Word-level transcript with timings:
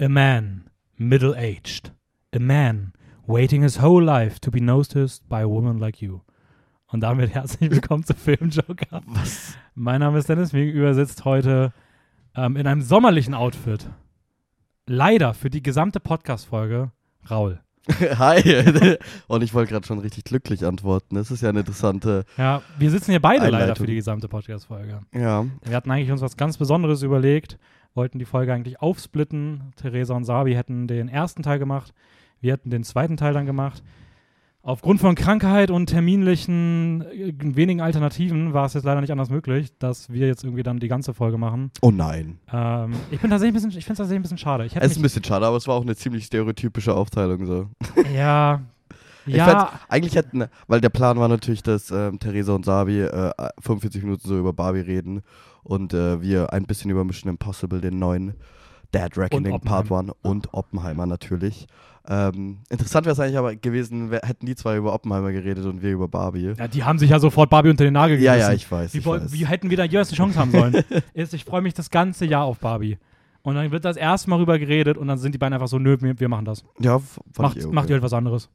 A 0.00 0.08
man, 0.08 0.70
middle 0.96 1.34
aged. 1.34 1.90
A 2.32 2.38
man, 2.38 2.92
waiting 3.26 3.62
his 3.62 3.82
whole 3.82 4.00
life 4.00 4.38
to 4.38 4.48
be 4.48 4.60
noticed 4.60 5.28
by 5.28 5.40
a 5.40 5.48
woman 5.48 5.78
like 5.80 6.00
you. 6.00 6.20
Und 6.86 7.00
damit 7.00 7.30
herzlich 7.34 7.68
willkommen 7.68 8.04
zu 8.04 8.14
Filmjoker. 8.14 9.02
Was? 9.06 9.56
Mein 9.74 9.98
Name 9.98 10.20
ist 10.20 10.28
Dennis, 10.28 10.52
mir 10.52 10.66
gegenüber 10.66 10.94
sitzt 10.94 11.24
heute 11.24 11.72
ähm, 12.36 12.54
in 12.54 12.68
einem 12.68 12.82
sommerlichen 12.82 13.34
Outfit. 13.34 13.90
Leider 14.86 15.34
für 15.34 15.50
die 15.50 15.64
gesamte 15.64 15.98
Podcast-Folge 15.98 16.92
Raul. 17.28 17.60
Hi. 18.18 18.98
Und 19.26 19.42
ich 19.42 19.52
wollte 19.52 19.72
gerade 19.72 19.86
schon 19.86 19.98
richtig 19.98 20.22
glücklich 20.22 20.64
antworten. 20.64 21.16
Das 21.16 21.32
ist 21.32 21.42
ja 21.42 21.48
eine 21.48 21.60
interessante. 21.60 22.24
Ja, 22.36 22.62
wir 22.78 22.92
sitzen 22.92 23.10
hier 23.10 23.20
beide 23.20 23.46
leider 23.46 23.56
Einleitung. 23.56 23.84
für 23.84 23.90
die 23.90 23.96
gesamte 23.96 24.28
Podcast-Folge. 24.28 25.00
Ja. 25.12 25.44
Wir 25.64 25.74
hatten 25.74 25.90
eigentlich 25.90 26.12
uns 26.12 26.20
was 26.20 26.36
ganz 26.36 26.56
Besonderes 26.56 27.02
überlegt, 27.02 27.58
wollten 27.98 28.20
die 28.20 28.24
Folge 28.24 28.54
eigentlich 28.54 28.80
aufsplitten. 28.80 29.72
Theresa 29.76 30.14
und 30.14 30.24
Sabi 30.24 30.54
hätten 30.54 30.86
den 30.86 31.08
ersten 31.08 31.42
Teil 31.42 31.58
gemacht, 31.58 31.92
wir 32.40 32.52
hätten 32.52 32.70
den 32.70 32.84
zweiten 32.84 33.16
Teil 33.16 33.34
dann 33.34 33.44
gemacht. 33.44 33.82
Aufgrund 34.62 35.00
von 35.00 35.14
Krankheit 35.14 35.70
und 35.70 35.86
terminlichen 35.86 37.02
äh, 37.02 37.32
wenigen 37.38 37.80
Alternativen 37.80 38.52
war 38.52 38.66
es 38.66 38.74
jetzt 38.74 38.84
leider 38.84 39.00
nicht 39.00 39.10
anders 39.10 39.30
möglich, 39.30 39.72
dass 39.78 40.10
wir 40.10 40.26
jetzt 40.28 40.44
irgendwie 40.44 40.62
dann 40.62 40.78
die 40.78 40.88
ganze 40.88 41.12
Folge 41.12 41.38
machen. 41.38 41.70
Oh 41.80 41.90
nein. 41.90 42.38
Ähm, 42.52 42.92
ich 43.10 43.20
bin 43.20 43.30
tatsächlich 43.30 43.52
ein 43.52 43.66
bisschen, 43.66 43.78
ich 43.78 43.84
finde 43.84 43.94
es 43.94 43.98
tatsächlich 43.98 44.20
ein 44.20 44.22
bisschen 44.22 44.38
schade. 44.38 44.64
Ich 44.64 44.76
Es 44.76 44.92
ist 44.92 44.98
ein 44.98 45.02
bisschen 45.02 45.24
schade, 45.24 45.46
aber 45.46 45.56
es 45.56 45.66
war 45.66 45.74
auch 45.74 45.82
eine 45.82 45.96
ziemlich 45.96 46.24
stereotypische 46.24 46.94
Aufteilung 46.94 47.46
so. 47.46 47.68
ja, 48.14 48.62
Ich 49.26 49.36
ja, 49.36 49.78
Eigentlich 49.88 50.14
hätten, 50.14 50.46
weil 50.68 50.80
der 50.80 50.88
Plan 50.88 51.18
war 51.18 51.28
natürlich, 51.28 51.62
dass 51.62 51.90
ähm, 51.90 52.18
Theresa 52.18 52.54
und 52.54 52.64
Sabi 52.64 53.02
äh, 53.02 53.32
45 53.60 54.02
Minuten 54.02 54.26
so 54.26 54.38
über 54.38 54.54
Barbie 54.54 54.80
reden 54.80 55.22
und 55.68 55.94
äh, 55.94 56.20
wir 56.20 56.52
ein 56.52 56.64
bisschen 56.64 56.90
über 56.90 57.04
Mission 57.04 57.30
Impossible, 57.30 57.80
den 57.80 57.98
neuen 57.98 58.34
Dead 58.94 59.16
Reckoning 59.16 59.60
Part 59.60 59.92
1 59.92 60.12
und 60.22 60.52
Oppenheimer 60.54 61.06
natürlich. 61.06 61.66
Ähm, 62.10 62.60
interessant 62.70 63.04
wäre 63.04 63.12
es 63.12 63.20
eigentlich 63.20 63.36
aber 63.36 63.54
gewesen, 63.54 64.10
wär, 64.10 64.22
hätten 64.24 64.46
die 64.46 64.54
zwei 64.56 64.78
über 64.78 64.94
Oppenheimer 64.94 65.30
geredet 65.30 65.66
und 65.66 65.82
wir 65.82 65.90
über 65.90 66.08
Barbie. 66.08 66.54
ja, 66.56 66.66
die 66.66 66.82
haben 66.82 66.98
sich 66.98 67.10
ja 67.10 67.20
sofort 67.20 67.50
Barbie 67.50 67.68
unter 67.68 67.84
den 67.84 67.92
Nagel 67.92 68.18
Ja, 68.18 68.32
gerissen. 68.32 68.48
ja, 68.50 68.54
ich 68.56 68.70
weiß. 68.70 68.94
Wie, 68.94 68.98
Ich 68.98 69.06
weiß. 69.06 69.32
wie 69.32 69.46
hätten 69.46 69.68
wir 69.68 69.76
da 69.76 69.84
jeweils 69.84 70.08
eine 70.08 70.16
Chance 70.16 70.38
haben 70.38 70.50
sollen? 70.50 70.82
ich 71.14 71.44
freue 71.44 71.60
mich 71.60 71.74
das 71.74 71.90
ganze 71.90 72.24
Jahr 72.24 72.44
auf 72.44 72.60
Barbie. 72.60 72.96
Und 73.42 73.54
dann 73.56 73.70
wird 73.70 73.84
das 73.84 73.96
erste 73.96 74.30
Mal 74.30 74.36
rüber 74.36 74.58
geredet 74.58 74.96
und 74.96 75.06
dann 75.06 75.18
sind 75.18 75.32
die 75.34 75.38
beiden 75.38 75.52
einfach 75.54 75.68
so, 75.68 75.78
nö, 75.78 75.96
wir, 76.00 76.28
machen 76.28 76.44
das. 76.46 76.64
ja, 76.80 76.98
Macht, 77.38 77.56
okay. 77.58 77.66
macht 77.70 77.90
ihr 77.90 77.94
halt 77.94 78.02
was 78.02 78.12
anderes. 78.14 78.48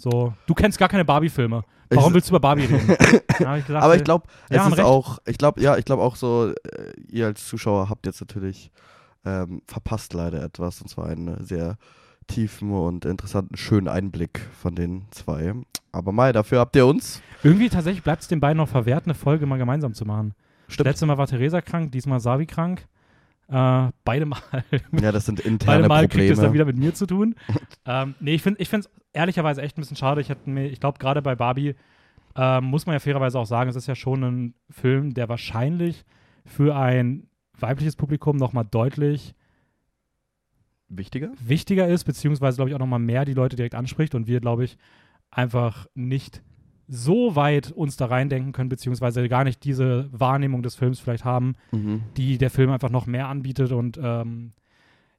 So, 0.00 0.32
du 0.46 0.54
kennst 0.54 0.78
gar 0.78 0.88
keine 0.88 1.04
Barbie-Filme. 1.04 1.62
Warum 1.90 2.08
Ich- 2.10 2.14
willst 2.14 2.28
du 2.30 2.32
über 2.32 2.40
Barbie 2.40 2.62
reden? 2.64 2.88
Ich 3.30 3.36
gesagt, 3.66 3.70
Aber 3.70 3.94
ich 3.94 4.00
äh, 4.00 4.04
glaube, 4.04 4.26
Ja, 4.50 4.62
es 4.64 4.72
ist 4.72 4.78
recht. 4.78 4.86
auch, 4.86 5.18
ich 5.26 5.36
glaube, 5.36 5.60
ja, 5.60 5.76
ich 5.76 5.84
glaube 5.84 6.02
auch 6.02 6.16
so, 6.16 6.52
äh, 6.52 6.92
ihr 7.08 7.26
als 7.26 7.46
Zuschauer 7.46 7.88
habt 7.90 8.06
jetzt 8.06 8.20
natürlich 8.20 8.70
ähm, 9.26 9.60
verpasst 9.66 10.14
leider 10.14 10.42
etwas, 10.42 10.80
und 10.80 10.88
zwar 10.88 11.06
einen 11.06 11.44
sehr 11.44 11.76
tiefen 12.28 12.72
und 12.72 13.04
interessanten, 13.04 13.56
schönen 13.58 13.88
Einblick 13.88 14.40
von 14.62 14.74
den 14.74 15.02
zwei. 15.10 15.52
Aber 15.92 16.12
mal, 16.12 16.32
dafür 16.32 16.60
habt 16.60 16.76
ihr 16.76 16.86
uns. 16.86 17.20
irgendwie 17.42 17.68
tatsächlich 17.68 18.02
bleibt 18.04 18.22
es 18.22 18.28
den 18.28 18.40
beiden 18.40 18.56
noch 18.58 18.68
verwehrt, 18.68 19.04
eine 19.04 19.14
Folge 19.14 19.44
mal 19.44 19.58
gemeinsam 19.58 19.92
zu 19.92 20.04
machen. 20.06 20.32
Stimmt. 20.68 20.86
Letztes 20.86 21.06
Mal 21.06 21.18
war 21.18 21.26
Theresa 21.26 21.60
krank, 21.60 21.92
diesmal 21.92 22.20
Savi 22.20 22.46
krank. 22.46 22.86
Äh, 23.50 23.90
beide 24.04 24.26
Mal, 24.26 24.38
Ja, 25.00 25.10
das 25.12 25.26
sind 25.26 25.36
beide 25.42 25.48
interne 25.48 25.88
Mal 25.88 26.08
kriegt 26.08 26.30
es 26.30 26.38
dann 26.38 26.46
Probleme. 26.50 26.54
wieder 26.54 26.64
mit 26.66 26.76
mir 26.78 26.94
zu 26.94 27.06
tun. 27.06 27.34
ähm, 27.86 28.14
nee, 28.20 28.34
ich 28.34 28.42
finde 28.42 28.60
es 28.62 28.90
ehrlicherweise 29.12 29.60
echt 29.62 29.76
ein 29.76 29.80
bisschen 29.80 29.96
schade. 29.96 30.20
Ich, 30.20 30.30
mir- 30.46 30.68
ich 30.70 30.78
glaube, 30.80 30.98
gerade 30.98 31.20
bei 31.20 31.34
Barbie 31.34 31.74
ähm, 32.36 32.64
muss 32.66 32.86
man 32.86 32.92
ja 32.94 33.00
fairerweise 33.00 33.38
auch 33.38 33.46
sagen, 33.46 33.68
es 33.68 33.74
ist 33.76 33.88
ja 33.88 33.96
schon 33.96 34.22
ein 34.22 34.54
Film, 34.70 35.14
der 35.14 35.28
wahrscheinlich 35.28 36.04
für 36.46 36.76
ein 36.76 37.26
weibliches 37.58 37.96
Publikum 37.96 38.36
nochmal 38.36 38.64
deutlich 38.70 39.34
Wichtiger? 40.88 41.30
wichtiger 41.40 41.86
ist, 41.88 42.04
beziehungsweise, 42.04 42.56
glaube 42.56 42.70
ich, 42.70 42.74
auch 42.74 42.80
nochmal 42.80 42.98
mehr 42.98 43.24
die 43.24 43.34
Leute 43.34 43.54
direkt 43.56 43.74
anspricht 43.76 44.14
und 44.14 44.26
wir, 44.26 44.40
glaube 44.40 44.64
ich, 44.64 44.76
einfach 45.30 45.86
nicht 45.94 46.42
so 46.92 47.36
weit 47.36 47.70
uns 47.70 47.96
da 47.96 48.06
reindenken 48.06 48.52
können, 48.52 48.68
beziehungsweise 48.68 49.28
gar 49.28 49.44
nicht 49.44 49.62
diese 49.64 50.08
Wahrnehmung 50.12 50.62
des 50.62 50.74
Films 50.74 50.98
vielleicht 50.98 51.24
haben, 51.24 51.54
Mhm. 51.70 52.02
die 52.16 52.36
der 52.36 52.50
Film 52.50 52.70
einfach 52.70 52.90
noch 52.90 53.06
mehr 53.06 53.28
anbietet 53.28 53.70
und 53.72 53.98
ähm, 54.02 54.50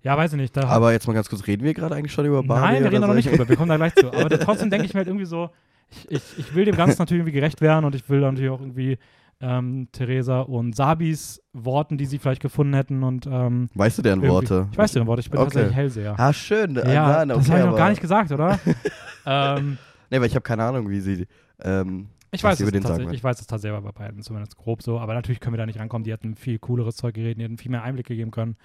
ja, 0.04 0.18
weiß 0.18 0.34
ich 0.34 0.38
nicht. 0.40 0.58
Aber 0.58 0.92
jetzt 0.92 1.08
mal 1.08 1.14
ganz 1.14 1.30
kurz, 1.30 1.46
reden 1.48 1.64
wir 1.64 1.74
gerade 1.74 1.96
eigentlich 1.96 2.12
schon 2.12 2.26
über 2.26 2.44
Barbie? 2.44 2.74
Nein, 2.74 2.84
wir 2.84 2.92
reden 2.92 3.02
da 3.02 3.08
noch 3.08 3.14
nicht 3.14 3.26
ich- 3.28 3.32
drüber, 3.32 3.48
wir 3.48 3.56
kommen 3.56 3.70
da 3.70 3.78
gleich 3.78 3.94
zu. 3.96 4.12
Aber 4.12 4.30
trotzdem 4.40 4.70
denke 4.70 4.86
ich 4.86 4.94
mir 4.94 4.98
halt 5.00 5.08
irgendwie 5.08 5.26
so, 5.26 5.50
ich, 5.92 6.12
ich, 6.12 6.40
ich 6.40 6.56
will 6.56 6.66
dem 6.66 6.76
Ganzen 6.76 6.98
natürlich 7.00 7.20
irgendwie 7.22 7.34
gerecht 7.40 7.62
werden 7.62 7.86
und 7.86 7.96
ich 7.96 8.10
will 8.10 8.20
natürlich 8.22 8.50
auch 8.50 8.60
irgendwie 8.62 8.98
ähm, 9.42 9.88
Theresa 9.92 10.42
und 10.42 10.76
Sabis 10.76 11.42
Worten, 11.54 11.98
die 11.98 12.06
sie 12.06 12.18
vielleicht 12.20 12.42
gefunden 12.42 12.74
hätten 12.74 13.04
und 13.04 13.28
ähm, 13.28 13.70
Weißt 13.76 13.98
du 13.98 14.02
deren 14.02 14.22
Worte? 14.28 14.68
Ich 14.72 14.78
weiß 14.78 14.92
deren 14.94 15.08
Worte, 15.08 15.22
ich 15.22 15.30
bin 15.30 15.40
Okay. 15.40 15.46
tatsächlich 15.50 15.76
Hellseher. 15.76 16.16
Ah, 16.20 16.34
schön. 16.34 16.76
Ja, 16.76 17.08
nein, 17.26 17.30
das 17.30 17.38
okay, 17.40 17.50
habe 17.52 17.60
ich 17.60 17.66
noch 17.68 17.78
gar 17.78 17.90
nicht 17.90 18.02
gesagt, 18.02 18.32
oder? 18.32 18.60
ähm, 19.26 19.78
Nee, 20.10 20.18
aber 20.18 20.26
ich 20.26 20.36
habe 20.36 20.44
keine 20.44 20.64
Ahnung, 20.66 20.90
wie 20.90 21.00
sie. 21.00 21.26
Ähm, 21.64 22.08
ich, 22.32 22.44
weiß 22.44 22.60
es 22.60 22.72
tatsächlich- 22.72 23.14
ich 23.14 23.24
weiß 23.24 23.40
es 23.42 23.48
tatsächlich 23.48 23.82
bei 23.82 23.92
beiden, 23.92 24.22
zumindest 24.22 24.58
grob 24.58 24.82
so. 24.82 25.00
Aber 25.00 25.14
natürlich 25.14 25.40
können 25.40 25.54
wir 25.54 25.58
da 25.58 25.66
nicht 25.66 25.80
rankommen. 25.80 26.04
Die 26.04 26.12
hätten 26.12 26.36
viel 26.36 26.60
cooleres 26.60 26.96
Zeug 26.96 27.14
geredet, 27.16 27.40
die 27.40 27.44
hätten 27.44 27.58
viel 27.58 27.72
mehr 27.72 27.84
Einblicke 27.84 28.16
geben 28.16 28.32
können. 28.32 28.56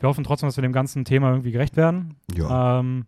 Wir 0.00 0.08
hoffen 0.08 0.24
trotzdem, 0.24 0.48
dass 0.48 0.56
wir 0.56 0.62
dem 0.62 0.72
ganzen 0.72 1.04
Thema 1.04 1.30
irgendwie 1.30 1.52
gerecht 1.52 1.76
werden. 1.76 2.16
Ja. 2.36 2.80
Ähm, 2.80 3.06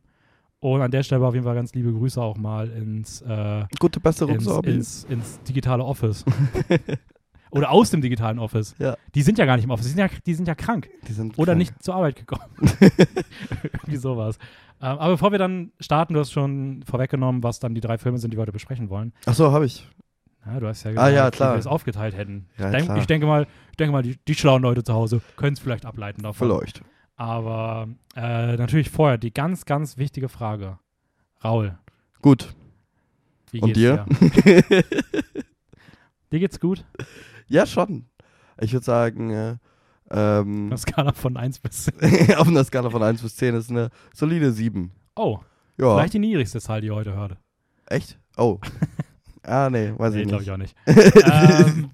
und 0.60 0.80
an 0.82 0.90
der 0.90 1.02
Stelle 1.04 1.24
auf 1.24 1.34
jeden 1.34 1.44
Fall 1.44 1.54
ganz 1.54 1.72
liebe 1.74 1.92
Grüße 1.92 2.20
auch 2.20 2.36
mal 2.36 2.68
ins, 2.68 3.20
äh, 3.22 3.64
Gute 3.78 4.00
Besserung, 4.00 4.34
ins, 4.36 4.46
ins, 4.64 5.04
ins 5.04 5.42
digitale 5.42 5.84
Office. 5.84 6.24
Oder 7.50 7.70
aus 7.70 7.90
dem 7.90 8.02
digitalen 8.02 8.38
Office. 8.38 8.74
Ja. 8.78 8.96
Die 9.14 9.22
sind 9.22 9.38
ja 9.38 9.46
gar 9.46 9.56
nicht 9.56 9.64
im 9.64 9.70
Office, 9.70 9.86
die 9.86 9.92
sind 9.92 10.00
ja, 10.00 10.08
die 10.26 10.34
sind 10.34 10.48
ja 10.48 10.54
krank. 10.54 10.90
Sind 11.08 11.38
Oder 11.38 11.52
krank. 11.52 11.58
nicht 11.58 11.82
zur 11.82 11.94
Arbeit 11.94 12.16
gekommen. 12.16 12.42
Irgendwie 13.62 13.96
sowas. 13.96 14.38
Ähm, 14.80 14.98
aber 14.98 15.12
bevor 15.14 15.32
wir 15.32 15.38
dann 15.38 15.72
starten, 15.80 16.14
du 16.14 16.20
hast 16.20 16.30
schon 16.32 16.82
vorweggenommen, 16.84 17.42
was 17.42 17.58
dann 17.60 17.74
die 17.74 17.80
drei 17.80 17.98
Filme 17.98 18.18
sind, 18.18 18.30
die 18.32 18.36
wir 18.36 18.42
heute 18.42 18.52
besprechen 18.52 18.90
wollen. 18.90 19.12
Ach 19.26 19.34
so, 19.34 19.50
habe 19.52 19.66
ich. 19.66 19.86
Ja, 20.46 20.60
du 20.60 20.66
hast 20.68 20.84
ja 20.84 20.92
Ah, 20.92 21.08
ja, 21.08 21.26
wie 21.26 21.30
klar. 21.32 21.54
wir 21.54 21.58
es 21.58 21.66
aufgeteilt 21.66 22.16
hätten. 22.16 22.46
Ja, 22.58 22.70
ich, 22.72 22.86
denk, 22.86 22.96
ich 22.98 23.06
denke 23.06 23.26
mal, 23.26 23.46
ich 23.70 23.76
denke 23.76 23.92
mal 23.92 24.02
die, 24.02 24.16
die 24.26 24.34
schlauen 24.34 24.62
Leute 24.62 24.82
zu 24.84 24.94
Hause 24.94 25.20
können 25.36 25.54
es 25.54 25.58
vielleicht 25.60 25.84
ableiten 25.84 26.22
davon. 26.22 26.48
Vielleicht. 26.48 26.82
Aber 27.16 27.88
äh, 28.14 28.56
natürlich 28.56 28.90
vorher 28.90 29.18
die 29.18 29.34
ganz, 29.34 29.64
ganz 29.66 29.98
wichtige 29.98 30.28
Frage. 30.28 30.78
Raul, 31.44 31.76
Gut. 32.22 32.54
wie 33.50 33.60
Und 33.60 33.72
geht's 33.74 33.78
dir? 33.80 34.06
dir? 34.20 34.82
Dir 36.32 36.40
geht's 36.40 36.60
gut? 36.60 36.84
Ja, 37.46 37.64
schon. 37.66 38.06
Ich 38.60 38.72
würde 38.72 38.84
sagen, 38.84 39.30
äh, 39.30 39.56
ähm, 40.10 40.66
Auf 40.66 40.70
einer 40.70 40.76
Skala 40.78 41.12
von 41.12 41.36
1 41.36 41.58
bis 41.60 41.84
10. 41.84 42.34
auf 42.36 42.48
einer 42.48 42.64
Skala 42.64 42.90
von 42.90 43.02
1 43.02 43.22
bis 43.22 43.36
10 43.36 43.54
ist 43.54 43.70
eine 43.70 43.90
solide 44.14 44.52
7. 44.52 44.90
Oh, 45.16 45.38
Ja. 45.78 45.94
vielleicht 45.96 46.14
die 46.14 46.18
niedrigste 46.18 46.60
Zahl, 46.60 46.80
die 46.80 46.86
ihr 46.88 46.94
heute 46.94 47.14
hört. 47.14 47.36
Echt? 47.86 48.18
Oh. 48.36 48.58
ah, 49.42 49.68
nee, 49.70 49.92
weiß 49.96 50.14
Nee, 50.14 50.22
ich 50.22 50.28
glaube 50.28 50.58
nicht. 50.58 50.74
ich 50.86 50.92
auch 50.94 50.94
nicht. 50.96 51.26
ähm, 51.66 51.90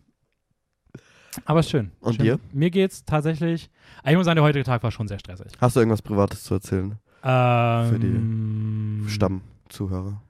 aber 1.45 1.63
schön. 1.63 1.91
Und 2.01 2.15
schön. 2.17 2.25
dir? 2.25 2.41
Mir 2.53 2.71
geht's 2.71 3.05
tatsächlich. 3.05 3.71
ah, 4.05 4.11
Ich 4.11 4.17
muss 4.17 4.25
sagen, 4.27 4.37
der 4.37 4.45
heutige 4.45 4.65
Tag 4.65 4.83
war 4.83 4.91
schon 4.93 5.09
sehr 5.09 5.19
stressig. 5.19 5.49
Hast 5.61 5.75
du 5.75 5.81
irgendwas 5.81 6.03
Privates 6.03 6.45
zu 6.45 6.55
erzählen? 6.55 6.99
Ähm, 7.25 9.05
die 9.07 9.11
Stammzuhörer 9.11 10.21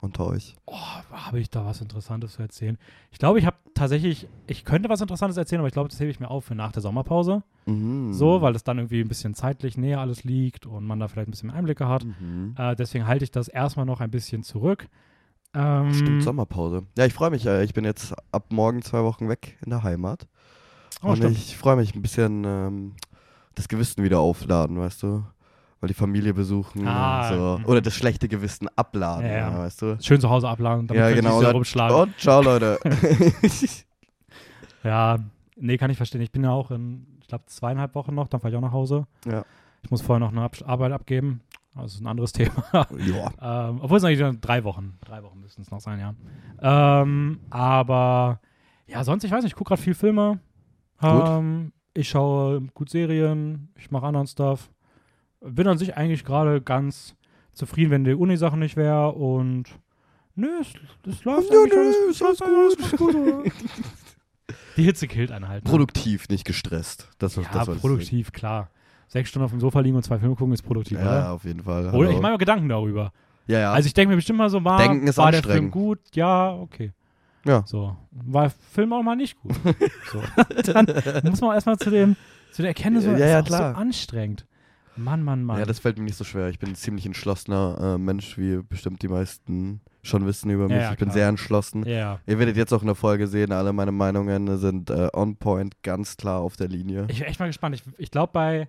unter 0.00 0.26
euch. 0.26 0.56
Oh, 0.66 0.76
habe 1.12 1.40
ich 1.40 1.50
da 1.50 1.64
was 1.64 1.80
Interessantes 1.80 2.34
zu 2.34 2.42
erzählen? 2.42 2.78
Ich 3.10 3.18
glaube, 3.18 3.38
ich 3.38 3.46
habe 3.46 3.56
tatsächlich, 3.74 4.28
ich 4.46 4.64
könnte 4.64 4.88
was 4.88 5.00
Interessantes 5.00 5.36
erzählen, 5.36 5.60
aber 5.60 5.68
ich 5.68 5.74
glaube, 5.74 5.88
das 5.88 6.00
hebe 6.00 6.10
ich 6.10 6.20
mir 6.20 6.30
auf 6.30 6.44
für 6.44 6.54
nach 6.54 6.72
der 6.72 6.82
Sommerpause. 6.82 7.42
Mhm. 7.66 8.12
So, 8.12 8.42
weil 8.42 8.54
es 8.54 8.64
dann 8.64 8.78
irgendwie 8.78 9.00
ein 9.00 9.08
bisschen 9.08 9.34
zeitlich 9.34 9.76
näher 9.76 10.00
alles 10.00 10.24
liegt 10.24 10.66
und 10.66 10.86
man 10.86 10.98
da 11.00 11.08
vielleicht 11.08 11.28
ein 11.28 11.32
bisschen 11.32 11.50
Einblicke 11.50 11.88
hat. 11.88 12.04
Mhm. 12.04 12.54
Äh, 12.56 12.76
deswegen 12.76 13.06
halte 13.06 13.24
ich 13.24 13.30
das 13.30 13.48
erstmal 13.48 13.86
noch 13.86 14.00
ein 14.00 14.10
bisschen 14.10 14.42
zurück. 14.42 14.88
Ähm, 15.52 15.92
Stimmt, 15.92 16.22
Sommerpause. 16.22 16.84
Ja, 16.96 17.06
ich 17.06 17.12
freue 17.12 17.30
mich. 17.30 17.44
Äh, 17.46 17.64
ich 17.64 17.74
bin 17.74 17.84
jetzt 17.84 18.14
ab 18.32 18.46
morgen 18.52 18.82
zwei 18.82 19.02
Wochen 19.02 19.28
weg 19.28 19.58
in 19.64 19.70
der 19.70 19.82
Heimat. 19.82 20.26
Oh, 21.02 21.08
und 21.08 21.16
stimmt. 21.16 21.36
ich 21.36 21.56
freue 21.56 21.76
mich 21.76 21.94
ein 21.94 22.02
bisschen 22.02 22.44
ähm, 22.44 22.92
das 23.54 23.68
Gewissen 23.68 24.04
wieder 24.04 24.20
aufladen, 24.20 24.78
weißt 24.78 25.02
du? 25.02 25.24
Weil 25.80 25.88
die 25.88 25.94
Familie 25.94 26.34
besuchen. 26.34 26.86
Ah, 26.86 27.28
so. 27.32 27.60
Oder 27.64 27.80
das 27.80 27.94
schlechte 27.94 28.28
Gewissen 28.28 28.68
abladen, 28.76 29.24
Ja, 29.26 29.32
ja. 29.50 29.58
weißt 29.60 29.80
du? 29.82 29.98
Schön 30.02 30.20
zu 30.20 30.28
Hause 30.28 30.48
abladen, 30.48 30.86
damit 30.86 31.00
Ja, 31.02 31.10
genau. 31.10 31.40
sie 31.40 31.46
rumschlagen. 31.50 31.96
Und 31.96 32.18
ciao, 32.18 32.42
Leute. 32.42 32.78
Ja, 34.84 35.18
nee, 35.56 35.76
kann 35.76 35.90
ich 35.90 35.96
verstehen. 35.96 36.20
Ich 36.22 36.32
bin 36.32 36.42
ja 36.44 36.50
auch 36.50 36.70
in, 36.70 37.06
ich 37.20 37.26
glaube, 37.28 37.44
zweieinhalb 37.46 37.94
Wochen 37.94 38.14
noch, 38.14 38.28
dann 38.28 38.40
fahre 38.40 38.50
ich 38.52 38.56
auch 38.56 38.62
nach 38.62 38.72
Hause. 38.72 39.06
Ja. 39.26 39.44
Ich 39.82 39.90
muss 39.90 40.02
vorher 40.02 40.20
noch 40.20 40.32
eine 40.32 40.42
Abs- 40.42 40.62
Arbeit 40.62 40.92
abgeben. 40.92 41.40
Das 41.74 41.94
ist 41.94 42.00
ein 42.00 42.06
anderes 42.06 42.32
Thema. 42.34 42.64
ja. 42.72 43.68
ähm, 43.70 43.78
obwohl 43.82 43.98
es 43.98 44.04
eigentlich 44.04 44.40
drei 44.40 44.64
Wochen. 44.64 44.98
Drei 45.04 45.22
Wochen 45.22 45.40
müssten 45.40 45.62
es 45.62 45.70
noch 45.70 45.80
sein, 45.80 46.00
ja. 46.00 46.14
Ähm, 47.02 47.40
aber 47.50 48.40
ja, 48.86 49.04
sonst, 49.04 49.24
ich 49.24 49.30
weiß 49.30 49.42
nicht, 49.44 49.52
ich 49.52 49.56
gucke 49.56 49.68
gerade 49.68 49.82
viel 49.82 49.94
Filme. 49.94 50.40
Gut. 51.00 51.22
Ähm, 51.26 51.72
ich 51.94 52.08
schaue 52.08 52.60
gut 52.74 52.90
Serien, 52.90 53.68
ich 53.76 53.90
mache 53.90 54.06
anderen 54.06 54.26
Stuff. 54.26 54.70
Bin 55.40 55.66
an 55.66 55.78
sich 55.78 55.96
eigentlich 55.96 56.24
gerade 56.24 56.60
ganz 56.60 57.14
zufrieden, 57.52 57.90
wenn 57.90 58.04
die 58.04 58.14
Uni-Sache 58.14 58.56
nicht 58.58 58.76
wäre 58.76 59.12
und 59.12 59.64
nö, 60.34 60.48
es, 60.60 60.68
es 61.08 61.24
läuft 61.24 61.50
Ja, 61.50 61.58
eigentlich 61.60 61.72
nö, 61.74 61.80
alles, 61.80 61.96
es 61.96 62.10
es 62.16 62.20
läuft 62.20 62.40
läuft 62.40 62.78
alles 62.80 62.90
gut. 62.98 63.14
oder? 63.14 63.42
Die 64.76 64.82
Hitze 64.82 65.06
killt 65.08 65.30
einen 65.32 65.48
halt. 65.48 65.64
Ne? 65.64 65.70
Produktiv, 65.70 66.28
nicht 66.28 66.44
gestresst. 66.44 67.08
Das, 67.18 67.36
ist- 67.36 67.46
Ja, 67.52 67.64
das 67.64 67.78
produktiv, 67.78 68.32
klar. 68.32 68.70
sechs 69.08 69.28
Stunden 69.30 69.44
auf 69.44 69.50
dem 69.50 69.60
Sofa 69.60 69.80
liegen 69.80 69.96
und 69.96 70.02
zwei 70.02 70.18
Filme 70.18 70.34
gucken 70.34 70.52
ist 70.54 70.62
produktiv, 70.62 70.98
Ja, 70.98 71.04
oder? 71.04 71.32
auf 71.32 71.44
jeden 71.44 71.62
Fall. 71.62 71.88
Oder 71.94 72.08
ich 72.08 72.14
Hallo. 72.14 72.22
mache 72.22 72.32
mir 72.32 72.38
Gedanken 72.38 72.68
darüber. 72.68 73.12
ja, 73.46 73.58
ja. 73.58 73.72
Also 73.72 73.86
ich 73.86 73.94
denke 73.94 74.10
mir 74.10 74.16
bestimmt 74.16 74.38
mal 74.38 74.50
so, 74.50 74.64
war, 74.64 74.78
Denken 74.78 75.06
ist 75.06 75.18
war 75.18 75.30
der 75.32 75.42
Film 75.42 75.70
gut? 75.70 75.98
Ja, 76.14 76.52
okay. 76.54 76.92
Ja. 77.44 77.62
So. 77.66 77.96
War 78.10 78.50
Film 78.50 78.92
auch 78.92 79.02
mal 79.02 79.16
nicht 79.16 79.40
gut. 79.40 79.52
so. 80.12 80.22
Dann 80.72 80.86
muss 81.24 81.40
man 81.40 81.54
erstmal 81.54 81.78
zu 81.78 81.90
dem, 81.90 82.16
zu 82.52 82.62
der 82.62 82.70
Erkenntnis, 82.70 83.04
Ja, 83.04 83.12
ja, 83.12 83.16
ist 83.18 83.30
ja, 83.30 83.40
auch 83.40 83.44
klar. 83.44 83.74
so 83.74 83.80
anstrengend. 83.80 84.46
Mann, 85.02 85.22
Mann, 85.22 85.44
Mann. 85.44 85.58
ja, 85.58 85.64
das 85.64 85.78
fällt 85.78 85.98
mir 85.98 86.04
nicht 86.04 86.16
so 86.16 86.24
schwer. 86.24 86.48
Ich 86.48 86.58
bin 86.58 86.70
ein 86.70 86.74
ziemlich 86.74 87.06
entschlossener 87.06 87.94
äh, 87.94 87.98
Mensch, 87.98 88.36
wie 88.38 88.62
bestimmt 88.62 89.02
die 89.02 89.08
meisten 89.08 89.80
schon 90.02 90.26
wissen 90.26 90.50
über 90.50 90.64
Ja, 90.64 90.68
mich. 90.68 90.76
ja, 90.76 90.92
ich 90.92 90.98
bin 90.98 91.08
klar. 91.08 91.14
sehr 91.14 91.28
entschlossen. 91.28 91.84
ja. 91.86 92.18
Ihr 92.26 92.38
werdet 92.38 92.56
jetzt 92.56 92.72
auch 92.72 92.80
in 92.82 92.86
der 92.86 92.94
Folge 92.94 93.26
sehen, 93.26 93.52
alle 93.52 93.72
meine 93.72 93.92
Meinungen 93.92 94.56
sind 94.58 94.90
äh, 94.90 95.08
on 95.12 95.36
point, 95.36 95.82
ganz 95.82 96.16
klar 96.16 96.40
auf 96.40 96.56
der 96.56 96.68
Linie. 96.68 97.06
Ich 97.08 97.18
bin 97.18 97.28
echt 97.28 97.40
mal 97.40 97.46
gespannt. 97.46 97.74
Ich, 97.74 97.82
ich 97.98 98.10
glaube, 98.10 98.32
bei. 98.32 98.68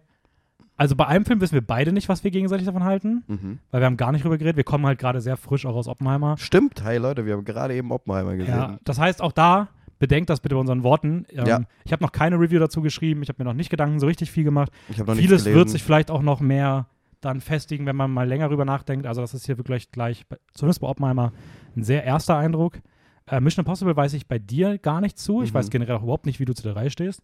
Also 0.78 0.96
bei 0.96 1.06
einem 1.06 1.26
Film 1.26 1.42
wissen 1.42 1.54
wir 1.54 1.62
beide 1.66 1.92
nicht, 1.92 2.10
was 2.10 2.24
wir 2.24 2.32
gegenseitig 2.32 2.66
davon 2.66 2.84
halten, 2.84 3.24
Mhm. 3.28 3.60
weil 3.70 3.82
wir 3.82 3.86
haben 3.86 3.98
gar 3.98 4.12
nicht 4.12 4.24
drüber 4.24 4.38
geredet. 4.40 4.58
Wir 4.58 4.64
kommen 4.64 4.84
halt 4.88 4.98
gerade 4.98 5.22
sehr 5.22 5.38
frisch 5.38 5.66
auch 5.68 5.76
aus 5.76 5.88
Oppenheimer. 5.88 6.38
Stimmt, 6.40 6.84
hey 6.84 6.98
Leute, 6.98 7.24
wir 7.28 7.34
haben 7.34 7.46
gerade 7.46 7.76
eben 7.76 7.92
Oppenheimer 7.92 8.36
gesehen. 8.36 8.56
Ja, 8.56 8.80
das 8.84 8.98
heißt, 8.98 9.22
auch 9.22 9.32
da 9.32 9.68
bedenkt 10.02 10.30
das 10.30 10.42
bitte 10.42 10.56
bei 10.56 10.60
unseren 10.62 10.84
Worten. 10.84 11.26
Ähm, 11.30 11.48
Ja. 11.48 11.62
Ich 11.86 11.94
habe 11.94 12.04
noch 12.04 12.12
keine 12.12 12.38
Review 12.38 12.60
dazu 12.60 12.82
geschrieben. 12.82 13.22
Ich 13.24 13.30
habe 13.30 13.42
mir 13.42 13.46
noch 13.50 13.56
nicht 13.56 13.70
Gedanken 13.70 14.00
so 14.00 14.08
richtig 14.08 14.30
viel 14.32 14.44
gemacht. 14.44 14.72
Ich 14.90 15.02
Vieles 15.02 15.46
wird 15.46 15.70
sich 15.70 15.84
vielleicht 15.84 16.12
auch 16.12 16.22
noch 16.24 16.42
mehr 16.42 16.88
dann 17.22 17.40
festigen, 17.40 17.86
wenn 17.86 17.96
man 17.96 18.12
mal 18.12 18.28
länger 18.28 18.50
drüber 18.50 18.66
nachdenkt. 18.66 19.06
Also 19.06 19.22
das 19.22 19.34
ist 19.36 19.46
hier 19.46 19.58
wirklich 19.58 19.92
gleich, 19.92 20.26
bei, 20.28 20.38
zumindest 20.54 20.82
bei 20.82 20.88
Oppenheimer, 20.88 21.32
ein 21.78 21.84
sehr 21.84 22.04
erster 22.04 22.36
Eindruck. 22.36 22.80
Äh, 23.28 23.40
Mission 23.40 23.64
Impossible 23.64 23.96
weiß 23.96 24.14
ich 24.14 24.28
bei 24.28 24.40
dir 24.40 24.80
gar 24.80 25.00
nicht 25.02 25.20
zu. 25.20 25.44
Ich 25.44 25.52
Mhm. 25.52 25.54
weiß 25.54 25.70
generell 25.70 25.96
auch 25.98 26.04
überhaupt 26.04 26.26
nicht, 26.26 26.40
wie 26.40 26.46
du 26.46 26.54
zu 26.56 26.64
der 26.64 26.76
Reihe 26.76 26.90
stehst. 26.90 27.22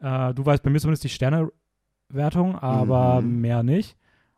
Äh, 0.00 0.34
du 0.34 0.44
weißt 0.44 0.62
bei 0.62 0.68
mir 0.70 0.78
zumindest 0.78 1.04
die 1.04 1.08
Sternewertung, 1.08 2.58
aber 2.58 3.22
Mhm. 3.22 3.40
mehr 3.40 3.62
nicht. 3.62 3.96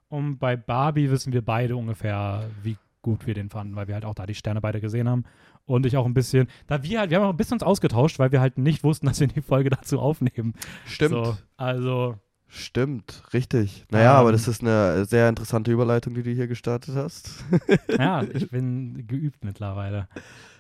Und 0.09 0.39
bei 0.39 0.57
Barbie 0.57 1.11
wissen 1.11 1.33
wir 1.33 1.43
beide 1.45 1.75
ungefähr, 1.77 2.49
wie 2.63 2.77
gut 3.03 3.27
wir 3.27 3.35
den 3.35 3.51
fanden, 3.51 3.77
weil 3.77 3.89
wir 3.89 3.95
halt 3.95 4.05
auch 4.05 4.15
da 4.15 4.27
die 4.27 4.35
Sterne 4.35 4.61
beide 4.61 4.81
gesehen 4.81 5.09
haben. 5.09 5.25
Und 5.67 5.87
ich 5.87 5.97
auch 5.97 6.07
ein 6.07 6.15
bisschen, 6.15 6.49
da 6.67 6.83
wir 6.83 7.01
halt, 7.01 7.11
wir 7.11 7.19
haben 7.19 7.27
auch 7.27 7.31
ein 7.31 7.37
bisschen 7.37 7.55
uns 7.55 7.63
ausgetauscht, 7.63 8.19
weil 8.19 8.33
wir 8.33 8.41
halt 8.41 8.59
nicht 8.59 8.83
wussten, 8.85 9.07
dass 9.09 9.21
wir 9.21 9.27
die 9.27 9.43
Folge 9.43 9.71
dazu 9.71 10.01
aufnehmen. 10.01 10.55
Stimmt, 10.87 11.11
So, 11.11 11.37
also, 11.57 12.17
stimmt, 12.55 13.23
richtig. 13.33 13.85
Naja, 13.91 14.13
Ähm. 14.13 14.21
aber 14.21 14.33
das 14.33 14.47
ist 14.47 14.61
eine 14.61 15.05
sehr 15.07 15.29
interessante 15.29 15.73
Überleitung, 15.73 16.15
die 16.15 16.23
du 16.23 16.31
hier 16.31 16.47
gestartet 16.47 16.95
hast. 16.95 17.45
ja, 17.99 18.23
ich 18.35 18.51
bin 18.51 19.07
geübt 19.07 19.43
mittlerweile. 19.45 20.09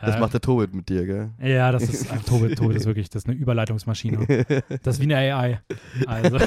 Das 0.00 0.16
Äh, 0.16 0.20
macht 0.20 0.32
der 0.32 0.40
Tobit 0.40 0.74
mit 0.74 0.88
dir, 0.88 1.04
gell? 1.06 1.30
Ja, 1.38 1.70
das 1.70 1.82
ist, 1.84 2.10
äh, 2.10 2.16
Tobi, 2.26 2.54
Tobi 2.56 2.74
ist 2.76 2.86
wirklich, 2.86 3.08
das 3.10 3.22
ist 3.24 3.28
eine 3.28 3.36
Überleitungsmaschine. 3.38 4.26
Das 4.82 4.96
ist 4.96 5.00
wie 5.06 5.14
eine 5.14 5.34
AI. 5.34 5.60
Also, 6.06 6.38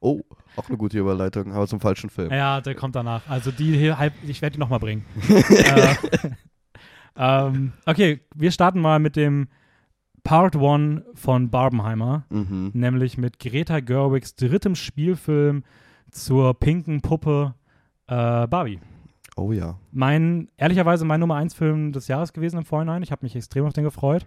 Oh, 0.00 0.20
auch 0.56 0.68
eine 0.68 0.78
gute 0.78 0.98
Überleitung, 0.98 1.52
aber 1.52 1.66
zum 1.66 1.80
falschen 1.80 2.08
Film. 2.08 2.30
ja, 2.32 2.60
der 2.60 2.74
kommt 2.74 2.94
danach. 2.96 3.28
Also 3.28 3.50
die 3.50 3.76
hier, 3.76 3.98
halb, 3.98 4.14
ich 4.26 4.40
werde 4.42 4.54
die 4.54 4.60
nochmal 4.60 4.78
bringen. 4.78 5.04
äh, 5.28 5.94
ähm, 7.16 7.72
okay, 7.86 8.20
wir 8.34 8.50
starten 8.52 8.80
mal 8.80 8.98
mit 9.00 9.16
dem 9.16 9.48
Part 10.28 10.56
1 10.56 11.02
von 11.14 11.48
Barbenheimer, 11.48 12.24
Mhm. 12.28 12.70
nämlich 12.74 13.16
mit 13.16 13.38
Greta 13.38 13.80
Gerwigs 13.80 14.34
drittem 14.34 14.74
Spielfilm 14.74 15.62
zur 16.10 16.52
pinken 16.52 17.00
Puppe 17.00 17.54
äh, 18.08 18.46
Barbie. 18.46 18.78
Oh 19.36 19.52
ja. 19.52 19.78
Mein, 19.90 20.48
ehrlicherweise 20.58 21.06
mein 21.06 21.20
Nummer 21.20 21.36
1 21.36 21.54
Film 21.54 21.92
des 21.92 22.08
Jahres 22.08 22.34
gewesen 22.34 22.58
im 22.58 22.64
Vorhinein. 22.66 23.02
Ich 23.02 23.10
habe 23.10 23.24
mich 23.24 23.34
extrem 23.36 23.64
auf 23.64 23.72
den 23.72 23.84
gefreut. 23.84 24.26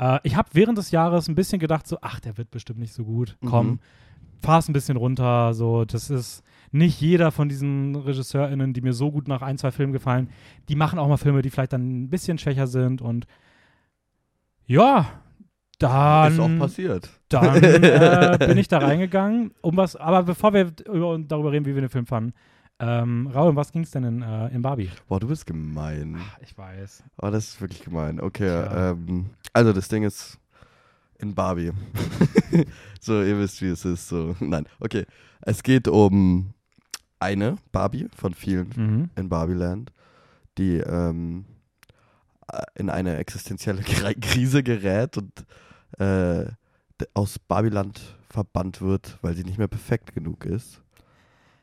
Äh, 0.00 0.18
ich 0.24 0.34
habe 0.36 0.48
während 0.54 0.76
des 0.76 0.90
Jahres 0.90 1.28
ein 1.28 1.36
bisschen 1.36 1.60
gedacht, 1.60 1.86
so, 1.86 1.98
ach, 2.00 2.18
der 2.18 2.36
wird 2.36 2.50
bestimmt 2.50 2.80
nicht 2.80 2.92
so 2.92 3.04
gut. 3.04 3.36
Komm, 3.46 3.66
Mhm. 3.68 3.78
fahr's 4.42 4.68
ein 4.68 4.72
bisschen 4.72 4.96
runter. 4.96 5.54
So, 5.54 5.84
das 5.84 6.10
ist 6.10 6.42
nicht 6.72 7.00
jeder 7.00 7.30
von 7.30 7.48
diesen 7.48 7.94
RegisseurInnen, 7.94 8.72
die 8.72 8.80
mir 8.80 8.92
so 8.92 9.12
gut 9.12 9.28
nach 9.28 9.42
ein, 9.42 9.56
zwei 9.56 9.70
Filmen 9.70 9.92
gefallen, 9.92 10.30
die 10.68 10.74
machen 10.76 10.98
auch 10.98 11.06
mal 11.08 11.16
Filme, 11.16 11.42
die 11.42 11.50
vielleicht 11.50 11.72
dann 11.74 12.02
ein 12.04 12.10
bisschen 12.10 12.38
schwächer 12.38 12.66
sind 12.66 13.00
und 13.02 13.26
ja, 14.66 15.06
dann, 15.78 16.32
ist 16.32 16.40
auch 16.40 16.58
passiert. 16.58 17.08
dann 17.28 17.62
äh, 17.62 18.36
bin 18.48 18.58
ich 18.58 18.68
da 18.68 18.78
reingegangen, 18.78 19.52
um 19.60 19.76
was, 19.76 19.96
aber 19.96 20.22
bevor 20.24 20.52
wir 20.54 20.72
über, 20.86 21.18
darüber 21.18 21.52
reden, 21.52 21.66
wie 21.66 21.74
wir 21.74 21.82
den 21.82 21.90
Film 21.90 22.06
fanden, 22.06 22.32
ähm, 22.80 23.26
Raul, 23.34 23.50
um 23.50 23.56
was 23.56 23.72
ging 23.72 23.82
es 23.82 23.90
denn 23.90 24.04
in, 24.04 24.22
äh, 24.22 24.48
in 24.48 24.62
Barbie? 24.62 24.90
Boah, 25.08 25.18
du 25.18 25.26
bist 25.28 25.46
gemein. 25.46 26.16
Ach, 26.20 26.38
ich 26.42 26.56
weiß. 26.56 27.02
Oh, 27.20 27.28
das 27.30 27.48
ist 27.48 27.60
wirklich 27.60 27.82
gemein. 27.82 28.20
Okay, 28.20 28.48
ähm, 28.48 29.30
also 29.52 29.72
das 29.72 29.88
Ding 29.88 30.04
ist 30.04 30.38
in 31.18 31.34
Barbie. 31.34 31.72
so, 33.00 33.20
ihr 33.22 33.38
wisst, 33.38 33.60
wie 33.62 33.66
es 33.68 33.84
ist. 33.84 34.08
So, 34.08 34.36
nein, 34.40 34.66
okay. 34.80 35.06
Es 35.40 35.62
geht 35.64 35.88
um 35.88 36.52
eine 37.20 37.56
Barbie 37.72 38.06
von 38.16 38.32
vielen 38.34 38.68
Mhm. 38.76 39.10
in 39.16 39.28
Barbieland, 39.28 39.92
die 40.56 40.76
ähm, 40.78 41.46
äh, 42.52 42.62
in 42.76 42.90
eine 42.90 43.16
existenzielle 43.16 43.82
Kri- 43.82 44.20
Krise 44.20 44.62
gerät 44.62 45.16
und 45.16 45.32
äh, 45.98 46.46
aus 47.14 47.38
Barbiland 47.38 48.00
verbannt 48.28 48.80
wird, 48.80 49.18
weil 49.22 49.34
sie 49.34 49.44
nicht 49.44 49.58
mehr 49.58 49.68
perfekt 49.68 50.14
genug 50.14 50.44
ist. 50.44 50.82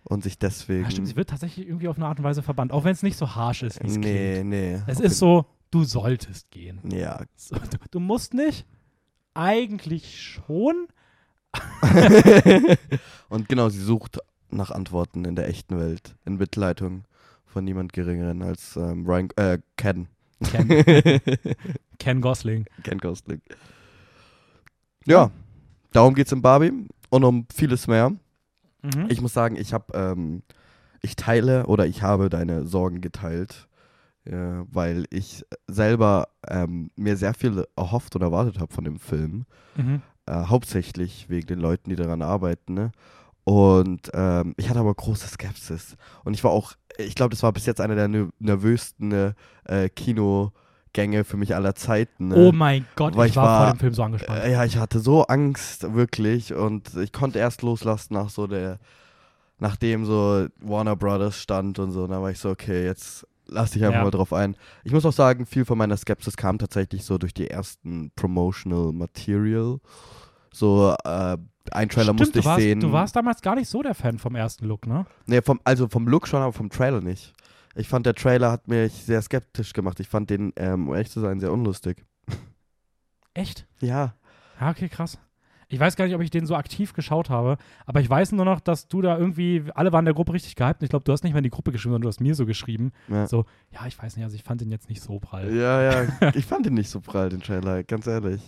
Und 0.04 0.24
sich 0.24 0.38
deswegen. 0.38 0.84
Ja, 0.84 0.92
stimmt, 0.92 1.08
sie 1.08 1.16
wird 1.16 1.30
tatsächlich 1.32 1.68
irgendwie 1.68 1.88
auf 1.88 1.98
eine 1.98 2.06
Art 2.06 2.20
und 2.20 2.26
Weise 2.26 2.44
verbannt, 2.44 2.72
auch 2.72 2.84
wenn 2.84 2.92
es 2.92 3.02
nicht 3.02 3.18
so 3.18 3.36
harsh 3.36 3.64
ist, 3.64 3.82
wie 3.82 3.88
es 3.88 3.98
nee, 3.98 4.34
klingt. 4.34 4.50
nee. 4.50 4.82
Es 4.86 5.00
auf 5.00 5.06
ist 5.06 5.18
so, 5.18 5.46
du 5.72 5.84
solltest 5.84 6.52
gehen. 6.52 6.80
Ja, 6.92 7.24
So, 7.36 7.56
du, 7.56 7.78
du 7.90 8.00
musst 8.00 8.36
nicht. 8.36 8.68
Eigentlich 9.34 10.22
schon. 10.24 10.88
und 13.30 13.50
genau, 13.50 13.70
sie 13.70 13.82
sucht 13.82 14.20
nach 14.52 14.72
Antworten 14.72 15.26
in 15.26 15.36
der 15.36 15.48
echten 15.50 15.80
Welt, 15.80 16.16
in 16.26 16.38
Mitleitung 16.38 17.06
von 17.46 17.64
niemand 17.64 17.94
Geringeren 17.94 18.42
als 18.42 18.76
ähm, 18.76 19.06
Ryan, 19.06 19.30
äh, 19.38 19.60
Ken. 19.76 20.08
Ken, 20.44 20.68
Ken 22.00 22.22
Gosling. 22.22 22.66
Ken 22.84 23.00
Gosling. 23.00 23.42
Ja, 25.08 25.32
darum 25.92 26.16
geht's 26.16 26.32
in 26.32 26.42
Barbie 26.42 26.88
und 27.10 27.24
um 27.24 27.48
vieles 27.54 27.88
mehr. 27.88 28.12
Mhm. 28.82 29.06
Ich 29.10 29.22
muss 29.22 29.34
sagen, 29.34 29.56
ich 29.56 29.74
habe, 29.74 29.94
ähm, 29.94 30.42
ich 31.02 31.16
teile 31.16 31.68
oder 31.68 31.86
ich 31.86 32.02
habe 32.02 32.30
deine 32.30 32.66
Sorgen 32.66 33.02
geteilt, 33.02 33.68
äh, 34.26 34.34
weil 34.72 35.06
ich 35.12 35.44
selber 35.68 36.28
ähm, 36.48 36.90
mir 36.96 37.18
sehr 37.18 37.34
viel 37.34 37.66
erhofft 37.76 38.16
und 38.16 38.22
erwartet 38.22 38.60
habe 38.60 38.74
von 38.74 38.84
dem 38.84 39.00
Film. 39.00 39.46
mhm. 39.76 40.02
Äh, 40.28 40.46
hauptsächlich 40.46 41.30
wegen 41.30 41.46
den 41.46 41.60
Leuten, 41.60 41.92
die 41.92 41.96
daran 41.96 42.24
arbeiten. 42.24 42.74
Ne? 42.74 42.92
Und 43.44 44.10
ähm, 44.16 44.56
ich 44.58 44.70
hatte 44.72 44.80
aber 44.80 44.96
große 44.96 45.28
Skepsis. 45.28 45.98
Und 46.24 46.34
ich 46.34 46.44
war 46.44 46.50
auch, 46.50 46.74
ich 46.98 47.14
glaube, 47.14 47.30
das 47.30 47.44
war 47.44 47.54
bis 47.54 47.68
jetzt 47.68 47.80
einer 47.80 47.94
der 47.94 48.08
ner- 48.08 48.32
nervösten 48.40 49.12
äh, 49.66 49.90
Kinogänge 50.96 51.24
für 51.24 51.38
mich 51.38 51.54
aller 51.56 51.76
Zeiten. 51.76 52.30
Ne? 52.30 52.36
Oh 52.36 52.52
mein 52.52 52.86
Gott, 52.96 53.16
Weil 53.16 53.30
ich 53.30 53.36
war, 53.36 53.46
war- 53.46 53.66
vor 53.68 53.74
dem 53.76 53.80
Film 53.80 53.94
so 53.94 54.04
angespannt. 54.04 54.44
Äh, 54.44 54.52
ja, 54.54 54.64
ich 54.66 54.78
hatte 54.78 55.00
so 55.00 55.24
Angst, 55.28 55.94
wirklich. 55.94 56.54
Und 56.54 56.96
ich 56.96 57.12
konnte 57.12 57.40
erst 57.40 57.62
loslassen 57.62 58.14
nach 58.14 58.30
so 58.30 58.48
der, 58.48 58.80
nachdem 59.60 60.06
so 60.06 60.48
Warner 60.60 60.96
Brothers 60.96 61.40
stand 61.42 61.80
und 61.80 61.92
so. 61.92 62.04
Und 62.04 62.12
dann 62.12 62.22
war 62.22 62.32
ich 62.32 62.40
so, 62.40 62.50
okay, 62.50 62.86
jetzt 62.86 63.28
lass 63.48 63.72
dich 63.72 63.84
einfach 63.84 64.00
Ja. 64.00 64.04
mal 64.04 64.12
drauf 64.12 64.34
ein. 64.34 64.56
Ich 64.84 64.92
muss 64.92 65.06
auch 65.06 65.14
sagen, 65.14 65.46
viel 65.46 65.66
von 65.66 65.78
meiner 65.78 65.98
Skepsis 65.98 66.36
kam 66.38 66.58
tatsächlich 66.58 67.04
so 67.06 67.18
durch 67.18 67.34
die 67.34 67.50
ersten 67.50 68.12
Promotional 68.16 68.92
Material. 68.94 69.80
So, 70.52 70.96
äh, 71.04 71.38
ein 71.72 71.90
Trailer 71.90 72.06
Stimmt, 72.06 72.20
musste 72.20 72.40
ich 72.40 72.46
warst, 72.46 72.62
sehen. 72.62 72.80
Du 72.80 72.92
warst 72.92 73.16
damals 73.16 73.42
gar 73.42 73.56
nicht 73.56 73.68
so 73.68 73.82
der 73.82 73.96
Fan 73.96 74.20
vom 74.20 74.36
ersten 74.36 74.66
Look, 74.68 74.86
ne? 74.88 75.06
Nee, 75.26 75.42
vom, 75.42 75.60
also 75.64 75.88
vom 75.90 76.08
Look 76.08 76.28
schon, 76.28 76.42
aber 76.42 76.54
vom 76.54 76.70
Trailer 76.70 77.02
nicht. 77.02 77.34
Ich 77.76 77.88
fand, 77.90 78.06
der 78.06 78.16
Trailer 78.16 78.52
hat 78.52 78.68
mich 78.68 78.94
sehr 78.94 79.22
skeptisch 79.22 79.74
gemacht. 79.74 80.00
Ich 80.00 80.08
fand 80.08 80.30
den, 80.30 80.54
ähm, 80.56 80.88
um 80.88 80.94
ehrlich 80.94 81.12
zu 81.12 81.20
sein, 81.20 81.40
sehr 81.40 81.52
unlustig. 81.52 82.06
Echt? 83.34 83.68
Ja. 83.82 84.16
Ja, 84.60 84.70
okay, 84.70 84.88
krass. 84.88 85.20
Ich 85.68 85.80
weiß 85.80 85.96
gar 85.96 86.06
nicht, 86.06 86.16
ob 86.16 86.22
ich 86.22 86.30
den 86.30 86.46
so 86.46 86.56
aktiv 86.56 86.94
geschaut 86.94 87.30
habe, 87.30 87.58
aber 87.86 88.00
ich 88.00 88.10
weiß 88.10 88.32
nur 88.34 88.46
noch, 88.46 88.60
dass 88.60 88.88
du 88.88 89.02
da 89.02 89.18
irgendwie, 89.18 89.64
alle 89.74 89.92
waren 89.92 90.04
in 90.04 90.06
der 90.06 90.14
Gruppe 90.14 90.34
richtig 90.34 90.56
gehypt 90.56 90.82
und 90.82 90.86
ich 90.86 90.90
glaube, 90.90 91.04
du 91.04 91.12
hast 91.12 91.24
nicht 91.24 91.34
mal 91.34 91.40
in 91.40 91.44
die 91.44 91.50
Gruppe 91.50 91.72
geschrieben, 91.72 91.94
sondern 91.94 92.04
du 92.04 92.08
hast 92.08 92.22
mir 92.22 92.36
so 92.36 92.46
geschrieben. 92.46 92.92
Ja. 93.08 93.28
So, 93.28 93.46
ja, 93.72 93.86
ich 93.88 94.02
weiß 94.02 94.16
nicht, 94.16 94.24
also 94.24 94.36
ich 94.36 94.44
fand 94.44 94.62
den 94.62 94.70
jetzt 94.70 94.90
nicht 94.90 95.02
so 95.02 95.20
prall. 95.20 95.54
Ja, 95.54 95.82
ja, 95.82 96.32
ich 96.36 96.46
fand 96.46 96.68
ihn 96.68 96.76
nicht 96.76 96.90
so 96.90 97.02
prall, 97.02 97.30
den 97.30 97.42
Trailer, 97.42 97.84
ganz 97.84 98.06
ehrlich. 98.06 98.42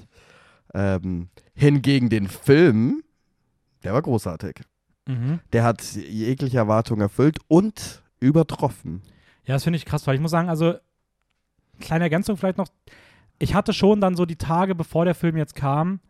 Ähm, 0.74 1.30
hingegen 1.54 2.10
den 2.10 2.28
Film, 2.28 3.04
der 3.84 3.94
war 3.94 4.02
großartig. 4.02 4.62
Mhm. 5.08 5.40
Der 5.54 5.64
hat 5.64 5.82
jegliche 5.96 6.58
Erwartung 6.58 7.02
erfüllt 7.02 7.40
und 7.48 8.04
übertroffen. 8.20 9.02
Ja, 9.48 9.56
das 9.56 9.64
finde 9.64 9.78
ich 9.78 9.86
krass, 9.86 10.06
weil 10.06 10.16
ich 10.16 10.22
muss 10.22 10.32
sagen, 10.32 10.50
also, 10.50 10.76
kleine 11.80 12.04
Ergänzung 12.04 12.38
vielleicht 12.38 12.58
noch. 12.58 12.68
Ich 13.40 13.56
hatte 13.56 13.74
schon 13.74 14.02
dann 14.02 14.16
so 14.16 14.26
die 14.26 14.36
Tage, 14.36 14.76
bevor 14.76 15.06
der 15.06 15.16
Film 15.16 15.38
jetzt 15.38 15.56
kam, 15.56 16.02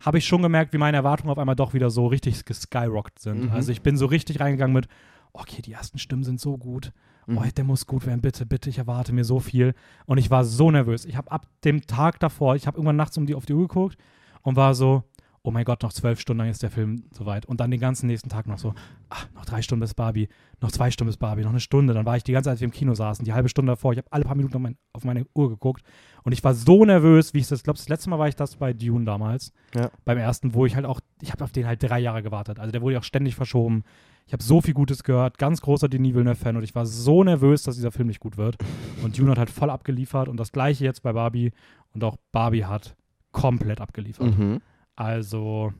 habe 0.00 0.18
ich 0.18 0.26
schon 0.26 0.42
gemerkt, 0.42 0.72
wie 0.72 0.78
meine 0.78 0.96
Erwartungen 0.96 1.30
auf 1.30 1.38
einmal 1.38 1.56
doch 1.56 1.74
wieder 1.74 1.90
so 1.90 2.06
richtig 2.06 2.44
geskyrockt 2.44 3.18
sind. 3.18 3.44
Mhm. 3.44 3.52
Also 3.52 3.72
ich 3.72 3.82
bin 3.82 3.96
so 3.96 4.06
richtig 4.06 4.40
reingegangen 4.40 4.74
mit, 4.74 4.88
okay, 5.32 5.62
die 5.62 5.72
ersten 5.72 5.98
Stimmen 5.98 6.24
sind 6.24 6.40
so 6.40 6.56
gut. 6.56 6.92
Mhm. 7.26 7.38
Oh, 7.38 7.44
der 7.54 7.64
muss 7.64 7.86
gut 7.86 8.06
werden, 8.06 8.20
bitte, 8.20 8.46
bitte, 8.46 8.70
ich 8.70 8.78
erwarte 8.78 9.12
mir 9.12 9.24
so 9.24 9.40
viel. 9.40 9.74
Und 10.06 10.18
ich 10.18 10.30
war 10.30 10.44
so 10.44 10.70
nervös. 10.70 11.04
Ich 11.04 11.16
habe 11.16 11.30
ab 11.30 11.46
dem 11.64 11.82
Tag 11.86 12.18
davor, 12.20 12.56
ich 12.56 12.66
habe 12.66 12.78
irgendwann 12.78 12.96
nachts 12.96 13.18
um 13.18 13.26
die, 13.26 13.34
auf 13.34 13.46
die 13.46 13.54
Uhr 13.54 13.68
geguckt 13.68 13.98
und 14.42 14.56
war 14.56 14.74
so, 14.74 15.02
oh 15.46 15.52
mein 15.52 15.64
Gott, 15.64 15.82
noch 15.84 15.92
zwölf 15.92 16.18
Stunden 16.18 16.40
lang 16.40 16.50
ist 16.50 16.64
der 16.64 16.70
Film 16.70 17.04
soweit. 17.12 17.46
Und 17.46 17.60
dann 17.60 17.70
den 17.70 17.78
ganzen 17.78 18.08
nächsten 18.08 18.28
Tag 18.28 18.48
noch 18.48 18.58
so, 18.58 18.74
ach, 19.08 19.28
noch 19.32 19.44
drei 19.44 19.62
Stunden 19.62 19.80
bis 19.80 19.94
Barbie, 19.94 20.28
noch 20.60 20.72
zwei 20.72 20.90
Stunden 20.90 21.08
bis 21.08 21.16
Barbie, 21.18 21.42
noch 21.42 21.50
eine 21.50 21.60
Stunde. 21.60 21.94
Dann 21.94 22.04
war 22.04 22.16
ich 22.16 22.24
die 22.24 22.32
ganze 22.32 22.48
Zeit, 22.48 22.52
als 22.54 22.60
wir 22.60 22.64
im 22.66 22.72
Kino 22.72 22.94
saßen, 22.94 23.24
die 23.24 23.32
halbe 23.32 23.48
Stunde 23.48 23.70
davor, 23.70 23.92
ich 23.92 23.98
habe 23.98 24.08
alle 24.10 24.24
paar 24.24 24.34
Minuten 24.34 24.56
auf, 24.56 24.60
mein, 24.60 24.76
auf, 24.92 25.04
meine 25.04 25.24
Uhr 25.34 25.48
geguckt 25.48 25.82
und 26.24 26.32
ich 26.32 26.42
war 26.42 26.52
so 26.52 26.84
nervös, 26.84 27.32
wie 27.32 27.38
ich 27.38 27.46
das, 27.46 27.62
glaube 27.62 27.76
das 27.76 27.88
letzte 27.88 28.10
Mal 28.10 28.18
war 28.18 28.26
ich 28.26 28.34
das 28.34 28.56
bei 28.56 28.72
Dune 28.72 29.04
damals, 29.04 29.52
Ja. 29.76 29.90
beim 30.04 30.18
ersten, 30.18 30.52
wo 30.52 30.66
ich 30.66 30.74
halt 30.74 30.84
auch, 30.84 30.98
ich 31.22 31.30
habe 31.30 31.44
auf 31.44 31.52
den 31.52 31.64
halt 31.66 31.80
drei 31.80 32.00
Jahre 32.00 32.24
gewartet. 32.24 32.58
Also 32.58 32.72
der 32.72 32.82
wurde 32.82 32.94
ja 32.94 32.98
auch 32.98 33.04
ständig 33.04 33.36
verschoben. 33.36 33.84
Ich 34.26 34.32
habe 34.32 34.42
so 34.42 34.60
viel 34.60 34.74
Gutes 34.74 35.04
gehört, 35.04 35.38
ganz 35.38 35.60
großer 35.60 35.88
Denis 35.88 36.14
Villeneuve-Fan 36.14 36.56
und 36.56 36.64
ich 36.64 36.74
war 36.74 36.86
so 36.86 37.22
nervös, 37.22 37.62
dass 37.62 37.76
dieser 37.76 37.92
Film 37.92 38.08
nicht 38.08 38.18
gut 38.18 38.36
wird. 38.36 38.56
Und 39.04 39.16
Dune 39.16 39.30
hat 39.30 39.38
halt 39.38 39.50
voll 39.50 39.70
abgeliefert 39.70 40.26
und 40.28 40.40
das 40.40 40.50
gleiche 40.50 40.84
jetzt 40.84 41.04
bei 41.04 41.12
Barbie 41.12 41.52
und 41.94 42.02
auch 42.02 42.16
Barbie 42.32 42.64
hat 42.64 42.96
komplett 43.30 43.80
abgeliefert. 43.80 44.36
Mhm. 44.36 44.60
Also, 44.96 45.72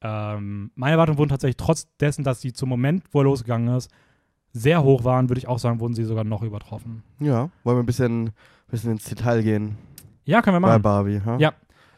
ähm, 0.00 0.70
meine 0.74 0.92
Erwartungen 0.92 1.18
wurden 1.18 1.28
tatsächlich 1.30 1.56
trotz 1.56 1.86
dessen, 1.98 2.24
dass 2.24 2.40
sie 2.40 2.52
zum 2.52 2.68
Moment, 2.68 3.04
wo 3.12 3.20
er 3.20 3.24
losgegangen 3.24 3.74
ist, 3.76 3.90
sehr 4.52 4.82
hoch 4.82 5.04
waren, 5.04 5.28
würde 5.28 5.38
ich 5.38 5.48
auch 5.48 5.58
sagen, 5.58 5.80
wurden 5.80 5.94
sie 5.94 6.04
sogar 6.04 6.24
noch 6.24 6.42
übertroffen. 6.42 7.02
Ja, 7.18 7.50
wollen 7.64 7.76
wir 7.78 7.82
ein 7.82 7.86
bisschen, 7.86 8.30
bisschen 8.68 8.92
ins 8.92 9.04
Detail 9.04 9.42
gehen 9.42 9.76
Ja, 10.24 10.42
können 10.42 10.56
wir 10.56 10.60
bei 10.60 10.68
machen. 10.68 10.82
Barbie. 10.82 11.20
Ha? 11.24 11.36
Ja. 11.38 11.52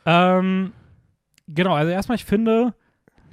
Ähm, 0.07 0.73
genau, 1.47 1.75
also 1.75 1.91
erstmal, 1.91 2.17
ich 2.17 2.25
finde, 2.25 2.75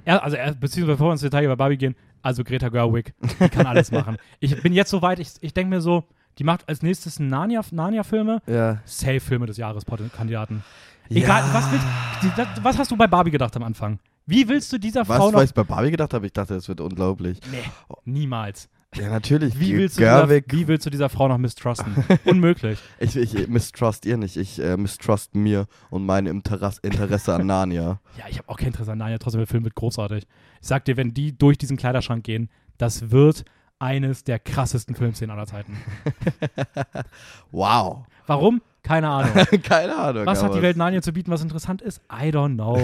er, 0.04 0.22
also 0.22 0.36
er, 0.36 0.54
beziehungsweise 0.54 0.94
bevor 0.96 1.08
wir 1.08 1.12
ins 1.12 1.22
Detail 1.22 1.44
über 1.44 1.56
Barbie 1.56 1.78
gehen, 1.78 1.94
also 2.22 2.44
Greta 2.44 2.68
Gerwig, 2.68 3.14
die 3.40 3.48
kann 3.48 3.66
alles 3.66 3.90
machen. 3.92 4.16
Ich 4.40 4.60
bin 4.62 4.72
jetzt 4.72 4.90
so 4.90 5.00
weit, 5.02 5.18
ich, 5.18 5.30
ich 5.40 5.54
denke 5.54 5.70
mir 5.70 5.80
so, 5.80 6.04
die 6.38 6.44
macht 6.44 6.68
als 6.68 6.82
nächstes 6.82 7.18
Narnia- 7.20 7.64
Narnia-Filme, 7.70 8.42
Ja. 8.46 8.80
Safe-Filme 8.84 9.46
des 9.46 9.56
Jahres 9.56 9.84
Kandidaten. 10.16 10.64
Egal, 11.10 11.44
was, 11.52 11.70
willst, 11.70 12.64
was 12.64 12.78
hast 12.78 12.90
du 12.90 12.96
bei 12.96 13.06
Barbie 13.06 13.30
gedacht 13.30 13.54
am 13.56 13.62
Anfang? 13.62 13.98
Wie 14.26 14.48
willst 14.48 14.72
du 14.72 14.78
dieser 14.78 15.06
Was, 15.06 15.18
Frau 15.18 15.30
noch 15.30 15.38
was 15.38 15.50
ich 15.50 15.54
bei 15.54 15.64
Barbie 15.64 15.90
gedacht 15.90 16.14
habe? 16.14 16.26
Ich 16.26 16.32
dachte, 16.32 16.54
es 16.54 16.68
wird 16.68 16.80
unglaublich. 16.80 17.40
Nee, 17.50 17.58
niemals. 18.04 18.68
Ja, 18.94 19.10
natürlich. 19.10 19.58
Wie 19.58 19.76
willst, 19.76 19.98
du 19.98 20.02
dieser, 20.02 20.28
wie 20.28 20.68
willst 20.68 20.86
du 20.86 20.90
dieser 20.90 21.08
Frau 21.08 21.26
noch 21.28 21.38
misstrusten? 21.38 22.04
Unmöglich. 22.24 22.78
ich, 22.98 23.16
ich 23.16 23.48
mistrust 23.48 24.06
ihr 24.06 24.16
nicht. 24.16 24.36
Ich 24.36 24.60
äh, 24.60 24.76
mistrust 24.76 25.34
mir 25.34 25.66
und 25.90 26.06
mein 26.06 26.26
Interesse, 26.26 26.78
Interesse 26.82 27.34
an 27.34 27.46
Narnia. 27.46 28.00
Ja, 28.18 28.26
ich 28.30 28.38
habe 28.38 28.48
auch 28.48 28.56
kein 28.56 28.68
Interesse 28.68 28.92
an 28.92 28.98
Narnia, 28.98 29.18
trotzdem 29.18 29.40
der 29.40 29.48
Film 29.48 29.64
wird 29.64 29.74
großartig. 29.74 30.26
Ich 30.60 30.68
sag 30.68 30.84
dir, 30.84 30.96
wenn 30.96 31.12
die 31.12 31.36
durch 31.36 31.58
diesen 31.58 31.76
Kleiderschrank 31.76 32.22
gehen, 32.24 32.48
das 32.78 33.10
wird 33.10 33.44
eines 33.80 34.22
der 34.22 34.38
krassesten 34.38 34.94
Filmszenen 34.94 35.36
aller 35.36 35.46
Zeiten. 35.46 35.76
Wow. 37.50 38.06
Warum? 38.26 38.62
Keine 38.84 39.08
Ahnung. 39.08 39.32
Keine 39.64 39.96
Ahnung. 39.96 40.26
Was 40.26 40.42
hat 40.44 40.54
die 40.54 40.62
Welt 40.62 40.76
Narnia 40.76 41.02
zu 41.02 41.12
bieten, 41.12 41.30
was 41.32 41.42
interessant 41.42 41.82
ist? 41.82 42.00
I 42.12 42.26
don't 42.30 42.54
know. 42.54 42.78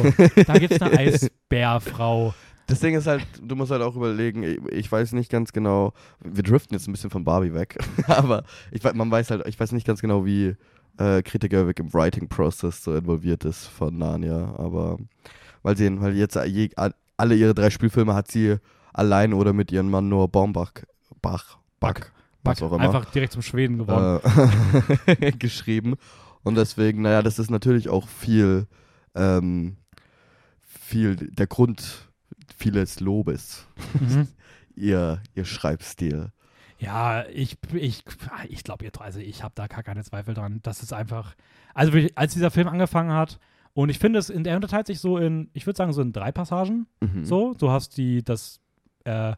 Da 0.47 0.55
gibt's 0.59 0.83
eine 0.83 0.99
Eisbärfrau. 1.51 2.35
Das 2.67 2.81
Ding 2.81 2.95
ist 2.95 3.07
halt, 3.07 3.27
du 3.43 3.57
musst 3.57 3.71
halt 3.73 3.83
auch 3.83 3.97
überlegen, 3.97 4.43
ich, 4.45 4.59
ich 4.71 4.91
weiß 4.93 5.13
nicht 5.13 5.31
ganz 5.31 5.53
genau, 5.53 5.93
wir 6.21 6.43
driften 6.45 6.77
jetzt 6.77 6.87
ein 6.89 6.93
bisschen 6.93 7.11
von 7.11 7.25
Barbie 7.25 7.53
weg, 7.53 7.77
aber 8.07 8.45
ich, 8.71 8.83
man 8.95 9.11
weiß 9.11 9.31
halt, 9.33 9.47
ich 9.49 9.59
weiß 9.59 9.73
nicht 9.73 9.87
ganz 9.87 10.01
genau, 10.01 10.25
wie 10.25 10.55
äh, 10.99 11.23
Gerwig 11.23 11.81
im 11.81 11.93
Writing-Prozess 11.93 12.85
so 12.85 12.95
involviert 12.95 13.45
ist 13.45 13.67
von 13.67 13.99
Narnia, 13.99 14.55
aber 14.57 14.99
mal 15.65 15.77
sehen, 15.77 16.01
weil 16.01 16.17
jetzt 16.17 16.37
je, 16.47 16.71
a- 16.77 16.91
alle 17.17 17.35
ihre 17.35 17.55
drei 17.55 17.71
Spielfilme 17.71 18.15
hat 18.15 18.31
sie 18.31 18.57
allein 18.93 19.35
oder 19.35 19.53
mit 19.53 19.73
ihrem 19.73 19.91
Mann 19.91 20.09
Noah 20.09 20.29
Baumbach, 20.29 20.73
Bach, 21.21 21.59
Bach, 21.81 22.01
was 22.43 22.63
auch 22.63 22.73
immer, 22.73 22.81
Einfach 22.85 23.05
direkt 23.07 23.33
zum 23.33 23.43
Schweden 23.43 23.79
geworden. 23.79 24.21
äh, 25.07 25.33
geschrieben. 25.39 25.97
Und 26.43 26.55
deswegen, 26.57 27.03
naja, 27.03 27.23
das 27.23 27.39
ist 27.39 27.51
natürlich 27.51 27.89
auch 27.89 28.09
viel, 28.09 28.67
ähm, 29.15 29.77
viel 30.63 31.17
der 31.17 31.47
Grund 31.47 32.09
vieles 32.57 33.01
Lobes, 33.01 33.67
Mhm. 33.99 34.29
ihr, 34.77 35.23
ihr 35.35 35.45
Schreibstil. 35.45 36.31
Ja, 36.79 37.27
ich, 37.29 37.59
ich, 37.75 38.05
ich 38.49 38.65
glaube 38.65 38.87
also 39.01 39.19
ich 39.21 39.43
habe 39.43 39.53
da 39.55 39.67
gar 39.67 39.83
keine 39.83 40.03
Zweifel 40.03 40.33
dran. 40.33 40.61
Das 40.63 40.83
ist 40.83 40.95
einfach, 40.95 41.35
also 41.75 41.93
als 42.15 42.33
dieser 42.33 42.51
Film 42.51 42.69
angefangen 42.69 43.13
hat, 43.13 43.39
und 43.73 43.89
ich 43.89 43.99
finde 43.99 44.19
es, 44.19 44.31
in, 44.31 44.43
der 44.45 44.57
unterteilt 44.57 44.87
sich 44.87 44.99
so 44.99 45.17
in, 45.19 45.49
ich 45.53 45.67
würde 45.67 45.77
sagen, 45.77 45.93
so 45.93 46.03
in 46.03 46.13
drei 46.13 46.33
Passagen. 46.33 46.87
Mhm. 47.01 47.25
So, 47.25 47.55
du 47.55 47.71
hast 47.71 47.97
die, 47.99 48.25
das, 48.25 48.61
äh, 49.05 49.35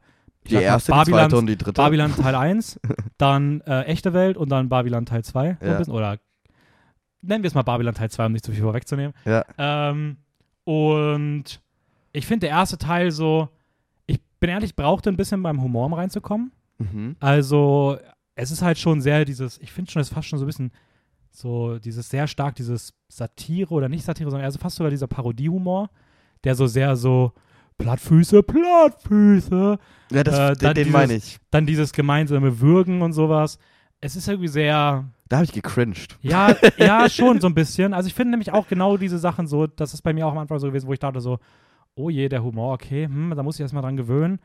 Die 0.48 0.54
mal, 0.54 0.60
erste, 0.62 0.92
die 0.92 0.98
Babylons- 0.98 1.08
zweite 1.30 1.36
und 1.38 1.46
die 1.46 1.56
dritte. 1.56 1.80
Babylon 1.80 2.14
Teil 2.16 2.34
1, 2.36 2.80
dann 3.18 3.60
äh, 3.62 3.82
echte 3.84 4.12
Welt 4.12 4.36
und 4.36 4.48
dann 4.50 4.68
Babylon 4.68 5.06
Teil 5.06 5.22
2. 5.24 5.56
So 5.60 5.64
ein 5.66 5.72
Ja. 5.72 5.78
bisschen, 5.78 5.94
oder 5.94 6.18
nennen 7.22 7.42
wir 7.44 7.48
es 7.48 7.54
mal 7.54 7.62
Babylon 7.62 7.94
Teil 7.94 8.10
2, 8.10 8.26
um 8.26 8.32
nicht 8.32 8.44
zu 8.44 8.52
viel 8.52 8.62
vorwegzunehmen. 8.62 9.14
Ja. 9.24 9.44
Ähm, 9.58 10.16
und 10.64 11.60
ich 12.12 12.26
finde 12.26 12.46
der 12.46 12.50
erste 12.56 12.78
Teil 12.78 13.10
so, 13.10 13.48
ich 14.06 14.20
bin 14.40 14.50
ehrlich, 14.50 14.74
brauchte 14.76 15.08
ein 15.10 15.16
bisschen 15.16 15.42
beim 15.42 15.62
Humor 15.62 15.86
um 15.86 15.94
reinzukommen. 15.94 16.52
Mhm. 16.78 17.16
Also, 17.20 17.98
es 18.34 18.50
ist 18.50 18.62
halt 18.62 18.78
schon 18.78 19.00
sehr 19.00 19.24
dieses, 19.24 19.58
ich 19.58 19.72
finde 19.72 19.90
schon, 19.90 20.00
es 20.02 20.08
ist 20.08 20.14
fast 20.14 20.28
schon 20.28 20.38
so 20.38 20.44
ein 20.44 20.48
bisschen 20.48 20.72
so 21.30 21.78
dieses 21.78 22.08
sehr 22.10 22.26
stark, 22.26 22.54
dieses 22.56 22.92
Satire 23.08 23.70
oder 23.72 23.88
nicht 23.88 24.04
Satire, 24.04 24.30
sondern 24.30 24.44
eher 24.46 24.50
so 24.50 24.58
fast 24.58 24.76
sogar 24.76 24.90
dieser 24.90 25.06
Parodiehumor, 25.06 25.88
der 26.44 26.54
so 26.54 26.66
sehr 26.66 26.96
so 26.96 27.32
Plattfüße, 27.78 28.42
Plattfüße, 28.42 29.78
Ja, 30.10 30.24
das, 30.24 30.38
Äh, 30.38 30.56
den, 30.56 30.74
den 30.74 30.92
meine 30.92 31.14
ich. 31.14 31.38
dann 31.50 31.66
dieses 31.66 31.92
gemeinsame 31.92 32.60
Würgen 32.60 33.02
und 33.02 33.12
sowas. 33.12 33.58
Es 34.00 34.16
ist 34.16 34.28
irgendwie 34.28 34.48
sehr, 34.48 35.04
Da 35.28 35.36
habe 35.36 35.44
ich 35.44 35.52
gecringed. 35.52 36.18
ja, 36.22 36.54
ja, 36.76 37.08
schon 37.08 37.40
so 37.40 37.46
ein 37.46 37.54
bisschen. 37.54 37.94
Also 37.94 38.08
ich 38.08 38.14
finde 38.14 38.32
nämlich 38.32 38.52
auch 38.52 38.66
genau 38.66 38.96
diese 38.96 39.18
Sachen 39.18 39.46
so, 39.46 39.66
das 39.66 39.94
ist 39.94 40.02
bei 40.02 40.12
mir 40.12 40.26
auch 40.26 40.32
am 40.32 40.38
Anfang 40.38 40.58
so 40.58 40.66
gewesen, 40.66 40.86
wo 40.88 40.92
ich 40.92 40.98
dachte 40.98 41.20
so, 41.20 41.38
oh 41.94 42.10
je, 42.10 42.28
der 42.28 42.42
Humor, 42.42 42.74
okay, 42.74 43.04
hm, 43.06 43.32
da 43.36 43.42
muss 43.42 43.56
ich 43.56 43.60
erstmal 43.60 43.82
dran 43.82 43.96
gewöhnen. 43.96 44.40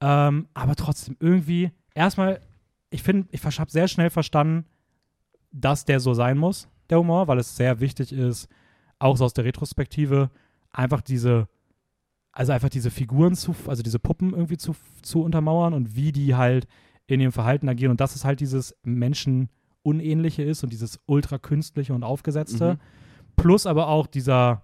Ähm, 0.00 0.46
aber 0.54 0.74
trotzdem 0.76 1.16
irgendwie, 1.20 1.70
erstmal, 1.94 2.40
ich 2.90 3.02
finde, 3.02 3.28
ich 3.32 3.42
habe 3.44 3.70
sehr 3.70 3.88
schnell 3.88 4.10
verstanden, 4.10 4.66
dass 5.52 5.84
der 5.84 6.00
so 6.00 6.12
sein 6.14 6.36
muss, 6.38 6.68
der 6.90 6.98
Humor, 6.98 7.28
weil 7.28 7.38
es 7.38 7.56
sehr 7.56 7.80
wichtig 7.80 8.12
ist, 8.12 8.48
auch 8.98 9.16
so 9.16 9.24
aus 9.24 9.32
der 9.34 9.44
Retrospektive, 9.46 10.30
einfach 10.70 11.00
diese, 11.00 11.48
also 12.36 12.52
einfach 12.52 12.68
diese 12.68 12.90
Figuren 12.90 13.34
zu, 13.34 13.56
also 13.66 13.82
diese 13.82 13.98
Puppen 13.98 14.34
irgendwie 14.34 14.58
zu, 14.58 14.76
zu 15.00 15.22
untermauern 15.22 15.72
und 15.72 15.96
wie 15.96 16.12
die 16.12 16.34
halt 16.34 16.66
in 17.06 17.18
ihrem 17.18 17.32
Verhalten 17.32 17.66
agieren 17.66 17.92
und 17.92 18.00
dass 18.00 18.14
es 18.14 18.26
halt 18.26 18.40
dieses 18.40 18.76
Menschenunähnliche 18.82 20.42
ist 20.42 20.62
und 20.62 20.70
dieses 20.70 21.00
ultra 21.06 21.38
künstliche 21.38 21.94
und 21.94 22.02
aufgesetzte. 22.02 22.74
Mhm. 22.74 22.78
Plus 23.36 23.64
aber 23.64 23.88
auch 23.88 24.06
dieser, 24.06 24.62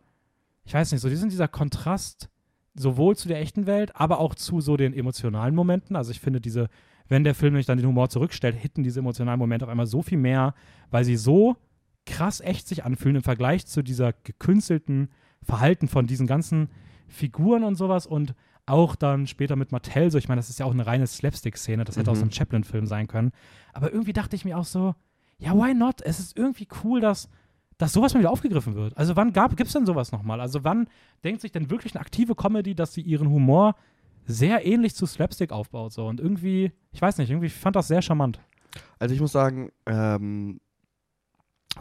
ich 0.65 0.75
weiß 0.75 0.93
nicht, 0.93 1.01
so 1.01 1.09
diesen, 1.09 1.31
dieser 1.31 1.49
Kontrast 1.49 2.29
sowohl 2.75 3.17
zu 3.17 3.27
der 3.27 3.41
echten 3.41 3.67
Welt, 3.67 3.97
aber 3.97 4.19
auch 4.19 4.35
zu 4.35 4.61
so 4.61 4.77
den 4.77 4.93
emotionalen 4.93 5.55
Momenten. 5.55 5.97
Also 5.97 6.11
ich 6.11 6.21
finde 6.21 6.43
diese, 6.43 6.69
wenn 7.09 7.25
der 7.25 7.35
Film 7.35 7.55
nämlich 7.55 7.67
dann 7.67 7.79
den 7.79 7.87
Humor 7.87 8.11
zurückstellt, 8.11 8.55
hitten 8.55 8.83
diese 8.83 9.01
emotionalen 9.01 9.39
Momente 9.39 9.65
auf 9.65 9.71
einmal 9.71 9.87
so 9.87 10.03
viel 10.03 10.19
mehr, 10.19 10.55
weil 10.91 11.05
sie 11.05 11.17
so 11.17 11.57
krass 12.05 12.41
echt 12.43 12.69
sich 12.69 12.85
anfühlen 12.85 13.17
im 13.17 13.23
Vergleich 13.23 13.67
zu 13.67 13.81
dieser 13.81 14.13
gekünstelten 14.13 15.09
Verhalten 15.43 15.89
von 15.89 16.07
diesen 16.07 16.27
ganzen 16.27 16.69
Figuren 17.13 17.63
und 17.65 17.77
sowas 17.77 18.07
und 18.07 18.35
auch 18.67 18.95
dann 18.97 19.27
später 19.27 19.57
mit 19.57 19.73
Mattel, 19.73 20.11
so 20.11 20.19
ich 20.19 20.29
meine, 20.29 20.39
das 20.39 20.49
ist 20.49 20.59
ja 20.61 20.67
auch 20.67 20.73
eine 20.73 20.87
reine 20.87 21.07
Slapstick-Szene, 21.07 21.85
das 21.85 21.97
hätte 21.97 22.11
auch 22.11 22.15
so 22.17 22.23
ein 22.23 22.29
Mhm. 22.29 22.33
Chaplin-Film 22.33 22.87
sein 22.87 23.07
können. 23.09 23.33
Aber 23.73 23.93
irgendwie 23.93 24.13
dachte 24.13 24.37
ich 24.37 24.45
mir 24.45 24.57
auch 24.57 24.65
so, 24.65 24.95
ja, 25.39 25.53
why 25.55 25.75
not? 25.75 26.01
Es 26.03 26.21
ist 26.21 26.37
irgendwie 26.37 26.69
cool, 26.85 27.01
dass, 27.01 27.29
dass 27.79 27.93
sowas 27.93 28.15
mal 28.15 28.21
wieder 28.21 28.31
aufgegriffen 28.31 28.75
wird. 28.77 28.97
Also 28.97 29.17
wann 29.17 29.33
gibt 29.33 29.63
es 29.67 29.73
denn 29.73 29.85
sowas 29.87 30.13
nochmal? 30.13 30.41
Also 30.41 30.63
wann 30.63 30.87
denkt 31.25 31.41
sich 31.41 31.51
denn 31.51 31.71
wirklich 31.71 31.95
eine 31.95 32.01
aktive 32.01 32.35
Comedy, 32.37 32.75
dass 32.77 32.95
sie 32.95 33.01
ihren 33.03 33.29
Humor 33.29 33.75
sehr 34.27 34.65
ähnlich 34.65 34.95
zu 34.95 35.07
Slapstick 35.07 35.51
aufbaut? 35.51 35.93
So? 35.93 36.07
Und 36.07 36.21
irgendwie, 36.21 36.71
ich 36.93 37.03
weiß 37.03 37.19
nicht, 37.19 37.31
irgendwie 37.31 37.49
ich 37.49 37.55
fand 37.55 37.75
das 37.75 37.89
sehr 37.89 38.03
charmant. 38.03 38.39
Also 39.01 39.15
ich 39.15 39.21
muss 39.21 39.33
sagen, 39.33 39.71
ähm, 39.87 40.61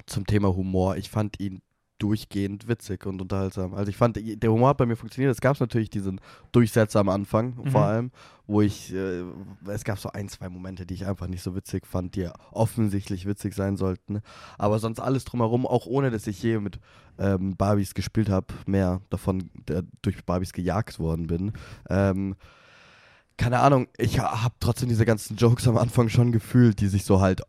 zum 0.07 0.25
Thema 0.25 0.55
Humor, 0.55 0.97
ich 0.97 1.09
fand 1.11 1.39
ihn 1.39 1.61
durchgehend 2.01 2.67
witzig 2.67 3.05
und 3.05 3.21
unterhaltsam. 3.21 3.73
Also 3.73 3.89
ich 3.89 3.97
fand, 3.97 4.17
der 4.17 4.51
Humor 4.51 4.69
hat 4.69 4.77
bei 4.77 4.85
mir 4.85 4.95
funktioniert. 4.95 5.31
Es 5.31 5.41
gab 5.41 5.59
natürlich 5.59 5.89
diesen 5.89 6.19
Durchsetzer 6.51 6.99
am 6.99 7.09
Anfang, 7.09 7.55
Mhm. 7.63 7.69
vor 7.71 7.83
allem, 7.83 8.11
wo 8.47 8.61
ich, 8.61 8.93
äh, 8.93 9.23
es 9.67 9.83
gab 9.83 9.99
so 9.99 10.09
ein, 10.11 10.27
zwei 10.27 10.49
Momente, 10.49 10.85
die 10.85 10.95
ich 10.95 11.05
einfach 11.05 11.27
nicht 11.27 11.43
so 11.43 11.55
witzig 11.55 11.85
fand, 11.85 12.15
die 12.15 12.27
offensichtlich 12.51 13.25
witzig 13.25 13.53
sein 13.53 13.77
sollten. 13.77 14.21
Aber 14.57 14.79
sonst 14.79 14.99
alles 14.99 15.23
drumherum, 15.25 15.65
auch 15.67 15.85
ohne, 15.85 16.09
dass 16.11 16.27
ich 16.27 16.41
je 16.41 16.59
mit 16.59 16.79
ähm, 17.19 17.55
Barbies 17.55 17.93
gespielt 17.93 18.29
habe, 18.29 18.47
mehr 18.65 19.01
davon 19.09 19.49
der, 19.67 19.83
durch 20.01 20.25
Barbies 20.25 20.53
gejagt 20.53 20.97
worden 20.99 21.27
bin. 21.27 21.53
Ähm, 21.89 22.35
keine 23.37 23.59
Ahnung, 23.59 23.87
ich 23.97 24.19
habe 24.19 24.53
trotzdem 24.59 24.89
diese 24.89 25.05
ganzen 25.05 25.35
Jokes 25.35 25.67
am 25.67 25.77
Anfang 25.77 26.09
schon 26.09 26.31
gefühlt, 26.31 26.79
die 26.79 26.87
sich 26.87 27.05
so 27.05 27.21
halt 27.21 27.41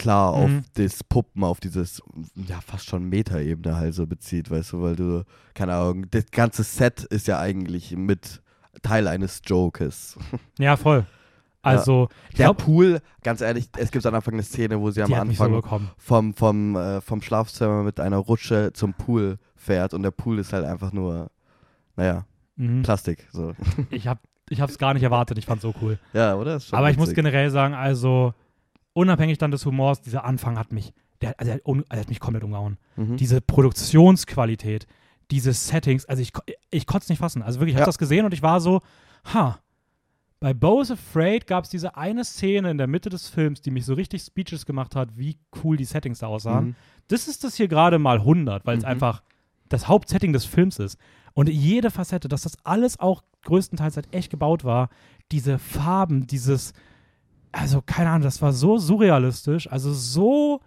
klar 0.00 0.32
auf 0.32 0.48
Mhm. 0.50 0.62
das 0.74 1.04
Puppen, 1.04 1.44
auf 1.44 1.60
dieses, 1.60 2.02
ja, 2.34 2.60
fast 2.60 2.86
schon 2.86 3.04
Meta-Ebene 3.08 3.76
halt 3.76 3.94
so 3.94 4.06
bezieht, 4.06 4.50
weißt 4.50 4.72
du, 4.72 4.82
weil 4.82 4.96
du, 4.96 5.24
keine 5.54 5.74
Ahnung, 5.74 6.06
das 6.10 6.26
ganze 6.30 6.62
Set 6.62 7.04
ist 7.04 7.26
ja 7.28 7.38
eigentlich 7.38 7.96
mit 7.96 8.42
Teil 8.82 9.06
eines 9.08 9.42
Jokes. 9.46 10.16
Ja, 10.58 10.76
voll. 10.76 11.04
Also, 11.62 12.08
ich 12.30 12.36
Der 12.36 12.46
glaube, 12.46 12.62
Pool, 12.64 13.00
ganz 13.22 13.42
ehrlich, 13.42 13.68
es 13.76 13.90
gibt 13.90 14.06
am 14.06 14.14
Anfang 14.14 14.32
eine 14.34 14.42
Szene, 14.42 14.80
wo 14.80 14.90
sie 14.90 15.02
am 15.02 15.10
so 15.10 15.14
Anfang 15.16 15.52
bekommen. 15.52 15.90
vom, 15.98 16.32
vom, 16.32 16.74
äh, 16.76 17.00
vom 17.02 17.20
Schlafzimmer 17.20 17.82
mit 17.82 18.00
einer 18.00 18.16
Rutsche 18.16 18.72
zum 18.72 18.94
Pool 18.94 19.36
fährt 19.56 19.92
und 19.92 20.02
der 20.02 20.10
Pool 20.10 20.38
ist 20.38 20.54
halt 20.54 20.64
einfach 20.64 20.92
nur, 20.92 21.30
naja, 21.96 22.24
Mhm. 22.56 22.82
Plastik. 22.82 23.26
So. 23.32 23.52
Ich 23.90 24.06
habe 24.06 24.20
ich 24.50 24.60
hab's 24.60 24.76
gar 24.78 24.92
nicht 24.94 25.02
erwartet, 25.02 25.38
ich 25.38 25.46
fand's 25.46 25.62
so 25.62 25.72
cool. 25.80 25.98
ja, 26.12 26.34
oder? 26.34 26.56
Ist 26.56 26.68
schon 26.68 26.78
Aber 26.78 26.90
ich 26.90 26.96
muss 26.96 27.06
witzig. 27.10 27.16
generell 27.16 27.50
sagen, 27.50 27.72
also 27.74 28.34
unabhängig 29.00 29.38
dann 29.38 29.50
des 29.50 29.64
Humors, 29.66 30.00
dieser 30.02 30.24
Anfang 30.24 30.58
hat 30.58 30.72
mich, 30.72 30.92
der, 31.20 31.34
also 31.38 31.48
der, 31.50 31.54
hat 31.56 31.66
un- 31.66 31.84
der 31.90 32.00
hat 32.00 32.08
mich 32.08 32.20
komplett 32.20 32.44
umgehauen. 32.44 32.78
Mhm. 32.96 33.16
Diese 33.16 33.40
Produktionsqualität, 33.40 34.86
diese 35.30 35.52
Settings, 35.52 36.04
also 36.06 36.22
ich, 36.22 36.32
ko- 36.32 36.42
ich 36.70 36.86
konnte 36.86 37.04
es 37.04 37.08
nicht 37.08 37.18
fassen. 37.18 37.42
Also 37.42 37.60
wirklich, 37.60 37.74
ich 37.74 37.78
Ja. 37.78 37.82
habe 37.82 37.88
das 37.90 37.98
gesehen 37.98 38.24
und 38.24 38.34
ich 38.34 38.42
war 38.42 38.60
so, 38.60 38.80
ha. 39.34 39.58
Bei 40.42 40.54
Bo's 40.54 40.90
Afraid 40.90 41.46
gab 41.46 41.64
es 41.64 41.70
diese 41.70 41.96
eine 41.98 42.24
Szene 42.24 42.70
in 42.70 42.78
der 42.78 42.86
Mitte 42.86 43.10
des 43.10 43.28
Films, 43.28 43.60
die 43.60 43.70
mich 43.70 43.84
so 43.84 43.92
richtig 43.92 44.22
speechless 44.22 44.64
gemacht 44.64 44.96
hat, 44.96 45.10
wie 45.18 45.36
cool 45.62 45.76
die 45.76 45.84
Settings 45.84 46.20
da 46.20 46.28
aussahen. 46.28 46.68
Mhm. 46.68 46.74
Das 47.08 47.28
ist 47.28 47.44
das 47.44 47.56
hier 47.56 47.68
gerade 47.68 47.98
mal 47.98 48.20
100, 48.20 48.64
weil 48.64 48.78
es 48.78 48.84
Mhm. 48.84 48.88
einfach 48.90 49.22
das 49.68 49.86
Hauptsetting 49.86 50.32
des 50.32 50.46
Films 50.46 50.78
ist. 50.78 50.98
Und 51.34 51.48
jede 51.50 51.90
Facette, 51.90 52.28
dass 52.28 52.42
das 52.42 52.56
alles 52.64 52.98
auch 52.98 53.22
größtenteils 53.44 53.96
halt 53.96 54.08
echt 54.14 54.30
gebaut 54.30 54.64
war, 54.64 54.88
diese 55.30 55.58
Farben, 55.58 56.26
dieses, 56.26 56.72
also 57.52 57.82
keine 57.84 58.10
Ahnung, 58.10 58.22
das 58.22 58.40
war 58.42 58.52
so 58.52 58.78
surrealistisch, 58.78 59.70
also 59.70 59.92
so 59.92 60.60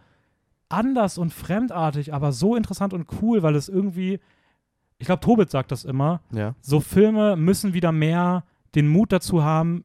anders 0.69 1.17
und 1.17 1.31
fremdartig, 1.33 2.13
aber 2.13 2.31
so 2.31 2.55
interessant 2.55 2.93
und 2.93 3.07
cool, 3.21 3.43
weil 3.43 3.55
es 3.55 3.69
irgendwie, 3.69 4.19
ich 4.97 5.05
glaube, 5.05 5.19
Tobit 5.21 5.49
sagt 5.51 5.71
das 5.71 5.83
immer, 5.85 6.21
Ja. 6.31 6.55
so 6.61 6.79
Filme 6.79 7.35
müssen 7.35 7.73
wieder 7.73 7.91
mehr 7.91 8.43
den 8.75 8.87
Mut 8.87 9.11
dazu 9.11 9.43
haben, 9.43 9.83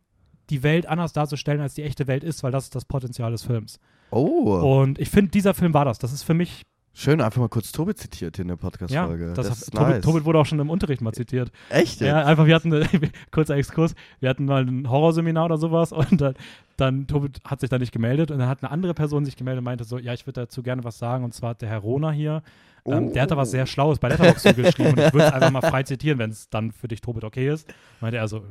die 0.51 0.63
Welt 0.63 0.87
anders 0.87 1.13
darzustellen, 1.13 1.61
als 1.61 1.75
die 1.75 1.83
echte 1.83 2.07
Welt 2.07 2.25
ist, 2.25 2.43
weil 2.43 2.53
das 2.53 2.65
ist 2.65 2.75
das 2.75 2.87
Potenzial 2.87 3.31
des 3.33 3.43
Films. 3.43 3.79
Oh, 4.11 4.55
Und 4.81 4.99
ich 4.99 5.11
finde, 5.11 5.31
dieser 5.31 5.53
Film 5.53 5.75
war 5.75 5.85
das. 5.85 5.99
Das 5.99 6.11
ist 6.15 6.23
für 6.23 6.33
mich 6.33 6.63
schön, 6.95 7.21
einfach 7.21 7.39
mal 7.43 7.51
kurz 7.51 7.71
Tobi 7.71 7.95
zitiert 7.95 8.37
hier 8.37 8.45
in 8.45 8.49
der 8.49 8.57
Ja, 8.57 8.61
Podcast-Folge. 8.63 9.35
das, 9.35 9.47
das 9.49 9.63
ist 9.63 9.73
Tobit, 9.75 9.89
nice. 9.89 10.05
Tobit 10.05 10.25
wurde 10.25 10.39
auch 10.39 10.47
schon 10.47 10.59
im 10.59 10.71
Unterricht 10.71 11.03
mal 11.03 11.13
zitiert. 11.13 11.53
Echt 11.69 12.01
jetzt? 12.01 12.09
Ja, 12.09 12.25
einfach, 12.25 12.47
wir 12.47 12.55
hatten, 12.55 12.73
kurzer 13.31 13.57
Exkurs, 13.57 13.95
wir 14.21 14.31
hatten 14.31 14.47
mal 14.47 14.67
ein 14.67 14.89
Horrorseminar 14.89 15.45
oder 15.45 15.59
sowas 15.59 15.93
und 15.93 16.19
dann, 16.19 16.35
dann 16.79 17.07
Tobit 17.07 17.41
hat 17.45 17.61
sich 17.61 17.69
da 17.69 17.79
nicht 17.79 17.93
gemeldet 17.93 18.31
und 18.31 18.39
dann 18.39 18.49
hat 18.49 18.63
eine 18.63 18.71
andere 18.71 18.95
Person 18.95 19.25
sich 19.25 19.37
gemeldet 19.37 19.59
und 19.59 19.65
meinte 19.65 19.85
so, 19.85 19.99
ja, 19.99 20.15
ich 20.15 20.27
würde 20.27 20.43
dazu 20.43 20.63
gerne 20.63 20.85
was 20.85 20.99
sagen 20.99 21.25
und 21.25 21.35
zwar 21.35 21.55
der 21.55 21.69
Herr 21.69 21.79
Rona 21.79 22.11
hier, 22.11 22.43
ähm, 22.87 23.13
der 23.13 23.23
hat 23.23 23.31
da 23.33 23.37
was 23.37 23.51
sehr 23.51 23.67
Schlaues 23.67 23.99
bei 23.99 24.09
Letterboxd 24.09 24.55
geschrieben 24.57 24.91
und 24.91 24.99
ich 25.01 25.13
würde 25.13 25.27
es 25.27 25.33
einfach 25.33 25.51
mal 25.51 25.61
frei 25.61 25.83
zitieren, 25.83 26.19
wenn 26.19 26.31
es 26.31 26.49
dann 26.49 26.71
für 26.73 26.89
dich, 26.89 27.01
Tobit, 27.01 27.25
okay 27.25 27.49
ist. 27.53 27.69
Meinte 28.01 28.17
er 28.19 28.29
so, 28.29 28.45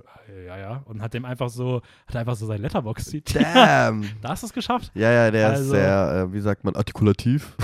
ja, 0.45 0.57
ja 0.57 0.81
und 0.85 1.01
hat 1.01 1.13
dem 1.13 1.25
einfach 1.25 1.49
so, 1.49 1.81
hat 2.07 2.15
einfach 2.17 2.35
so 2.35 2.45
sein 2.45 2.61
Letterbox 2.61 3.05
zitiert. 3.05 3.45
Damn. 3.45 4.03
Da 4.21 4.29
hast 4.29 4.43
du 4.43 4.47
es 4.47 4.53
geschafft. 4.53 4.91
Ja, 4.93 5.11
ja, 5.11 5.31
der 5.31 5.53
ist 5.53 5.59
Also- 5.59 5.71
sehr, 5.71 6.27
äh, 6.29 6.33
wie 6.33 6.41
sagt 6.41 6.63
man, 6.65 6.75
artikulativ. 6.75 7.55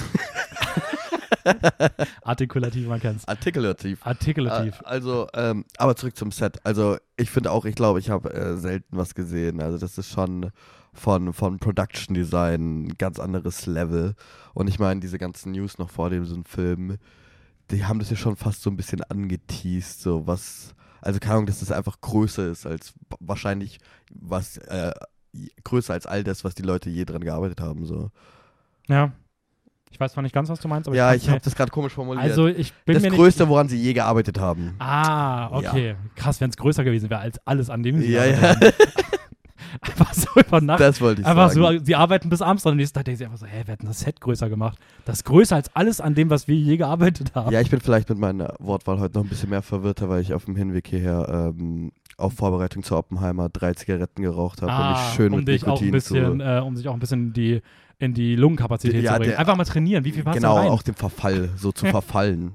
Artikulativ, 2.24 2.88
man 2.88 3.00
kennt's. 3.00 3.28
Artikulativ. 3.28 4.06
Artikulativ. 4.06 4.82
Äh, 4.82 4.86
Also, 4.86 5.28
ähm, 5.34 5.66
aber 5.78 5.96
zurück 5.96 6.16
zum 6.16 6.32
Set. 6.32 6.66
Also, 6.66 6.98
ich 7.18 7.30
finde 7.30 7.52
auch, 7.52 7.66
ich 7.66 7.76
glaube, 7.76 8.00
ich 8.00 8.10
habe 8.10 8.34
äh, 8.34 8.58
selten 8.58 8.98
was 8.98 9.16
gesehen. 9.16 9.62
Also, 9.62 9.78
das 9.78 9.98
ist 9.98 10.10
schon 10.12 10.52
von, 10.94 11.34
von 11.34 11.60
Production 11.60 12.14
Design 12.14 12.84
ein 12.84 12.98
ganz 12.98 13.20
anderes 13.20 13.66
Level. 13.66 14.16
Und 14.54 14.68
ich 14.68 14.80
meine, 14.80 15.00
diese 15.00 15.18
ganzen 15.18 15.52
News 15.52 15.78
noch 15.78 15.90
vor 15.90 16.10
dem 16.10 16.26
so 16.26 16.36
einem 16.36 16.46
Film, 16.46 16.98
die 17.72 17.86
haben 17.86 18.00
das 18.00 18.10
ja 18.10 18.16
schon 18.16 18.36
fast 18.36 18.62
so 18.62 18.70
ein 18.70 18.78
bisschen 18.78 19.02
angeteased, 19.04 20.02
so 20.02 20.28
was, 20.28 20.76
also 21.02 21.20
keine 21.20 21.36
Ahnung, 21.36 21.46
dass 21.48 21.60
das 21.60 21.72
einfach 21.72 22.00
größer 22.02 22.48
ist 22.48 22.66
als 22.66 22.94
wahrscheinlich 23.20 23.80
was, 24.14 24.58
äh, 24.58 24.94
größer 25.64 25.94
als 25.94 26.06
all 26.06 26.24
das, 26.24 26.44
was 26.44 26.54
die 26.56 26.62
Leute 26.62 26.90
je 26.90 27.06
dran 27.06 27.24
gearbeitet 27.24 27.60
haben, 27.62 27.86
so. 27.86 28.12
ja. 28.88 29.12
Ich 29.94 30.00
weiß 30.00 30.14
zwar 30.14 30.24
nicht 30.24 30.34
ganz, 30.34 30.50
was 30.50 30.60
du 30.60 30.68
meinst, 30.68 30.88
aber 30.88 30.98
ja, 30.98 31.14
ich 31.14 31.26
mir- 31.28 31.34
habe 31.34 31.42
das 31.44 31.56
gerade 31.56 31.70
komisch 31.72 31.94
formuliert. 31.94 32.24
Also 32.24 32.48
ich 32.48 32.74
bin 32.86 32.96
das 32.96 33.04
mir 33.04 33.12
Größte, 33.12 33.48
woran 33.48 33.70
sie 33.70 33.78
je 33.78 33.94
gearbeitet 33.94 34.40
haben. 34.40 34.66
nicht. 34.66 34.76
Ah, 34.80 35.50
okay. 35.56 35.96
Krass, 36.16 36.42
wenn 36.42 36.50
es 36.50 36.58
größer 36.58 36.84
gewesen 36.84 37.10
wäre 37.12 37.22
als 37.22 37.40
alles 37.46 37.70
an 37.70 37.84
dem 37.84 38.00
sie 38.02 38.12
Ja, 38.12 38.26
ja. 38.26 38.56
Einfach 39.82 40.14
so 40.14 40.28
über 40.40 40.62
Nacht. 40.62 40.80
Das 40.80 41.02
wollte 41.02 41.22
ich 41.22 41.28
einfach 41.28 41.50
sagen. 41.52 41.80
so, 41.80 41.86
sie 41.86 41.96
arbeiten 41.96 42.30
bis 42.30 42.42
abends 42.42 42.64
dran 42.64 42.72
und 42.74 42.78
nächsten 42.78 42.96
Tag 42.96 43.06
denken 43.06 43.18
sie 43.18 43.26
einfach 43.26 43.40
so, 43.40 43.46
hä, 43.48 43.64
wir 43.66 43.74
hätten 43.74 43.88
das 43.88 44.00
Set 44.02 44.22
größer 44.22 44.48
gemacht. 44.50 44.78
Das 45.06 45.18
ist 45.18 45.24
größer 45.26 45.56
als 45.56 45.76
alles 45.76 46.00
an 46.00 46.14
dem, 46.16 46.30
was 46.30 46.48
wir 46.48 46.56
je 46.56 46.78
gearbeitet 46.78 47.34
haben. 47.36 47.52
Ja, 47.52 47.60
ich 47.60 47.70
bin 47.72 47.82
vielleicht 47.82 48.08
mit 48.10 48.18
meiner 48.20 48.54
Wortwahl 48.60 49.00
heute 49.00 49.16
noch 49.18 49.24
ein 49.26 49.30
bisschen 49.30 49.50
mehr 49.50 49.62
verwirrter, 49.64 50.10
weil 50.10 50.22
ich 50.22 50.34
auf 50.34 50.46
dem 50.46 50.56
Hinweg 50.56 50.88
hierher 50.88 51.54
ähm, 51.58 51.92
auf 52.18 52.34
Vorbereitung 52.34 52.84
zu 52.84 52.96
Oppenheimer 52.96 53.50
drei 53.50 53.74
Zigaretten 53.74 54.22
geraucht 54.22 54.62
habe 54.62 54.72
und 54.72 54.78
ah, 54.78 54.92
mich 54.92 55.16
schön 55.16 55.32
um 55.34 55.40
mit 55.40 55.48
dich 55.48 55.64
auch 55.64 55.80
ein 55.82 55.86
Nikotin 55.88 55.92
bisschen, 55.92 56.40
zu... 56.40 56.46
äh, 56.46 56.60
um 56.60 56.76
sich 56.78 56.88
auch 56.88 56.94
ein 56.94 57.00
bisschen 57.00 57.28
in 57.28 57.34
die, 57.34 57.62
in 58.00 58.14
die 58.14 58.36
Lungenkapazität 58.36 59.04
Ja, 59.04 59.14
zu 59.14 59.18
bringen. 59.20 59.32
der- 59.32 59.40
Einfach 59.40 59.56
mal 59.56 59.64
trainieren. 59.66 60.04
Wie 60.06 60.12
viel 60.12 60.24
passt 60.24 60.38
genau, 60.38 60.58
auch 60.58 60.84
dem 60.84 60.96
Verfall, 60.96 61.50
so 61.56 61.72
zu 61.72 61.86
verfallen. 61.88 62.54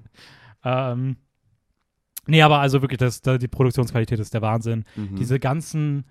Ähm, 0.64 1.16
nee, 2.26 2.42
aber 2.42 2.58
also 2.60 2.80
wirklich, 2.82 2.98
das, 2.98 3.20
da- 3.20 3.38
die 3.38 3.48
Produktionsqualität 3.48 4.18
ist 4.20 4.34
der 4.34 4.42
Wahnsinn. 4.42 4.84
Mhm. 4.96 5.16
Diese 5.16 5.38
ganzen 5.40 6.04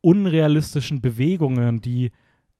unrealistischen 0.00 1.00
Bewegungen, 1.00 1.80
die 1.80 2.10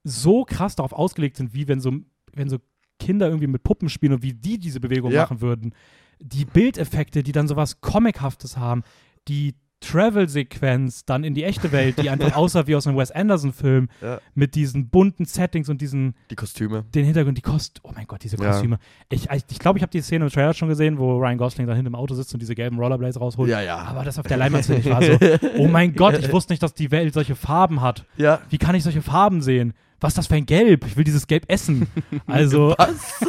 so 0.03 0.43
krass 0.45 0.75
darauf 0.75 0.93
ausgelegt 0.93 1.37
sind, 1.37 1.53
wie 1.53 1.67
wenn 1.67 1.79
so, 1.79 1.91
wenn 2.33 2.49
so 2.49 2.57
Kinder 2.99 3.27
irgendwie 3.27 3.47
mit 3.47 3.63
Puppen 3.63 3.89
spielen 3.89 4.13
und 4.13 4.23
wie 4.23 4.33
die 4.33 4.57
diese 4.59 4.79
Bewegung 4.79 5.11
Ja. 5.11 5.23
machen 5.23 5.41
würden. 5.41 5.73
Die 6.19 6.45
Bildeffekte, 6.45 7.21
die 7.23 7.31
dann 7.31 7.47
sowas 7.47 7.79
Comichaftes 7.79 8.57
haben, 8.57 8.83
die 9.27 9.55
Travel-Sequenz 9.79 11.05
dann 11.05 11.23
in 11.23 11.33
die 11.33 11.43
echte 11.43 11.71
Welt, 11.71 12.01
die 12.01 12.09
einfach 12.09 12.35
aussah 12.35 12.67
wie 12.67 12.75
aus 12.75 12.87
einem 12.87 12.97
Wes 12.97 13.11
Anderson-Film, 13.11 13.89
Ja. 14.01 14.19
mit 14.35 14.55
diesen 14.55 14.89
bunten 14.89 15.25
Settings 15.25 15.69
und 15.69 15.81
diesen 15.81 16.15
Die 16.29 16.35
Kostüme. 16.35 16.85
den 16.95 17.05
Hintergrund, 17.05 17.37
die 17.37 17.41
Kost, 17.41 17.79
oh 17.83 17.91
mein 17.95 18.07
Gott, 18.07 18.23
diese 18.23 18.37
Ja. 18.37 18.51
Kostüme. 18.51 18.79
Ich 19.09 19.23
glaube, 19.27 19.43
ich, 19.49 19.59
glaub, 19.59 19.75
ich 19.77 19.81
habe 19.83 19.91
die 19.91 20.01
Szene 20.01 20.25
im 20.25 20.31
Trailer 20.31 20.53
schon 20.53 20.69
gesehen, 20.69 20.97
wo 20.97 21.17
Ryan 21.17 21.37
Gosling 21.37 21.67
da 21.67 21.73
hinten 21.73 21.87
im 21.87 21.95
Auto 21.95 22.15
sitzt 22.15 22.33
und 22.33 22.39
diese 22.41 22.55
gelben 22.55 22.77
Rollerblades 22.79 23.19
rausholt. 23.19 23.49
Ja, 23.49 23.61
ja. 23.61 23.77
Aber 23.77 24.03
das 24.03 24.17
auf 24.19 24.25
der 24.27 24.37
Leinwand 24.37 24.67
ich 24.69 24.89
war 24.89 25.01
so, 25.03 25.17
oh 25.57 25.67
mein 25.67 25.93
Gott, 25.95 26.17
ich 26.19 26.31
wusste 26.31 26.53
nicht, 26.53 26.63
dass 26.63 26.73
die 26.73 26.91
Welt 26.91 27.13
solche 27.13 27.35
Farben 27.35 27.81
hat. 27.81 28.05
Ja. 28.17 28.39
Wie 28.49 28.57
kann 28.57 28.75
ich 28.75 28.83
solche 28.83 29.01
Farben 29.01 29.41
sehen? 29.41 29.73
Was 29.99 30.11
ist 30.11 30.17
das 30.19 30.27
für 30.27 30.35
ein 30.35 30.45
Gelb? 30.45 30.85
Ich 30.85 30.95
will 30.95 31.03
dieses 31.03 31.27
Gelb 31.27 31.45
essen. 31.47 31.87
Also, 32.27 32.75
Was? 32.77 33.19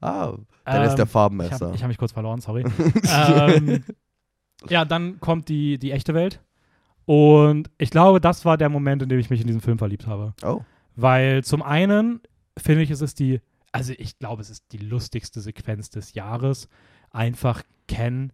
ah, 0.00 0.34
dann 0.64 0.82
ist 0.82 0.90
Ähm, 0.90 0.96
der 0.96 1.04
ich 1.06 1.10
Farbenmesser. 1.10 1.66
habe 1.68 1.78
hab 1.78 1.88
mich 1.88 1.98
kurz 1.98 2.12
verloren, 2.12 2.40
sorry. 2.40 2.64
ähm, 3.14 3.82
ja, 4.68 4.84
dann 4.84 5.20
kommt 5.20 5.48
die, 5.48 5.78
die 5.78 5.92
echte 5.92 6.14
Welt. 6.14 6.40
Und 7.04 7.70
ich 7.78 7.90
glaube, 7.90 8.20
das 8.20 8.44
war 8.44 8.56
der 8.56 8.68
Moment, 8.68 9.02
in 9.02 9.08
dem 9.08 9.18
ich 9.18 9.30
mich 9.30 9.40
in 9.40 9.46
diesen 9.46 9.60
Film 9.60 9.78
verliebt 9.78 10.06
habe. 10.06 10.34
oh. 10.42 10.60
Weil 10.98 11.44
zum 11.44 11.62
einen 11.62 12.20
finde 12.56 12.82
ich, 12.82 12.90
es 12.90 13.02
ist 13.02 13.18
die, 13.18 13.42
also 13.70 13.92
ich 13.98 14.18
glaube, 14.18 14.40
es 14.40 14.48
ist 14.48 14.64
die 14.72 14.78
lustigste 14.78 15.42
Sequenz 15.42 15.90
des 15.90 16.14
Jahres. 16.14 16.68
Einfach 17.10 17.62
Ken 17.86 18.32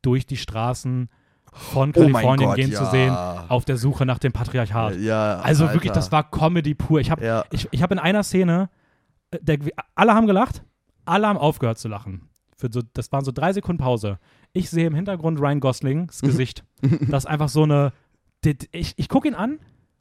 durch 0.00 0.24
die 0.24 0.36
Straßen 0.36 1.08
von 1.52 1.90
oh 1.90 1.92
Kalifornien 1.92 2.48
Gott, 2.50 2.56
gehen 2.56 2.70
ja. 2.70 2.78
zu 2.78 2.90
sehen, 2.90 3.10
auf 3.10 3.64
der 3.64 3.76
Suche 3.76 4.06
nach 4.06 4.18
dem 4.20 4.32
Patriarchat. 4.32 4.96
Ja, 5.00 5.40
Also 5.40 5.64
Alter. 5.64 5.74
wirklich, 5.74 5.92
das 5.92 6.12
war 6.12 6.30
Comedy 6.30 6.74
pur. 6.74 7.00
Ich 7.00 7.10
habe 7.10 7.24
Ja. 7.24 7.44
ich, 7.50 7.68
ich 7.72 7.82
hab 7.82 7.90
in 7.90 7.98
einer 7.98 8.22
Szene, 8.22 8.70
äh, 9.32 9.38
der, 9.42 9.58
alle 9.96 10.14
haben 10.14 10.26
gelacht, 10.28 10.62
alle 11.04 11.26
haben 11.26 11.38
aufgehört 11.38 11.78
zu 11.78 11.88
lachen. 11.88 12.28
Für 12.56 12.68
so, 12.72 12.80
das 12.92 13.10
waren 13.12 13.24
so 13.24 13.32
drei 13.32 13.52
Sekunden 13.52 13.82
Pause. 13.82 14.18
Ich 14.54 14.70
sehe 14.70 14.86
im 14.86 14.94
Hintergrund 14.94 15.38
Ryan 15.40 15.60
Goslings 15.60 16.20
Gesicht. 16.22 16.64
das 17.10 17.24
ist 17.24 17.30
einfach 17.30 17.50
so 17.50 17.64
eine. 17.64 17.92
Ich, 18.72 18.94
ich 18.96 19.08
gucke 19.08 19.28
ihn 19.28 19.34
an 19.34 19.58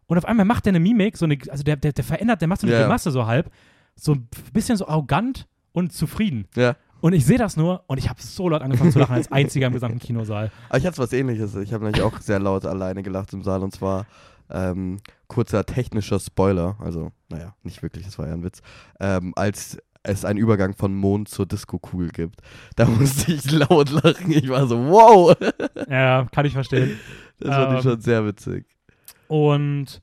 und 0.08 0.18
auf 0.18 0.26
einmal 0.26 0.46
macht 0.46 0.66
er 0.68 0.72
eine 0.72 0.80
Mimik, 0.80 1.18
so 1.18 1.26
eine, 1.26 1.38
also 1.50 1.64
der, 1.64 1.76
der, 1.76 1.92
der 1.94 2.04
verändert, 2.04 2.40
der 2.42 2.48
macht 2.48 2.62
so 2.62 2.68
eine 2.68 2.76
Ja. 2.76 2.84
Grimasse 2.84 3.12
so 3.12 3.26
halb. 3.26 3.50
So 3.96 4.14
ein 4.14 4.28
bisschen 4.54 4.78
so 4.78 4.88
arrogant 4.88 5.48
und 5.74 5.92
zufrieden. 5.92 6.48
ja. 6.56 6.76
Und 7.02 7.12
ich 7.12 7.26
sehe 7.26 7.38
das 7.38 7.58
nur 7.58 7.84
und 7.88 7.98
ich 7.98 8.08
habe 8.08 8.22
so 8.22 8.48
laut 8.48 8.62
angefangen 8.62 8.94
zu 8.94 9.00
lachen 9.00 9.16
als 9.16 9.30
einziger 9.30 9.68
im 9.68 9.74
gesamten 9.74 10.00
Kinosaal. 10.00 10.52
Aber 10.70 10.78
ich 10.78 10.86
hatte 10.86 11.00
was 11.00 11.12
ähnliches. 11.12 11.54
Ich 11.56 11.74
habe 11.74 11.84
nämlich 11.84 12.02
auch 12.02 12.22
sehr 12.22 12.40
laut 12.40 12.64
alleine 12.66 13.04
gelacht 13.04 13.34
im 13.34 13.44
Saal 13.44 13.62
und 13.62 13.76
zwar 13.76 14.06
ähm, 14.50 15.00
kurzer 15.28 15.66
technischer 15.66 16.18
Spoiler, 16.22 16.78
also 16.80 17.12
naja, 17.28 17.56
nicht 17.64 17.82
wirklich, 17.84 18.06
das 18.06 18.18
war 18.20 18.28
ja 18.28 18.34
ein 18.34 18.44
Witz, 18.44 18.62
ähm, 19.02 19.34
als 19.36 19.78
es 20.04 20.26
einen 20.26 20.38
Übergang 20.40 20.74
von 20.74 20.94
Mond 20.94 21.30
zur 21.30 21.46
Disco-Kugel 21.46 22.10
gibt. 22.10 22.42
Da 22.76 22.86
musste 22.88 23.32
ich 23.34 23.50
laut 23.52 23.90
lachen. 23.90 24.32
Ich 24.32 24.50
war 24.50 24.68
so, 24.68 24.78
wow! 24.78 25.36
Ja, 25.90 26.28
kann 26.32 26.46
ich 26.46 26.54
verstehen. 26.54 27.00
Das 27.40 27.56
fand 27.56 27.72
ich 27.80 27.86
Ähm, 27.86 27.92
schon 27.92 28.02
sehr 28.02 28.26
witzig. 28.26 28.66
Und, 29.28 30.02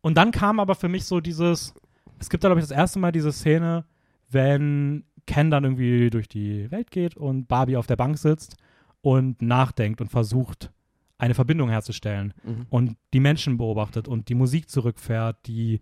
und 0.00 0.16
dann 0.16 0.30
kam 0.30 0.60
aber 0.60 0.74
für 0.74 0.88
mich 0.88 1.04
so 1.04 1.20
dieses, 1.20 1.74
es 2.18 2.30
gibt 2.30 2.44
da, 2.44 2.48
glaube 2.48 2.60
ich, 2.60 2.66
das 2.68 2.76
erste 2.76 2.98
Mal 2.98 3.12
diese 3.12 3.32
Szene, 3.32 3.84
wenn 4.30 5.04
Ken 5.26 5.50
dann 5.50 5.64
irgendwie 5.64 6.10
durch 6.10 6.28
die 6.28 6.70
Welt 6.70 6.90
geht 6.90 7.16
und 7.16 7.46
Barbie 7.48 7.76
auf 7.76 7.86
der 7.86 7.96
Bank 7.96 8.18
sitzt 8.18 8.56
und 9.02 9.42
nachdenkt 9.42 10.00
und 10.00 10.08
versucht, 10.08 10.70
eine 11.18 11.34
Verbindung 11.34 11.68
herzustellen 11.68 12.32
Mhm. 12.44 12.66
und 12.70 12.96
die 13.12 13.20
Menschen 13.20 13.58
beobachtet 13.58 14.08
und 14.08 14.28
die 14.30 14.34
Musik 14.34 14.70
zurückfährt, 14.70 15.36
die, 15.46 15.80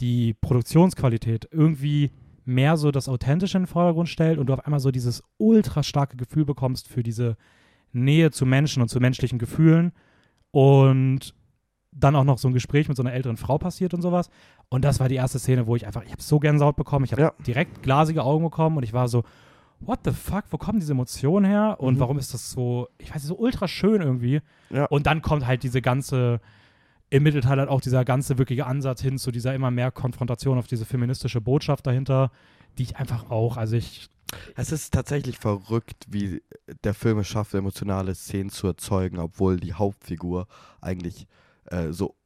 die 0.00 0.34
Produktionsqualität 0.34 1.48
irgendwie 1.50 2.10
mehr 2.46 2.76
so 2.76 2.90
das 2.90 3.08
Authentische 3.08 3.58
in 3.58 3.64
den 3.64 3.68
Vordergrund 3.68 4.08
stellt 4.08 4.38
und 4.38 4.46
du 4.46 4.52
auf 4.54 4.64
einmal 4.64 4.80
so 4.80 4.90
dieses 4.90 5.22
ultra 5.36 5.82
starke 5.82 6.16
Gefühl 6.16 6.44
bekommst 6.44 6.88
für 6.88 7.02
diese 7.02 7.36
Nähe 7.92 8.30
zu 8.30 8.46
Menschen 8.46 8.80
und 8.82 8.88
zu 8.88 9.00
menschlichen 9.00 9.38
Gefühlen 9.38 9.92
und 10.50 11.34
dann 11.92 12.14
auch 12.14 12.24
noch 12.24 12.38
so 12.38 12.48
ein 12.48 12.54
Gespräch 12.54 12.88
mit 12.88 12.96
so 12.96 13.02
einer 13.02 13.12
älteren 13.14 13.36
Frau 13.36 13.58
passiert 13.58 13.94
und 13.94 14.02
sowas. 14.02 14.28
Und 14.68 14.84
das 14.84 15.00
war 15.00 15.08
die 15.08 15.14
erste 15.14 15.38
Szene, 15.38 15.66
wo 15.66 15.76
ich 15.76 15.86
einfach, 15.86 16.02
ich 16.04 16.12
habe 16.12 16.22
so 16.22 16.38
Gänsehaut 16.38 16.76
bekommen, 16.76 17.04
ich 17.04 17.12
habe 17.12 17.22
Ja. 17.22 17.32
direkt 17.46 17.82
glasige 17.82 18.22
Augen 18.22 18.44
bekommen 18.44 18.76
und 18.76 18.82
ich 18.82 18.92
war 18.92 19.08
so, 19.08 19.24
what 19.80 20.00
the 20.04 20.10
fuck, 20.12 20.44
wo 20.50 20.58
kommen 20.58 20.78
diese 20.78 20.92
Emotionen 20.92 21.46
her 21.46 21.76
und 21.80 21.94
Mhm. 21.94 22.00
warum 22.00 22.18
ist 22.18 22.34
das 22.34 22.50
so, 22.50 22.88
ich 22.98 23.08
weiß 23.08 23.16
nicht, 23.22 23.26
so 23.28 23.38
ultra 23.38 23.66
schön 23.66 24.02
irgendwie. 24.02 24.40
Ja. 24.70 24.84
Und 24.86 25.06
dann 25.06 25.22
kommt 25.22 25.46
halt 25.46 25.62
diese 25.62 25.80
ganze, 25.80 26.40
im 27.10 27.22
Mittelteil 27.22 27.58
halt 27.58 27.68
auch 27.68 27.80
dieser 27.80 28.04
ganze 28.04 28.36
wirkliche 28.38 28.66
Ansatz 28.66 29.00
hin 29.00 29.18
zu 29.18 29.30
dieser 29.30 29.54
immer 29.54 29.70
mehr 29.70 29.90
Konfrontation 29.92 30.58
auf 30.58 30.66
diese 30.66 30.84
feministische 30.84 31.40
Botschaft 31.40 31.86
dahinter, 31.86 32.30
die 32.78 32.82
ich 32.84 32.96
einfach 32.96 33.30
auch, 33.30 33.56
also 33.56 33.76
ich, 33.76 34.08
Es 34.56 34.72
ist 34.72 34.92
tatsächlich 34.92 35.38
verrückt, 35.38 36.04
wie 36.08 36.42
der 36.82 36.94
Film 36.94 37.18
es 37.18 37.28
schafft, 37.28 37.54
emotionale 37.54 38.14
Szenen 38.14 38.50
zu 38.50 38.66
erzeugen, 38.66 39.18
obwohl 39.18 39.58
die 39.58 39.74
Hauptfigur 39.74 40.48
eigentlich 40.80 41.26
äh, 41.66 41.92
so 41.92 42.16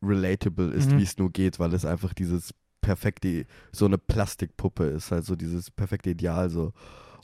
unrelatable 0.00 0.70
ist, 0.72 0.90
Mhm. 0.92 0.98
wie 0.98 1.02
es 1.02 1.18
nur 1.18 1.30
geht, 1.30 1.58
weil 1.58 1.72
es 1.74 1.84
einfach 1.84 2.14
dieses 2.14 2.54
perfekte, 2.80 3.44
so 3.72 3.84
eine 3.86 3.98
Plastikpuppe 3.98 4.84
ist, 4.84 5.12
also 5.12 5.36
dieses 5.36 5.70
perfekte 5.70 6.10
Ideal 6.10 6.50
so. 6.50 6.72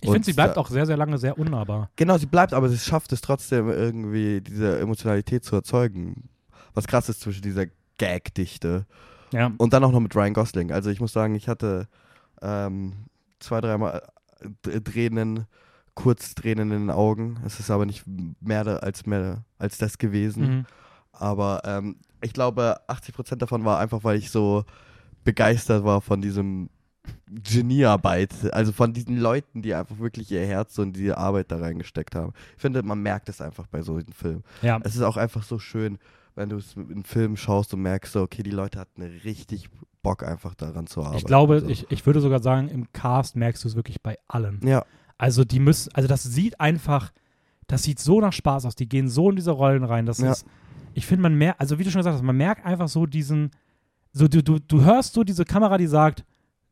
ich 0.00 0.10
finde, 0.10 0.24
sie 0.26 0.32
bleibt 0.32 0.56
da- 0.56 0.60
auch 0.60 0.68
sehr, 0.68 0.86
sehr 0.86 0.96
lange 0.96 1.18
sehr 1.18 1.36
unnahbar. 1.38 1.90
Genau, 1.96 2.16
sie 2.18 2.26
bleibt, 2.26 2.54
aber 2.54 2.68
sie 2.68 2.78
schafft 2.78 3.12
es 3.12 3.20
trotzdem 3.20 3.68
irgendwie, 3.68 4.40
diese 4.40 4.78
Emotionalität 4.78 5.44
zu 5.44 5.56
erzeugen. 5.56 6.28
Was 6.74 6.86
krass 6.86 7.08
ist 7.08 7.20
zwischen 7.20 7.42
dieser 7.42 7.66
Gag-Dichte 7.98 8.86
Ja. 9.32 9.52
und 9.58 9.72
dann 9.72 9.84
auch 9.84 9.92
noch 9.92 10.00
mit 10.00 10.14
Ryan 10.14 10.34
Gosling. 10.34 10.72
Also 10.72 10.90
ich 10.90 11.00
muss 11.00 11.12
sagen, 11.12 11.34
ich 11.34 11.48
hatte 11.48 11.88
ähm, 12.42 12.92
zwei, 13.40 13.60
dreimal 13.60 14.02
äh, 14.66 14.80
Tränen, 14.80 15.46
kurz 15.94 16.34
Tränen 16.34 16.70
in 16.70 16.80
den 16.86 16.90
Augen. 16.90 17.40
Es 17.44 17.58
ist 17.58 17.70
aber 17.70 17.84
nicht 17.86 18.04
mehr 18.40 18.82
als 18.82 19.04
mehr 19.06 19.44
als 19.58 19.78
das 19.78 19.98
gewesen. 19.98 20.42
Mhm. 20.58 20.66
Aber 21.12 21.62
ähm, 21.64 21.96
ich 22.20 22.32
glaube, 22.32 22.78
80% 22.88 23.36
davon 23.36 23.64
war 23.64 23.80
einfach, 23.80 24.04
weil 24.04 24.16
ich 24.18 24.30
so 24.30 24.64
begeistert 25.24 25.82
war 25.84 26.00
von 26.00 26.20
diesem 26.22 26.70
Geniearbeit. 27.26 28.52
Also 28.52 28.72
von 28.72 28.92
diesen 28.92 29.18
Leuten, 29.18 29.62
die 29.62 29.74
einfach 29.74 29.98
wirklich 29.98 30.30
ihr 30.30 30.46
Herz 30.46 30.78
und 30.78 30.94
die 30.94 31.12
Arbeit 31.12 31.50
da 31.50 31.56
reingesteckt 31.58 32.14
haben. 32.14 32.32
Ich 32.56 32.62
finde, 32.62 32.82
man 32.82 33.02
merkt 33.02 33.28
es 33.28 33.40
einfach 33.40 33.66
bei 33.66 33.82
solchen 33.82 34.12
Filmen. 34.12 34.44
Ja. 34.62 34.78
Es 34.84 34.94
ist 34.94 35.02
auch 35.02 35.16
einfach 35.16 35.42
so 35.42 35.58
schön, 35.58 35.98
wenn 36.38 36.48
du 36.48 36.56
es 36.56 36.74
in 36.76 37.02
Film 37.04 37.36
schaust 37.36 37.74
und 37.74 37.82
merkst, 37.82 38.12
so, 38.12 38.22
okay, 38.22 38.42
die 38.42 38.50
Leute 38.50 38.78
hatten 38.78 39.02
richtig 39.02 39.68
Bock 40.02 40.22
einfach 40.22 40.54
daran 40.54 40.86
zu 40.86 41.00
arbeiten. 41.00 41.18
Ich 41.18 41.24
glaube, 41.26 41.60
so. 41.60 41.68
ich, 41.68 41.90
ich 41.90 42.06
würde 42.06 42.20
sogar 42.20 42.40
sagen, 42.40 42.68
im 42.68 42.90
Cast 42.92 43.36
merkst 43.36 43.64
du 43.64 43.68
es 43.68 43.76
wirklich 43.76 44.00
bei 44.02 44.16
allen. 44.28 44.60
Ja, 44.64 44.84
Also 45.18 45.44
die 45.44 45.58
müssen, 45.60 45.92
also 45.94 46.08
das 46.08 46.22
sieht 46.22 46.60
einfach, 46.60 47.12
das 47.66 47.82
sieht 47.82 47.98
so 47.98 48.20
nach 48.20 48.32
Spaß 48.32 48.64
aus. 48.66 48.76
Die 48.76 48.88
gehen 48.88 49.08
so 49.08 49.28
in 49.30 49.36
diese 49.36 49.50
Rollen 49.50 49.84
rein. 49.84 50.06
Das 50.06 50.18
Ja. 50.18 50.30
ist, 50.32 50.46
ich 50.94 51.04
finde, 51.06 51.22
man 51.22 51.34
merkt, 51.34 51.60
also 51.60 51.78
wie 51.78 51.84
du 51.84 51.90
schon 51.90 51.98
gesagt 52.00 52.14
hast, 52.14 52.22
man 52.22 52.36
merkt 52.36 52.64
einfach 52.64 52.88
so 52.88 53.04
diesen, 53.06 53.50
so 54.12 54.28
du, 54.28 54.42
du, 54.42 54.58
du 54.58 54.82
hörst 54.84 55.14
so 55.14 55.24
diese 55.24 55.44
Kamera, 55.44 55.76
die 55.76 55.86
sagt, 55.88 56.24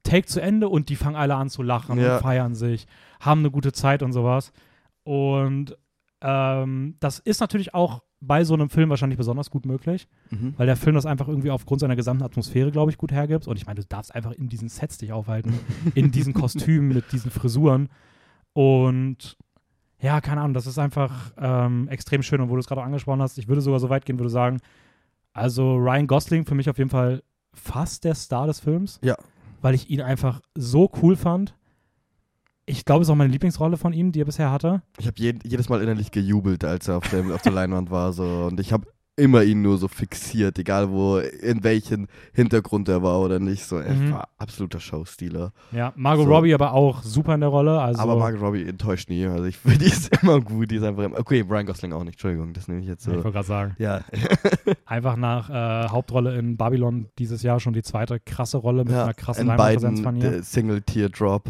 Take 0.04 0.26
zu 0.26 0.40
Ende 0.40 0.68
und 0.68 0.88
die 0.88 0.96
fangen 0.96 1.16
alle 1.16 1.34
an 1.34 1.50
zu 1.50 1.62
lachen 1.62 1.98
Ja. 1.98 2.16
und 2.16 2.22
feiern 2.22 2.54
sich, 2.54 2.86
haben 3.20 3.40
eine 3.40 3.50
gute 3.50 3.72
Zeit 3.72 4.02
und 4.04 4.12
sowas. 4.12 4.52
Und 5.02 5.76
ähm, 6.20 6.96
das 7.00 7.18
ist 7.18 7.40
natürlich 7.40 7.74
auch 7.74 8.02
bei 8.20 8.44
so 8.44 8.54
einem 8.54 8.70
Film 8.70 8.90
wahrscheinlich 8.90 9.18
besonders 9.18 9.50
gut 9.50 9.66
möglich, 9.66 10.08
mhm. 10.30 10.54
weil 10.56 10.66
der 10.66 10.76
Film 10.76 10.94
das 10.94 11.06
einfach 11.06 11.28
irgendwie 11.28 11.50
aufgrund 11.50 11.80
seiner 11.80 11.96
gesamten 11.96 12.24
Atmosphäre, 12.24 12.72
glaube 12.72 12.90
ich, 12.90 12.98
gut 12.98 13.12
hergibt. 13.12 13.46
Und 13.46 13.56
ich 13.56 13.66
meine, 13.66 13.80
du 13.80 13.86
darfst 13.86 14.14
einfach 14.14 14.32
in 14.32 14.48
diesen 14.48 14.68
Sets 14.68 14.98
dich 14.98 15.12
aufhalten, 15.12 15.54
in 15.94 16.10
diesen 16.10 16.32
Kostümen 16.32 16.88
mit 16.88 17.12
diesen 17.12 17.30
Frisuren. 17.30 17.88
Und 18.52 19.36
ja, 20.00 20.20
keine 20.20 20.40
Ahnung, 20.40 20.54
das 20.54 20.66
ist 20.66 20.78
einfach 20.78 21.32
ähm, 21.36 21.88
extrem 21.88 22.22
schön. 22.22 22.40
Und 22.40 22.48
wo 22.48 22.54
du 22.54 22.60
es 22.60 22.66
gerade 22.66 22.80
auch 22.80 22.86
angesprochen 22.86 23.20
hast, 23.20 23.38
ich 23.38 23.48
würde 23.48 23.60
sogar 23.60 23.80
so 23.80 23.90
weit 23.90 24.06
gehen, 24.06 24.18
würde 24.18 24.30
sagen, 24.30 24.58
also 25.32 25.76
Ryan 25.76 26.06
Gosling 26.06 26.46
für 26.46 26.54
mich 26.54 26.70
auf 26.70 26.78
jeden 26.78 26.90
Fall 26.90 27.22
fast 27.52 28.04
der 28.04 28.14
Star 28.14 28.46
des 28.46 28.60
Films. 28.60 28.98
Ja. 29.02 29.16
Weil 29.60 29.74
ich 29.74 29.90
ihn 29.90 30.00
einfach 30.00 30.40
so 30.54 30.90
cool 31.02 31.16
fand. 31.16 31.54
Ich 32.66 32.84
glaube, 32.84 33.02
es 33.02 33.08
ist 33.08 33.12
auch 33.12 33.16
meine 33.16 33.32
Lieblingsrolle 33.32 33.76
von 33.76 33.92
ihm, 33.92 34.10
die 34.12 34.20
er 34.20 34.24
bisher 34.24 34.50
hatte. 34.50 34.82
Ich 34.98 35.06
habe 35.06 35.16
je, 35.18 35.34
jedes 35.44 35.68
Mal 35.68 35.80
innerlich 35.82 36.10
gejubelt, 36.10 36.64
als 36.64 36.88
er 36.88 36.96
auf, 36.98 37.08
dem, 37.10 37.30
auf 37.32 37.42
der 37.42 37.52
Leinwand 37.52 37.90
war. 37.92 38.12
So. 38.12 38.24
Und 38.50 38.58
ich 38.58 38.72
habe 38.72 38.86
immer 39.18 39.42
ihn 39.44 39.62
nur 39.62 39.78
so 39.78 39.88
fixiert, 39.88 40.58
egal 40.58 40.90
wo, 40.90 41.16
in 41.18 41.64
welchen 41.64 42.06
Hintergrund 42.34 42.86
er 42.90 43.02
war 43.02 43.20
oder 43.20 43.38
nicht. 43.38 43.64
So, 43.64 43.78
er 43.78 43.94
Mhm. 43.94 44.12
war 44.12 44.28
absoluter 44.36 44.78
Showstealer. 44.78 45.52
Ja, 45.72 45.92
Margot 45.96 46.26
So. 46.26 46.34
Robbie 46.34 46.52
aber 46.52 46.72
auch 46.74 47.02
super 47.02 47.34
in 47.34 47.40
der 47.40 47.48
Rolle. 47.48 47.80
Also, 47.80 47.98
Aber 48.02 48.16
Margot 48.18 48.42
Robbie 48.42 48.64
enttäuscht 48.68 49.08
nie. 49.08 49.24
Also 49.26 49.44
ich 49.44 49.56
finde, 49.56 49.78
die 49.78 49.84
ist 49.86 50.10
immer 50.22 50.40
gut. 50.42 50.70
Die 50.70 50.76
ist 50.76 50.82
einfach 50.82 51.04
immer, 51.04 51.18
Okay, 51.18 51.44
Brian 51.44 51.64
Gosling 51.64 51.92
auch 51.94 52.04
nicht. 52.04 52.14
Entschuldigung, 52.16 52.52
das 52.52 52.68
nehme 52.68 52.80
ich 52.82 52.88
jetzt 52.88 53.06
ich 53.06 53.12
so. 53.12 53.14
wollte 53.14 53.32
gerade 53.32 53.46
sagen. 53.46 53.76
Ja, 53.78 54.02
Einfach 54.84 55.16
nach 55.16 55.48
äh, 55.48 55.88
Hauptrolle 55.88 56.36
in 56.38 56.56
Babylon 56.58 57.06
dieses 57.18 57.42
Jahr 57.42 57.58
schon 57.60 57.72
die 57.72 57.82
zweite 57.82 58.20
krasse 58.20 58.58
Rolle 58.58 58.84
mit 58.84 58.92
ja. 58.92 59.04
einer 59.04 59.14
krassen 59.14 59.42
in 59.42 59.46
Leinwandpräsenz 59.56 60.00
von 60.02 60.16
ihr. 60.16 60.30
der 60.30 60.42
Single 60.42 60.82
Teardrop. 60.82 61.44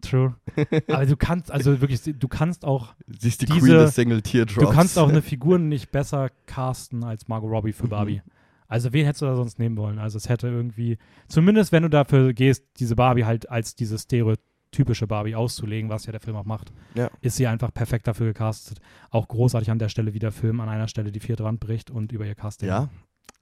True. 0.00 0.34
Aber 0.88 1.06
du 1.06 1.16
kannst, 1.16 1.50
also 1.50 1.80
wirklich, 1.80 2.02
du 2.02 2.28
kannst 2.28 2.64
auch, 2.64 2.94
Sie 3.06 3.28
ist 3.28 3.42
die 3.42 3.46
Diese- 3.46 3.58
Queen 3.60 3.72
des 3.74 3.94
Single 3.94 4.22
Teardrops. 4.22 4.66
du 4.68 4.72
kannst 4.74 4.98
auch 4.98 5.08
eine 5.08 5.22
Figur 5.22 5.58
nicht 5.58 5.90
besser 5.92 6.30
casten 6.46 7.04
als 7.04 7.28
Margot 7.28 7.50
Robbie 7.50 7.72
für 7.72 7.84
Mhm. 7.86 7.90
Barbie. 7.90 8.22
Also 8.68 8.92
wen 8.92 9.04
hättest 9.04 9.22
du 9.22 9.26
da 9.26 9.34
sonst 9.34 9.58
nehmen 9.58 9.76
wollen? 9.76 9.98
Also 9.98 10.16
es 10.16 10.28
hätte 10.28 10.46
irgendwie, 10.48 10.96
zumindest 11.28 11.72
wenn 11.72 11.82
du 11.82 11.90
dafür 11.90 12.32
gehst, 12.32 12.64
diese 12.78 12.94
Barbie 12.94 13.24
halt 13.24 13.50
als 13.50 13.74
diese 13.74 13.98
stereotypische 13.98 15.08
Barbie 15.08 15.34
auszulegen, 15.34 15.90
was 15.90 16.06
ja 16.06 16.12
der 16.12 16.20
Film 16.20 16.36
auch 16.36 16.44
macht, 16.44 16.72
Ja. 16.94 17.10
ist 17.20 17.36
sie 17.36 17.48
einfach 17.48 17.74
perfekt 17.74 18.06
dafür 18.06 18.26
gecastet. 18.28 18.80
Auch 19.10 19.26
großartig 19.26 19.70
an 19.72 19.80
der 19.80 19.88
Stelle, 19.88 20.14
wie 20.14 20.20
der 20.20 20.30
Film 20.30 20.60
an 20.60 20.68
einer 20.68 20.86
Stelle 20.86 21.10
die 21.10 21.18
vierte 21.20 21.42
Wand 21.42 21.58
bricht 21.58 21.90
und 21.90 22.12
über 22.12 22.24
ihr 22.26 22.36
Casting. 22.36 22.68
Ja. 22.68 22.88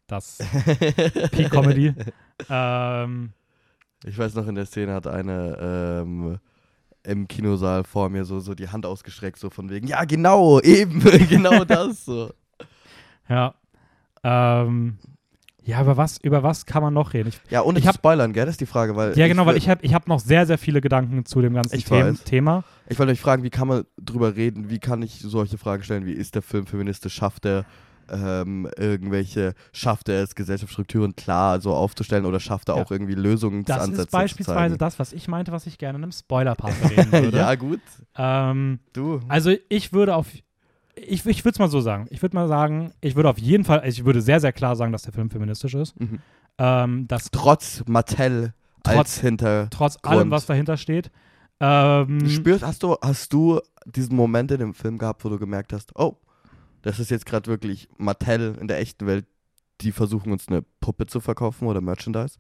Das 0.07 0.39
Peak 1.33 1.51
Comedy. 1.51 1.93
ähm, 2.49 3.33
Ich 4.05 4.17
weiß 4.19 4.35
noch, 4.35 4.47
in 4.47 4.55
der 4.55 4.67
Szene 4.67 4.95
hat 4.95 5.07
eine 5.07 6.03
ähm, 6.03 6.39
im 7.05 7.27
Kinosaal 7.29 7.85
vor 7.85 8.09
mir 8.11 8.25
so, 8.25 8.39
so 8.41 8.55
die 8.55 8.69
Hand 8.69 8.85
ausgestreckt, 8.87 9.39
so 9.39 9.51
von 9.51 9.71
wegen, 9.71 9.87
ja, 9.87 10.05
genau, 10.05 10.61
eben, 10.63 11.01
genau 11.29 11.65
das. 11.65 12.05
So. 12.05 12.31
Ja. 13.29 13.55
Ähm, 14.25 14.99
ja, 15.63 15.83
über 15.83 15.99
was, 15.99 16.17
über 16.23 16.43
was 16.43 16.65
kann 16.65 16.83
man 16.83 16.95
noch 16.95 17.13
reden? 17.13 17.29
Ich, 17.29 17.41
Ja, 17.51 17.63
ohne 17.63 17.79
Ich 17.79 17.87
hab- 17.87 17.95
spoilern, 17.97 18.33
gell, 18.33 18.47
das 18.47 18.55
ist 18.55 18.61
die 18.63 18.67
Frage, 18.67 18.97
weil. 18.97 19.17
ja, 19.19 19.29
genau, 19.29 19.43
ich, 19.43 19.49
weil 19.49 19.57
ich 19.59 19.69
habe 19.69 19.85
ich 19.85 19.93
hab 19.93 20.09
noch 20.09 20.19
sehr, 20.19 20.47
sehr 20.47 20.57
viele 20.57 20.81
Gedanken 20.81 21.27
zu 21.27 21.43
dem 21.43 21.53
ganzen 21.53 21.77
Ich 21.77 21.91
weiß. 21.91 22.25
Thema. 22.25 22.65
Ich 22.89 22.99
wollte 22.99 23.13
euch 23.13 23.21
fragen, 23.21 23.43
wie 23.43 23.51
kann 23.51 23.69
man 23.69 23.85
drüber 24.01 24.35
reden, 24.35 24.71
wie 24.71 24.79
kann 24.79 25.03
ich 25.03 25.21
solche 25.21 25.59
Fragen 25.59 25.83
stellen, 25.83 26.07
wie 26.07 26.13
ist 26.13 26.35
der 26.35 26.43
Film 26.43 26.67
feministisch, 26.67 27.13
schafft 27.15 27.45
er 27.45 27.67
ähm, 28.11 28.69
irgendwelche, 28.77 29.55
schafft 29.73 30.09
er 30.09 30.23
es, 30.23 30.35
Gesellschaftsstrukturen 30.35 31.15
klar 31.17 31.61
so 31.61 31.75
aufzustellen 31.75 32.25
oder 32.27 32.41
schafft 32.41 32.69
er 32.69 32.77
Ja. 32.77 32.83
auch 32.83 32.91
irgendwie 32.91 33.15
Lösungsansätze 33.15 33.93
Das 33.97 34.05
ist 34.07 34.11
beispielsweise 34.13 34.77
das, 34.79 34.99
was 34.99 35.13
ich 35.13 35.29
meinte, 35.29 35.53
was 35.53 35.67
ich 35.67 35.79
gerne 35.79 35.99
in 35.99 36.03
einem 36.05 36.13
Spoiler-Part 36.13 36.75
reden 36.91 37.13
würde. 37.13 37.37
ja, 37.37 37.55
gut, 37.55 37.81
ähm, 38.17 38.81
du. 38.93 39.21
also 39.29 39.53
ich 39.69 39.93
würde 39.93 40.15
auf, 40.17 40.27
ich, 40.95 41.25
ich 41.27 41.45
würde 41.45 41.51
es 41.55 41.59
mal 41.59 41.69
so 41.69 41.81
sagen. 41.81 42.07
Ich 42.11 42.23
würde 42.23 42.37
mal 42.37 42.49
sagen, 42.49 42.93
ich 43.01 43.15
würde 43.17 43.29
auf 43.31 43.39
jeden 43.39 43.65
Fall, 43.65 43.83
ich 43.87 44.05
würde 44.05 44.21
sehr, 44.21 44.41
sehr 44.41 44.53
klar 44.53 44.75
sagen, 44.77 44.93
dass 44.93 45.03
der 45.03 45.13
Film 45.13 45.31
feministisch 45.31 45.75
ist. 45.75 45.99
Mhm. 46.01 46.19
Ähm, 46.59 47.07
dass 47.09 47.31
Trotz 47.31 47.85
Mattel 47.87 48.53
Trotz- 48.83 48.97
als 48.97 49.21
hinter. 49.21 49.69
trotz 49.71 49.97
allem, 50.03 50.31
was 50.31 50.47
dahinter 50.47 50.77
steht. 50.77 51.11
Ähm, 51.61 52.29
Spürst, 52.29 52.65
hast 52.65 52.83
du, 52.83 52.97
hast 53.03 53.33
du 53.33 53.61
diesen 53.85 54.15
Moment 54.17 54.51
in 54.53 54.59
dem 54.61 54.75
Film 54.75 54.97
gehabt, 54.99 55.25
wo 55.25 55.29
du 55.29 55.39
gemerkt 55.39 55.73
hast, 55.73 55.91
oh, 55.97 56.17
das 56.83 56.99
ist 56.99 57.11
jetzt 57.11 57.27
gerade 57.27 57.47
wirklich 57.47 57.89
Mattel 57.97 58.57
in 58.61 58.69
der 58.69 58.79
echten 58.79 59.07
Welt, 59.07 59.27
die 59.81 59.93
versuchen 59.93 60.33
uns 60.33 60.49
eine 60.49 60.63
Puppe 60.81 61.07
zu 61.07 61.21
verkaufen 61.21 61.67
oder 61.67 61.81
Merchandise? 61.81 62.39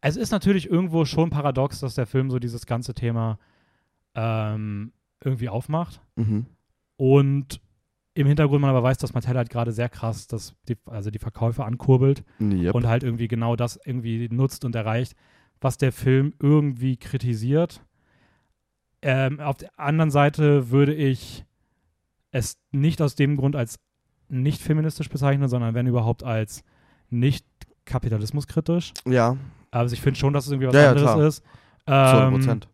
es 0.00 0.16
ist 0.16 0.32
natürlich 0.32 0.68
irgendwo 0.68 1.04
schon 1.04 1.30
paradox, 1.30 1.80
dass 1.80 1.94
der 1.94 2.06
Film 2.06 2.30
so 2.30 2.38
dieses 2.38 2.66
ganze 2.66 2.94
Thema 2.94 3.38
ähm, 4.14 4.92
irgendwie 5.24 5.48
aufmacht. 5.48 6.00
Mhm. 6.16 6.46
Und 6.96 7.60
im 8.14 8.26
Hintergrund 8.26 8.60
man 8.60 8.70
aber 8.70 8.82
weiß, 8.82 8.98
dass 8.98 9.14
Mattel 9.14 9.36
halt 9.36 9.48
gerade 9.48 9.72
sehr 9.72 9.88
krass 9.88 10.26
das, 10.26 10.54
die, 10.68 10.76
also 10.86 11.10
die 11.10 11.18
Verkäufe 11.18 11.64
ankurbelt 11.64 12.24
Yep. 12.40 12.74
und 12.74 12.86
halt 12.86 13.04
irgendwie 13.04 13.28
genau 13.28 13.56
das 13.56 13.78
irgendwie 13.84 14.28
nutzt 14.30 14.64
und 14.64 14.74
erreicht, 14.74 15.14
was 15.60 15.78
der 15.78 15.92
Film 15.92 16.34
irgendwie 16.40 16.96
kritisiert. 16.96 17.82
Ähm, 19.00 19.40
auf 19.40 19.56
der 19.56 19.78
anderen 19.78 20.10
Seite 20.10 20.70
würde 20.70 20.94
ich 20.94 21.44
es 22.32 22.58
nicht 22.72 23.00
aus 23.00 23.14
dem 23.14 23.36
Grund 23.36 23.54
als 23.54 23.78
nicht 24.28 24.60
feministisch 24.60 25.08
bezeichnen, 25.08 25.48
sondern 25.48 25.74
wenn 25.74 25.86
überhaupt 25.86 26.24
als 26.24 26.64
nicht 27.10 27.46
kapitalismuskritisch. 27.84 28.92
ja, 29.06 29.36
Also 29.70 29.92
ich 29.94 30.00
finde 30.00 30.18
schon, 30.18 30.32
dass 30.32 30.46
es 30.46 30.52
irgendwie 30.52 30.68
was 30.68 30.74
Ja, 30.74 30.82
ja, 30.82 30.90
anderes 30.90 31.12
klar. 31.12 31.26
ist. 31.26 31.42
Ähm, 31.86 32.40
100%. 32.40 32.66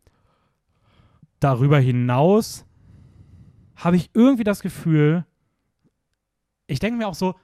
darüber 1.40 1.78
hinaus 1.78 2.64
habe 3.76 3.96
ich 3.96 4.10
irgendwie 4.14 4.44
das 4.44 4.60
Gefühl, 4.60 5.24
ich 6.66 6.78
denke 6.80 6.98
mir 6.98 7.08
auch 7.08 7.14
so, 7.14 7.34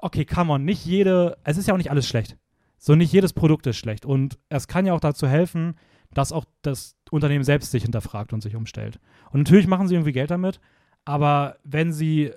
okay, 0.00 0.24
come 0.24 0.52
on, 0.52 0.64
nicht 0.64 0.84
jede, 0.86 1.36
es 1.44 1.56
ist 1.58 1.66
ja 1.68 1.74
auch 1.74 1.78
nicht 1.78 1.90
alles 1.90 2.06
schlecht. 2.08 2.36
So 2.78 2.94
nicht 2.94 3.12
jedes 3.12 3.32
Produkt 3.32 3.66
ist 3.66 3.76
schlecht. 3.76 4.06
Und 4.06 4.38
es 4.48 4.66
kann 4.68 4.86
ja 4.86 4.94
auch 4.94 5.00
dazu 5.00 5.26
helfen, 5.26 5.74
dass 6.14 6.32
auch 6.32 6.46
das 6.62 6.96
Unternehmen 7.10 7.44
selbst 7.44 7.70
sich 7.72 7.82
hinterfragt 7.82 8.32
und 8.32 8.40
sich 8.40 8.56
umstellt. 8.56 8.98
Und 9.30 9.40
natürlich 9.40 9.66
machen 9.66 9.86
sie 9.86 9.94
irgendwie 9.94 10.12
Geld 10.12 10.30
damit, 10.30 10.60
aber 11.04 11.56
wenn 11.64 11.92
sie 11.92 12.32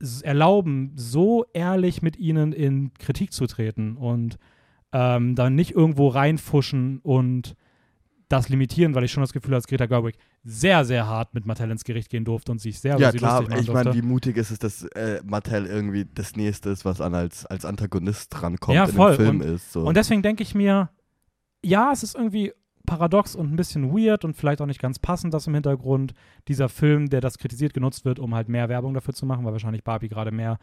s- 0.00 0.22
erlauben, 0.22 0.92
so 0.96 1.44
ehrlich 1.52 2.02
mit 2.02 2.16
ihnen 2.16 2.52
in 2.52 2.92
Kritik 2.94 3.32
zu 3.32 3.46
treten 3.46 3.96
und 3.96 4.38
ähm, 4.92 5.34
dann 5.34 5.54
nicht 5.54 5.72
irgendwo 5.72 6.08
reinfuschen 6.08 6.98
und 7.00 7.56
das 8.28 8.48
limitieren, 8.48 8.94
weil 8.94 9.04
ich 9.04 9.12
schon 9.12 9.22
das 9.22 9.32
Gefühl 9.32 9.50
habe, 9.52 9.58
dass 9.58 9.66
Greta 9.66 9.86
Gerwig 9.86 10.16
sehr, 10.44 10.84
sehr 10.84 11.06
hart 11.06 11.34
mit 11.34 11.46
Mattel 11.46 11.70
ins 11.70 11.84
Gericht 11.84 12.08
gehen 12.10 12.24
durfte 12.24 12.52
und 12.52 12.58
sich 12.60 12.78
sehr 12.80 12.92
Ja, 12.92 13.08
über 13.08 13.12
sie 13.12 13.18
klar, 13.18 13.40
lustig 13.40 13.50
machen 13.50 13.62
ich 13.64 13.72
meine, 13.72 13.94
wie 13.94 14.02
mutig 14.02 14.36
ist 14.36 14.50
es, 14.50 14.58
dass 14.58 14.82
äh, 14.84 15.20
Mattel 15.24 15.66
irgendwie 15.66 16.06
das 16.12 16.34
Nächste 16.36 16.70
ist, 16.70 16.84
was 16.84 17.00
an 17.00 17.14
als, 17.14 17.44
als 17.46 17.64
Antagonist 17.64 18.28
drankommt 18.30 18.76
Ja, 18.76 18.84
in 18.86 18.92
voll. 18.92 19.16
dem 19.16 19.24
Film 19.24 19.40
Und- 19.40 19.46
ist. 19.46 19.72
So. 19.72 19.80
Und 19.82 19.96
deswegen 19.96 20.22
denke 20.22 20.42
ich 20.42 20.54
mir, 20.54 20.90
ja, 21.62 21.90
es 21.92 22.02
ist 22.02 22.14
irgendwie 22.14 22.52
paradox 22.86 23.34
und 23.34 23.52
ein 23.52 23.56
bisschen 23.56 23.92
weird 23.96 24.24
und 24.24 24.34
vielleicht 24.34 24.60
auch 24.60 24.66
nicht 24.66 24.80
ganz 24.80 24.98
passend, 24.98 25.32
dass 25.34 25.46
im 25.46 25.54
Hintergrund 25.54 26.14
dieser 26.48 26.68
Film, 26.68 27.08
der 27.08 27.20
das 27.20 27.38
kritisiert, 27.38 27.74
genutzt 27.74 28.04
wird, 28.04 28.18
um 28.18 28.34
halt 28.34 28.48
mehr 28.48 28.68
Werbung 28.68 28.94
dafür 28.94 29.14
zu 29.14 29.26
machen, 29.26 29.44
weil 29.44 29.52
wahrscheinlich 29.52 29.84
Barbie 29.84 30.08
gerade 30.08 30.30
mehr 30.30 30.58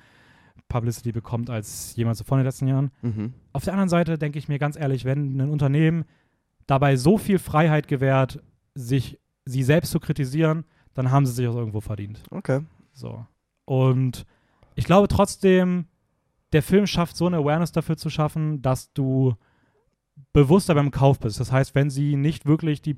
Publicity 0.67 1.11
bekommt 1.11 1.49
als 1.49 1.95
jemals 1.95 2.19
zuvor 2.19 2.37
in 2.37 2.41
den 2.41 2.47
letzten 2.47 2.67
Jahren. 2.67 2.91
mhm. 3.01 3.33
Auf 3.53 3.63
der 3.63 3.73
anderen 3.73 3.89
Seite 3.89 4.17
denke 4.17 4.39
ich 4.39 4.47
mir 4.47 4.59
ganz 4.59 4.77
ehrlich, 4.77 5.05
wenn 5.05 5.37
ein 5.37 5.49
Unternehmen 5.49 6.05
dabei 6.67 6.95
so 6.95 7.17
viel 7.17 7.39
Freiheit 7.39 7.87
gewährt, 7.87 8.41
sich 8.75 9.19
sie 9.45 9.63
selbst 9.63 9.91
zu 9.91 9.99
kritisieren, 9.99 10.65
dann 10.93 11.11
haben 11.11 11.25
sie 11.25 11.33
sich 11.33 11.47
auch 11.47 11.55
irgendwo 11.55 11.81
verdient. 11.81 12.21
Okay. 12.29 12.61
So. 12.93 13.25
Und 13.65 14.25
ich 14.75 14.85
glaube 14.85 15.07
trotzdem, 15.07 15.85
der 16.53 16.63
Film 16.63 16.87
schafft 16.87 17.15
so 17.15 17.27
eine 17.27 17.37
Awareness 17.37 17.71
dafür 17.71 17.97
zu 17.97 18.09
schaffen, 18.09 18.61
dass 18.61 18.93
du 18.93 19.35
bewusster 20.33 20.75
beim 20.75 20.91
Kauf 20.91 21.19
bist. 21.19 21.39
Das 21.39 21.51
heißt, 21.51 21.75
wenn 21.75 21.89
sie 21.89 22.15
nicht 22.15 22.45
wirklich 22.45 22.81
die, 22.81 22.97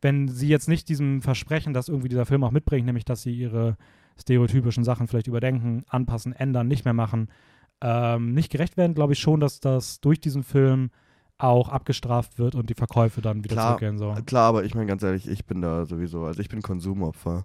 wenn 0.00 0.28
sie 0.28 0.48
jetzt 0.48 0.68
nicht 0.68 0.88
diesem 0.88 1.22
Versprechen, 1.22 1.72
das 1.72 1.88
irgendwie 1.88 2.08
dieser 2.08 2.26
Film 2.26 2.44
auch 2.44 2.50
mitbringt, 2.50 2.86
nämlich 2.86 3.04
dass 3.04 3.22
sie 3.22 3.34
ihre 3.34 3.76
stereotypischen 4.18 4.84
Sachen 4.84 5.06
vielleicht 5.06 5.26
überdenken, 5.26 5.84
anpassen, 5.88 6.32
ändern, 6.32 6.68
nicht 6.68 6.84
mehr 6.84 6.94
machen, 6.94 7.28
ähm, 7.82 8.32
nicht 8.32 8.50
gerecht 8.50 8.76
werden, 8.76 8.94
glaube 8.94 9.12
ich 9.12 9.18
schon, 9.18 9.40
dass 9.40 9.60
das 9.60 10.00
durch 10.00 10.20
diesen 10.20 10.42
Film 10.42 10.90
auch 11.38 11.68
abgestraft 11.68 12.38
wird 12.38 12.54
und 12.54 12.70
die 12.70 12.74
Verkäufe 12.74 13.20
dann 13.20 13.44
wieder 13.44 13.56
Klar. 13.56 13.68
zurückgehen. 13.68 13.98
So. 13.98 14.14
Klar, 14.24 14.48
aber 14.48 14.64
ich 14.64 14.74
meine 14.74 14.86
ganz 14.86 15.02
ehrlich, 15.02 15.28
ich 15.28 15.44
bin 15.44 15.60
da 15.60 15.84
sowieso, 15.84 16.24
also 16.24 16.40
ich 16.40 16.48
bin 16.48 16.62
Konsumopfer. 16.62 17.44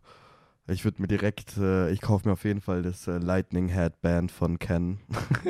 Ich 0.67 0.85
würde 0.85 1.01
mir 1.01 1.07
direkt, 1.07 1.57
äh, 1.57 1.91
ich 1.91 2.01
kaufe 2.01 2.27
mir 2.27 2.33
auf 2.33 2.43
jeden 2.45 2.61
Fall 2.61 2.81
das 2.83 3.07
äh, 3.07 3.17
Lightning 3.17 3.67
Headband 3.67 4.31
von 4.31 4.59
Ken 4.59 4.99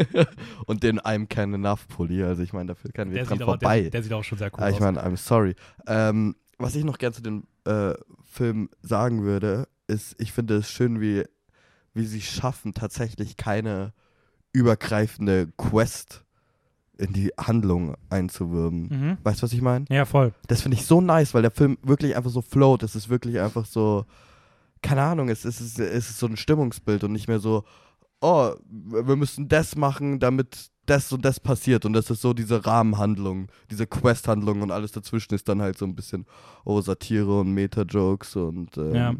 und 0.65 0.83
den 0.83 0.99
I'm 0.99 1.27
Ken 1.27 1.53
Enough 1.53 1.87
Pulli. 1.89 2.23
Also 2.23 2.41
ich 2.43 2.53
meine, 2.53 2.67
dafür 2.67 2.91
kann 2.91 3.11
wir 3.11 3.23
dran 3.23 3.37
aber, 3.41 3.51
vorbei. 3.53 3.81
der, 3.81 3.89
der 3.91 4.03
sieht 4.03 4.13
auch 4.13 4.23
schon 4.23 4.37
sehr 4.37 4.51
cool 4.53 4.63
Ah, 4.63 4.69
ich 4.69 4.75
aus. 4.75 4.81
meine, 4.81 5.03
I'm 5.03 5.17
sorry. 5.17 5.55
Ähm, 5.85 6.35
was 6.57 6.75
ich 6.75 6.83
noch 6.85 6.97
gern 6.97 7.13
zu 7.13 7.21
dem 7.21 7.43
äh, 7.65 7.93
Film 8.23 8.69
sagen 8.81 9.23
würde, 9.23 9.67
ist, 9.87 10.15
ich 10.19 10.31
finde 10.31 10.55
es 10.57 10.71
schön, 10.71 11.01
wie, 11.01 11.23
wie 11.93 12.05
sie 12.05 12.21
schaffen, 12.21 12.73
tatsächlich 12.73 13.35
keine 13.37 13.93
übergreifende 14.53 15.47
Quest 15.57 16.23
in 16.97 17.13
die 17.13 17.31
Handlung 17.39 17.95
einzuwirben. 18.09 18.81
Mhm. 18.89 19.17
Weißt 19.23 19.39
du, 19.41 19.43
was 19.43 19.53
ich 19.53 19.61
meine? 19.61 19.85
Ja, 19.89 20.05
voll. 20.05 20.33
Das 20.47 20.61
finde 20.61 20.77
ich 20.77 20.85
so 20.85 21.01
nice, 21.01 21.33
weil 21.33 21.41
der 21.41 21.51
Film 21.51 21.77
wirklich 21.83 22.15
einfach 22.15 22.29
so 22.29 22.41
float. 22.41 22.83
Es 22.83 22.95
ist 22.95 23.09
wirklich 23.09 23.39
einfach 23.39 23.65
so, 23.65 24.05
keine 24.81 25.01
Ahnung, 25.03 25.29
es 25.29 25.45
ist, 25.45 25.59
es 25.61 25.79
ist 26.09 26.17
so 26.19 26.27
ein 26.27 26.37
Stimmungsbild 26.37 27.03
und 27.03 27.11
nicht 27.11 27.27
mehr 27.27 27.39
so, 27.39 27.63
oh, 28.21 28.53
wir 28.69 29.15
müssen 29.15 29.47
das 29.47 29.75
machen, 29.75 30.19
damit 30.19 30.69
das 30.85 31.11
und 31.13 31.23
das 31.23 31.39
passiert. 31.39 31.85
Und 31.85 31.93
das 31.93 32.09
ist 32.09 32.21
so 32.21 32.33
diese 32.33 32.65
Rahmenhandlung, 32.65 33.47
diese 33.69 33.85
Quest-Handlung 33.87 34.61
und 34.61 34.71
alles 34.71 34.91
dazwischen 34.91 35.33
ist 35.35 35.47
dann 35.47 35.61
halt 35.61 35.77
so 35.77 35.85
ein 35.85 35.95
bisschen, 35.95 36.25
oh, 36.65 36.81
Satire 36.81 37.39
und 37.39 37.53
Meta-Jokes 37.53 38.35
und 38.35 38.77
ähm, 38.77 38.93
Ja. 38.95 39.15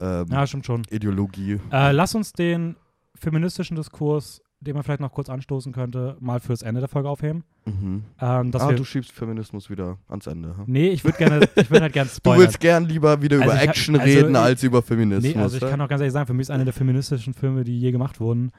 ähm, 0.00 0.26
Ja, 0.30 0.46
stimmt 0.46 0.66
schon. 0.66 0.82
Ideologie. 0.90 1.60
Äh, 1.72 1.92
lass 1.92 2.14
uns 2.14 2.32
den 2.32 2.76
feministischen 3.16 3.76
Diskurs, 3.76 4.40
den 4.60 4.74
man 4.74 4.82
vielleicht 4.82 5.00
noch 5.00 5.12
kurz 5.12 5.28
anstoßen 5.30 5.72
könnte, 5.72 6.16
mal 6.20 6.40
fürs 6.40 6.62
Ende 6.62 6.80
der 6.80 6.88
Folge 6.88 7.08
aufheben. 7.08 7.44
Mhm. 7.64 8.02
Ähm, 8.20 8.50
Ah, 8.54 8.72
du 8.72 8.84
schiebst 8.84 9.12
Feminismus 9.12 9.70
wieder 9.70 9.98
ans 10.08 10.26
Ende. 10.26 10.56
Ha? 10.56 10.64
nee, 10.66 10.88
ich 10.88 11.04
würde 11.04 11.16
gerne, 11.18 11.48
ich 11.54 11.70
würde 11.70 11.82
halt 11.82 11.92
gerne 11.92 12.08
Du 12.12 12.16
spoilern. 12.16 12.40
willst 12.40 12.58
gern 12.60 12.84
lieber 12.86 13.22
wieder 13.22 13.36
Also 13.36 13.44
über 13.46 13.54
ich 13.54 13.60
hab- 13.60 13.68
Action 13.68 13.94
also 14.00 14.06
reden 14.18 14.30
ich- 14.32 14.36
als 14.36 14.62
über 14.64 14.82
Feminismus. 14.82 15.34
nee, 15.34 15.40
also 15.40 15.56
ich 15.56 15.62
ja? 15.62 15.68
kann 15.70 15.80
auch 15.80 15.88
ganz 15.88 16.00
ehrlich 16.00 16.12
sagen, 16.12 16.26
für 16.26 16.34
mich 16.34 16.42
ist 16.46 16.50
einer 16.50 16.64
der 16.64 16.72
feministischen 16.74 17.34
Filme, 17.34 17.62
die 17.62 17.78
je 17.78 17.92
gemacht 17.92 18.18
wurden. 18.20 18.50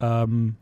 Ähm, 0.00 0.56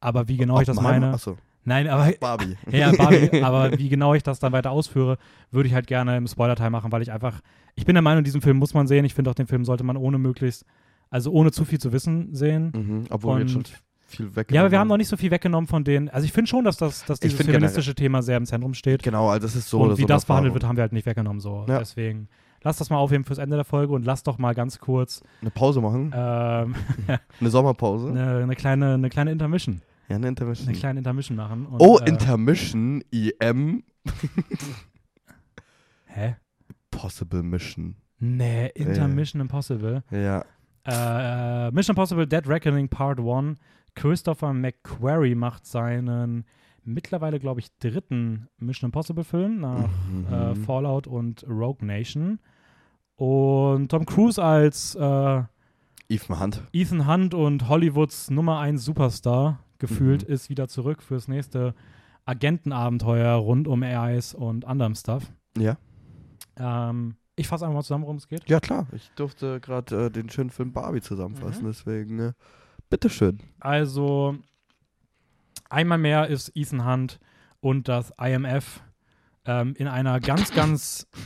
aber 0.00 0.28
wie 0.28 0.36
genau 0.36 0.60
ich 0.60 0.66
das 0.66 0.80
meine, 0.80 1.12
Achso, 1.14 1.36
nein, 1.64 1.88
aber 1.88 2.12
Barbie. 2.20 2.56
ja, 2.70 2.92
Barbie, 2.92 3.30
aber 3.42 3.78
wie 3.78 3.88
genau 3.88 4.14
ich 4.14 4.22
das 4.22 4.38
dann 4.38 4.52
weiter 4.52 4.70
ausführe, 4.70 5.16
würde 5.50 5.66
ich 5.68 5.74
halt 5.74 5.86
gerne 5.86 6.16
im 6.16 6.26
Spoiler-Teil 6.26 6.70
machen, 6.70 6.92
weil 6.92 7.02
ich 7.02 7.10
einfach, 7.12 7.40
ich 7.74 7.84
bin 7.86 7.94
der 7.94 8.02
Meinung, 8.02 8.22
diesen 8.24 8.42
Film 8.42 8.58
muss 8.58 8.74
man 8.74 8.86
sehen. 8.86 9.04
Ich 9.04 9.14
finde 9.14 9.30
auch, 9.30 9.34
den 9.34 9.46
Film 9.46 9.64
sollte 9.64 9.84
man 9.84 9.96
ohne 9.96 10.18
möglichst, 10.18 10.64
also 11.10 11.32
ohne 11.32 11.50
zu 11.52 11.64
viel 11.64 11.78
zu 11.80 11.92
wissen 11.92 12.34
sehen. 12.34 12.72
Mhm, 12.74 13.04
obwohl 13.10 13.36
wir 13.36 13.40
jetzt 13.42 13.52
schon 13.52 13.60
Und- 13.62 13.80
viel 14.10 14.34
weg 14.36 14.50
Ja, 14.52 14.60
aber 14.62 14.70
wir 14.70 14.78
haben 14.78 14.88
noch 14.88 14.96
nicht 14.96 15.08
so 15.08 15.16
viel 15.16 15.30
weggenommen 15.30 15.66
von 15.68 15.84
denen. 15.84 16.08
Also 16.08 16.24
ich 16.24 16.32
finde 16.32 16.48
schon, 16.48 16.64
dass, 16.64 16.76
das, 16.76 17.04
dass 17.04 17.20
dieses 17.20 17.40
feministische 17.40 17.94
Thema 17.94 18.22
sehr 18.22 18.36
im 18.36 18.46
Zentrum 18.46 18.74
steht. 18.74 19.02
Genau, 19.02 19.28
also 19.28 19.46
das 19.46 19.56
ist 19.56 19.68
so 19.68 19.80
und 19.80 19.96
wie 19.96 20.02
so 20.02 20.06
das 20.08 20.24
behandelt 20.24 20.54
wird, 20.54 20.64
haben 20.64 20.76
wir 20.76 20.82
halt 20.82 20.92
nicht 20.92 21.06
weggenommen. 21.06 21.40
So. 21.40 21.64
Ja. 21.68 21.78
Deswegen 21.78 22.28
lass 22.62 22.76
das 22.78 22.90
mal 22.90 22.98
aufheben 22.98 23.24
fürs 23.24 23.38
Ende 23.38 23.56
der 23.56 23.64
Folge 23.64 23.92
und 23.92 24.04
lass 24.04 24.22
doch 24.22 24.38
mal 24.38 24.54
ganz 24.54 24.78
kurz 24.78 25.22
Eine 25.40 25.50
Pause 25.50 25.80
machen? 25.80 26.12
ähm, 26.14 26.74
Eine 27.40 27.50
Sommerpause? 27.50 28.08
eine, 28.10 28.42
eine, 28.42 28.56
kleine, 28.56 28.94
eine 28.94 29.08
kleine 29.08 29.32
Intermission. 29.32 29.80
Ja, 30.08 30.16
eine 30.16 30.28
Intermission. 30.28 30.68
Eine 30.68 30.78
kleine 30.78 30.98
Intermission 30.98 31.36
machen. 31.36 31.66
Und, 31.66 31.80
oh, 31.80 31.98
äh, 31.98 32.08
Intermission, 32.08 33.02
IM, 33.10 33.84
Hä? 36.06 36.36
Possible 36.90 37.42
Mission. 37.42 37.96
Nee, 38.18 38.66
Intermission 38.74 39.40
Impossible. 39.40 40.02
Ja. 40.10 40.44
Äh, 40.84 41.70
Mission 41.70 41.94
Impossible 41.94 42.26
Dead 42.26 42.46
Reckoning 42.46 42.88
Part 42.88 43.20
1. 43.20 43.58
Christopher 44.00 44.52
McQuarrie 44.54 45.34
macht 45.34 45.66
seinen 45.66 46.44
mittlerweile, 46.84 47.38
glaube 47.38 47.60
ich, 47.60 47.68
dritten 47.78 48.48
Mission 48.58 48.88
Impossible 48.88 49.24
Film 49.24 49.60
nach 49.60 49.88
Mhm. 50.10 50.26
äh, 50.32 50.54
Fallout 50.56 51.06
und 51.06 51.44
Rogue 51.48 51.84
Nation. 51.86 52.38
Und 53.16 53.90
Tom 53.90 54.06
Cruise 54.06 54.42
als 54.42 54.94
äh, 54.94 55.42
Ethan 56.08 56.40
Hunt. 56.40 56.62
Ethan 56.72 57.06
Hunt 57.06 57.34
und 57.34 57.68
Hollywoods 57.68 58.30
Nummer 58.30 58.58
1 58.60 58.82
Superstar 58.84 59.62
gefühlt 59.78 60.26
Mhm. 60.26 60.34
ist 60.34 60.48
wieder 60.48 60.68
zurück 60.68 61.02
fürs 61.02 61.28
nächste 61.28 61.74
Agentenabenteuer 62.24 63.34
rund 63.36 63.68
um 63.68 63.82
AIs 63.82 64.34
und 64.34 64.64
anderem 64.64 64.94
Stuff. 64.94 65.30
Ja. 65.58 65.76
Ähm, 66.56 67.16
ich 67.36 67.48
fasse 67.48 67.64
einfach 67.64 67.74
mal 67.76 67.82
zusammen, 67.82 68.04
worum 68.04 68.16
es 68.16 68.28
geht. 68.28 68.48
Ja, 68.48 68.60
klar. 68.60 68.86
Ich 68.92 69.10
durfte 69.16 69.60
gerade 69.60 70.06
äh, 70.06 70.10
den 70.10 70.30
schönen 70.30 70.50
Film 70.50 70.72
Barbie 70.72 71.00
zusammenfassen, 71.00 71.62
Mhm. 71.64 71.68
deswegen, 71.68 72.18
äh, 72.18 72.32
bitteschön. 72.90 73.40
Also, 73.60 74.36
einmal 75.68 75.98
mehr 75.98 76.26
ist 76.28 76.52
Ethan 76.54 76.84
Hunt 76.84 77.18
und 77.60 77.88
das 77.88 78.12
IMF 78.20 78.80
ähm, 79.46 79.74
in 79.78 79.88
einer 79.88 80.20
ganz, 80.20 80.52
ganz. 80.52 81.06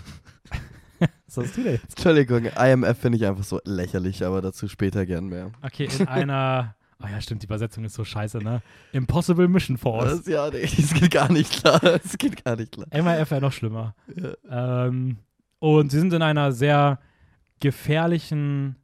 Was 1.27 1.38
hast 1.38 1.57
du 1.57 1.62
denn 1.64 1.72
jetzt? 1.74 1.96
Entschuldigung, 1.96 2.44
IMF 2.44 2.98
finde 2.98 3.18
ich 3.18 3.27
einfach 3.27 3.42
so 3.42 3.61
lächerlich, 3.64 4.24
aber 4.24 4.40
dazu 4.40 4.68
später 4.68 5.05
gern 5.07 5.27
mehr. 5.27 5.50
Okay, 5.62 5.88
in 5.98 6.09
einer. 6.09 6.77
Oh 7.03 7.09
ja, 7.09 7.20
stimmt, 7.20 7.42
die 7.42 7.46
Übersetzung 7.46 7.85
ist 7.85 7.94
so 7.94 8.05
scheiße, 8.05 8.38
ne? 8.38 8.62
Impossible 8.92 9.48
Mission 9.48 9.77
Force. 9.77 10.22
Das, 10.22 10.27
ja, 10.27 10.48
nee, 10.48 10.62
das 10.62 10.94
geht 10.94 11.11
gar 11.11 11.31
nicht 11.31 11.53
klar. 11.61 11.79
Das 11.83 12.16
geht 12.16 12.42
gar 12.44 12.57
nicht 12.57 12.72
klar. 12.72 12.87
MIF 12.92 13.31
wäre 13.31 13.40
noch 13.40 13.53
schlimmer. 13.53 13.94
Ja. 14.14 14.87
Ähm, 14.87 15.18
und 15.59 15.90
sie 15.90 15.98
sind 15.98 16.12
in 16.14 16.22
einer 16.22 16.53
sehr 16.53 17.00
gefährlichen 17.61 18.77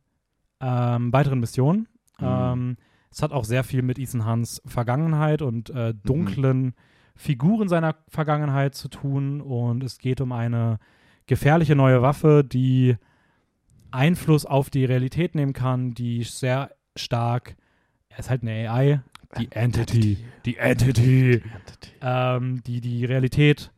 ähm, 0.60 1.12
weiteren 1.12 1.40
Mission. 1.40 1.86
Mhm. 2.20 2.26
Ähm, 2.26 2.76
es 3.10 3.22
hat 3.22 3.32
auch 3.32 3.44
sehr 3.44 3.64
viel 3.64 3.82
mit 3.82 3.98
Ethan 3.98 4.24
Hunts 4.24 4.62
Vergangenheit 4.66 5.42
und 5.42 5.70
äh, 5.70 5.94
dunklen 6.04 6.74
Figuren 7.16 7.68
seiner 7.68 7.96
Vergangenheit 8.08 8.74
zu 8.74 8.88
tun. 8.88 9.40
Und 9.40 9.82
es 9.82 9.98
geht 9.98 10.20
um 10.20 10.32
eine 10.32 10.78
gefährliche 11.26 11.74
neue 11.74 12.02
Waffe, 12.02 12.44
die 12.44 12.96
Einfluss 13.90 14.46
auf 14.46 14.70
die 14.70 14.84
Realität 14.84 15.34
nehmen 15.34 15.52
kann, 15.52 15.92
die 15.92 16.22
sehr 16.22 16.70
stark, 16.96 17.56
er 18.08 18.18
ist 18.20 18.30
halt 18.30 18.42
eine 18.42 18.70
AI, 18.70 19.02
die 19.38 19.50
Entity, 19.52 20.18
die 20.44 20.56
Entity, 20.56 21.42
ähm, 22.00 22.62
die 22.64 22.80
die 22.80 23.04
Realität 23.04 23.70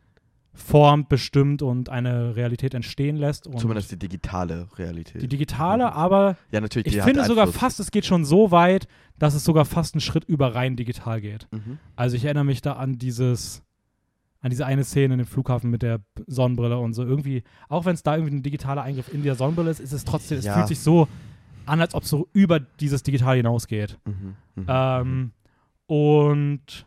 formt, 0.53 1.09
bestimmt 1.09 1.61
und 1.63 1.89
eine 1.89 2.35
Realität 2.35 2.73
entstehen 2.75 3.17
lässt. 3.17 3.49
Zumindest 3.57 3.91
die 3.91 3.97
digitale 3.97 4.67
Realität. 4.77 5.21
die 5.21 5.27
digitale, 5.27 5.93
aber 5.93 6.37
ja, 6.51 6.61
natürlich. 6.61 6.95
ich 6.95 7.01
finde 7.01 7.25
sogar 7.25 7.47
fast, 7.47 7.79
es 7.79 7.89
geht 7.89 8.05
schon 8.05 8.23
so 8.23 8.51
weit, 8.51 8.87
dass 9.17 9.33
es 9.33 9.43
sogar 9.43 9.65
fast 9.65 9.95
einen 9.95 10.01
Schritt 10.01 10.25
über 10.25 10.53
rein 10.53 10.75
digital 10.75 11.21
geht. 11.21 11.47
Mhm. 11.51 11.79
Also 11.95 12.15
ich 12.15 12.25
erinnere 12.25 12.43
mich 12.45 12.61
da 12.61 12.73
an 12.73 12.99
dieses, 12.99 13.63
an 14.41 14.51
diese 14.51 14.65
eine 14.67 14.83
Szene 14.83 15.15
in 15.15 15.17
dem 15.19 15.27
Flughafen 15.27 15.71
mit 15.71 15.81
der 15.81 16.01
Sonnenbrille 16.27 16.77
und 16.77 16.93
so 16.93 17.03
irgendwie, 17.03 17.43
auch 17.67 17.85
wenn 17.85 17.95
es 17.95 18.03
da 18.03 18.15
irgendwie 18.15 18.35
ein 18.35 18.43
digitaler 18.43 18.83
Eingriff 18.83 19.11
in 19.11 19.23
der 19.23 19.33
Sonnenbrille 19.35 19.71
ist, 19.71 19.79
ist 19.79 19.91
es 19.93 20.05
trotzdem, 20.05 20.37
es 20.37 20.45
Ja. 20.45 20.53
fühlt 20.53 20.67
sich 20.67 20.79
so 20.79 21.07
an, 21.65 21.81
als 21.81 21.95
ob 21.95 22.03
es 22.03 22.09
so 22.09 22.27
über 22.33 22.59
dieses 22.59 23.01
Digital 23.01 23.37
hinausgeht. 23.37 23.97
Mhm. 24.05 24.35
Mhm. 24.55 24.65
Ähm, 24.67 25.31
und 25.87 26.85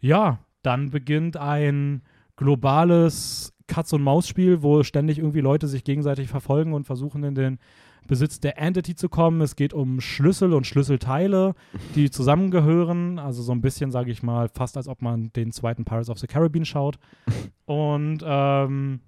ja, 0.00 0.38
dann 0.62 0.90
beginnt 0.90 1.36
ein 1.36 2.02
globales 2.36 3.52
Katz-und-Maus-Spiel, 3.66 4.62
wo 4.62 4.82
ständig 4.82 5.18
irgendwie 5.18 5.40
Leute 5.40 5.68
sich 5.68 5.84
gegenseitig 5.84 6.28
verfolgen 6.28 6.74
und 6.74 6.84
versuchen 6.84 7.24
in 7.24 7.34
den 7.34 7.58
Besitz 8.06 8.38
der 8.40 8.58
Entity 8.58 8.94
zu 8.94 9.08
kommen. 9.08 9.40
Es 9.40 9.56
geht 9.56 9.72
um 9.72 10.00
Schlüssel 10.00 10.52
und 10.52 10.66
Schlüsselteile, 10.66 11.54
die 11.94 12.10
zusammengehören. 12.10 13.18
Also 13.18 13.42
so 13.42 13.52
ein 13.52 13.62
bisschen, 13.62 13.90
sage 13.90 14.10
ich 14.10 14.22
mal, 14.22 14.48
fast 14.48 14.76
als 14.76 14.88
ob 14.88 15.00
man 15.00 15.32
den 15.32 15.52
zweiten 15.52 15.84
Pirates 15.84 16.10
of 16.10 16.18
the 16.18 16.26
Caribbean 16.26 16.64
schaut. 16.66 16.98
Und 17.64 18.18
ähm, 18.26 19.00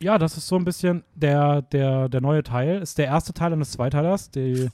Ja, 0.00 0.18
das 0.18 0.36
ist 0.36 0.48
so 0.48 0.56
ein 0.56 0.64
bisschen 0.64 1.04
der, 1.14 1.62
der, 1.62 2.08
der 2.08 2.20
neue 2.20 2.42
Teil. 2.42 2.82
Ist 2.82 2.98
der 2.98 3.06
erste 3.06 3.32
Teil 3.32 3.52
eines 3.52 3.70
Zweiteilers. 3.70 4.30
Die, 4.32 4.68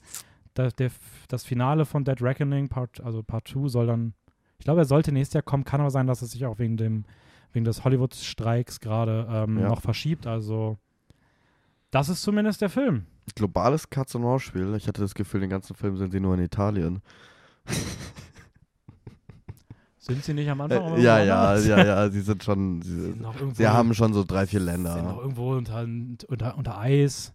der, 0.56 0.70
der, 0.72 0.90
das 1.28 1.44
Finale 1.44 1.84
von 1.84 2.04
Dead 2.04 2.20
Reckoning, 2.22 2.68
Part, 2.68 3.00
also 3.02 3.22
Part 3.22 3.48
2, 3.48 3.68
soll 3.68 3.86
dann, 3.86 4.14
ich 4.60 4.64
glaube, 4.64 4.82
er 4.82 4.84
sollte 4.84 5.10
nächstes 5.10 5.34
Jahr 5.34 5.42
kommen. 5.42 5.64
Kann 5.64 5.80
aber 5.80 5.90
sein, 5.90 6.06
dass 6.06 6.22
es 6.22 6.30
sich 6.30 6.46
auch 6.46 6.58
wegen 6.60 6.76
dem, 6.76 7.04
wegen 7.52 7.64
des 7.64 7.82
Hollywood-Streiks 7.82 8.78
gerade 8.80 9.26
ähm, 9.28 9.58
Ja. 9.58 9.68
noch 9.68 9.80
verschiebt. 9.80 10.26
Also, 10.28 10.76
das 11.90 12.08
ist 12.08 12.22
zumindest 12.22 12.60
der 12.60 12.68
Film. 12.70 13.06
Globales 13.34 13.90
Katz-und-Maus-Spiel. 13.90 14.74
Ich 14.76 14.86
hatte 14.86 15.00
das 15.00 15.14
Gefühl, 15.14 15.40
den 15.40 15.50
ganzen 15.50 15.74
Film 15.74 15.96
sind 15.96 16.12
sie 16.12 16.20
nur 16.20 16.34
in 16.34 16.42
Italien. 16.44 17.00
Sind 19.98 20.24
sie 20.24 20.32
nicht 20.34 20.48
am 20.48 20.60
Anfang? 20.62 20.94
Äh, 20.96 21.02
ja, 21.02 21.22
ja, 21.22 21.56
ja, 21.58 21.84
ja, 21.84 22.08
sie 22.10 22.22
sind 22.22 22.42
schon. 22.42 22.80
Sie 22.82 22.90
sind 23.00 23.14
Sie, 23.16 23.20
noch 23.22 23.34
irgendwo, 23.36 23.54
sie 23.54 23.68
haben 23.68 23.92
schon 23.94 24.14
so 24.14 24.24
drei, 24.24 24.46
vier 24.46 24.60
sind 24.60 24.82
noch 24.82 24.94
Länder. 24.96 25.18
irgendwo 25.20 25.52
unter, 25.54 25.82
unter, 25.82 26.56
unter 26.56 26.78
Eis. 26.78 27.34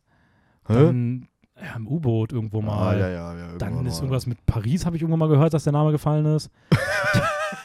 Hä? 0.67 0.73
Dann 0.73 1.27
ja, 1.61 1.75
im 1.75 1.87
U-Boot 1.87 2.33
irgendwo 2.33 2.61
mal. 2.61 2.95
Ah, 2.95 2.99
ja, 2.99 3.09
ja, 3.09 3.37
ja. 3.37 3.57
Dann 3.57 3.85
ist 3.85 3.97
irgendwas 3.99 4.25
mit 4.25 4.45
Paris, 4.45 4.85
habe 4.85 4.95
ich 4.95 5.01
irgendwann 5.01 5.19
mal 5.19 5.29
gehört, 5.29 5.53
dass 5.53 5.63
der 5.63 5.73
Name 5.73 5.91
gefallen 5.91 6.25
ist. 6.25 6.49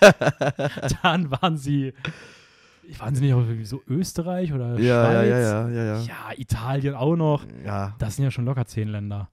Dann 1.02 1.30
waren 1.30 1.56
sie, 1.56 1.92
waren 2.98 3.14
sie 3.14 3.22
nicht 3.24 3.34
auch 3.34 3.44
so 3.64 3.82
Österreich 3.88 4.52
oder 4.52 4.76
Schweiz? 4.76 4.84
ja, 4.86 5.22
ja, 5.22 5.68
ja, 5.68 5.68
ja. 5.68 6.00
Ja, 6.00 6.14
Italien 6.36 6.94
auch 6.94 7.16
noch. 7.16 7.44
Ja, 7.64 7.94
Das 7.98 8.16
sind 8.16 8.24
ja 8.24 8.30
schon 8.30 8.44
locker 8.44 8.64
zehn 8.66 8.88
Länder. 8.88 9.28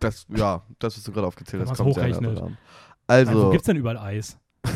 das, 0.00 0.26
ja, 0.28 0.62
das, 0.78 0.96
was 0.96 1.04
du 1.04 1.12
gerade 1.12 1.26
aufgezählt 1.26 1.62
hast, 1.66 1.76
kommt 1.76 1.94
sehr 1.94 2.04
hochrechnet. 2.04 2.38
dran. 2.38 2.56
Also, 3.06 3.32
wo 3.32 3.36
Also, 3.38 3.50
gibt's 3.50 3.66
denn 3.66 3.76
überall 3.76 3.98
Eis? 3.98 4.38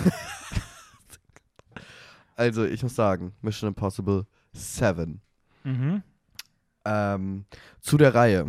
also, 2.36 2.64
ich 2.64 2.82
muss 2.82 2.94
sagen, 2.94 3.32
Mission 3.42 3.68
Impossible 3.68 4.26
7. 4.52 5.20
Mhm. 5.64 6.02
Ähm, 6.84 7.44
zu 7.80 7.96
der 7.98 8.14
Reihe. 8.14 8.46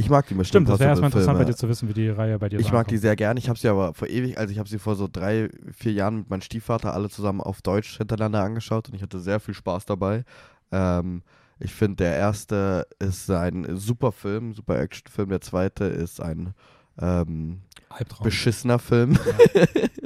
Ich 0.00 0.08
mag 0.08 0.26
die 0.26 0.34
Mission 0.34 0.46
Stimmt, 0.46 0.68
das 0.70 0.80
wäre 0.80 0.90
erstmal 0.90 1.10
interessant 1.10 1.38
bei 1.38 1.44
dir 1.44 1.54
zu 1.54 1.68
wissen, 1.68 1.88
wie 1.88 1.92
die 1.92 2.08
Reihe 2.08 2.38
bei 2.38 2.48
dir 2.48 2.58
Ich 2.58 2.68
so 2.68 2.72
mag 2.72 2.88
die 2.88 2.96
sehr 2.96 3.16
gern. 3.16 3.36
Ich 3.36 3.48
habe 3.48 3.58
sie 3.58 3.68
aber 3.68 3.92
vor 3.92 4.08
ewig, 4.08 4.38
also 4.38 4.50
ich 4.50 4.58
habe 4.58 4.68
sie 4.68 4.78
vor 4.78 4.96
so 4.96 5.08
drei, 5.10 5.50
vier 5.72 5.92
Jahren 5.92 6.16
mit 6.20 6.30
meinem 6.30 6.40
Stiefvater 6.40 6.94
alle 6.94 7.10
zusammen 7.10 7.42
auf 7.42 7.60
Deutsch 7.60 7.98
hintereinander 7.98 8.42
angeschaut 8.42 8.88
und 8.88 8.94
ich 8.94 9.02
hatte 9.02 9.20
sehr 9.20 9.40
viel 9.40 9.52
Spaß 9.52 9.84
dabei. 9.84 10.24
Ähm, 10.72 11.22
ich 11.58 11.74
finde, 11.74 11.96
der 11.96 12.16
erste 12.16 12.86
ist 12.98 13.30
ein 13.30 13.76
super 13.76 14.12
Film, 14.12 14.54
super 14.54 14.80
Actionfilm. 14.80 15.28
Der 15.28 15.42
zweite 15.42 15.84
ist 15.84 16.20
ein 16.20 16.54
ähm, 16.98 17.60
beschissener 18.22 18.78
Film. 18.78 19.18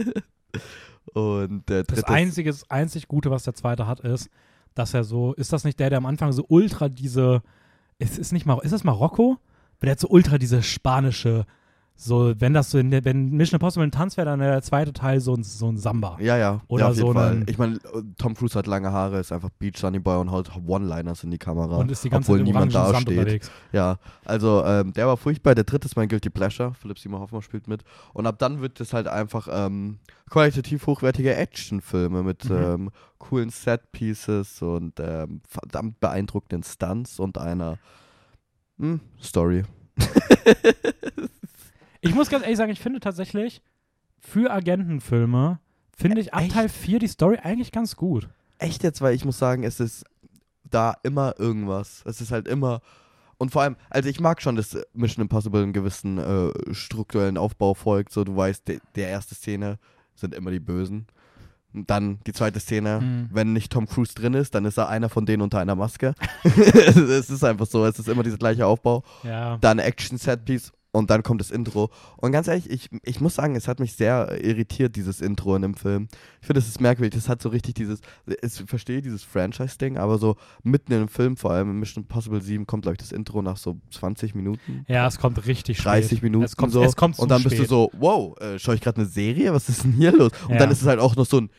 und 1.14 1.68
der 1.68 1.85
dritte 1.85 2.02
Das 2.02 2.04
einzige, 2.04 2.50
das 2.50 2.68
einzig 2.68 3.07
Gute, 3.07 3.30
was 3.30 3.44
der 3.44 3.54
zweite 3.54 3.87
hat, 3.87 4.00
ist, 4.00 4.28
dass 4.74 4.92
er 4.92 5.04
so, 5.04 5.35
ist 5.35 5.52
das 5.52 5.62
nicht 5.62 5.78
der, 5.78 5.90
der 5.90 5.98
am 5.98 6.07
Anfang 6.07 6.33
so 6.33 6.44
ultra 6.48 6.88
diese, 6.88 7.42
ist, 8.00 8.18
ist 8.18 8.33
nicht 8.33 8.46
mal, 8.46 8.59
ist 8.59 8.72
das 8.72 8.83
Marokko? 8.83 9.38
Der 9.85 9.92
hat 9.92 10.01
so 10.01 10.09
ultra 10.09 10.38
diese 10.38 10.62
spanische, 10.62 11.44
so, 11.97 12.35
wenn 12.40 12.53
das 12.55 12.73
so, 12.73 12.79
in 12.79 12.90
der, 12.90 13.05
wenn 13.05 13.31
Mission 13.31 13.55
Impossible 13.61 13.87
ein 13.87 13.92
Tanz 13.92 14.16
wäre, 14.16 14.25
dann 14.27 14.40
wäre 14.40 14.51
der 14.51 14.62
zweite 14.62 14.92
Teil 14.92 15.20
so 15.20 15.33
ein, 15.35 15.44
so 15.44 15.68
ein 15.68 15.77
Samba. 15.79 16.16
Ja, 16.20 16.37
ja. 16.37 16.61
Oder 16.66 16.87
ja, 16.87 16.90
auf 16.90 16.97
jeden 16.97 17.07
so 17.07 17.12
Fall. 17.12 17.31
einen- 17.31 17.47
Ich 17.49 17.57
meine, 17.57 17.79
Tom 18.18 18.35
Cruise 18.35 18.59
hat 18.59 18.66
lange 18.66 18.90
Haare, 18.90 19.20
ist 19.20 19.31
einfach 19.31 19.51
Beach 19.61 19.77
Sunny 19.77 20.01
Boy 20.01 20.18
und 20.18 20.33
haut 20.33 20.51
One-Liners 20.66 21.23
in 21.23 21.31
die 21.31 21.38
Kamera. 21.38 21.77
Und 21.77 21.92
ist 21.92 22.03
die 22.03 22.11
ganze 22.11 22.33
obwohl 22.33 22.38
Zeit 22.40 22.47
niemand 22.49 22.75
da 22.75 22.87
Sand 22.87 23.03
steht. 23.03 23.16
unterwegs. 23.18 23.51
Ja, 23.70 23.99
also 24.25 24.64
ähm, 24.64 24.92
der 24.92 25.07
war 25.07 25.16
furchtbar. 25.16 25.55
Der 25.55 25.62
dritte 25.62 25.87
ist 25.87 25.94
mein 25.94 26.09
Guilty 26.09 26.31
Pleasure. 26.31 26.75
Philipp 26.75 26.99
Simon 26.99 27.20
Hoffmann 27.20 27.42
spielt 27.42 27.68
mit. 27.68 27.85
Und 28.12 28.27
ab 28.27 28.40
dann 28.40 28.61
wird 28.61 28.81
es 28.81 28.92
halt 28.92 29.07
einfach 29.07 29.47
ähm, 29.49 29.99
qualitativ 30.29 30.88
hochwertige 30.88 31.37
Actionfilme 31.37 32.25
mit 32.25 32.51
Mhm. 32.51 32.57
ähm, 32.57 32.90
coolen 33.18 33.51
Set-Pieces 33.51 34.62
und 34.62 34.94
ähm, 34.99 35.42
verdammt 35.49 36.01
beeindruckenden 36.01 36.64
Stunts 36.64 37.20
und 37.20 37.38
einer 37.38 37.79
hm, 38.78 39.00
Story. 39.20 39.64
Ich 42.04 42.14
muss 42.14 42.28
ganz 42.28 42.44
ehrlich 42.44 42.58
sagen, 42.58 42.70
ich 42.70 42.80
finde 42.80 43.00
tatsächlich, 43.00 43.62
für 44.18 44.52
Agentenfilme, 44.52 45.58
finde 45.96 46.20
ich 46.20 46.34
ab? 46.34 46.44
Teil 46.50 46.68
4 46.68 46.98
die 46.98 47.08
Story 47.08 47.38
eigentlich 47.42 47.72
ganz 47.72 47.96
gut. 47.96 48.28
Echt 48.58 48.82
jetzt, 48.82 49.00
weil 49.00 49.14
ich 49.14 49.24
muss 49.24 49.38
sagen, 49.38 49.64
es 49.64 49.80
ist 49.80 50.04
da 50.64 50.94
immer 51.02 51.34
irgendwas. 51.38 52.02
Es 52.04 52.20
ist 52.20 52.30
halt 52.30 52.46
immer. 52.46 52.82
Und 53.38 53.52
vor 53.52 53.62
allem, 53.62 53.76
also 53.88 54.08
ich 54.10 54.20
mag 54.20 54.42
schon, 54.42 54.54
dass 54.54 54.76
Mission 54.92 55.22
Impossible 55.22 55.62
einen 55.62 55.72
gewissen 55.72 56.18
äh, 56.18 56.74
strukturellen 56.74 57.38
Aufbau 57.38 57.72
folgt. 57.72 58.12
So, 58.12 58.22
du 58.22 58.37
weißt, 58.37 58.68
de 58.68 58.80
der 58.94 59.08
erste 59.08 59.34
Szene 59.34 59.78
sind 60.14 60.34
immer 60.34 60.50
die 60.50 60.60
Bösen. 60.60 61.06
Und 61.74 61.90
dann 61.90 62.20
die 62.26 62.32
zweite 62.32 62.60
Szene, 62.60 63.00
Mhm. 63.00 63.28
wenn 63.32 63.52
nicht 63.52 63.72
Tom 63.72 63.87
Cruise 63.88 64.14
drin 64.14 64.34
ist, 64.34 64.54
dann 64.54 64.64
ist 64.64 64.78
er 64.78 64.88
einer 64.88 65.08
von 65.08 65.26
denen 65.26 65.42
unter 65.42 65.58
einer 65.58 65.74
Maske. 65.74 66.14
es 66.44 67.30
ist 67.30 67.42
einfach 67.44 67.66
so, 67.66 67.84
es 67.84 67.98
ist 67.98 68.08
immer 68.08 68.22
dieser 68.22 68.38
gleiche 68.38 68.66
Aufbau. 68.66 69.02
Ja. 69.24 69.58
Dann 69.60 69.78
Action-Set-Piece 69.80 70.72
und 70.94 71.11
dann 71.11 71.24
kommt 71.24 71.40
das 71.40 71.50
Intro. 71.50 71.90
Und 72.18 72.30
ganz 72.30 72.46
ehrlich, 72.46 72.70
ich, 72.70 72.88
ich 73.02 73.20
muss 73.20 73.35
sagen, 73.35 73.57
es 73.57 73.66
hat 73.66 73.80
mich 73.80 73.94
sehr 73.96 74.38
irritiert, 74.42 74.94
dieses 74.94 75.20
Intro 75.20 75.57
in 75.57 75.62
dem 75.62 75.74
Film. 75.74 76.07
Ich 76.40 76.46
finde, 76.46 76.61
es 76.61 76.68
ist 76.68 76.80
merkwürdig. 76.80 77.14
Das 77.14 77.28
hat 77.28 77.42
so 77.42 77.48
richtig 77.48 77.74
dieses, 77.74 78.00
ich 78.26 78.52
verstehe 78.66 79.02
dieses 79.02 79.24
Franchise-Ding, 79.24 79.98
aber 79.98 80.18
so 80.18 80.37
mitten 80.62 80.92
in 80.92 81.00
dem 81.00 81.09
Film, 81.09 81.37
vor 81.37 81.50
allem 81.50 81.70
in 81.70 81.80
Mission 81.80 82.04
Impossible 82.04 82.40
7, 82.40 82.64
kommt, 82.66 82.83
glaube 82.83 82.94
ich, 82.94 82.98
das 83.00 83.11
Intro 83.11 83.42
nach 83.42 83.57
so 83.57 83.76
20 83.90 84.37
Minuten. 84.37 84.85
ja, 84.87 85.07
es 85.09 85.18
kommt 85.18 85.44
richtig 85.46 85.78
30 85.78 86.07
spät. 86.18 86.22
Minuten 86.22 86.44
es 86.44 86.57
kommt, 86.57 86.72
so. 86.72 86.83
Es 86.85 86.94
kommt 86.94 87.18
und 87.18 87.28
dann 87.28 87.42
bist 87.42 87.54
du 87.54 87.62
spät. 87.62 87.68
so, 87.70 87.90
wow, 87.98 88.38
äh, 88.40 88.59
schaue 88.61 88.76
ich 88.76 88.80
gerade 88.80 88.98
eine 88.98 89.07
Serie? 89.07 89.52
Was 89.52 89.68
ist 89.68 89.83
denn 89.83 89.92
hier 89.92 90.12
los? 90.12 90.30
Und 90.44 90.52
Ja. 90.52 90.59
dann 90.59 90.70
ist 90.70 90.80
es 90.80 90.87
halt 90.87 91.00
auch 91.00 91.16
noch 91.16 91.26
so 91.26 91.40
ein 91.40 91.50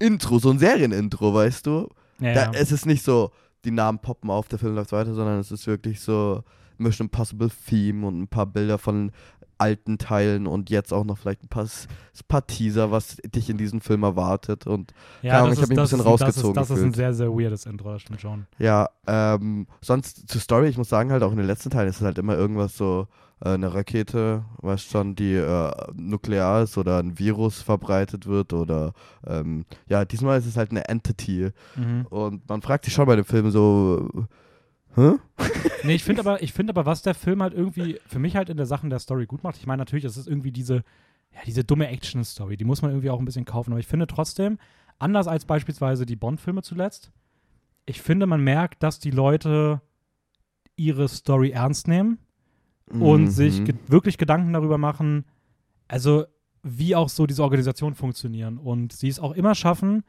Intro, 0.00 0.40
so 0.40 0.50
ein 0.50 0.58
Serienintro, 0.58 1.32
weißt 1.32 1.64
du? 1.66 1.88
ja, 2.20 2.34
Da, 2.34 2.42
ja. 2.46 2.50
es 2.54 2.72
ist 2.72 2.86
nicht 2.86 3.04
so, 3.04 3.30
die 3.64 3.70
Namen 3.70 4.00
poppen 4.00 4.30
auf, 4.30 4.48
der 4.48 4.58
Film 4.58 4.74
läuft 4.74 4.90
weiter, 4.92 5.14
sondern 5.14 5.38
es 5.38 5.52
ist 5.52 5.66
wirklich 5.68 6.00
so 6.00 6.42
Mission 6.80 7.06
Impossible 7.06 7.50
Theme 7.68 8.06
und 8.06 8.20
ein 8.22 8.28
paar 8.28 8.46
Bilder 8.46 8.78
von 8.78 9.12
alten 9.58 9.98
Teilen 9.98 10.46
und 10.46 10.70
jetzt 10.70 10.90
auch 10.92 11.04
noch 11.04 11.18
vielleicht 11.18 11.42
ein 11.44 11.48
paar, 11.48 11.64
S- 11.64 11.86
paar 12.28 12.46
Teaser, 12.46 12.90
was 12.90 13.16
dich 13.16 13.50
in 13.50 13.58
diesem 13.58 13.82
Film 13.82 14.02
erwartet. 14.04 14.66
Und 14.66 14.94
Ja, 15.20 15.40
Ahnung, 15.40 15.52
ich 15.52 15.58
hab 15.58 15.64
ist- 15.64 15.68
mich 15.68 15.78
ein 15.78 15.82
bisschen 15.82 15.98
ist- 15.98 16.04
das 16.06 16.12
rausgezogen 16.12 16.62
ist, 16.62 16.70
das 16.70 16.78
ist 16.78 16.84
ein 16.84 16.94
sehr, 16.94 17.12
sehr 17.12 17.28
weirdes 17.30 17.66
Intro, 17.66 17.92
das 17.92 18.00
stimmt 18.02 18.22
schon. 18.22 18.46
ja, 18.58 18.88
ähm, 19.06 19.66
sonst 19.82 20.28
zur 20.30 20.40
Story, 20.40 20.68
ich 20.68 20.78
muss 20.78 20.88
sagen, 20.88 21.12
halt 21.12 21.22
auch 21.22 21.30
in 21.32 21.36
den 21.36 21.46
letzten 21.46 21.68
Teilen 21.68 21.90
ist 21.90 21.96
es 21.96 22.02
halt 22.02 22.16
immer 22.16 22.36
irgendwas 22.36 22.74
so, 22.74 23.06
äh, 23.44 23.50
eine 23.50 23.74
Rakete, 23.74 24.44
was 24.62 24.82
schon 24.82 25.14
die 25.14 25.34
äh, 25.34 25.70
nuklear 25.94 26.62
ist 26.62 26.78
oder 26.78 26.98
ein 26.98 27.18
Virus 27.18 27.60
verbreitet 27.60 28.26
wird 28.26 28.54
oder 28.54 28.94
ähm, 29.26 29.66
ja, 29.88 30.06
diesmal 30.06 30.38
ist 30.38 30.46
es 30.46 30.56
halt 30.56 30.70
eine 30.70 30.88
Entity. 30.88 31.50
Mhm. 31.76 32.06
Und 32.08 32.48
man 32.48 32.62
fragt 32.62 32.86
sich 32.86 32.94
schon 32.94 33.04
bei 33.06 33.16
dem 33.16 33.24
Film 33.26 33.50
so, 33.50 34.08
hä? 34.96 35.12
Nee, 35.84 35.94
ich 35.94 36.04
finde 36.04 36.20
aber, 36.20 36.42
ich 36.42 36.52
finde 36.52 36.72
aber, 36.72 36.84
was 36.84 37.00
der 37.02 37.14
Film 37.14 37.42
halt 37.42 37.54
irgendwie 37.54 37.98
für 38.06 38.18
mich 38.18 38.36
halt 38.36 38.50
in 38.50 38.56
der 38.58 38.66
Sachen 38.66 38.90
der 38.90 38.98
Story 38.98 39.24
gut 39.26 39.42
macht. 39.42 39.56
Ich 39.56 39.66
meine, 39.66 39.80
natürlich, 39.80 40.04
es 40.04 40.16
ist 40.18 40.28
irgendwie 40.28 40.52
diese, 40.52 40.76
ja, 41.32 41.40
diese 41.46 41.64
dumme 41.64 41.88
Action-Story, 41.88 42.56
die 42.58 42.64
muss 42.66 42.82
man 42.82 42.90
irgendwie 42.90 43.08
auch 43.10 43.18
ein 43.18 43.24
bisschen 43.24 43.46
kaufen. 43.46 43.72
Aber 43.72 43.80
ich 43.80 43.86
finde 43.86 44.06
trotzdem, 44.06 44.58
anders 44.98 45.26
als 45.26 45.46
beispielsweise 45.46 46.04
die 46.04 46.16
Bond-Filme 46.16 46.62
zuletzt, 46.62 47.12
ich 47.86 48.02
finde, 48.02 48.26
man 48.26 48.42
merkt, 48.44 48.82
dass 48.82 48.98
die 48.98 49.10
Leute 49.10 49.80
ihre 50.76 51.08
Story 51.08 51.50
ernst 51.50 51.88
nehmen 51.88 52.18
und 52.90 53.22
Mhm. 53.22 53.28
sich 53.28 53.64
ge 53.64 53.74
wirklich 53.86 54.18
Gedanken 54.18 54.52
darüber 54.52 54.76
machen, 54.78 55.24
also 55.88 56.24
wie 56.62 56.94
auch 56.94 57.08
so 57.08 57.26
diese 57.26 57.42
Organisationen 57.42 57.94
funktionieren. 57.94 58.58
Und 58.58 58.92
sie 58.92 59.08
es 59.08 59.18
auch 59.18 59.32
immer 59.32 59.54
schaffen, 59.54 60.04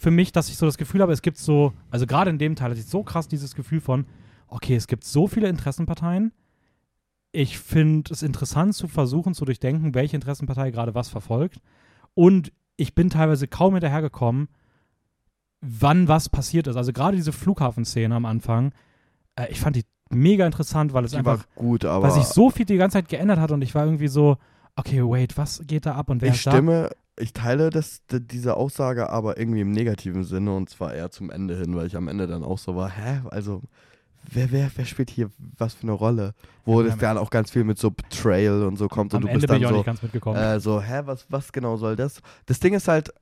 für 0.00 0.10
mich, 0.10 0.32
dass 0.32 0.48
ich 0.48 0.56
so 0.56 0.64
das 0.64 0.78
Gefühl 0.78 1.02
habe, 1.02 1.12
es 1.12 1.20
gibt 1.20 1.36
so, 1.36 1.74
also 1.90 2.06
gerade 2.06 2.30
in 2.30 2.38
dem 2.38 2.56
Teil 2.56 2.70
hatte 2.70 2.80
ich 2.80 2.86
so 2.86 3.02
krass 3.02 3.28
dieses 3.28 3.54
Gefühl 3.54 3.82
von, 3.82 4.06
okay, 4.48 4.74
es 4.74 4.86
gibt 4.86 5.04
so 5.04 5.26
viele 5.26 5.46
Interessenparteien. 5.46 6.32
Ich 7.32 7.58
finde 7.58 8.10
es 8.10 8.22
interessant 8.22 8.74
zu 8.74 8.88
versuchen 8.88 9.34
zu 9.34 9.44
durchdenken, 9.44 9.94
welche 9.94 10.16
Interessenpartei 10.16 10.70
gerade 10.70 10.94
was 10.94 11.10
verfolgt. 11.10 11.60
Und 12.14 12.50
ich 12.76 12.94
bin 12.94 13.10
teilweise 13.10 13.46
kaum 13.46 13.74
hinterhergekommen, 13.74 14.48
wann 15.60 16.08
was 16.08 16.30
passiert 16.30 16.66
ist. 16.66 16.76
Also 16.76 16.94
gerade 16.94 17.18
diese 17.18 17.32
Flughafenszene 17.32 18.14
am 18.14 18.24
Anfang, 18.24 18.72
äh, 19.36 19.48
ich 19.50 19.60
fand 19.60 19.76
die 19.76 19.84
mega 20.08 20.46
interessant, 20.46 20.94
weil 20.94 21.04
es 21.04 21.10
Die 21.10 21.18
einfach 21.18 21.40
war 21.40 21.44
gut, 21.56 21.84
aber 21.84 22.04
weil 22.04 22.12
sich 22.12 22.24
so 22.24 22.48
viel 22.48 22.64
die 22.64 22.78
ganze 22.78 22.94
Zeit 22.94 23.10
geändert 23.10 23.38
hat 23.38 23.50
und 23.52 23.60
ich 23.60 23.74
war 23.74 23.84
irgendwie 23.84 24.08
so, 24.08 24.38
okay, 24.76 25.02
wait, 25.02 25.36
was 25.36 25.60
geht 25.66 25.84
da 25.84 25.94
ab 25.94 26.08
und 26.08 26.22
wer 26.22 26.30
ich 26.30 26.36
ist 26.36 26.40
stimme, 26.40 26.88
ich 27.20 27.32
teile 27.32 27.70
das, 27.70 28.02
diese 28.10 28.56
Aussage, 28.56 29.10
aber 29.10 29.38
irgendwie 29.38 29.60
im 29.60 29.70
negativen 29.72 30.24
Sinne 30.24 30.54
und 30.56 30.70
zwar 30.70 30.94
eher 30.94 31.10
zum 31.10 31.30
Ende 31.30 31.56
hin, 31.56 31.74
weil 31.76 31.86
ich 31.86 31.96
am 31.96 32.08
Ende 32.08 32.26
dann 32.26 32.42
auch 32.42 32.58
so 32.58 32.74
war, 32.76 32.90
hä, 32.90 33.20
also 33.30 33.62
wer, 34.30 34.50
wer, 34.50 34.70
wer 34.74 34.84
spielt 34.84 35.10
hier 35.10 35.30
was 35.58 35.74
für 35.74 35.82
eine 35.84 35.92
Rolle? 35.92 36.34
Wo 36.64 36.80
Ja, 36.80 36.84
das 36.86 36.94
am- 36.94 37.00
dann 37.00 37.18
auch 37.18 37.30
ganz 37.30 37.50
viel 37.50 37.64
mit 37.64 37.78
so 37.78 37.90
Betrayal 37.90 38.62
und 38.64 38.76
so 38.76 38.88
kommt 38.88 39.12
und 39.14 39.22
du 39.22 39.28
Ende 39.28 39.38
bist 39.40 39.48
bin 39.48 39.62
dann 39.62 39.68
so, 39.70 39.76
nicht 39.76 39.86
ganz 39.86 40.02
mitgekommen. 40.02 40.40
äh, 40.40 40.60
so, 40.60 40.80
hä, 40.80 41.02
was, 41.04 41.26
was 41.30 41.52
genau 41.52 41.76
soll 41.76 41.96
das? 41.96 42.20
Das 42.46 42.60
Ding 42.60 42.74
ist 42.74 42.88
halt, 42.88 43.12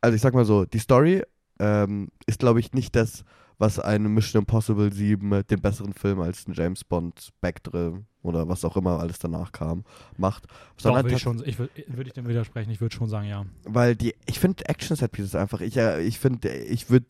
also 0.00 0.14
ich 0.14 0.20
sag 0.22 0.34
mal 0.34 0.44
so, 0.44 0.64
die 0.64 0.78
Story 0.78 1.22
ähm, 1.58 2.08
ist, 2.26 2.38
glaube 2.40 2.60
ich, 2.60 2.72
nicht 2.72 2.96
das, 2.96 3.24
was 3.58 3.78
eine 3.78 4.08
Mission 4.08 4.40
Impossible 4.42 4.92
7 4.92 5.42
den 5.48 5.60
besseren 5.60 5.92
Film 5.92 6.20
als 6.20 6.48
ein 6.48 6.54
James 6.54 6.82
Bond 6.84 7.20
Spectre 7.20 8.02
oder 8.22 8.48
was 8.48 8.64
auch 8.64 8.76
immer 8.76 9.00
alles 9.00 9.18
danach 9.18 9.52
kam, 9.52 9.84
macht. 10.16 10.44
Doch, 10.44 10.52
Sondern 10.76 11.04
würde 11.04 11.16
ich 11.16 11.22
schon, 11.22 11.42
ich 11.44 11.58
würde 11.58 11.72
würd 11.88 12.06
ich 12.06 12.12
dem 12.12 12.28
widersprechen, 12.28 12.70
ich 12.70 12.80
würde 12.80 12.94
schon 12.94 13.08
sagen, 13.08 13.28
ja. 13.28 13.44
weil 13.64 13.96
die, 13.96 14.14
ich 14.26 14.38
finde 14.38 14.68
Action 14.68 14.96
Set 14.96 15.12
Pieces 15.12 15.34
einfach, 15.34 15.60
ich, 15.60 15.76
äh, 15.76 16.02
ich 16.02 16.18
finde, 16.18 16.52
ich 16.52 16.90
würde 16.90 17.06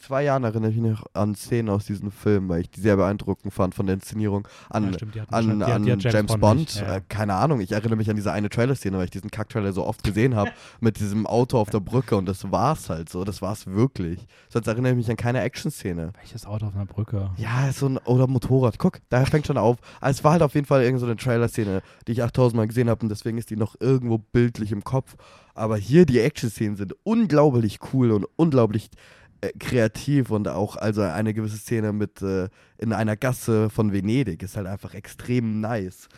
zwei 0.00 0.24
Jahren 0.24 0.44
erinnere 0.44 0.70
ich 0.70 0.76
mich 0.76 0.90
noch 0.92 1.04
an 1.14 1.34
Szenen 1.34 1.68
aus 1.68 1.84
diesem 1.84 2.10
Film, 2.10 2.48
weil 2.48 2.62
ich 2.62 2.70
die 2.70 2.80
sehr 2.80 2.96
beeindruckend 2.96 3.52
fand 3.52 3.74
von 3.74 3.86
der 3.86 3.94
Inszenierung 3.94 4.48
an, 4.68 4.86
Ja, 4.86 4.92
stimmt, 4.94 5.32
an, 5.32 5.62
an 5.62 5.84
James, 5.84 6.04
James 6.04 6.26
Bond. 6.32 6.40
Bond 6.40 6.60
nicht, 6.60 6.80
ja. 6.80 6.96
Äh, 6.96 7.02
keine 7.08 7.34
Ahnung, 7.34 7.60
ich 7.60 7.72
erinnere 7.72 7.96
mich 7.96 8.10
an 8.10 8.16
diese 8.16 8.32
eine 8.32 8.48
Trailer-Szene, 8.48 8.96
weil 8.96 9.04
ich 9.04 9.10
diesen 9.10 9.30
Kack-Trailer 9.30 9.72
so 9.72 9.84
oft 9.84 10.02
gesehen 10.02 10.34
habe, 10.34 10.50
mit 10.80 10.98
diesem 11.00 11.26
Auto 11.26 11.58
auf 11.58 11.70
der 11.70 11.80
Brücke 11.80 12.16
und 12.16 12.26
das 12.26 12.50
war's 12.50 12.90
halt 12.90 13.08
so, 13.08 13.24
das 13.24 13.42
war's 13.42 13.66
wirklich. 13.66 14.26
Sonst 14.48 14.66
erinnere 14.66 14.92
ich 14.92 14.96
mich 14.96 15.10
an 15.10 15.16
keine 15.16 15.40
Action-Szene. 15.42 16.12
Welches 16.18 16.46
Auto 16.46 16.66
auf 16.66 16.74
einer 16.74 16.86
Brücke? 16.86 17.30
Ja, 17.36 17.72
so 17.72 17.86
ein, 17.86 17.98
oder 17.98 18.26
Motorrad. 18.26 18.78
Guck, 18.78 18.98
da 19.08 19.24
fängt 19.24 19.46
schon 19.46 19.58
auf. 19.58 19.78
Es 20.00 20.24
war 20.24 20.32
halt 20.32 20.42
auf 20.42 20.54
jeden 20.54 20.66
Fall 20.66 20.82
irgendeine 20.82 21.00
so 21.00 21.06
eine 21.06 21.16
Trailer-Szene, 21.16 21.82
die 22.06 22.12
ich 22.12 22.22
8000 22.22 22.56
Mal 22.56 22.66
gesehen 22.66 22.88
habe 22.88 23.02
und 23.02 23.08
deswegen 23.08 23.38
ist 23.38 23.50
die 23.50 23.56
noch 23.56 23.76
irgendwo 23.80 24.18
bildlich 24.18 24.72
im 24.72 24.84
Kopf. 24.84 25.16
Aber 25.54 25.76
hier 25.76 26.06
die 26.06 26.20
Action-Szenen 26.20 26.76
sind 26.76 26.94
unglaublich 27.02 27.78
cool 27.92 28.12
und 28.12 28.26
unglaublich 28.36 28.90
kreativ 29.58 30.30
und 30.30 30.48
auch 30.48 30.76
also 30.76 31.02
eine 31.02 31.32
gewisse 31.34 31.56
Szene 31.56 31.92
mit 31.92 32.20
äh, 32.22 32.48
in 32.78 32.92
einer 32.92 33.16
Gasse 33.16 33.70
von 33.70 33.92
Venedig 33.92 34.42
ist 34.42 34.56
halt 34.56 34.66
einfach 34.66 34.94
extrem 34.94 35.60
nice. 35.60 36.08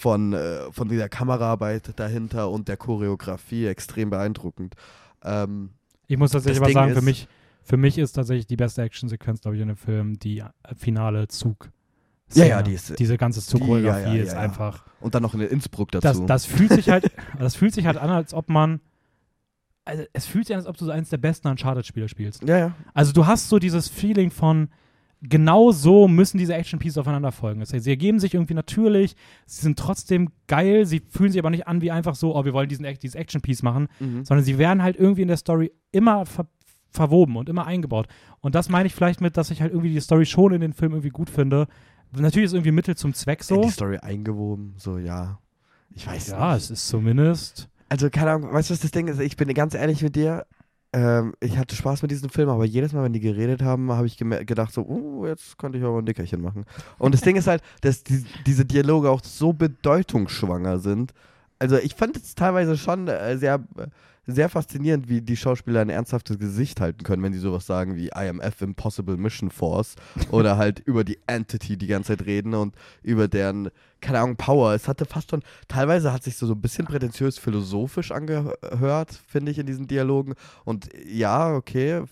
Von, 0.00 0.32
äh, 0.32 0.70
von 0.70 0.88
dieser 0.88 1.08
Kameraarbeit 1.08 1.98
dahinter 1.98 2.50
und 2.50 2.68
der 2.68 2.76
Choreografie 2.76 3.66
extrem 3.66 4.10
beeindruckend. 4.10 4.74
Ähm, 5.24 5.70
Ich 6.06 6.16
muss 6.16 6.30
tatsächlich 6.30 6.58
aber 6.58 6.66
Ding 6.68 6.74
sagen, 6.74 6.92
für 6.92 6.98
ist- 7.00 7.04
mich, 7.04 7.28
für 7.64 7.76
mich 7.76 7.98
ist 7.98 8.12
tatsächlich 8.12 8.46
die 8.46 8.54
beste 8.54 8.82
Actionsequenz, 8.82 9.40
glaube 9.40 9.56
ich, 9.56 9.62
in 9.62 9.66
dem 9.66 9.76
Film 9.76 10.16
die 10.20 10.38
äh, 10.38 10.44
finale 10.76 11.26
Zug. 11.26 11.70
Ja, 12.32 12.44
ja, 12.44 12.62
die 12.62 12.74
ist- 12.74 12.96
Diese 12.96 13.16
ganze 13.18 13.40
Die- 13.40 13.46
Zugchoreografie 13.46 14.02
ja, 14.10 14.14
ja, 14.14 14.22
ist 14.22 14.28
ja, 14.28 14.34
ja. 14.34 14.40
einfach. 14.40 14.84
und 15.00 15.16
dann 15.16 15.24
noch 15.24 15.34
in 15.34 15.40
Innsbruck 15.40 15.90
dazu. 15.90 16.06
Das, 16.06 16.26
das 16.26 16.44
fühlt 16.46 16.70
sich 16.72 16.90
halt, 16.90 17.10
das 17.40 17.56
fühlt 17.56 17.74
sich 17.74 17.86
halt 17.86 17.96
an, 17.96 18.10
als 18.10 18.32
ob 18.34 18.48
man. 18.48 18.80
Also 19.88 20.04
es 20.12 20.26
fühlt 20.26 20.46
sich 20.46 20.54
an, 20.54 20.60
als 20.60 20.68
ob 20.68 20.76
du 20.76 20.84
so 20.84 20.90
eines 20.90 21.08
der 21.10 21.16
besten 21.18 21.48
Uncharted-Spiele 21.48 22.08
spielst. 22.08 22.46
ja, 22.48 22.58
ja. 22.58 22.72
Also 22.94 23.12
du 23.12 23.26
hast 23.26 23.48
so 23.48 23.58
dieses 23.58 23.88
Feeling 23.88 24.30
von, 24.30 24.68
genau 25.22 25.72
so 25.72 26.06
müssen 26.06 26.38
diese 26.38 26.54
Action-Pieces 26.54 26.98
aufeinander 26.98 27.32
folgen. 27.32 27.60
Das 27.60 27.72
heißt, 27.72 27.84
sie 27.84 27.90
ergeben 27.90 28.20
sich 28.20 28.34
irgendwie 28.34 28.54
natürlich, 28.54 29.16
sie 29.46 29.62
sind 29.62 29.78
trotzdem 29.78 30.30
geil, 30.46 30.86
sie 30.86 31.00
fühlen 31.08 31.32
sich 31.32 31.40
aber 31.40 31.50
nicht 31.50 31.66
an 31.66 31.80
wie 31.80 31.90
einfach 31.90 32.14
so, 32.14 32.36
oh, 32.36 32.44
wir 32.44 32.52
wollen 32.52 32.68
diesen, 32.68 32.86
dieses 33.02 33.16
Action-Piece 33.16 33.62
machen, 33.62 33.88
Mhm. 33.98 34.24
sondern 34.24 34.44
sie 34.44 34.58
werden 34.58 34.82
halt 34.82 34.96
irgendwie 34.96 35.22
in 35.22 35.28
der 35.28 35.36
Story 35.38 35.72
immer 35.90 36.24
ver 36.26 36.46
verwoben 36.90 37.36
und 37.36 37.50
immer 37.50 37.66
eingebaut. 37.66 38.08
Und 38.40 38.54
das 38.54 38.70
meine 38.70 38.86
ich 38.86 38.94
vielleicht 38.94 39.20
mit, 39.20 39.36
dass 39.36 39.50
ich 39.50 39.60
halt 39.60 39.72
irgendwie 39.72 39.92
die 39.92 40.00
Story 40.00 40.24
schon 40.24 40.54
in 40.54 40.62
den 40.62 40.72
Film 40.72 40.92
irgendwie 40.92 41.10
gut 41.10 41.28
finde. 41.28 41.66
Natürlich 42.16 42.46
ist 42.46 42.52
irgendwie 42.54 42.72
Mittel 42.72 42.96
zum 42.96 43.12
Zweck 43.12 43.44
so. 43.44 43.60
die 43.60 43.68
Story 43.68 43.98
eingewoben, 43.98 44.72
so 44.78 44.96
ja. 44.96 45.38
Ich 45.90 46.06
weiß 46.06 46.28
Ja, 46.28 46.54
nicht. 46.54 46.64
es 46.64 46.70
ist 46.70 46.88
zumindest. 46.88 47.68
Also, 47.88 48.10
keine 48.10 48.32
Ahnung, 48.32 48.52
weißt 48.52 48.70
du, 48.70 48.74
was 48.74 48.80
das 48.80 48.90
Ding 48.90 49.08
ist? 49.08 49.20
Ich 49.20 49.36
bin 49.36 49.52
ganz 49.54 49.74
ehrlich 49.74 50.02
mit 50.02 50.16
dir. 50.16 50.46
Ähm, 50.92 51.34
ich 51.40 51.58
hatte 51.58 51.74
Spaß 51.76 52.02
mit 52.02 52.10
diesem 52.10 52.30
Film, 52.30 52.48
aber 52.48 52.64
jedes 52.64 52.92
Mal, 52.92 53.04
wenn 53.04 53.12
die 53.12 53.20
geredet 53.20 53.62
haben, 53.62 53.92
habe 53.92 54.06
ich 54.06 54.16
gedacht, 54.16 54.72
so, 54.72 54.82
uh, 54.86 55.26
jetzt 55.26 55.58
könnte 55.58 55.78
ich 55.78 55.84
aber 55.84 55.98
ein 55.98 56.04
Nickerchen 56.04 56.40
machen. 56.40 56.64
Und 56.98 57.12
das 57.12 57.20
Ding 57.20 57.36
ist 57.36 57.46
halt, 57.46 57.62
dass 57.82 58.04
die, 58.04 58.24
diese 58.46 58.64
Dialoge 58.64 59.10
auch 59.10 59.22
so 59.22 59.52
bedeutungsschwanger 59.52 60.78
sind. 60.78 61.12
Also, 61.58 61.76
ich 61.78 61.94
fand 61.94 62.16
es 62.16 62.34
teilweise 62.34 62.76
schon 62.76 63.08
äh, 63.08 63.36
sehr, 63.36 63.60
sehr 64.26 64.48
faszinierend, 64.48 65.08
wie 65.08 65.22
die 65.22 65.36
Schauspieler 65.36 65.80
ein 65.80 65.88
ernsthaftes 65.88 66.38
Gesicht 66.38 66.80
halten 66.80 67.02
können, 67.02 67.22
wenn 67.22 67.32
sie 67.32 67.38
sowas 67.38 67.66
sagen 67.66 67.96
wie 67.96 68.08
IMF 68.14 68.60
Impossible 68.60 69.16
Mission 69.16 69.50
Force 69.50 69.94
oder 70.30 70.56
halt 70.58 70.80
über 70.80 71.02
die 71.02 71.18
Entity 71.26 71.76
die 71.76 71.86
ganze 71.86 72.16
Zeit 72.16 72.26
reden 72.26 72.54
und 72.54 72.74
über 73.02 73.26
deren, 73.26 73.70
keine 74.00 74.20
Ahnung, 74.20 74.36
Power. 74.36 74.74
Es 74.74 74.86
hatte 74.86 75.06
fast 75.06 75.30
schon, 75.30 75.42
teilweise 75.66 76.12
hat 76.12 76.22
sich 76.24 76.36
so, 76.36 76.46
so 76.46 76.52
ein 76.52 76.60
bisschen 76.60 76.86
prätentiös 76.86 77.38
philosophisch 77.38 78.12
angehört, 78.12 79.12
finde 79.26 79.50
ich, 79.50 79.58
in 79.58 79.66
diesen 79.66 79.86
Dialogen. 79.88 80.34
Und 80.64 80.88
ja, 81.10 81.54
okay, 81.54 82.02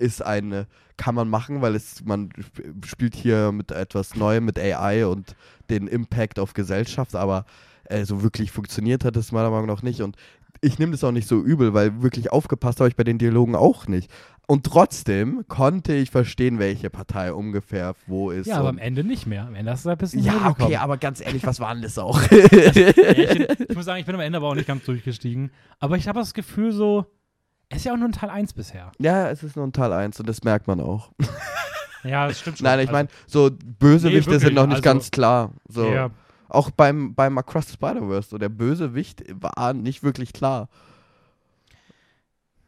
ist 0.00 0.22
eine, 0.24 0.66
kann 0.96 1.14
man 1.14 1.28
machen, 1.28 1.60
weil 1.60 1.74
es, 1.74 2.02
man 2.04 2.30
sp- 2.40 2.72
spielt 2.86 3.14
hier 3.14 3.52
mit 3.52 3.70
etwas 3.70 4.16
Neuem, 4.16 4.46
mit 4.46 4.58
AI 4.58 5.06
und 5.06 5.36
den 5.70 5.86
Impact 5.86 6.38
auf 6.38 6.54
Gesellschaft, 6.54 7.14
aber 7.14 7.44
äh, 7.84 8.04
so 8.04 8.22
wirklich 8.22 8.50
funktioniert 8.50 9.04
hat 9.04 9.16
es 9.16 9.32
meiner 9.32 9.50
Meinung 9.50 9.66
nach 9.66 9.82
nicht. 9.82 10.00
Und 10.02 10.16
ich 10.60 10.78
nehme 10.78 10.92
das 10.92 11.02
auch 11.04 11.12
nicht 11.12 11.26
so 11.28 11.40
übel, 11.42 11.74
weil 11.74 12.02
wirklich 12.02 12.30
aufgepasst 12.32 12.80
habe 12.80 12.88
ich 12.88 12.96
bei 12.96 13.04
den 13.04 13.18
Dialogen 13.18 13.54
auch 13.56 13.86
nicht. 13.88 14.10
Und 14.48 14.64
trotzdem 14.66 15.44
konnte 15.48 15.94
ich 15.94 16.10
verstehen, 16.10 16.58
welche 16.58 16.90
Partei 16.90 17.32
ungefähr 17.32 17.94
wo 18.06 18.30
ist. 18.30 18.46
Ja, 18.48 18.58
aber 18.58 18.68
am 18.68 18.78
Ende 18.78 19.02
nicht 19.04 19.26
mehr. 19.26 19.46
Am 19.46 19.54
Ende 19.54 19.70
hast 19.72 19.84
du 19.84 19.90
ein 19.90 19.96
bisschen 19.96 20.22
ja, 20.24 20.48
okay, 20.50 20.76
aber 20.76 20.98
ganz 20.98 21.20
ehrlich, 21.20 21.46
was 21.46 21.58
war 21.60 21.72
denn 21.72 21.82
das 21.82 21.96
auch? 21.98 22.20
Ich, 22.30 22.36
ich 23.68 23.74
muss 23.76 23.84
sagen, 23.84 24.00
ich 24.00 24.06
bin 24.06 24.14
am 24.14 24.20
Ende 24.20 24.36
aber 24.38 24.48
auch 24.48 24.54
nicht 24.54 24.66
ganz 24.66 24.84
durchgestiegen. 24.84 25.50
Aber 25.78 25.96
ich 25.96 26.08
habe 26.08 26.18
das 26.20 26.34
Gefühl 26.34 26.72
so, 26.72 27.06
es 27.68 27.78
ist 27.78 27.84
ja 27.84 27.92
auch 27.94 27.96
nur 27.96 28.08
ein 28.08 28.12
Teil 28.12 28.30
1 28.30 28.52
bisher. 28.52 28.92
ja, 28.98 29.30
es 29.30 29.42
ist 29.42 29.56
nur 29.56 29.66
ein 29.66 29.72
Teil 29.72 29.92
1 29.92 30.20
und 30.20 30.28
das 30.28 30.42
merkt 30.44 30.66
man 30.66 30.80
auch. 30.80 31.10
Ja, 32.04 32.26
das 32.28 32.40
stimmt 32.40 32.58
schon. 32.58 32.64
Nein, 32.66 32.80
ich 32.80 32.88
Also, 32.88 32.92
meine, 32.92 33.08
so 33.26 33.50
Bösewichte 33.78 34.30
Nee, 34.32 34.38
sind 34.38 34.54
noch 34.54 34.66
nicht 34.66 34.74
also- 34.76 34.82
ganz 34.82 35.10
klar. 35.10 35.52
So. 35.68 35.86
Ja, 35.90 36.10
Auch 36.52 36.70
beim, 36.70 37.14
beim 37.14 37.38
Across 37.38 37.68
the 37.68 37.72
Spider-Verse, 37.74 38.28
so 38.28 38.38
der 38.38 38.48
Bösewicht 38.50 39.24
war 39.40 39.72
nicht 39.72 40.02
wirklich 40.02 40.32
klar. 40.32 40.68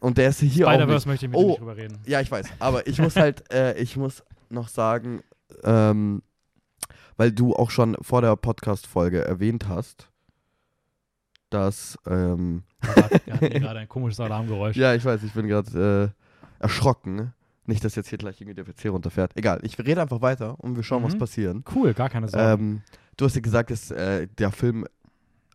Und 0.00 0.18
der 0.18 0.28
ist 0.30 0.40
hier 0.40 0.66
auch. 0.68 0.72
Spider-Verse 0.72 1.08
möchte 1.08 1.26
ich 1.26 1.32
mit 1.32 1.38
Oh. 1.40 1.48
nicht 1.48 1.60
drüber 1.60 1.76
reden. 1.76 1.98
Ja, 2.06 2.20
ich 2.20 2.30
weiß. 2.30 2.46
Aber 2.58 2.86
ich 2.86 2.98
muss 2.98 3.16
halt, 3.16 3.50
äh, 3.52 3.76
ich 3.78 3.96
muss 3.96 4.22
noch 4.50 4.68
sagen, 4.68 5.22
ähm, 5.62 6.22
weil 7.16 7.32
du 7.32 7.54
auch 7.54 7.70
schon 7.70 7.96
vor 8.00 8.22
der 8.22 8.36
Podcast-Folge 8.36 9.24
erwähnt 9.24 9.68
hast, 9.68 10.08
dass, 11.50 11.98
ähm, 12.06 12.64
Er 13.26 13.48
gerade 13.60 13.78
ein 13.80 13.88
komisches 13.88 14.18
Alarmgeräusch. 14.20 14.76
ja, 14.76 14.94
ich 14.94 15.04
weiß, 15.04 15.22
ich 15.22 15.32
bin 15.32 15.46
gerade 15.46 16.12
äh, 16.60 16.62
erschrocken. 16.62 17.32
Nicht, 17.66 17.82
dass 17.84 17.94
jetzt 17.94 18.08
hier 18.08 18.18
gleich 18.18 18.40
irgendwie 18.40 18.54
der 18.62 18.64
PC 18.64 18.86
runterfährt. 18.92 19.32
Egal, 19.36 19.60
ich 19.62 19.78
rede 19.78 20.02
einfach 20.02 20.20
weiter 20.20 20.58
und 20.60 20.76
wir 20.76 20.82
schauen, 20.82 21.02
was 21.02 21.14
Mhm. 21.14 21.18
passiert. 21.18 21.56
Cool, 21.74 21.94
gar 21.94 22.10
keine 22.10 22.28
Sorge. 22.28 22.62
Ähm, 22.62 22.82
du 23.16 23.24
hast 23.24 23.34
ja 23.34 23.40
gesagt, 23.40 23.70
dass 23.70 23.90
äh, 23.90 24.26
der 24.38 24.50
Film 24.52 24.86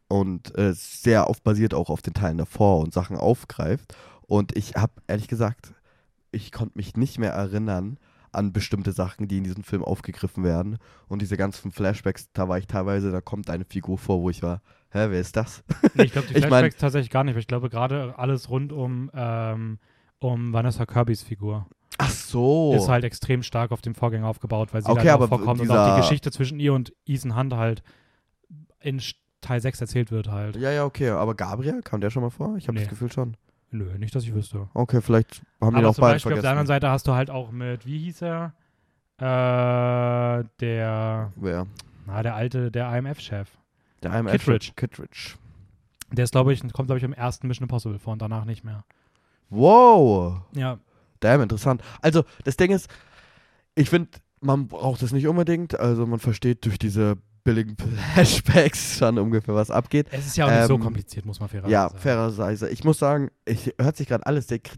und 0.07 0.57
äh, 0.57 0.73
sehr 0.73 1.29
oft 1.29 1.43
basiert 1.43 1.73
auch 1.73 1.89
auf 1.89 2.01
den 2.01 2.13
Teilen 2.13 2.37
davor 2.39 2.79
und 2.79 2.93
Sachen 2.93 3.15
aufgreift. 3.15 3.95
Und 4.27 4.55
ich 4.57 4.75
habe 4.75 4.93
ehrlich 5.07 5.27
gesagt, 5.27 5.73
ich 6.31 6.51
konnte 6.51 6.77
mich 6.77 6.95
nicht 6.95 7.19
mehr 7.19 7.31
erinnern 7.31 7.97
an 8.31 8.53
bestimmte 8.53 8.91
Sachen, 8.91 9.27
die 9.27 9.37
in 9.39 9.43
diesem 9.43 9.63
Film 9.63 9.83
aufgegriffen 9.83 10.43
werden. 10.43 10.77
Und 11.07 11.21
diese 11.21 11.37
ganzen 11.37 11.71
Flashbacks, 11.71 12.29
da 12.33 12.47
war 12.47 12.57
ich 12.57 12.67
teilweise, 12.67 13.11
da 13.11 13.21
kommt 13.21 13.49
eine 13.49 13.65
Figur 13.65 13.97
vor, 13.97 14.21
wo 14.21 14.29
ich 14.29 14.43
war, 14.43 14.61
hä, 14.91 15.07
wer 15.09 15.19
ist 15.19 15.35
das? 15.35 15.63
Nee, 15.95 16.03
ich 16.05 16.11
glaube, 16.11 16.27
die 16.27 16.33
ich 16.37 16.41
mein- 16.41 16.49
Flashbacks 16.49 16.77
tatsächlich 16.77 17.09
gar 17.09 17.23
nicht, 17.23 17.33
weil 17.33 17.41
ich 17.41 17.47
glaube, 17.47 17.69
gerade 17.69 18.17
alles 18.17 18.49
rund 18.49 18.71
um, 18.71 19.09
ähm, 19.13 19.79
um 20.19 20.53
Vanessa 20.53 20.85
Kirbys 20.85 21.23
Figur 21.23 21.67
Ach 21.99 22.09
so. 22.09 22.73
ist 22.75 22.87
halt 22.89 23.03
extrem 23.03 23.43
stark 23.43 23.71
auf 23.71 23.81
dem 23.81 23.93
Vorgänger 23.95 24.27
aufgebaut, 24.27 24.73
weil 24.73 24.81
sie 24.81 24.89
Okay, 24.89 25.05
da 25.07 25.15
auch 25.15 25.27
vorkommt 25.27 25.61
und 25.61 25.69
auch 25.71 25.95
die 25.95 26.01
Geschichte 26.01 26.31
zwischen 26.31 26.59
ihr 26.59 26.73
und 26.73 26.93
Ethan 27.05 27.35
Hunt 27.35 27.53
halt 27.53 27.83
in 28.81 29.01
Teil 29.41 29.61
6 29.61 29.81
erzählt 29.81 30.11
wird 30.11 30.29
halt. 30.29 30.55
ja, 30.55 30.71
ja, 30.71 30.85
okay. 30.85 31.09
Aber 31.09 31.35
Gabriel, 31.35 31.81
kam 31.81 32.01
der 32.01 32.09
schon 32.09 32.23
mal 32.23 32.29
vor? 32.29 32.55
Ich 32.57 32.67
habe 32.67 32.75
Nee. 32.77 32.83
das 32.83 32.89
Gefühl 32.89 33.11
schon. 33.11 33.37
Nö, 33.71 33.97
nicht, 33.97 34.15
dass 34.15 34.23
ich 34.23 34.33
wüsste. 34.33 34.67
Okay, 34.73 35.01
vielleicht 35.01 35.43
haben 35.61 35.75
die 35.75 35.81
zum 35.83 35.93
beide 36.01 36.13
Beispiel 36.15 36.33
auf 36.33 36.41
der 36.41 36.49
anderen 36.49 36.67
Seite 36.67 36.89
hast 36.89 37.05
du 37.07 37.13
halt 37.13 37.29
auch 37.29 37.51
mit, 37.51 37.85
wie 37.85 37.99
hieß 37.99 38.23
er? 38.23 38.53
Äh, 39.17 40.43
der, 40.59 41.31
Wer? 41.35 41.67
na, 42.07 42.23
der 42.23 42.35
alte, 42.35 42.71
der 42.71 42.95
IMF-Chef. 42.97 43.49
Der 44.01 44.17
IMF 44.17 44.31
Kittredge. 44.31 44.71
Kittredge. 44.75 45.33
Der 46.11 46.23
ist, 46.23 46.31
glaube 46.31 46.53
ich, 46.53 46.61
kommt, 46.61 46.87
glaube 46.87 46.97
ich, 46.97 47.03
im 47.03 47.13
ersten 47.13 47.47
Mission 47.47 47.65
Impossible 47.65 47.99
vor 47.99 48.13
und 48.13 48.21
danach 48.21 48.45
nicht 48.45 48.63
mehr. 48.63 48.83
Wow. 49.49 50.41
Ja, 50.55 50.79
Damn, 51.19 51.41
interessant. 51.41 51.81
Also, 52.01 52.23
das 52.43 52.57
Ding 52.57 52.71
ist, 52.71 52.87
ich 53.75 53.89
finde, 53.89 54.09
man 54.41 54.67
braucht 54.67 55.01
das 55.01 55.11
nicht 55.11 55.27
unbedingt. 55.27 55.79
Also, 55.79 56.05
man 56.05 56.19
versteht 56.19 56.65
durch 56.65 56.79
diese 56.79 57.17
billigen 57.43 57.75
Flashbacks 58.13 58.97
schon 58.97 59.17
ungefähr, 59.17 59.55
was 59.55 59.71
abgeht. 59.71 60.07
es 60.11 60.27
ist 60.27 60.37
ja 60.37 60.45
auch 60.45 60.51
nicht 60.51 60.67
so 60.67 60.75
Ähm, 60.75 60.81
kompliziert, 60.81 61.25
muss 61.25 61.39
man 61.39 61.49
fairerweise 61.49 61.71
Ja, 61.73 61.87
sagen. 61.89 61.99
fairerweise. 61.99 62.69
Ich 62.69 62.83
muss 62.83 62.99
sagen, 62.99 63.31
ich 63.45 63.73
hört 63.79 63.97
sich 63.97 64.07
gerade 64.07 64.25
alles 64.25 64.47
sehr 64.47 64.59
kri- 64.59 64.77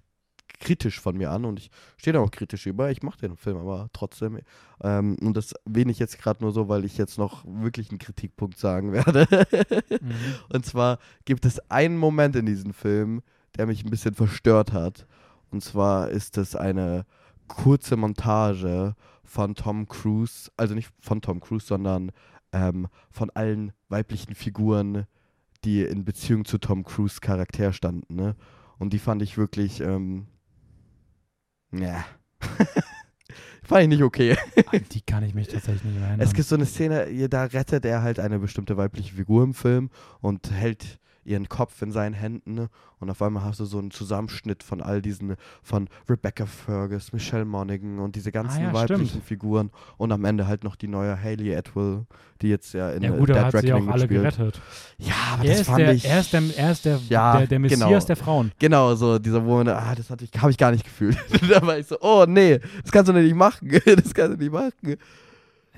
kritisch 0.59 0.99
von 0.99 1.17
mir 1.17 1.31
an 1.31 1.45
und 1.45 1.57
ich 1.57 1.71
stehe 1.97 2.13
da 2.13 2.19
auch 2.19 2.29
kritisch 2.29 2.67
über. 2.67 2.91
Ich 2.91 3.01
mache 3.01 3.17
den 3.19 3.35
Film 3.35 3.57
aber 3.57 3.89
trotzdem. 3.93 4.39
Ähm, 4.83 5.17
und 5.21 5.35
das 5.35 5.53
ich 5.89 5.97
jetzt 5.99 6.19
gerade 6.19 6.43
nur 6.43 6.51
so, 6.53 6.69
weil 6.69 6.85
ich 6.85 6.97
jetzt 6.99 7.17
noch 7.17 7.43
wirklich 7.45 7.89
einen 7.89 7.97
Kritikpunkt 7.99 8.59
sagen 8.59 8.91
werde. 8.93 9.25
Mhm. 9.89 10.11
Und 10.53 10.65
zwar 10.65 10.99
gibt 11.25 11.45
es 11.45 11.59
einen 11.71 11.97
Moment 11.97 12.35
in 12.35 12.45
diesem 12.45 12.73
Film, 12.73 13.21
der 13.57 13.65
mich 13.65 13.83
ein 13.83 13.89
bisschen 13.89 14.13
verstört 14.13 14.71
hat. 14.71 15.07
Und 15.51 15.61
zwar 15.61 16.09
ist 16.09 16.37
es 16.37 16.55
eine 16.55 17.05
kurze 17.47 17.97
Montage 17.97 18.95
von 19.23 19.55
Tom 19.55 19.87
Cruise, 19.87 20.49
also 20.57 20.73
nicht 20.73 20.89
von 20.99 21.21
Tom 21.21 21.39
Cruise, 21.39 21.65
sondern 21.65 22.11
ähm, 22.53 22.87
von 23.11 23.29
allen 23.31 23.73
weiblichen 23.89 24.35
Figuren, 24.35 25.05
die 25.63 25.83
in 25.83 26.05
Beziehung 26.05 26.45
zu 26.45 26.57
Tom 26.57 26.83
Cruise 26.83 27.19
Charakter 27.21 27.73
standen. 27.73 28.15
Ne? 28.15 28.35
Und 28.79 28.93
die 28.93 28.99
fand 28.99 29.21
ich 29.21 29.37
wirklich, 29.37 29.81
ähm, 29.81 30.27
ja. 31.71 32.03
fand 33.63 33.83
ich 33.83 33.89
nicht 33.89 34.03
okay. 34.03 34.37
An 34.71 34.85
die 34.91 35.01
kann 35.01 35.23
ich 35.23 35.33
mich 35.33 35.49
tatsächlich 35.49 35.83
nicht 35.83 36.01
erinnern. 36.01 36.19
Es 36.19 36.33
gibt 36.33 36.47
so 36.47 36.55
eine 36.55 36.65
Szene, 36.65 37.29
da 37.29 37.43
rettet 37.43 37.85
er 37.85 38.01
halt 38.01 38.19
eine 38.19 38.39
bestimmte 38.39 38.77
weibliche 38.77 39.13
Figur 39.13 39.43
im 39.43 39.53
Film 39.53 39.89
und 40.19 40.51
hält 40.51 40.99
ihren 41.23 41.47
Kopf 41.49 41.81
in 41.81 41.91
seinen 41.91 42.13
Händen 42.13 42.53
ne? 42.55 42.69
und 42.99 43.09
auf 43.09 43.21
einmal 43.21 43.43
hast 43.43 43.59
du 43.59 43.65
so 43.65 43.77
einen 43.79 43.91
Zusammenschnitt 43.91 44.63
von 44.63 44.81
all 44.81 45.01
diesen, 45.01 45.35
von 45.61 45.87
Rebecca 46.09 46.45
Fergus, 46.45 47.13
Michelle 47.13 47.45
Monaghan 47.45 47.99
und 47.99 48.15
diese 48.15 48.31
ganzen 48.31 48.59
Ah 48.59 48.67
ja, 48.67 48.73
weiblichen 48.73 49.07
stimmt. 49.07 49.23
Figuren 49.25 49.69
und 49.97 50.11
am 50.11 50.25
Ende 50.25 50.47
halt 50.47 50.63
noch 50.63 50.75
die 50.75 50.87
neue 50.87 51.15
Hayley 51.21 51.55
Atwell, 51.55 52.05
die 52.41 52.49
jetzt 52.49 52.73
ja 52.73 52.91
in 52.91 53.03
Ja 53.03 53.11
gut, 53.11 53.29
Dead 53.29 53.37
hat 53.37 53.51
sie 53.51 53.57
Reckoning 53.57 53.87
auch 53.89 53.93
alle 53.93 54.07
mitspielt. 54.07 54.35
gerettet. 54.35 54.61
Ja, 54.97 55.13
aber 55.33 55.45
Er 55.45 55.57
das 55.57 55.67
fand 55.67 55.79
der, 55.79 55.93
ich... 55.93 56.05
er 56.05 56.19
ist 56.19 56.33
der, 56.33 56.43
er 56.57 56.71
ist 56.71 56.85
der, 56.85 56.99
Ja, 57.09 57.37
der, 57.37 57.47
der 57.47 57.59
Messias 57.59 57.79
genau. 57.79 57.99
der 58.05 58.15
Frauen. 58.15 58.51
Genau, 58.59 58.95
so 58.95 59.19
dieser 59.19 59.41
Moment, 59.41 59.69
ah, 59.69 59.93
das 59.95 60.09
hatte 60.09 60.25
ich, 60.25 60.31
habe 60.41 60.51
ich 60.51 60.57
gar 60.57 60.71
nicht 60.71 60.83
gefühlt. 60.83 61.17
da 61.49 61.61
war 61.65 61.77
ich 61.77 61.87
so, 61.87 61.97
oh 62.01 62.25
nee, 62.27 62.59
das 62.81 62.91
kannst 62.91 63.09
du 63.09 63.13
nicht 63.13 63.35
machen, 63.35 63.69
das 63.85 64.13
kannst 64.13 64.37
du 64.37 64.43
nicht 64.43 64.51
machen. 64.51 64.97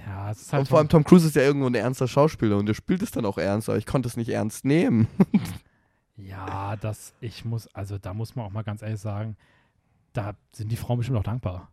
Ja, 0.05 0.31
es 0.31 0.41
ist 0.41 0.53
halt 0.53 0.61
Und 0.61 0.67
vor 0.69 0.79
allem 0.79 0.89
Tom 0.89 1.03
Cruise 1.03 1.25
ist 1.27 1.35
ja 1.35 1.41
irgendwo 1.43 1.67
ein 1.67 1.75
ernster 1.75 2.07
Schauspieler 2.07 2.57
und 2.57 2.65
der 2.65 2.73
spielt 2.73 3.01
es 3.01 3.11
dann 3.11 3.25
auch 3.25 3.37
ernst, 3.37 3.69
aber 3.69 3.77
ich 3.77 3.85
konnte 3.85 4.07
es 4.07 4.17
nicht 4.17 4.29
ernst 4.29 4.65
nehmen. 4.65 5.07
Ja, 6.15 6.75
das, 6.75 7.13
ich 7.21 7.43
muss, 7.45 7.67
also 7.73 7.97
da 7.97 8.13
muss 8.13 8.35
man 8.35 8.45
auch 8.45 8.51
mal 8.51 8.63
ganz 8.63 8.81
ehrlich 8.81 8.99
sagen, 8.99 9.35
da 10.13 10.33
sind 10.53 10.71
die 10.71 10.75
Frauen 10.75 10.97
bestimmt 10.97 11.17
auch 11.17 11.23
dankbar. 11.23 11.71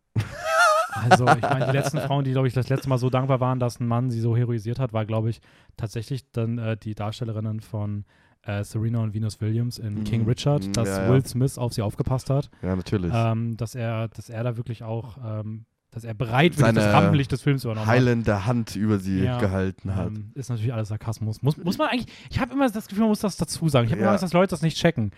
also, 0.92 1.26
ich 1.28 1.42
meine, 1.42 1.66
die 1.66 1.72
letzten 1.72 1.98
Frauen, 2.00 2.24
die, 2.24 2.32
glaube 2.32 2.48
ich, 2.48 2.54
das 2.54 2.68
letzte 2.70 2.88
Mal 2.88 2.98
so 2.98 3.10
dankbar 3.10 3.40
waren, 3.40 3.60
dass 3.60 3.80
ein 3.80 3.86
Mann 3.86 4.10
sie 4.10 4.20
so 4.20 4.36
heroisiert 4.36 4.78
hat, 4.78 4.92
war, 4.92 5.04
glaube 5.04 5.28
ich, 5.30 5.40
tatsächlich 5.76 6.30
dann 6.32 6.58
äh, 6.58 6.76
die 6.76 6.94
Darstellerinnen 6.94 7.60
von 7.60 8.04
äh, 8.42 8.64
Serena 8.64 9.00
und 9.00 9.12
Venus 9.12 9.40
Williams 9.42 9.78
in 9.78 9.98
Mhm. 10.00 10.04
King 10.04 10.24
Richard, 10.26 10.66
Mhm, 10.68 10.72
dass 10.72 10.88
ja, 10.88 11.02
ja. 11.04 11.10
Will 11.10 11.24
Smith 11.26 11.58
auf 11.58 11.74
sie 11.74 11.82
aufgepasst 11.82 12.30
hat, 12.30 12.48
Ja, 12.62 12.74
natürlich. 12.74 13.12
ähm, 13.14 13.56
dass 13.58 13.74
er, 13.74 14.08
dass 14.08 14.30
er 14.30 14.42
da 14.42 14.56
wirklich 14.56 14.82
auch, 14.82 15.18
ähm, 15.22 15.66
dass 15.92 16.04
er 16.04 16.14
bereit 16.14 16.52
wirklich 16.52 16.66
Seine 16.66 16.80
das 16.80 16.94
Rampenlicht 16.94 17.32
des 17.32 17.42
Films 17.42 17.64
übernommen 17.64 17.86
hat. 17.86 17.92
Heilende 17.94 18.46
Hand 18.46 18.76
über 18.76 18.98
sie 18.98 19.24
Ja, 19.24 19.38
gehalten 19.38 19.94
hat. 19.96 20.08
Ähm, 20.08 20.30
ist 20.34 20.48
natürlich 20.50 20.72
alles 20.72 20.88
Sarkasmus. 20.88 21.42
Muss, 21.42 21.56
muss 21.56 21.78
man 21.78 21.88
eigentlich, 21.88 22.06
ich 22.30 22.38
habe 22.40 22.52
immer 22.52 22.68
das 22.70 22.86
Gefühl, 22.86 23.00
man 23.00 23.08
muss 23.10 23.20
das 23.20 23.36
dazu 23.36 23.68
sagen. 23.68 23.86
Ich 23.86 23.92
habe 23.92 24.00
Ja. 24.00 24.06
immer 24.06 24.12
Angst, 24.12 24.22
dass 24.22 24.32
Leute 24.32 24.50
das 24.50 24.62
nicht 24.62 24.76
checken. 24.76 25.10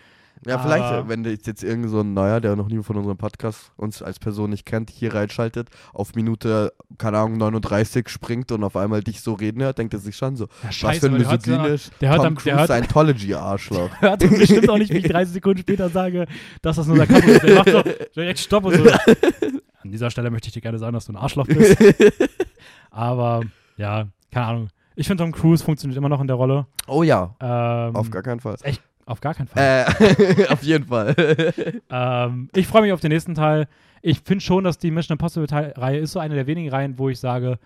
Ja, 0.46 0.58
vielleicht, 0.58 0.82
aber- 0.82 1.06
äh, 1.06 1.08
wenn 1.08 1.24
jetzt 1.24 1.62
irgend 1.62 1.88
so 1.90 2.00
ein 2.00 2.14
Neuer, 2.14 2.40
der 2.40 2.56
noch 2.56 2.66
nie 2.68 2.82
von 2.82 2.96
unserem 2.96 3.16
Podcast 3.18 3.70
uns 3.76 4.02
als 4.02 4.18
Person 4.18 4.50
nicht 4.50 4.64
kennt, 4.66 4.90
hier 4.90 5.14
reinschaltet, 5.14 5.68
auf 5.92 6.14
Minute, 6.16 6.72
keine 6.98 7.18
Ahnung, 7.18 7.36
39 7.36 8.08
springt 8.08 8.50
und 8.50 8.64
auf 8.64 8.74
einmal 8.74 9.02
dich 9.04 9.20
so 9.20 9.34
reden 9.34 9.62
hört, 9.62 9.78
denkt 9.78 9.92
er 9.94 10.00
sich 10.00 10.16
schon 10.16 10.34
so, 10.34 10.46
Ja, 10.64 10.70
was 10.70 10.98
für 10.98 11.06
ein 11.06 11.18
der 11.18 11.28
hört 11.30 11.46
misogynisch 11.46 11.90
der 12.00 12.08
hört 12.08 12.16
Tom 12.18 12.26
am- 12.26 12.34
der 12.34 12.42
Cruise 12.42 12.58
hört- 12.58 12.70
Scientology-Arschloch. 12.70 13.90
hört 14.00 14.22
dann 14.22 14.30
bestimmt 14.30 14.68
auch 14.70 14.78
nicht, 14.78 14.92
wie 14.92 14.96
ich 14.98 15.04
30 15.08 15.34
Sekunden 15.34 15.60
später 15.60 15.90
sage, 15.90 16.26
dass 16.62 16.74
das 16.76 16.86
nur 16.88 16.96
Sarkasmus 16.96 17.34
ist. 17.34 17.42
Der 17.44 17.54
macht 17.54 17.70
so 17.70 17.82
direkt 18.16 18.38
Stopp 18.40 18.64
und 18.64 18.74
so. 18.74 18.84
An 19.92 19.94
dieser 19.94 20.10
Stelle 20.10 20.30
möchte 20.30 20.48
ich 20.48 20.54
dir 20.54 20.62
gerne 20.62 20.78
sagen, 20.78 20.94
dass 20.94 21.04
du 21.04 21.12
ein 21.12 21.16
Arschloch 21.16 21.46
bist. 21.46 21.76
Aber 22.90 23.42
ja, 23.76 24.06
keine 24.30 24.46
Ahnung. 24.46 24.68
Ich 24.96 25.06
finde, 25.06 25.22
Tom 25.22 25.32
Cruise 25.32 25.62
funktioniert 25.62 25.98
immer 25.98 26.08
noch 26.08 26.22
in 26.22 26.26
der 26.28 26.36
Rolle. 26.36 26.66
oh 26.86 27.02
ja, 27.02 27.34
Ähm, 27.40 27.94
auf 27.94 28.10
gar 28.10 28.22
keinen 28.22 28.40
Fall. 28.40 28.56
auf 29.04 29.20
gar 29.20 29.34
keinen 29.34 29.48
Fall. 29.48 29.84
Äh, 29.86 30.46
auf 30.48 30.62
jeden 30.62 30.86
Fall. 30.86 31.14
Ähm, 31.90 32.48
ich 32.54 32.66
freue 32.66 32.80
mich 32.80 32.92
auf 32.92 33.00
den 33.00 33.10
nächsten 33.12 33.34
Teil. 33.34 33.68
Ich 34.00 34.20
finde 34.20 34.42
schon, 34.42 34.64
dass 34.64 34.78
die 34.78 34.90
Mission 34.90 35.16
Impossible 35.16 35.46
Teil- 35.46 35.74
Reihe 35.76 35.98
ist 35.98 36.12
so 36.12 36.20
eine 36.20 36.36
der 36.36 36.46
wenigen 36.46 36.70
Reihen, 36.70 36.98
wo 36.98 37.10
ich 37.10 37.20
sage, 37.20 37.58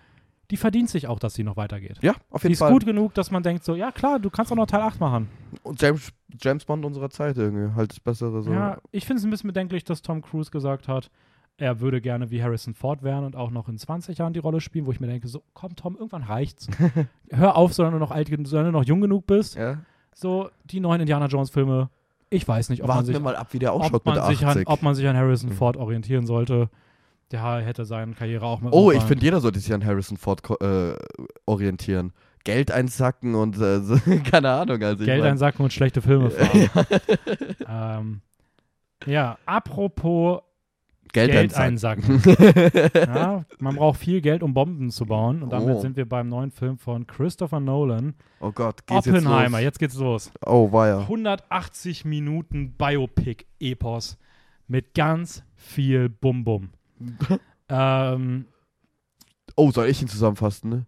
die 0.51 0.57
verdient 0.57 0.89
sich 0.89 1.07
auch, 1.07 1.19
dass 1.19 1.33
sie 1.33 1.45
noch 1.45 1.55
weitergeht. 1.55 1.97
ja, 2.01 2.13
auf 2.29 2.41
Die 2.41 2.47
jeden 2.47 2.53
ist 2.53 2.59
Fall. 2.59 2.73
gut 2.73 2.85
genug, 2.85 3.13
dass 3.13 3.31
man 3.31 3.41
denkt 3.41 3.63
so, 3.63 3.73
ja 3.75 3.93
klar, 3.93 4.19
du 4.19 4.29
kannst 4.29 4.51
auch 4.51 4.57
noch 4.57 4.67
Teil 4.67 4.81
8 4.81 4.99
machen. 4.99 5.29
Und 5.63 5.81
James, 5.81 6.11
James 6.41 6.65
Bond 6.65 6.83
unserer 6.83 7.09
Zeit 7.09 7.37
irgendwie, 7.37 7.73
halt 7.73 7.91
das 7.91 8.01
Bessere 8.01 8.41
so. 8.41 8.51
Ja, 8.51 8.79
ich 8.91 9.05
finde 9.05 9.19
es 9.19 9.23
ein 9.25 9.29
bisschen 9.31 9.47
bedenklich, 9.47 9.85
dass 9.85 10.01
Tom 10.01 10.21
Cruise 10.21 10.51
gesagt 10.51 10.89
hat, 10.89 11.09
er 11.57 11.79
würde 11.79 12.01
gerne 12.01 12.29
wie 12.29 12.41
Harrison 12.43 12.73
Ford 12.75 13.01
werden 13.03 13.25
und 13.25 13.35
auch 13.35 13.49
noch 13.49 13.67
in 13.67 13.77
20 13.77 14.17
Jahren 14.19 14.33
die 14.33 14.39
Rolle 14.39 14.61
spielen, 14.61 14.85
wo 14.85 14.91
ich 14.91 14.99
mir 14.99 15.07
denke, 15.07 15.27
so, 15.27 15.41
komm 15.53 15.75
Tom, 15.75 15.95
irgendwann 15.95 16.23
reicht's. 16.23 16.67
Hör 17.31 17.55
auf, 17.55 17.73
solange 17.73 17.95
du 17.95 17.99
noch 17.99 18.11
alt, 18.11 18.29
solange 18.43 18.71
du 18.71 18.77
noch 18.77 18.83
jung 18.85 19.01
genug 19.01 19.25
bist. 19.27 19.55
Ja. 19.55 19.77
So, 20.13 20.49
die 20.65 20.79
neuen 20.79 21.01
Indiana 21.01 21.25
Jones 21.27 21.49
Filme, 21.49 21.89
ich 22.29 22.47
weiß 22.47 22.69
nicht, 22.69 22.81
ob 22.81 22.87
man 22.87 22.95
Warten 22.97 23.05
sich, 23.07 23.15
wir 23.15 23.19
mal 23.21 23.35
ab, 23.35 23.47
wie 23.53 23.59
der 23.59 23.73
ausschaut 23.73 23.93
ob 23.93 24.05
man, 24.05 24.25
sich 24.27 24.41
an, 24.43 24.49
80. 24.49 24.67
ob 24.67 24.81
man 24.83 24.95
sich 24.95 25.07
an 25.07 25.15
Harrison 25.17 25.49
Mhm. 25.49 25.53
Ford 25.53 25.77
orientieren 25.77 26.25
sollte. 26.25 26.69
Der 27.31 27.41
hätte 27.57 27.83
seine 27.85 28.13
Karriere 28.13 28.45
auch 28.45 28.61
mal 28.61 28.69
Oh, 28.71 28.91
ich 28.91 29.03
finde, 29.03 29.23
jeder 29.25 29.41
sollte 29.41 29.59
sich 29.59 29.73
an 29.73 29.83
Harrison 29.85 30.17
Ford 30.17 30.41
äh, 30.61 30.93
orientieren. 31.45 32.13
Geld 32.43 32.71
einsacken 32.71 33.35
und 33.35 33.57
äh, 33.59 33.81
keine 34.31 34.51
Ahnung. 34.51 34.81
Also 34.83 35.01
ich 35.01 35.07
Geld 35.07 35.21
mein- 35.21 35.31
einsacken 35.31 35.63
und 35.63 35.73
schlechte 35.73 36.01
Filme 36.01 36.29
fahren. 36.31 36.85
ähm, 37.67 38.21
ja, 39.05 39.37
apropos 39.45 40.41
Geld, 41.13 41.31
Geld 41.31 41.55
einsacken. 41.55 42.21
ja, 42.95 43.45
man 43.59 43.75
braucht 43.75 43.99
viel 43.99 44.21
Geld, 44.21 44.43
um 44.43 44.53
Bomben 44.53 44.89
zu 44.91 45.05
bauen. 45.05 45.43
Und 45.43 45.51
damit 45.51 45.75
Oh. 45.75 45.79
sind 45.81 45.95
wir 45.97 46.07
beim 46.07 46.29
neuen 46.29 46.51
Film 46.51 46.77
von 46.77 47.05
Christopher 47.07 47.59
Nolan. 47.59 48.13
oh 48.39 48.51
Gott, 48.51 48.85
geht's 48.87 49.05
jetzt 49.05 49.15
Oppenheimer, 49.15 49.57
los? 49.57 49.63
jetzt, 49.63 49.79
geht's 49.79 49.95
los. 49.95 50.31
Oh, 50.45 50.69
ja. 50.73 50.99
180 50.99 52.05
Minuten 52.05 52.73
Biopic-Epos 52.77 54.17
mit 54.67 54.93
ganz 54.93 55.43
viel 55.55 56.09
Bum-Bum. 56.09 56.69
ähm, 57.69 58.45
Oh, 59.55 59.71
soll 59.71 59.87
ich 59.87 60.01
ihn 60.01 60.07
zusammenfassen? 60.07 60.69
Ne? 60.69 60.85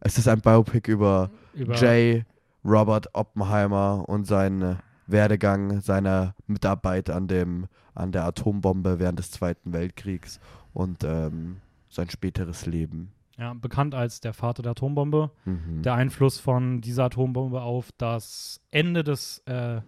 Es 0.00 0.16
ist 0.16 0.26
ein 0.26 0.40
Biopic 0.40 0.90
über, 0.90 1.30
über 1.54 1.74
J. 1.74 2.24
Robert 2.64 3.08
Oppenheimer 3.14 4.04
und 4.08 4.26
seinen 4.26 4.78
Werdegang, 5.12 5.80
seine 5.80 6.34
Mitarbeit 6.46 7.10
an, 7.10 7.28
dem, 7.28 7.66
an 7.94 8.12
der 8.12 8.24
Atombombe 8.24 8.98
während 8.98 9.18
des 9.18 9.30
Zweiten 9.30 9.72
Weltkriegs 9.72 10.40
und 10.72 11.04
ähm, 11.04 11.58
sein 11.88 12.10
späteres 12.10 12.66
Leben. 12.66 13.12
ja, 13.38 13.54
bekannt 13.54 13.94
als 13.94 14.20
der 14.20 14.32
Vater 14.32 14.62
der 14.62 14.72
Atombombe. 14.72 15.30
Mhm. 15.44 15.82
der 15.82 15.94
Einfluss 15.94 16.38
von 16.38 16.80
dieser 16.80 17.04
Atombombe 17.04 17.62
auf 17.62 17.90
das 17.98 18.60
Ende 18.70 19.04
des, 19.04 19.38
äh, 19.46 19.80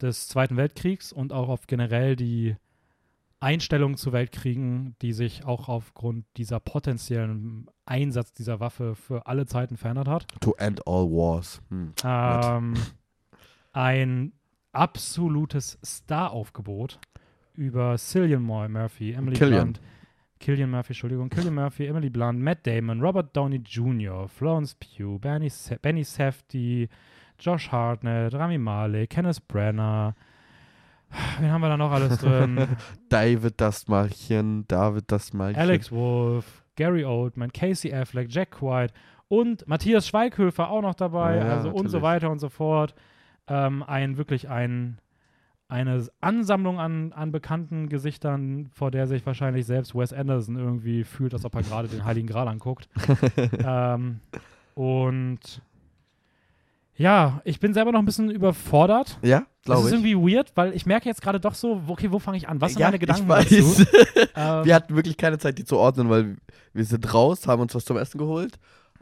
des 0.00 0.28
Zweiten 0.28 0.56
Weltkriegs 0.56 1.12
und 1.12 1.32
auch 1.32 1.48
auf 1.48 1.66
generell 1.66 2.16
die 2.16 2.56
Einstellung 3.40 3.96
zu 3.96 4.12
Weltkriegen, 4.12 4.96
die 5.02 5.12
sich 5.12 5.44
auch 5.44 5.68
aufgrund 5.68 6.24
dieser 6.36 6.58
potenziellen 6.58 7.66
Einsatz 7.84 8.32
dieser 8.32 8.60
Waffe 8.60 8.94
für 8.94 9.26
alle 9.26 9.46
Zeiten 9.46 9.76
verändert 9.76 10.08
hat. 10.08 10.26
To 10.40 10.54
end 10.54 10.86
all 10.86 11.04
wars. 11.04 11.60
Hm. 11.68 11.92
Ähm, 12.02 12.74
ein 13.72 14.32
absolutes 14.76 15.78
Star-Aufgebot 15.84 16.98
über 17.54 17.96
Cillian 17.96 18.42
Moy 18.42 18.68
Murphy, 18.68 19.12
Emily 19.12 19.36
Killian. 19.36 19.72
Blunt, 19.72 19.80
Killian 20.38 20.70
Murphy, 20.70 20.92
Entschuldigung, 20.92 21.30
Killian 21.30 21.54
Murphy, 21.54 21.86
Emily 21.86 22.10
Blunt, 22.10 22.38
Matt 22.40 22.66
Damon, 22.66 23.00
Robert 23.00 23.34
Downey 23.34 23.56
Jr., 23.64 24.28
Florence 24.28 24.74
Pugh, 24.74 25.18
Benny, 25.18 25.48
Sa 25.48 25.76
Benny 25.80 26.04
Safdie, 26.04 26.88
Josh 27.38 27.70
Hartnett, 27.72 28.34
Rami 28.34 28.58
Malek, 28.58 29.10
Kenneth 29.10 29.46
Branagh. 29.48 30.14
Wen 31.40 31.50
haben 31.50 31.60
wir 31.62 31.68
da 31.68 31.76
noch 31.76 31.92
alles 31.92 32.18
drin? 32.20 32.66
David 33.08 33.60
das 33.60 33.88
Malchen, 33.88 34.66
David 34.68 35.04
das 35.10 35.32
Malchen. 35.32 35.58
Alex 35.60 35.90
Wolf, 35.92 36.62
Gary 36.76 37.04
Oldman, 37.04 37.52
Casey 37.52 37.94
Affleck, 37.94 38.28
Jack 38.30 38.60
White 38.60 38.92
und 39.28 39.66
Matthias 39.66 40.06
Schweighöfer 40.08 40.68
auch 40.68 40.82
noch 40.82 40.94
dabei, 40.94 41.36
Ja, 41.36 41.42
also 41.56 41.68
und 41.70 41.76
so 41.88 41.98
natürlich. 41.98 42.02
weiter 42.02 42.30
und 42.30 42.38
so 42.40 42.48
fort. 42.50 42.94
Ähm, 43.48 43.82
ein 43.82 44.16
wirklich 44.16 44.48
ein 44.48 44.98
eine 45.68 46.06
Ansammlung 46.20 46.78
an, 46.78 47.12
an 47.12 47.32
bekannten 47.32 47.88
Gesichtern, 47.88 48.68
vor 48.72 48.90
der 48.90 49.06
sich 49.08 49.26
wahrscheinlich 49.26 49.66
selbst 49.66 49.94
Wes 49.96 50.12
Anderson 50.12 50.56
irgendwie 50.56 51.02
fühlt, 51.02 51.34
als 51.34 51.44
ob 51.44 51.54
er 51.56 51.62
gerade 51.62 51.88
den 51.88 52.04
Heiligen 52.04 52.28
Gral 52.28 52.46
anguckt. 52.46 52.88
ähm, 53.64 54.20
und 54.74 55.60
ja, 56.94 57.40
ich 57.44 57.58
bin 57.58 57.74
selber 57.74 57.92
noch 57.92 57.98
ein 57.98 58.04
bisschen 58.04 58.30
überfordert. 58.30 59.18
Ja, 59.22 59.40
Das 59.40 59.64
glaube 59.64 59.80
ist 59.80 59.86
ich. 59.88 60.04
irgendwie 60.04 60.34
weird, 60.36 60.52
weil 60.54 60.72
ich 60.72 60.86
merke 60.86 61.08
jetzt 61.08 61.20
gerade 61.20 61.40
doch 61.40 61.54
so, 61.54 61.82
okay, 61.88 62.12
wo 62.12 62.20
fange 62.20 62.38
ich 62.38 62.48
an? 62.48 62.60
Was 62.60 62.72
sind 62.72 62.80
ja, 62.80 62.86
meine 62.86 62.98
Gedanken 63.00 63.24
ich 63.24 63.28
weiß. 63.28 63.48
dazu? 63.48 63.84
Ähm, 64.38 64.66
wir 64.66 64.74
hatten 64.74 64.94
wirklich 64.94 65.16
keine 65.16 65.38
Zeit, 65.38 65.56
die 65.58 65.64
zu 65.64 65.78
ordnen, 65.78 66.10
weil 66.10 66.36
wir 66.74 66.84
sind 66.84 67.12
raus, 67.14 67.46
haben 67.46 67.62
uns 67.62 67.74
was 67.74 67.86
zum 67.86 67.96
Essen 67.96 68.18
geholt 68.18 68.58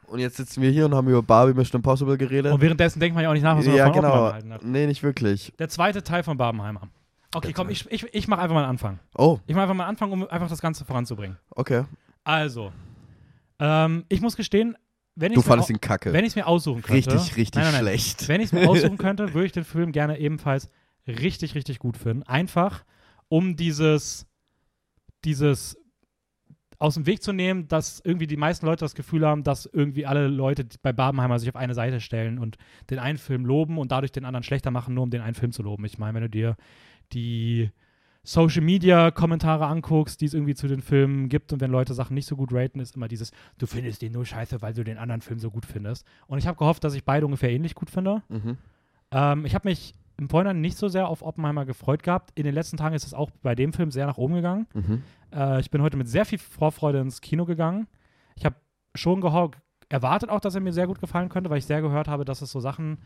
und 0.09 0.19
jetzt 0.19 0.37
sitzen 0.37 0.63
wir 0.63 0.71
hier 0.71 0.85
und 0.87 0.95
haben 0.95 1.09
über 1.09 1.23
Barbie 1.23 1.55
Mission 1.55 1.79
Impossible 1.81 2.17
geredet. 2.17 2.53
Und 2.53 2.61
währenddessen 2.61 3.01
denkt 3.01 3.15
man 3.15 3.23
ja 3.25 3.31
auch 3.31 3.35
nicht 3.35 3.43
nach, 3.43 3.57
was 3.57 3.67
man 3.67 3.75
ja, 3.77 3.85
von 3.87 3.93
genau. 3.95 4.09
Oppenheimer 4.09 4.29
gehalten 4.29 4.53
hat. 4.53 4.65
Nee, 4.65 4.87
nicht 4.87 5.03
wirklich. 5.03 5.53
Der 5.59 5.69
zweite 5.69 6.03
Teil 6.03 6.23
von 6.23 6.37
Barbenheimer. 6.37 6.89
Okay, 7.35 7.53
komm, 7.53 7.69
ich, 7.71 7.91
ich, 7.91 8.05
ich 8.15 8.29
mache 8.29 8.41
einfach 8.43 8.55
mal 8.55 8.61
einen 8.63 8.71
Anfang. 8.71 9.01
Oh, 9.17 9.39
Ich 9.47 9.55
mache 9.55 9.63
einfach 9.65 9.75
mal 9.75 9.85
einen 9.85 9.91
Anfang, 9.91 10.13
um 10.13 10.29
einfach 10.29 10.49
das 10.49 10.61
Ganze 10.61 10.85
voranzubringen. 10.85 11.37
okay. 11.51 11.85
Also, 12.23 12.73
ähm, 13.59 14.05
ich 14.09 14.21
muss 14.21 14.37
gestehen, 14.37 14.77
wenn 15.17 15.33
ich 15.33 15.35
Du 15.35 15.41
es 15.41 15.47
mir, 15.47 15.51
fandest 15.51 15.71
au- 15.71 15.75
ihn 15.75 15.81
kacke. 15.81 16.13
wenn 16.13 16.25
ich's 16.25 16.37
mir 16.37 16.47
aussuchen 16.47 16.83
könnte. 16.83 17.13
richtig, 17.13 17.37
richtig 17.37 17.55
nein, 17.63 17.73
nein, 17.73 17.85
nein. 17.85 17.99
schlecht. 17.99 18.29
Wenn 18.29 18.41
ich 18.41 18.47
es 18.47 18.53
mir 18.53 18.69
aussuchen 18.71 18.97
könnte, 18.99 19.35
würde 19.35 19.47
ich 19.47 19.53
den 19.53 19.65
Film 19.65 19.93
gerne 19.93 20.19
ebenfalls 20.19 20.71
richtig, 21.07 21.55
richtig 21.55 21.79
gut 21.81 21.97
finden. 21.97 22.23
Einfach, 22.23 22.85
um 23.29 23.57
dieses, 23.57 24.27
dieses 25.25 25.77
aus 26.85 26.95
dem 26.95 27.07
Weg 27.07 27.22
zu 27.22 27.32
nehmen, 27.32 27.66
dass 27.66 28.01
irgendwie 28.05 28.26
die 28.26 28.37
meisten 28.37 28.66
Leute 28.66 28.85
das 28.85 28.95
Gefühl 28.95 29.26
haben, 29.26 29.43
dass 29.43 29.64
irgendwie 29.64 30.05
alle 30.05 30.28
Leute 30.28 30.66
bei 30.82 30.93
Barbenheimer 30.93 31.39
sich 31.39 31.49
auf 31.49 31.57
eine 31.57 31.72
Seite 31.72 31.99
stellen 32.03 32.39
und 32.39 32.59
den 32.91 32.99
einen 32.99 33.16
Film 33.16 33.47
loben 33.47 33.78
und 33.78 33.91
dadurch 33.91 34.12
den 34.12 34.26
anderen 34.26 34.43
schlechter 34.43 34.70
machen, 34.70 34.95
nur 34.95 35.05
um 35.05 35.11
den 35.11 35.22
einen 35.22 35.35
Film 35.35 35.51
zu 35.51 35.62
loben. 35.62 35.87
Ich 35.87 35.97
meine, 35.97 36.14
wenn 36.14 36.24
du 36.24 36.28
dir 36.28 36.57
die 37.14 37.70
Social 38.22 38.61
Media 38.61 39.11
Kommentare 39.11 39.64
anguckst, 39.64 40.20
die 40.20 40.26
es 40.26 40.35
irgendwie 40.35 40.55
zu 40.55 40.68
den 40.68 40.82
Filmen 40.82 41.30
gibt 41.30 41.55
und 41.55 41.61
wenn 41.61 41.70
Leute 41.70 41.95
Sachen 41.95 42.12
nicht 42.12 42.26
so 42.26 42.37
gut 42.37 42.53
raten, 42.53 42.80
ist 42.80 42.97
immer 42.97 43.09
dieses, 43.09 43.30
du 43.57 43.66
findest 43.66 44.03
den 44.03 44.12
nur 44.12 44.26
scheiße, 44.26 44.61
weil 44.61 44.74
du 44.74 44.85
den 44.85 44.99
anderen 44.99 45.22
Film 45.22 45.39
so 45.39 45.51
gut 45.51 45.64
findest. 45.64 46.07
Und 46.26 46.37
ich 46.37 46.47
habe 46.47 46.59
gehofft, 46.59 46.85
dass 46.85 46.93
ich 46.93 47.05
beide 47.05 47.24
ungefähr 47.24 47.51
ähnlich 47.51 47.74
gut 47.74 47.89
finde. 47.89 48.22
Mhm. 48.28 48.59
Ähm, 49.11 49.47
ich 49.47 49.55
habe 49.55 49.68
mich 49.68 49.95
im 50.17 50.29
Vorhinein 50.29 50.61
nicht 50.61 50.77
so 50.77 50.89
sehr 50.89 51.09
auf 51.09 51.23
Oppenheimer 51.23 51.65
gefreut 51.65 52.03
gehabt. 52.03 52.31
In 52.35 52.45
den 52.45 52.55
letzten 52.55 52.77
Tagen 52.77 52.95
ist 52.95 53.07
es 53.07 53.15
auch 53.15 53.31
bei 53.43 53.55
dem 53.55 53.73
Film 53.73 53.91
sehr 53.91 54.07
nach 54.07 54.19
oben 54.19 54.35
gegangen. 54.35 54.67
Mhm. 54.75 55.03
Äh, 55.33 55.61
ich 55.61 55.71
bin 55.71 55.83
heute 55.83 55.97
mit 55.97 56.09
sehr 56.09 56.25
viel 56.25 56.39
Vorfreude 56.39 57.01
ins 57.01 57.21
Kino 57.21 57.45
gegangen. 57.45 57.89
Ich 58.37 58.45
habe 58.45 58.57
schon 58.95 59.23
erwartet 59.89 60.31
auch, 60.31 60.41
dass 60.41 60.55
er 60.55 60.61
mir 60.61 60.73
sehr 60.73 60.87
gut 60.87 61.01
gefallen 61.01 61.29
könnte, 61.29 61.51
weil 61.51 61.59
ich 61.59 61.67
sehr 61.67 61.83
gehört 61.83 62.09
habe, 62.09 62.25
dass 62.25 62.43
es 62.43 62.51
so 62.51 62.61
Sachen 62.61 62.99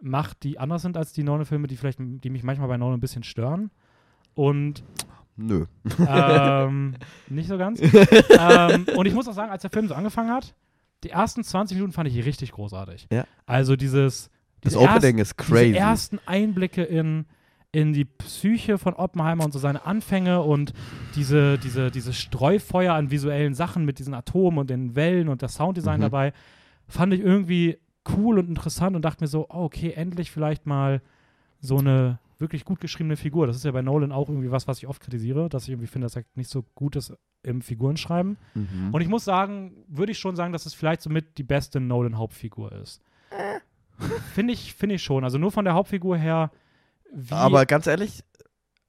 macht, 0.00 0.42
die 0.44 0.58
anders 0.58 0.82
sind 0.82 0.96
als 0.96 1.12
die 1.12 1.22
Nolan-Filme, 1.22 1.66
die 1.66 1.76
vielleicht, 1.76 1.98
die 2.00 2.30
mich 2.30 2.42
manchmal 2.42 2.68
bei 2.68 2.76
Nolan 2.76 2.98
ein 2.98 3.00
bisschen 3.00 3.22
stören. 3.22 3.70
Und 4.34 4.84
Nö. 5.36 5.66
ähm, 6.06 6.94
nicht 7.28 7.48
so 7.48 7.58
ganz. 7.58 7.80
ähm, 8.38 8.86
und 8.96 9.06
ich 9.06 9.14
muss 9.14 9.28
auch 9.28 9.32
sagen, 9.32 9.50
als 9.50 9.62
der 9.62 9.70
Film 9.70 9.88
so 9.88 9.94
angefangen 9.94 10.30
hat, 10.30 10.54
die 11.04 11.10
ersten 11.10 11.42
20 11.42 11.76
Minuten 11.76 11.92
fand 11.92 12.08
ich 12.08 12.24
richtig 12.24 12.52
großartig. 12.52 13.08
Ja. 13.12 13.24
Also 13.46 13.76
dieses. 13.76 14.30
Das 14.66 14.74
diese 14.74 14.84
Opening 14.84 15.18
ist 15.18 15.36
crazy. 15.36 15.72
Die 15.72 15.78
ersten 15.78 16.18
Einblicke 16.26 16.82
in, 16.82 17.26
in 17.72 17.92
die 17.92 18.04
Psyche 18.04 18.78
von 18.78 18.94
Oppenheimer 18.94 19.44
und 19.44 19.52
so 19.52 19.58
seine 19.58 19.84
Anfänge 19.86 20.42
und 20.42 20.72
diese, 21.14 21.58
diese, 21.58 21.90
diese 21.90 22.12
Streufeuer 22.12 22.94
an 22.94 23.10
visuellen 23.10 23.54
Sachen 23.54 23.84
mit 23.84 23.98
diesen 23.98 24.14
Atomen 24.14 24.58
und 24.58 24.70
den 24.70 24.94
Wellen 24.96 25.28
und 25.28 25.42
das 25.42 25.54
Sounddesign 25.54 25.98
Mhm. 25.98 26.02
dabei, 26.02 26.32
fand 26.88 27.12
ich 27.14 27.20
irgendwie 27.20 27.78
cool 28.16 28.38
und 28.38 28.48
interessant 28.48 28.94
und 28.94 29.02
dachte 29.04 29.24
mir 29.24 29.28
so, 29.28 29.46
oh, 29.48 29.64
okay, 29.64 29.90
endlich 29.92 30.30
vielleicht 30.30 30.66
mal 30.66 31.02
so 31.60 31.78
eine 31.78 32.18
wirklich 32.38 32.64
gut 32.64 32.80
geschriebene 32.80 33.16
Figur. 33.16 33.46
Das 33.46 33.56
ist 33.56 33.64
ja 33.64 33.72
bei 33.72 33.82
Nolan 33.82 34.12
auch 34.12 34.28
irgendwie 34.28 34.50
was, 34.50 34.68
was 34.68 34.78
ich 34.78 34.86
oft 34.86 35.00
kritisiere, 35.02 35.48
dass 35.48 35.64
ich 35.64 35.70
irgendwie 35.70 35.86
finde, 35.88 36.04
dass 36.04 36.16
er 36.16 36.24
nicht 36.34 36.50
so 36.50 36.64
gut 36.74 36.94
ist 36.94 37.12
im 37.42 37.62
Figurenschreiben. 37.62 38.36
Mhm. 38.54 38.90
Und 38.92 39.00
ich 39.00 39.08
muss 39.08 39.24
sagen, 39.24 39.72
würde 39.88 40.12
ich 40.12 40.18
schon 40.18 40.36
sagen, 40.36 40.52
dass 40.52 40.66
es 40.66 40.74
vielleicht 40.74 41.00
somit 41.02 41.38
die 41.38 41.42
beste 41.44 41.80
Nolan-Hauptfigur 41.80 42.72
ist. 42.72 43.00
Finde 44.34 44.52
ich, 44.52 44.74
finde 44.74 44.94
ich 44.96 45.02
schon. 45.02 45.24
Also 45.24 45.38
nur 45.38 45.50
von 45.52 45.64
der 45.64 45.74
Hauptfigur 45.74 46.16
her. 46.16 46.50
Wie, 47.12 47.32
Aber 47.32 47.66
ganz 47.66 47.86
ehrlich, 47.86 48.22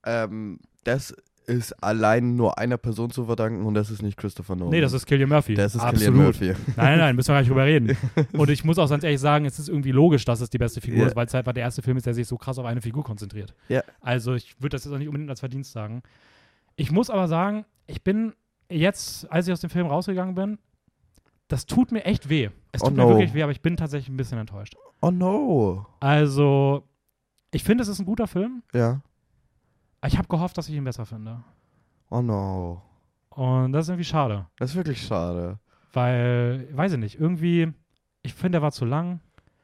ähm, 0.05 0.59
das 0.83 1.15
ist 1.45 1.71
allein 1.81 2.35
nur 2.35 2.57
einer 2.57 2.77
Person 2.77 3.09
zu 3.09 3.25
verdanken 3.25 3.65
und 3.65 3.73
das 3.73 3.89
ist 3.89 4.01
nicht 4.01 4.17
Christopher 4.17 4.57
Nolan. 4.57 4.71
nee, 4.71 4.81
das 4.81 4.91
ist 4.91 5.05
Killian 5.05 5.29
Murphy. 5.29 5.53
das 5.53 5.75
ist 5.75 5.81
Absolut. 5.81 5.99
Cillian 6.03 6.23
Murphy. 6.25 6.45
Nein, 6.47 6.55
nein, 6.75 6.97
nein, 6.99 7.15
müssen 7.15 7.29
wir 7.29 7.35
gar 7.35 7.39
nicht 7.39 7.49
drüber 7.49 7.65
reden. 7.65 7.97
Und 8.33 8.49
ich 8.49 8.65
muss 8.65 8.77
auch 8.77 8.89
ganz 8.89 9.05
ehrlich 9.05 9.21
sagen, 9.21 9.45
es 9.45 9.57
ist 9.57 9.69
irgendwie 9.69 9.91
logisch, 9.93 10.25
dass 10.25 10.41
es 10.41 10.49
die 10.49 10.57
beste 10.57 10.81
Figur 10.81 10.99
Ja. 11.01 11.07
ist, 11.07 11.15
weil 11.15 11.25
es 11.25 11.33
halt 11.33 11.47
der 11.47 11.55
erste 11.55 11.81
Film 11.81 11.95
ist, 11.95 12.05
der 12.05 12.13
sich 12.13 12.27
so 12.27 12.37
krass 12.37 12.59
auf 12.59 12.65
eine 12.65 12.81
Figur 12.81 13.03
konzentriert. 13.05 13.53
Ja. 13.69 13.81
Also 14.01 14.33
ich 14.33 14.55
würde 14.61 14.75
das 14.75 14.83
jetzt 14.83 14.93
auch 14.93 14.97
nicht 14.97 15.07
unbedingt 15.07 15.29
als 15.29 15.39
Verdienst 15.39 15.71
sagen. 15.71 16.03
Ich 16.75 16.91
muss 16.91 17.09
aber 17.09 17.29
sagen, 17.29 17.63
ich 17.85 18.03
bin 18.03 18.33
jetzt, 18.69 19.31
als 19.31 19.47
ich 19.47 19.53
aus 19.53 19.61
dem 19.61 19.69
Film 19.69 19.87
rausgegangen 19.87 20.35
bin, 20.35 20.57
das 21.47 21.65
tut 21.65 21.93
mir 21.93 22.03
echt 22.03 22.27
weh. 22.27 22.49
Es 22.73 22.81
Oh 22.83 22.87
tut 22.87 22.97
no. 22.97 23.03
mir 23.07 23.09
wirklich 23.15 23.33
weh, 23.33 23.43
aber 23.43 23.53
ich 23.53 23.61
bin 23.61 23.77
tatsächlich 23.77 24.09
ein 24.09 24.17
bisschen 24.17 24.37
enttäuscht. 24.37 24.75
Oh 25.01 25.11
no. 25.11 25.85
Also, 25.99 26.83
ich 27.51 27.63
finde, 27.63 27.81
es 27.83 27.87
ist 27.87 27.99
ein 27.99 28.05
guter 28.05 28.27
Film. 28.27 28.63
Ja. 28.73 29.01
Ich 30.05 30.17
habe 30.17 30.27
gehofft, 30.27 30.57
dass 30.57 30.69
ich 30.69 30.75
ihn 30.75 30.83
besser 30.83 31.05
finde. 31.05 31.43
Oh 32.09 32.21
no. 32.21 32.81
Und 33.29 33.73
das 33.73 33.85
ist 33.85 33.89
irgendwie 33.89 34.05
schade. 34.05 34.47
Das 34.57 34.71
ist 34.71 34.75
wirklich 34.75 35.01
schade. 35.05 35.59
Weil, 35.93 36.67
weiß 36.75 36.93
ich 36.93 36.99
nicht, 36.99 37.19
irgendwie, 37.19 37.73
ich 38.23 38.33
finde, 38.33 38.59
er 38.59 38.61
war 38.61 38.71
zu 38.71 38.85
lang. 38.85 39.19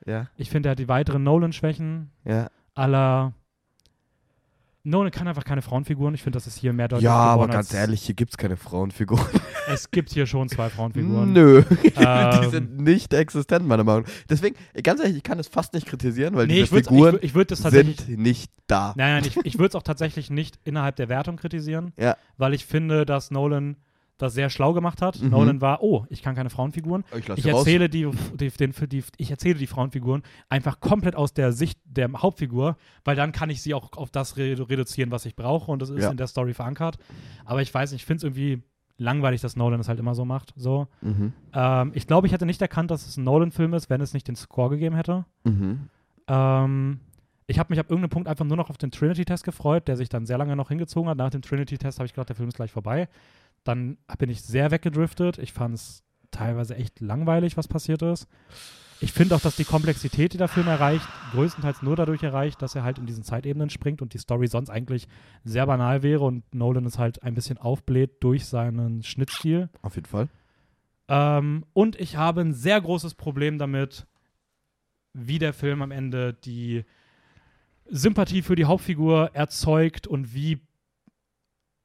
Ja. 0.06 0.28
Ich 0.38 0.50
finde, 0.50 0.70
er 0.70 0.72
hat 0.72 0.80
die 0.80 0.88
weiteren 0.88 1.24
Nolan-Schwächen 1.24 2.12
Ja. 2.26 2.50
aller. 2.76 3.34
Nolan 4.86 5.12
kann 5.12 5.30
einfach 5.30 5.46
keine 5.46 5.62
Frauenfiguren. 5.62 6.14
Ich 6.14 6.22
finde, 6.24 6.36
das 6.36 6.46
ist 6.46 6.58
hier 6.58 6.74
mehr 6.74 6.90
deutlich 6.90 7.06
Ja, 7.06 7.14
aber 7.16 7.48
ganz 7.48 7.74
ehrlich, 7.74 8.02
hier 8.04 8.16
gibt's 8.16 8.38
keine 8.38 8.58
Frauenfiguren. 8.58 9.26
Es 9.72 9.90
gibt 9.92 10.10
hier 10.10 10.26
schon 10.26 10.50
zwei 10.50 10.70
Frauenfiguren. 10.70 11.32
Nö. 11.32 11.64
die 11.84 11.94
Ähm. 11.96 12.52
sind 12.52 12.82
nicht 12.82 13.14
existent, 13.14 13.66
meiner 13.66 13.86
Meinung 13.86 14.04
nach. 14.04 14.10
Deswegen, 14.30 14.58
ganz 14.84 15.00
ehrlich, 15.00 15.16
ich 15.16 15.24
kann 15.24 15.40
es 15.40 15.48
fast 15.48 15.74
nicht 15.74 15.88
kritisieren, 15.88 16.36
weil 16.36 16.48
Nee, 16.48 16.64
diese 16.64 16.76
Figuren 16.76 17.16
ich, 17.16 17.24
ich 17.30 17.34
würd 17.34 17.56
sind 17.56 18.10
nicht 18.10 18.52
da. 18.68 18.94
Nein, 18.98 19.22
nein, 19.22 19.24
ich, 19.26 19.38
ich 19.46 19.58
würde 19.58 19.70
es 19.70 19.76
auch 19.76 19.84
tatsächlich 19.84 20.30
nicht 20.30 20.60
innerhalb 20.66 20.98
der 20.98 21.08
Wertung 21.08 21.38
kritisieren, 21.38 21.94
Ja. 21.98 22.18
weil 22.36 22.54
ich 22.54 22.66
finde, 22.66 23.06
dass 23.06 23.32
Nolan 23.32 23.78
das 24.24 24.34
sehr 24.34 24.49
schlau 24.49 24.74
gemacht 24.74 25.01
hat. 25.01 25.21
Mhm. 25.21 25.30
Nolan 25.30 25.61
war, 25.61 25.84
oh, 25.84 26.05
ich 26.09 26.21
kann 26.24 26.34
keine 26.36 26.49
Frauenfiguren. 26.49 27.03
Ich, 27.17 27.28
lass 27.28 27.38
Ich 27.38 27.45
raus. 27.47 27.59
erzähle 27.59 27.89
die, 27.89 28.09
die, 28.36 28.49
den, 28.49 28.74
die, 28.89 29.03
ich 29.17 29.30
erzähle 29.32 29.55
die 29.59 29.67
Frauenfiguren 29.67 30.24
einfach 30.49 30.80
komplett 30.80 31.15
aus 31.15 31.34
der 31.34 31.51
Sicht 31.51 31.80
der 31.86 32.11
Hauptfigur, 32.11 32.78
weil 33.05 33.15
dann 33.15 33.32
kann 33.32 33.49
ich 33.51 33.61
sie 33.61 33.74
auch 33.76 33.93
auf 33.93 34.09
das 34.09 34.38
redu 34.38 34.63
reduzieren, 34.63 35.11
was 35.11 35.26
ich 35.26 35.36
brauche 35.36 35.71
und 35.71 35.82
das 35.82 35.89
ist 35.89 36.03
Ja. 36.03 36.09
in 36.11 36.17
der 36.17 36.28
Story 36.28 36.53
verankert. 36.53 36.97
Aber 37.45 37.61
ich 37.61 37.74
weiß 37.74 37.91
nicht, 37.91 38.01
ich 38.01 38.05
finde 38.05 38.17
es 38.17 38.24
irgendwie 38.24 38.63
langweilig, 38.97 39.41
dass 39.41 39.55
Nolan 39.55 39.80
es 39.80 39.88
halt 39.89 39.99
immer 39.99 40.15
so 40.15 40.24
macht. 40.26 40.53
So. 40.55 40.88
Mhm. 41.01 41.34
Ähm, 41.53 41.91
ich 41.93 42.07
glaube, 42.07 42.28
ich 42.28 42.34
hätte 42.34 42.45
nicht 42.45 42.61
erkannt, 42.61 42.91
dass 42.91 43.07
es 43.07 43.17
ein 43.17 43.24
Nolan-Film 43.24 43.74
ist, 43.74 43.89
wenn 43.89 44.01
es 44.01 44.13
nicht 44.13 44.28
den 44.28 44.36
Score 44.36 44.69
gegeben 44.69 44.95
hätte. 44.95 45.26
Mhm. 45.43 45.89
Ähm, 46.28 46.99
ich 47.47 47.59
habe 47.59 47.71
mich 47.74 47.80
ab 47.80 47.88
irgendeinem 47.89 48.09
Punkt 48.11 48.30
einfach 48.30 48.45
nur 48.45 48.55
noch 48.55 48.69
auf 48.69 48.78
den 48.78 48.91
Trinity-Test 48.91 49.43
gefreut, 49.43 49.88
der 49.88 49.97
sich 49.97 50.09
dann 50.09 50.26
sehr 50.26 50.38
lange 50.38 50.55
noch 50.55 50.69
hingezogen 50.69 51.09
hat. 51.09 51.17
Nach 51.17 51.30
dem 51.30 51.41
Trinity-Test 51.41 51.99
habe 51.99 52.05
ich 52.05 52.13
gedacht, 52.13 52.30
der 52.30 52.36
Film 52.36 52.47
ist 52.49 52.55
gleich 52.55 52.71
vorbei. 52.71 53.09
Dann 53.64 53.97
bin 54.18 54.30
ich 54.30 54.41
sehr 54.41 54.72
weggedriftet. 54.72 55.38
Ich 55.38 55.53
fand 55.53 55.76
es 55.76 56.03
teilweise 56.32 56.76
echt 56.76 56.99
langweilig, 56.99 57.57
was 57.57 57.68
passiert 57.68 58.01
ist. 58.01 58.28
Ich 58.99 59.11
finde 59.11 59.36
auch, 59.36 59.41
dass 59.41 59.57
die 59.57 59.66
Komplexität, 59.66 60.34
die 60.34 60.38
der 60.38 60.47
Film 60.47 60.68
erreicht, 60.68 61.05
größtenteils 61.32 61.82
nur 61.82 61.97
dadurch 61.97 62.24
erreicht, 62.24 62.61
dass 62.61 62.74
er 62.74 62.84
halt 62.84 62.99
in 62.99 63.05
diesen 63.05 63.24
Zeitebenen 63.24 63.70
springt 63.70 64.01
und 64.01 64.14
die 64.14 64.18
Story 64.18 64.47
sonst 64.47 64.70
eigentlich 64.70 65.09
sehr 65.43 65.66
banal 65.66 66.03
wäre 66.03 66.24
und 66.24 66.43
Nolan 66.55 66.86
es 66.86 66.97
halt 66.97 67.22
ein 67.22 67.34
bisschen 67.34 67.57
aufbläht 67.57 68.24
durch 68.24 68.45
seinen 68.45 69.03
Schnittstil. 69.03 69.70
Auf 69.82 69.95
jeden 69.95 70.07
Fall. 70.07 70.30
Ähm, 71.09 71.66
und 71.74 71.99
ich 71.99 72.16
habe 72.16 72.41
ein 72.41 72.53
sehr 72.53 72.80
großes 72.80 73.16
Problem 73.16 73.57
damit, 73.57 74.07
wie 75.14 75.38
der 75.38 75.53
Film 75.53 75.82
am 75.82 75.91
Ende 75.91 76.34
die 76.34 76.86
Sympathie 77.86 78.41
für 78.41 78.55
die 78.55 78.66
Hauptfigur 78.66 79.32
erzeugt 79.34 80.07
und 80.07 80.34
wie 80.34 80.61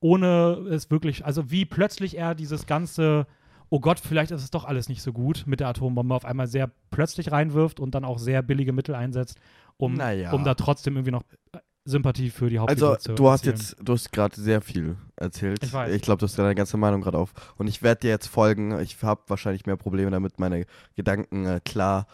ohne 0.00 0.66
es 0.70 0.90
wirklich, 0.90 1.24
also 1.24 1.50
wie 1.50 1.64
plötzlich 1.64 2.16
er 2.16 2.34
dieses 2.34 2.66
ganze, 2.66 3.26
oh 3.68 3.80
Gott, 3.80 4.00
vielleicht 4.00 4.30
ist 4.30 4.42
es 4.42 4.50
doch 4.50 4.64
alles 4.64 4.88
nicht 4.88 5.02
so 5.02 5.12
gut 5.12 5.44
mit 5.46 5.60
der 5.60 5.68
Atombombe 5.68 6.14
auf 6.14 6.24
einmal 6.24 6.46
sehr 6.46 6.70
plötzlich 6.90 7.32
reinwirft 7.32 7.80
und 7.80 7.94
dann 7.94 8.04
auch 8.04 8.18
sehr 8.18 8.42
billige 8.42 8.72
Mittel 8.72 8.94
einsetzt, 8.94 9.38
um, 9.76 9.94
Naja. 9.94 10.32
um 10.32 10.44
da 10.44 10.54
trotzdem 10.54 10.94
irgendwie 10.96 11.12
noch 11.12 11.22
äh, 11.52 11.58
Sympathie 11.84 12.28
für 12.30 12.50
die 12.50 12.58
Hauptfigur 12.58 12.90
Also, 12.90 13.00
zu 13.00 13.14
du 13.14 13.30
hast 13.30 13.46
erzielen. 13.46 13.56
jetzt, 13.56 13.76
du 13.82 13.92
hast 13.94 14.12
gerade 14.12 14.38
sehr 14.40 14.60
viel 14.60 14.96
erzählt. 15.16 15.62
Ich 15.64 15.72
weiß. 15.72 15.94
Ich 15.94 16.02
glaube, 16.02 16.18
du 16.20 16.26
hast 16.26 16.38
deine 16.38 16.54
ganze 16.54 16.76
Meinung 16.76 17.00
gerade 17.00 17.16
auf. 17.16 17.32
Und 17.56 17.66
ich 17.66 17.82
werde 17.82 18.02
dir 18.02 18.10
jetzt 18.10 18.26
folgen. 18.26 18.78
Ich 18.80 19.02
habe 19.02 19.22
wahrscheinlich 19.28 19.64
mehr 19.64 19.76
Probleme 19.78 20.10
damit, 20.10 20.38
meine 20.38 20.66
Gedanken 20.96 21.46
äh, 21.46 21.60
klar 21.64 22.06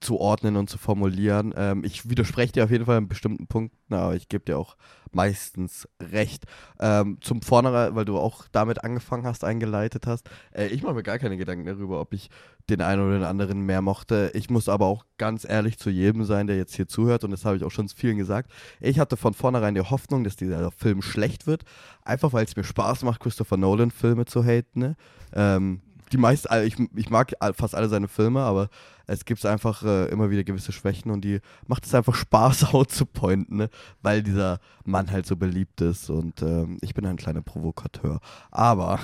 zu 0.00 0.18
ordnen 0.18 0.56
und 0.56 0.70
zu 0.70 0.78
formulieren. 0.78 1.52
Ähm, 1.56 1.82
ich 1.84 2.08
widerspreche 2.08 2.52
dir 2.52 2.64
auf 2.64 2.70
jeden 2.70 2.86
Fall 2.86 2.98
in 2.98 3.08
bestimmten 3.08 3.48
Punkten, 3.48 3.92
aber 3.92 4.14
ich 4.14 4.28
gebe 4.28 4.44
dir 4.44 4.56
auch 4.56 4.76
meistens 5.12 5.88
recht. 6.00 6.44
Ähm, 6.78 7.18
zum 7.20 7.42
Vornherein, 7.42 7.96
weil 7.96 8.04
du 8.04 8.16
auch 8.18 8.44
damit 8.52 8.84
angefangen 8.84 9.26
hast, 9.26 9.42
eingeleitet 9.42 10.06
hast. 10.06 10.30
Äh, 10.52 10.68
ich 10.68 10.82
mache 10.82 10.94
mir 10.94 11.02
gar 11.02 11.18
keine 11.18 11.36
Gedanken 11.36 11.66
darüber, 11.66 12.00
ob 12.00 12.12
ich 12.12 12.30
den 12.68 12.80
einen 12.82 13.02
oder 13.02 13.18
den 13.18 13.24
anderen 13.24 13.62
mehr 13.62 13.82
mochte. 13.82 14.30
Ich 14.34 14.48
muss 14.48 14.68
aber 14.68 14.86
auch 14.86 15.04
ganz 15.18 15.44
ehrlich 15.48 15.78
zu 15.78 15.90
jedem 15.90 16.24
sein, 16.24 16.46
der 16.46 16.56
jetzt 16.56 16.76
hier 16.76 16.86
zuhört. 16.86 17.24
Und 17.24 17.32
das 17.32 17.44
habe 17.44 17.56
ich 17.56 17.64
auch 17.64 17.70
schon 17.70 17.88
vielen 17.88 18.16
gesagt. 18.16 18.52
Ich 18.80 19.00
hatte 19.00 19.16
von 19.16 19.34
vornherein 19.34 19.74
die 19.74 19.80
Hoffnung, 19.80 20.22
dass 20.22 20.36
dieser 20.36 20.70
Film 20.70 21.02
schlecht 21.02 21.48
wird. 21.48 21.64
Einfach 22.04 22.32
weil 22.32 22.44
es 22.44 22.54
mir 22.54 22.64
Spaß 22.64 23.02
macht, 23.02 23.20
Christopher 23.20 23.56
Nolan-Filme 23.56 24.26
zu 24.26 24.44
haten. 24.44 24.78
Ne? 24.78 24.96
Ähm, 25.32 25.80
die 26.12 26.18
meisten, 26.18 26.52
ich, 26.64 26.76
ich 26.96 27.10
mag 27.10 27.32
fast 27.54 27.74
alle 27.74 27.88
seine 27.88 28.08
Filme, 28.08 28.40
aber 28.40 28.68
es 29.06 29.24
gibt 29.24 29.44
einfach 29.44 29.82
äh, 29.82 30.06
immer 30.08 30.30
wieder 30.30 30.44
gewisse 30.44 30.72
Schwächen 30.72 31.10
und 31.10 31.22
die 31.22 31.40
macht 31.66 31.84
es 31.84 31.94
einfach 31.94 32.14
Spaß, 32.14 32.64
out 32.74 32.90
zu 32.90 33.06
pointen, 33.06 33.56
ne? 33.56 33.70
weil 34.02 34.22
dieser 34.22 34.60
Mann 34.84 35.10
halt 35.10 35.26
so 35.26 35.36
beliebt 35.36 35.80
ist 35.80 36.10
und 36.10 36.42
ähm, 36.42 36.78
ich 36.80 36.94
bin 36.94 37.06
ein 37.06 37.16
kleiner 37.16 37.42
Provokateur. 37.42 38.20
Aber 38.50 39.00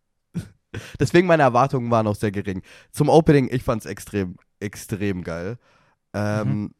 deswegen 1.00 1.26
meine 1.26 1.44
Erwartungen 1.44 1.90
waren 1.90 2.06
auch 2.06 2.16
sehr 2.16 2.32
gering. 2.32 2.62
Zum 2.90 3.08
Opening, 3.08 3.48
ich 3.52 3.62
fand 3.62 3.82
es 3.82 3.86
extrem, 3.86 4.36
extrem 4.60 5.22
geil. 5.22 5.58
Ähm, 6.12 6.74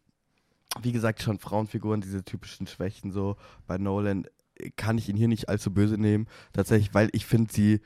Wie 0.82 0.92
gesagt, 0.92 1.22
schon 1.22 1.38
Frauenfiguren, 1.38 2.00
diese 2.00 2.24
typischen 2.24 2.66
Schwächen 2.66 3.10
so 3.10 3.36
bei 3.66 3.78
Nolan, 3.78 4.26
äh, 4.56 4.70
kann 4.70 4.98
ich 4.98 5.08
ihn 5.08 5.16
hier 5.16 5.28
nicht 5.28 5.48
allzu 5.48 5.72
böse 5.72 5.98
nehmen. 5.98 6.26
Tatsächlich, 6.52 6.94
weil 6.94 7.08
ich 7.12 7.26
finde, 7.26 7.52
sie 7.52 7.80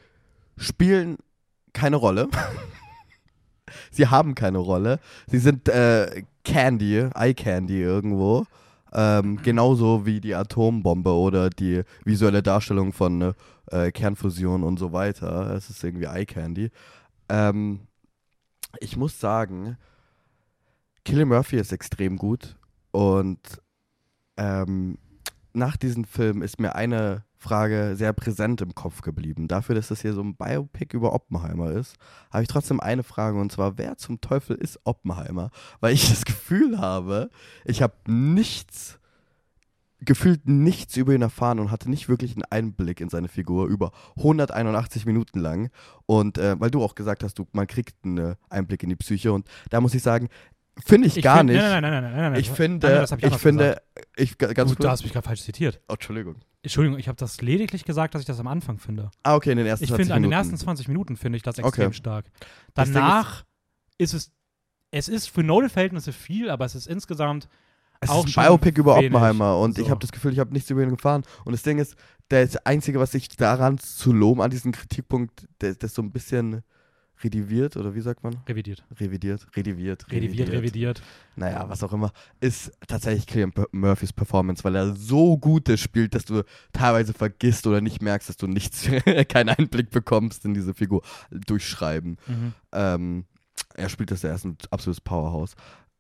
spielen 0.57 1.17
keine 1.73 1.97
Rolle. 1.97 2.29
sie 3.91 4.07
haben 4.07 4.35
keine 4.35 4.59
Rolle. 4.59 5.01
Sie 5.27 5.39
sind 5.39 5.69
äh, 5.69 6.25
Candy, 6.45 7.09
Eye 7.15 7.35
Candy 7.35 7.83
irgendwo. 7.83 8.47
Ähm, 8.93 9.41
genauso 9.43 10.05
wie 10.05 10.21
die 10.21 10.35
Atombombe 10.35 11.13
oder 11.13 11.49
die 11.49 11.83
visuelle 12.05 12.43
Darstellung 12.43 12.93
von 12.93 13.35
äh, 13.71 13.93
Kernfusion 13.93 14.65
und 14.65 14.79
so 14.79 14.93
weiter. 14.93 15.51
Es 15.55 15.71
ist 15.71 15.85
irgendwie 15.85 16.07
Eye 16.07 16.27
Candy. 16.27 16.71
Ähm, 17.29 17.81
ich 18.81 18.97
muss 18.97 19.19
sagen, 19.19 19.77
Killian 21.05 21.29
Murphy 21.29 21.57
ist 21.57 21.73
extrem 21.73 22.17
gut 22.17 22.57
und 22.91 23.41
ähm, 24.37 24.99
nach 25.53 25.77
diesem 25.77 26.05
Film 26.05 26.43
ist 26.43 26.61
mir 26.61 26.75
eine 26.75 27.25
Frage 27.41 27.95
sehr 27.97 28.13
präsent 28.13 28.61
im 28.61 28.75
Kopf 28.75 29.01
geblieben. 29.01 29.49
Dafür, 29.49 29.75
dass 29.75 29.89
das 29.89 30.03
hier 30.03 30.13
so 30.13 30.21
ein 30.21 30.37
Biopic 30.37 30.95
über 30.95 31.15
Oppenheimer 31.15 31.71
ist, 31.71 31.97
habe 32.31 32.43
ich 32.43 32.49
trotzdem 32.49 32.81
eine 32.81 33.03
Frage 33.03 33.41
und 33.41 33.51
zwar, 33.51 33.79
wer 33.79 33.97
zum 33.97 34.21
Teufel 34.21 34.57
ist 34.57 34.79
Oppenheimer? 34.85 35.51
Weil 35.81 35.95
ich 35.95 36.11
das 36.11 36.27
Gefühl 36.27 36.79
habe, 36.79 37.31
ich 37.65 37.81
habe 37.81 37.95
nichts, 38.07 39.01
gefühlt 40.01 40.47
nichts 40.49 40.99
über 40.99 41.15
ihn 41.15 41.23
erfahren 41.23 41.61
und 41.61 41.71
hatte 41.71 41.89
nicht 41.89 42.11
wirklich 42.11 42.35
einen 42.35 42.45
Einblick 42.51 43.01
in 43.01 43.09
seine 43.09 43.29
Figur 43.29 43.69
über 43.69 43.93
181 44.19 45.07
Minuten 45.07 45.41
lang. 45.41 45.71
Und 46.05 46.37
äh, 46.37 46.61
weil 46.61 46.71
du 46.71 46.83
auch 46.83 46.95
gesagt 46.95 47.25
hast, 47.25 47.39
du, 47.39 47.47
man 47.53 47.67
kriegt 47.67 48.05
einen 48.05 48.37
Einblick 48.51 48.83
in 48.83 48.91
die 48.91 48.97
Psyche 48.97 49.33
und 49.33 49.49
da 49.71 49.81
muss 49.81 49.95
ich 49.95 50.03
sagen, 50.03 50.29
Finde 50.85 51.09
ich, 51.09 51.17
ich, 51.17 51.23
gar 51.23 51.39
find, 51.39 51.51
nicht. 51.51 51.61
Nein, 51.61 51.83
nein, 51.83 51.93
nein, 51.93 52.03
nein, 52.03 52.13
nein, 52.13 52.33
nein. 52.33 52.41
Ich 52.41 52.51
finde, 52.51 52.87
nein, 52.89 53.19
ich, 53.19 53.25
ich 53.25 53.37
finde, 53.37 53.83
ich 54.17 54.39
ganz 54.39 54.71
Gut, 54.71 54.85
da 54.85 54.91
hast 54.91 55.01
du 55.01 55.07
mich 55.07 55.13
gerade 55.13 55.27
falsch 55.27 55.43
zitiert. 55.43 55.81
Oh, 55.89 55.95
Entschuldigung. 55.95 56.37
Entschuldigung, 56.63 56.99
ich 56.99 57.09
habe 57.09 57.17
das 57.17 57.41
lediglich 57.41 57.85
gesagt, 57.85 58.15
dass 58.15 58.21
ich 58.21 58.27
das 58.27 58.39
am 58.39 58.47
Anfang 58.47 58.79
finde. 58.79 59.11
Ah, 59.23 59.35
okay, 59.35 59.53
in 59.53 59.59
den 59.59 59.67
ersten 59.67 59.85
ich 59.85 59.91
20 59.91 60.07
finde, 60.07 60.21
Minuten. 60.21 60.35
an 60.35 60.43
den 60.43 60.53
ersten 60.53 60.65
20 60.65 60.89
Minuten 60.89 61.17
finde 61.17 61.37
ich 61.37 61.43
das 61.43 61.59
extrem 61.59 61.87
okay. 61.87 61.95
stark. 61.95 62.27
Danach 62.75 63.45
ist, 63.97 64.15
ist, 64.15 64.33
es, 64.91 65.09
es 65.09 65.09
ist 65.09 65.31
für 65.31 65.43
Nolan-Verhältnisse 65.43 66.13
viel, 66.13 66.51
aber 66.51 66.67
es 66.67 66.75
ist 66.75 66.87
insgesamt 66.87 67.49
es 68.01 68.09
auch 68.09 68.27
ist 68.27 68.37
ein 68.37 68.45
Biopic 68.45 68.81
über 68.81 68.97
wenig. 68.97 69.11
Oppenheimer 69.13 69.59
und 69.59 69.77
so. 69.77 69.83
ich 69.83 69.91
habe 69.91 70.01
das 70.01 70.11
Gefühl, 70.11 70.33
ich 70.33 70.39
habe 70.39 70.53
nichts 70.53 70.71
über 70.71 70.83
ihn 70.83 70.97
gefahren. 70.97 71.23
Und 71.45 71.53
das 71.53 71.63
Ding 71.63 71.79
ist, 71.79 71.97
das 72.29 72.57
Einzige, 72.65 72.99
was 72.99 73.15
ich 73.15 73.29
daran 73.29 73.79
zu 73.79 74.13
loben, 74.13 74.41
an 74.41 74.51
diesem 74.51 74.73
Kritikpunkt, 74.73 75.47
das, 75.59 75.79
das 75.79 75.95
so 75.95 76.03
ein 76.03 76.11
bisschen 76.11 76.63
rediviert 77.23 77.77
oder 77.77 77.95
wie 77.95 78.01
sagt 78.01 78.23
man? 78.23 78.37
Revidiert. 78.49 78.85
Revidiert, 78.99 79.47
rediviert. 79.57 80.11
Revidiert, 80.11 80.51
revidiert. 80.51 81.03
Naja, 81.37 81.69
was 81.69 81.83
auch 81.83 81.93
immer. 81.93 82.13
Ist 82.41 82.73
tatsächlich 82.87 83.27
Killian 83.27 83.53
Murphys 83.73 84.13
Performance, 84.13 84.65
weil 84.65 84.77
er 84.77 84.95
so 84.95 85.39
gut 85.39 85.71
spielt, 85.79 86.15
dass 86.15 86.25
du 86.25 86.43
teilweise 86.73 87.13
vergisst 87.13 87.67
oder 87.67 87.81
nicht 87.81 88.03
merkst, 88.03 88.29
dass 88.29 88.37
du 88.37 88.47
nichts, 88.47 88.89
keinen 89.29 89.51
Einblick 89.51 89.91
bekommst 89.91 90.45
in 90.45 90.55
diese 90.55 90.75
Figur. 90.75 91.03
Durchschreiben. 91.31 92.17
Mhm. 92.27 92.53
Ähm, 92.73 93.25
er 93.75 93.89
spielt 93.89 94.11
das, 94.11 94.25
er 94.25 94.35
ist 94.35 94.45
ein 94.45 94.57
absolutes 94.71 95.01
Powerhouse. 95.01 95.55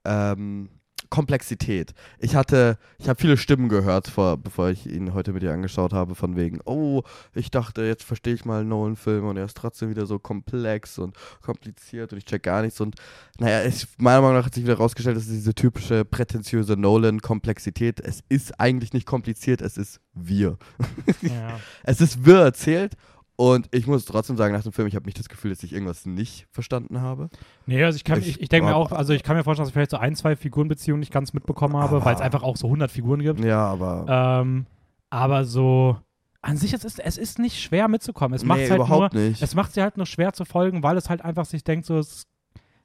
Ähm, 0.04 0.68
Komplexität. 1.10 1.92
Ich 2.18 2.36
hatte, 2.36 2.78
ich 2.98 3.08
habe 3.08 3.20
viele 3.20 3.36
Stimmen 3.36 3.68
gehört, 3.68 4.08
vor, 4.08 4.36
bevor 4.38 4.70
ich 4.70 4.86
ihn 4.86 5.12
heute 5.12 5.32
mit 5.32 5.42
dir 5.42 5.52
angeschaut 5.52 5.92
habe, 5.92 6.14
von 6.14 6.36
wegen, 6.36 6.60
oh, 6.64 7.02
ich 7.34 7.50
dachte, 7.50 7.82
jetzt 7.82 8.04
verstehe 8.04 8.34
ich 8.34 8.44
mal 8.44 8.60
einen 8.60 8.68
Nolan-Film 8.68 9.26
und 9.26 9.36
er 9.36 9.44
ist 9.44 9.56
trotzdem 9.56 9.90
wieder 9.90 10.06
so 10.06 10.18
komplex 10.20 10.98
und 10.98 11.16
kompliziert 11.42 12.12
und 12.12 12.18
ich 12.18 12.24
check 12.24 12.44
gar 12.44 12.62
nichts. 12.62 12.80
Und 12.80 12.94
naja, 13.38 13.64
ich, 13.66 13.86
meiner 13.98 14.22
Meinung 14.22 14.36
nach 14.36 14.46
hat 14.46 14.54
sich 14.54 14.64
wieder 14.64 14.76
rausgestellt, 14.76 15.16
dass 15.16 15.26
diese 15.26 15.54
typische 15.54 16.04
prätentiöse 16.04 16.76
Nolan-Komplexität, 16.76 18.00
es 18.00 18.20
ist 18.28 18.60
eigentlich 18.60 18.92
nicht 18.92 19.06
kompliziert, 19.06 19.60
es 19.60 19.76
ist 19.76 20.00
wir. 20.14 20.58
Ja. 21.22 21.60
es 21.82 22.00
ist 22.00 22.24
wir 22.24 22.38
erzählt 22.40 22.96
und 23.40 23.68
ich 23.70 23.86
muss 23.86 24.04
trotzdem 24.04 24.36
sagen, 24.36 24.52
nach 24.52 24.62
dem 24.62 24.72
Film, 24.72 24.86
ich 24.86 24.94
habe 24.94 25.06
nicht 25.06 25.18
das 25.18 25.30
Gefühl, 25.30 25.50
dass 25.50 25.62
ich 25.62 25.72
irgendwas 25.72 26.04
nicht 26.04 26.46
verstanden 26.52 27.00
habe. 27.00 27.30
Nee, 27.64 27.82
also 27.82 27.96
ich 27.96 28.04
kann, 28.04 28.18
ich, 28.18 28.28
ich, 28.28 28.40
ich 28.42 28.48
denke 28.50 28.68
mir 28.68 28.76
auch, 28.76 28.92
also 28.92 29.14
ich 29.14 29.22
kann 29.22 29.34
mir 29.34 29.44
vorstellen, 29.44 29.62
dass 29.62 29.70
ich 29.70 29.72
vielleicht 29.72 29.92
so 29.92 29.96
ein, 29.96 30.14
zwei 30.14 30.36
Figurenbeziehungen 30.36 31.00
nicht 31.00 31.10
ganz 31.10 31.32
mitbekommen 31.32 31.74
habe, 31.74 32.04
weil 32.04 32.14
es 32.14 32.20
einfach 32.20 32.42
auch 32.42 32.58
so 32.58 32.66
100 32.66 32.90
Figuren 32.90 33.22
gibt. 33.22 33.42
Ja, 33.42 33.64
aber. 33.64 34.42
Ähm, 34.42 34.66
aber 35.08 35.46
so, 35.46 35.96
an 36.42 36.58
sich, 36.58 36.74
es 36.74 36.84
ist, 36.84 37.00
es 37.00 37.16
ist 37.16 37.38
nicht 37.38 37.62
schwer 37.62 37.88
mitzukommen. 37.88 38.34
Es 38.34 38.44
macht 38.44 38.60
nee, 38.60 38.68
halt 38.68 38.86
nur, 38.86 39.08
nicht. 39.14 39.40
Es 39.40 39.54
macht 39.54 39.72
sie 39.72 39.80
halt 39.80 39.96
nur 39.96 40.04
schwer 40.04 40.34
zu 40.34 40.44
folgen, 40.44 40.82
weil 40.82 40.98
es 40.98 41.08
halt 41.08 41.24
einfach 41.24 41.46
sich 41.46 41.64
denkt, 41.64 41.86
so, 41.86 41.96
es, 41.96 42.26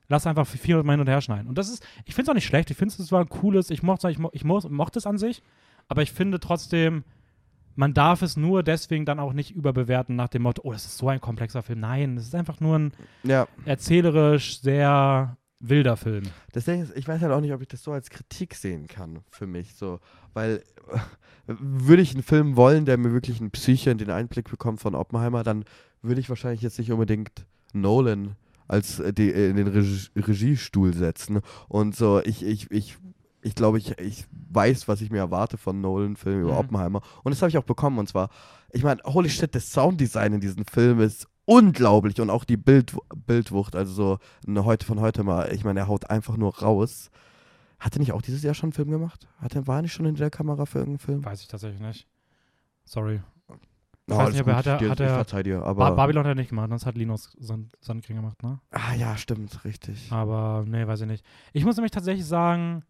lass 0.07 0.25
einfach 0.25 0.47
viel 0.47 0.81
hin 0.81 0.99
und 1.01 1.09
her 1.09 1.19
schneiden. 1.19 1.49
Und 1.49 1.57
das 1.57 1.67
ist, 1.67 1.85
ich 2.05 2.15
finde 2.15 2.27
es 2.27 2.29
auch 2.29 2.35
nicht 2.35 2.45
schlecht. 2.45 2.71
Ich 2.71 2.77
finde 2.77 2.95
es 2.97 3.07
zwar 3.07 3.19
ein 3.19 3.27
cooles, 3.27 3.71
ich 3.71 3.83
mochte 3.83 4.09
ich, 4.09 4.19
mo, 4.19 4.29
ich 4.31 4.45
mo, 4.45 4.61
mochte 4.69 4.99
es 4.99 5.05
an 5.05 5.17
sich, 5.17 5.43
aber 5.89 6.01
ich 6.01 6.13
finde 6.13 6.39
trotzdem, 6.39 7.03
man 7.75 7.93
darf 7.93 8.21
es 8.21 8.37
nur 8.37 8.63
deswegen 8.63 9.05
dann 9.05 9.19
auch 9.19 9.33
nicht 9.33 9.51
überbewerten 9.51 10.15
nach 10.15 10.29
dem 10.29 10.43
Motto, 10.43 10.61
oh, 10.65 10.71
das 10.71 10.85
ist 10.85 10.97
so 10.97 11.09
ein 11.09 11.21
komplexer 11.21 11.61
Film. 11.61 11.81
Nein, 11.81 12.17
es 12.17 12.27
ist 12.27 12.35
einfach 12.35 12.59
nur 12.59 12.79
ein 12.79 12.93
ja. 13.23 13.47
erzählerisch 13.65 14.61
sehr 14.61 15.37
wilder 15.59 15.97
Film. 15.97 16.23
Deswegen, 16.53 16.83
ist, 16.83 16.95
ich 16.95 17.07
weiß 17.07 17.21
halt 17.21 17.31
auch 17.31 17.41
nicht, 17.41 17.53
ob 17.53 17.61
ich 17.61 17.67
das 17.67 17.83
so 17.83 17.91
als 17.91 18.09
Kritik 18.09 18.55
sehen 18.55 18.87
kann 18.87 19.19
für 19.29 19.47
mich, 19.47 19.75
so, 19.75 19.99
weil 20.33 20.63
würde 21.47 22.01
ich 22.01 22.13
einen 22.13 22.23
Film 22.23 22.55
wollen, 22.55 22.85
der 22.85 22.97
mir 22.97 23.13
wirklich 23.13 23.39
einen 23.39 23.51
Psyche 23.51 23.91
in 23.91 23.97
den 23.97 24.09
Einblick 24.09 24.49
bekommt 24.49 24.79
von 24.81 24.95
Oppenheimer, 24.95 25.43
dann 25.43 25.65
würde 26.01 26.21
ich 26.21 26.29
wahrscheinlich 26.29 26.61
jetzt 26.61 26.79
nicht 26.79 26.91
unbedingt 26.91 27.45
Nolan 27.73 28.35
als 28.67 28.99
äh, 28.99 29.13
die, 29.13 29.29
in 29.29 29.57
den 29.57 29.67
Regie 29.67 30.09
Regiestuhl 30.15 30.93
setzen 30.93 31.41
und 31.67 31.95
so 31.95 32.21
ich 32.23 32.43
ich 32.43 32.71
ich 32.71 32.97
ich 33.45 33.53
glaube, 33.53 33.77
ich, 33.77 33.97
ich 33.99 34.25
weiß, 34.31 34.87
was 34.87 35.01
ich 35.01 35.11
mir 35.11 35.19
erwarte 35.19 35.57
von 35.57 35.79
Nolan-Filmen 35.79 36.41
über 36.41 36.53
mhm. 36.53 36.57
Oppenheimer. 36.57 37.01
Und 37.23 37.31
das 37.31 37.43
habe 37.43 37.51
ich 37.51 37.59
auch 37.59 37.63
bekommen. 37.63 37.99
Und 37.99 38.09
zwar, 38.09 38.29
ich 38.71 38.83
meine, 38.83 39.03
holy 39.05 39.29
shit, 39.29 39.53
das 39.53 39.71
Sounddesign 39.71 40.33
in 40.33 40.41
diesem 40.41 40.65
Film 40.65 40.99
ist 40.99 41.27
unglaublich. 41.45 42.19
Und 42.19 42.31
auch 42.31 42.43
die 42.43 42.57
Bild, 42.57 42.97
Bildwucht, 43.27 43.75
also 43.75 43.93
so 43.93 44.17
eine 44.47 44.65
heute 44.65 44.83
von 44.83 44.99
heute 44.99 45.23
mal, 45.23 45.53
ich 45.53 45.63
meine, 45.63 45.81
er 45.81 45.87
haut 45.87 46.09
einfach 46.09 46.37
nur 46.37 46.57
raus. 46.57 47.11
Hat 47.79 47.95
er 47.95 47.99
nicht 47.99 48.13
auch 48.13 48.23
dieses 48.23 48.41
Jahr 48.41 48.55
schon 48.55 48.67
einen 48.67 48.73
Film 48.73 48.89
gemacht? 48.89 49.27
Hat 49.37 49.53
er, 49.53 49.67
war 49.67 49.77
er 49.77 49.81
nicht 49.83 49.93
schon 49.93 50.07
in 50.07 50.15
der 50.15 50.31
Kamera 50.31 50.65
für 50.65 50.79
irgendeinen 50.79 51.05
Film? 51.05 51.23
Weiß 51.23 51.41
ich 51.41 51.47
tatsächlich 51.47 51.81
nicht. 51.81 52.07
Sorry. 52.83 53.21
Ich 54.07 54.13
oh, 54.13 54.17
weiß 54.17 54.31
nicht, 54.31 54.39
aber 54.39 54.55
hat 54.55 54.65
er, 54.65 54.89
hat 55.17 55.33
er, 55.33 55.43
dir, 55.43 55.63
aber 55.63 55.95
Babylon 55.95 56.23
hat 56.25 56.31
er 56.31 56.35
nicht 56.35 56.49
gemacht, 56.49 56.69
sonst 56.69 56.85
hat 56.85 56.95
Linus 56.95 57.35
Sandkring 57.81 58.17
gemacht, 58.17 58.41
ne? 58.43 58.59
Ah 58.69 58.93
ja, 58.95 59.17
stimmt, 59.17 59.65
richtig. 59.65 60.11
Aber 60.11 60.63
nee, 60.67 60.85
weiß 60.85 61.01
ich 61.01 61.07
nicht. 61.07 61.25
Ich 61.53 61.65
muss 61.65 61.75
nämlich 61.75 61.91
tatsächlich 61.91 62.25
sagen, 62.25 62.83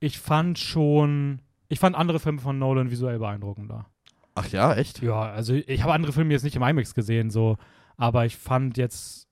ich 0.00 0.18
fand 0.18 0.58
schon, 0.58 1.42
ich 1.68 1.78
fand 1.78 1.94
andere 1.94 2.18
Filme 2.18 2.40
von 2.40 2.58
Nolan 2.58 2.90
visuell 2.90 3.18
beeindruckender. 3.18 3.86
Ach 4.34 4.48
ja, 4.48 4.74
echt? 4.74 5.02
Ja, 5.02 5.20
also 5.20 5.54
ich 5.54 5.82
habe 5.82 5.92
andere 5.92 6.12
Filme 6.12 6.32
jetzt 6.32 6.42
nicht 6.42 6.56
im 6.56 6.62
IMAX 6.62 6.94
gesehen, 6.94 7.30
so, 7.30 7.58
aber 7.96 8.24
ich 8.24 8.36
fand 8.36 8.76
jetzt, 8.76 9.28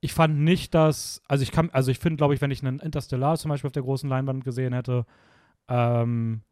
ich 0.00 0.12
fand 0.12 0.38
nicht, 0.38 0.74
dass, 0.74 1.22
also 1.28 1.42
ich 1.42 1.52
kann, 1.52 1.70
also 1.70 1.90
ich 1.90 1.98
finde, 1.98 2.16
glaube 2.16 2.34
ich, 2.34 2.40
wenn 2.40 2.50
ich 2.50 2.64
einen 2.64 2.78
Interstellar 2.78 3.36
zum 3.36 3.50
Beispiel 3.50 3.68
auf 3.68 3.72
der 3.72 3.82
großen 3.82 4.08
Leinwand 4.08 4.44
gesehen 4.44 4.72
hätte, 4.72 5.04
ähm, 5.68 6.42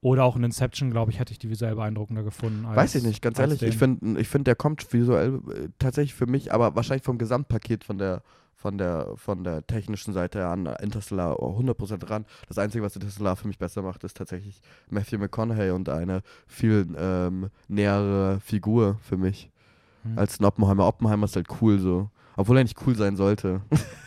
oder 0.00 0.24
auch 0.24 0.36
in 0.36 0.44
Inception, 0.44 0.90
glaube 0.90 1.10
ich, 1.10 1.18
hätte 1.18 1.32
ich 1.32 1.38
die 1.38 1.48
visuell 1.48 1.76
beeindruckender 1.76 2.22
gefunden. 2.22 2.66
Als, 2.66 2.76
Weiß 2.76 2.94
ich 2.96 3.04
nicht, 3.04 3.22
ganz 3.22 3.38
ehrlich. 3.38 3.60
Den. 3.60 3.70
Ich 3.70 3.78
finde, 3.78 4.20
ich 4.20 4.28
find, 4.28 4.46
der 4.46 4.54
kommt 4.54 4.92
visuell 4.92 5.40
äh, 5.48 5.68
tatsächlich 5.78 6.12
für 6.12 6.26
mich, 6.26 6.52
aber 6.52 6.76
wahrscheinlich 6.76 7.04
vom 7.04 7.16
Gesamtpaket 7.16 7.84
von 7.84 7.96
der, 7.96 8.22
von 8.64 8.78
der, 8.78 9.12
von 9.16 9.44
der 9.44 9.66
technischen 9.66 10.14
Seite 10.14 10.46
an 10.46 10.64
Interstellar 10.80 11.38
100% 11.38 12.08
ran. 12.08 12.24
Das 12.48 12.56
Einzige, 12.56 12.82
was 12.82 12.96
Interstellar 12.96 13.36
für 13.36 13.46
mich 13.46 13.58
besser 13.58 13.82
macht, 13.82 14.04
ist 14.04 14.16
tatsächlich 14.16 14.62
Matthew 14.88 15.18
McConaughey 15.18 15.70
und 15.70 15.90
eine 15.90 16.22
viel 16.46 16.86
ähm, 16.96 17.50
nähere 17.68 18.40
Figur 18.40 18.98
für 19.02 19.18
mich. 19.18 19.50
Hm. 20.04 20.18
Als 20.18 20.40
ein 20.40 20.46
Oppenheimer. 20.46 20.88
Oppenheimer 20.88 21.26
ist 21.26 21.36
halt 21.36 21.48
cool 21.60 21.78
so. 21.78 22.08
Obwohl 22.38 22.56
er 22.56 22.62
nicht 22.62 22.78
cool 22.86 22.96
sein 22.96 23.16
sollte. 23.16 23.60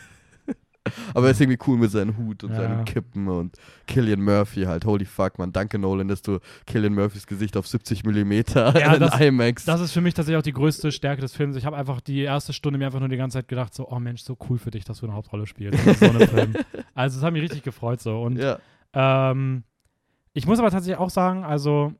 Aber 1.14 1.26
er 1.26 1.32
ist 1.32 1.40
irgendwie 1.40 1.58
cool 1.66 1.76
mit 1.76 1.90
seinem 1.90 2.16
Hut 2.16 2.44
und 2.44 2.50
ja. 2.50 2.56
seinen 2.56 2.84
Kippen 2.84 3.28
und 3.28 3.56
Killian 3.86 4.22
Murphy 4.22 4.64
halt. 4.64 4.84
Holy 4.84 5.04
fuck, 5.04 5.38
man. 5.38 5.52
Danke, 5.52 5.78
Nolan, 5.78 6.08
dass 6.08 6.22
du 6.22 6.38
Killian 6.66 6.94
Murphys 6.94 7.26
Gesicht 7.26 7.56
auf 7.56 7.66
70 7.66 8.04
mm 8.04 8.32
ja, 8.54 8.94
in 8.94 9.00
das, 9.00 9.20
IMAX. 9.20 9.64
Das 9.64 9.80
ist 9.80 9.92
für 9.92 10.00
mich 10.00 10.14
tatsächlich 10.14 10.38
auch 10.38 10.42
die 10.42 10.52
größte 10.52 10.92
Stärke 10.92 11.20
des 11.20 11.34
Films. 11.34 11.56
Ich 11.56 11.66
habe 11.66 11.76
einfach 11.76 12.00
die 12.00 12.20
erste 12.20 12.52
Stunde 12.52 12.78
mir 12.78 12.86
einfach 12.86 13.00
nur 13.00 13.08
die 13.08 13.16
ganze 13.16 13.38
Zeit 13.38 13.48
gedacht, 13.48 13.74
so, 13.74 13.88
oh 13.88 13.98
Mensch, 13.98 14.22
so 14.22 14.36
cool 14.48 14.58
für 14.58 14.70
dich, 14.70 14.84
dass 14.84 15.00
du 15.00 15.06
eine 15.06 15.14
Hauptrolle 15.14 15.46
spielst. 15.46 15.82
so. 16.00 16.08
Also, 16.94 17.18
es 17.18 17.24
hat 17.24 17.32
mich 17.32 17.42
richtig 17.42 17.62
gefreut 17.62 18.00
so. 18.00 18.22
Und 18.22 18.38
ja. 18.38 18.58
ähm, 18.92 19.62
ich 20.32 20.46
muss 20.46 20.58
aber 20.58 20.70
tatsächlich 20.70 20.98
auch 20.98 21.10
sagen, 21.10 21.44
also, 21.44 21.92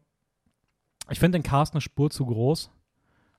ich 1.10 1.18
finde 1.20 1.38
den 1.38 1.42
Cast 1.42 1.74
eine 1.74 1.80
Spur 1.80 2.10
zu 2.10 2.26
groß. 2.26 2.70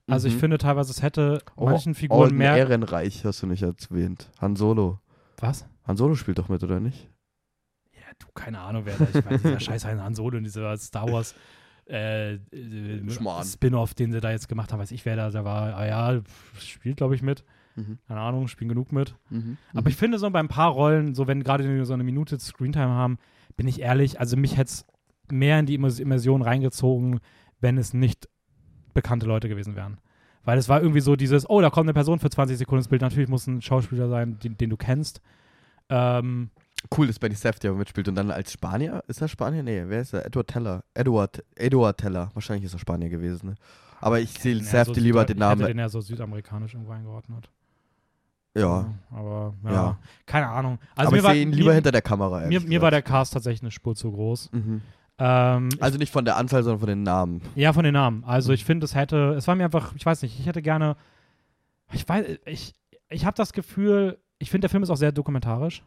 Also 0.08 0.28
mhm. 0.28 0.34
ich 0.34 0.40
finde 0.40 0.58
teilweise, 0.58 0.92
es 0.92 1.02
hätte 1.02 1.42
oh, 1.56 1.66
manchen 1.66 1.94
Figuren 1.94 2.32
oh, 2.32 2.34
mehr. 2.34 2.58
Ehrenreich 2.58 3.24
hast 3.26 3.44
du 3.44 3.48
nicht 3.48 3.62
erwähnt. 3.62 4.30
Han 4.42 4.56
Solo. 4.56 5.00
Was? 5.42 5.66
Han 5.86 5.98
Solo 5.98 6.16
spielt 6.16 6.38
doch 6.38 6.50
mit, 6.50 6.64
oder 6.64 6.80
nicht? 6.80 7.10
Ja, 7.94 8.02
du, 8.20 8.28
keine 8.34 8.60
Ahnung, 8.60 8.84
wer 8.86 8.98
da. 8.98 9.08
Ich 9.14 9.26
meine, 9.26 9.40
dieser 9.40 9.60
scheiß 9.60 9.86
Han 9.86 10.16
Solo 10.16 10.38
in 10.38 10.44
dieser 10.44 10.76
Star 10.78 11.12
Wars 11.12 11.36
äh, 11.88 12.36
äh 12.36 13.44
Spin-off, 13.44 13.94
den 13.94 14.12
sie 14.12 14.22
da 14.22 14.32
jetzt 14.32 14.48
gemacht 14.48 14.72
haben, 14.72 14.80
weiß 14.80 14.92
ich, 14.92 15.06
wer 15.06 15.16
da, 15.16 15.30
da 15.32 15.44
war. 15.44 15.76
Ah 15.76 15.86
ja, 15.88 16.22
spielt, 16.60 16.98
glaube 16.98 17.16
ich, 17.16 17.22
mit. 17.22 17.44
Mhm. 17.76 18.00
Keine 18.08 18.20
Ahnung, 18.20 18.48
spielen 18.48 18.70
genug 18.70 18.92
mit. 18.92 19.16
Mhm. 19.30 19.58
Aber 19.72 19.82
mhm. 19.82 19.88
ich 19.88 19.96
finde 19.96 20.20
so 20.20 20.30
bei 20.30 20.40
ein 20.40 20.48
paar 20.48 20.72
Rollen, 20.72 21.16
so 21.16 21.28
wenn 21.28 21.44
gerade 21.44 21.64
die 21.64 21.86
so 21.86 21.94
eine 21.94 22.04
Minute 22.04 22.40
Screentime 22.40 22.90
haben, 22.90 23.18
bin 23.58 23.68
ich 23.68 23.82
ehrlich, 23.82 24.20
also 24.20 24.38
mich 24.38 24.58
hätte 24.58 24.70
es 24.70 24.86
mehr 25.32 25.60
in 25.60 25.66
die 25.66 25.76
Immersion 25.76 26.42
reingezogen, 26.42 27.20
wenn 27.60 27.78
es 27.78 27.94
nicht 27.94 28.30
bekannte 28.94 29.26
Leute 29.26 29.50
gewesen 29.50 29.76
wären. 29.76 30.00
Weil 30.50 30.58
es 30.58 30.68
war 30.68 30.82
irgendwie 30.82 31.02
so 31.02 31.16
dieses, 31.16 31.48
oh, 31.48 31.62
da 31.62 31.70
kommt 31.70 31.86
eine 31.86 31.94
Person 31.94 32.18
für 32.18 32.32
20 32.32 32.58
Sekunden 32.58 32.80
ins 32.80 32.88
Bild. 32.88 33.04
Natürlich 33.04 33.30
muss 33.30 33.46
ein 33.46 33.62
Schauspieler 33.62 34.10
sein, 34.10 34.40
den, 34.40 34.58
den 34.58 34.72
du 34.72 34.78
kennst. 34.78 35.22
Ähm, 35.90 36.50
cool, 36.98 37.06
dass 37.06 37.20
Benny 37.20 37.36
Safdie 37.36 37.70
mitspielt 37.70 38.08
und 38.08 38.16
dann 38.16 38.32
als 38.32 38.52
Spanier, 38.54 39.04
ist 39.08 39.22
er 39.22 39.28
Spanier? 39.28 39.62
Nee, 39.62 39.84
wer 39.86 40.02
ist 40.02 40.12
er? 40.12 40.26
Edward 40.26 40.48
Teller. 40.48 40.84
Edward, 40.96 41.44
Edward 41.54 42.00
Teller. 42.00 42.32
Wahrscheinlich 42.34 42.66
ist 42.66 42.74
er 42.74 42.80
Spanier 42.80 43.10
gewesen. 43.10 43.50
Ne? 43.50 43.56
Aber 44.02 44.20
ich 44.20 44.32
sehe 44.40 44.60
Safdie 44.64 44.96
so 44.96 45.06
lieber 45.06 45.24
den 45.24 45.38
Namen. 45.38 45.62
Ich 45.62 45.66
hätte 45.66 45.74
den 45.76 45.82
ja 45.82 45.90
so 45.90 46.02
südamerikanisch 46.02 46.74
irgendwo 46.74 46.94
eingeordnet. 46.94 47.48
Ja. 48.58 48.92
Aber 49.12 49.54
ja, 49.66 49.72
ja. 49.72 49.98
keine 50.26 50.48
Ahnung. 50.48 50.80
Also 50.96 51.10
aber 51.10 51.18
ich 51.18 51.24
sehe 51.26 51.44
ihn 51.44 51.52
lieber 51.52 51.70
mir, 51.70 51.76
hinter 51.76 51.92
der 51.92 52.02
Kamera. 52.02 52.48
Mir, 52.48 52.62
mir 52.62 52.82
war 52.82 52.90
der 52.90 53.04
Cast 53.04 53.34
tatsächlich 53.34 53.62
eine 53.62 53.70
Spur 53.70 53.96
zu 53.96 54.12
groß. 54.12 54.52
Mhm. 54.52 54.82
Ähm, 55.20 55.70
Also 55.80 55.98
nicht 55.98 56.12
von 56.14 56.24
der 56.26 56.38
Anzahl, 56.38 56.64
sondern 56.64 56.80
von 56.80 56.88
den 56.90 57.04
Namen. 57.04 57.42
Ja, 57.56 57.74
von 57.74 57.84
den 57.84 57.94
Namen. 57.94 58.24
Also 58.24 58.54
ich 58.54 58.64
finde, 58.66 58.86
es 58.86 58.96
hätte, 58.96 59.34
es 59.38 59.48
war 59.48 59.56
mir 59.56 59.66
einfach, 59.66 59.94
ich 59.96 60.06
weiß 60.06 60.22
nicht, 60.22 60.40
ich 60.40 60.46
hätte 60.46 60.62
gerne, 60.62 60.96
ich 61.92 62.08
weiß, 62.08 62.26
ich, 62.46 62.74
ich 63.10 63.26
habe 63.26 63.36
das 63.36 63.54
Gefühl, 63.54 64.18
ich 64.38 64.50
finde, 64.50 64.62
der 64.62 64.70
Film 64.70 64.84
ist 64.84 64.90
auch 64.90 64.98
sehr 64.98 65.12
dokumentarisch. 65.12 65.84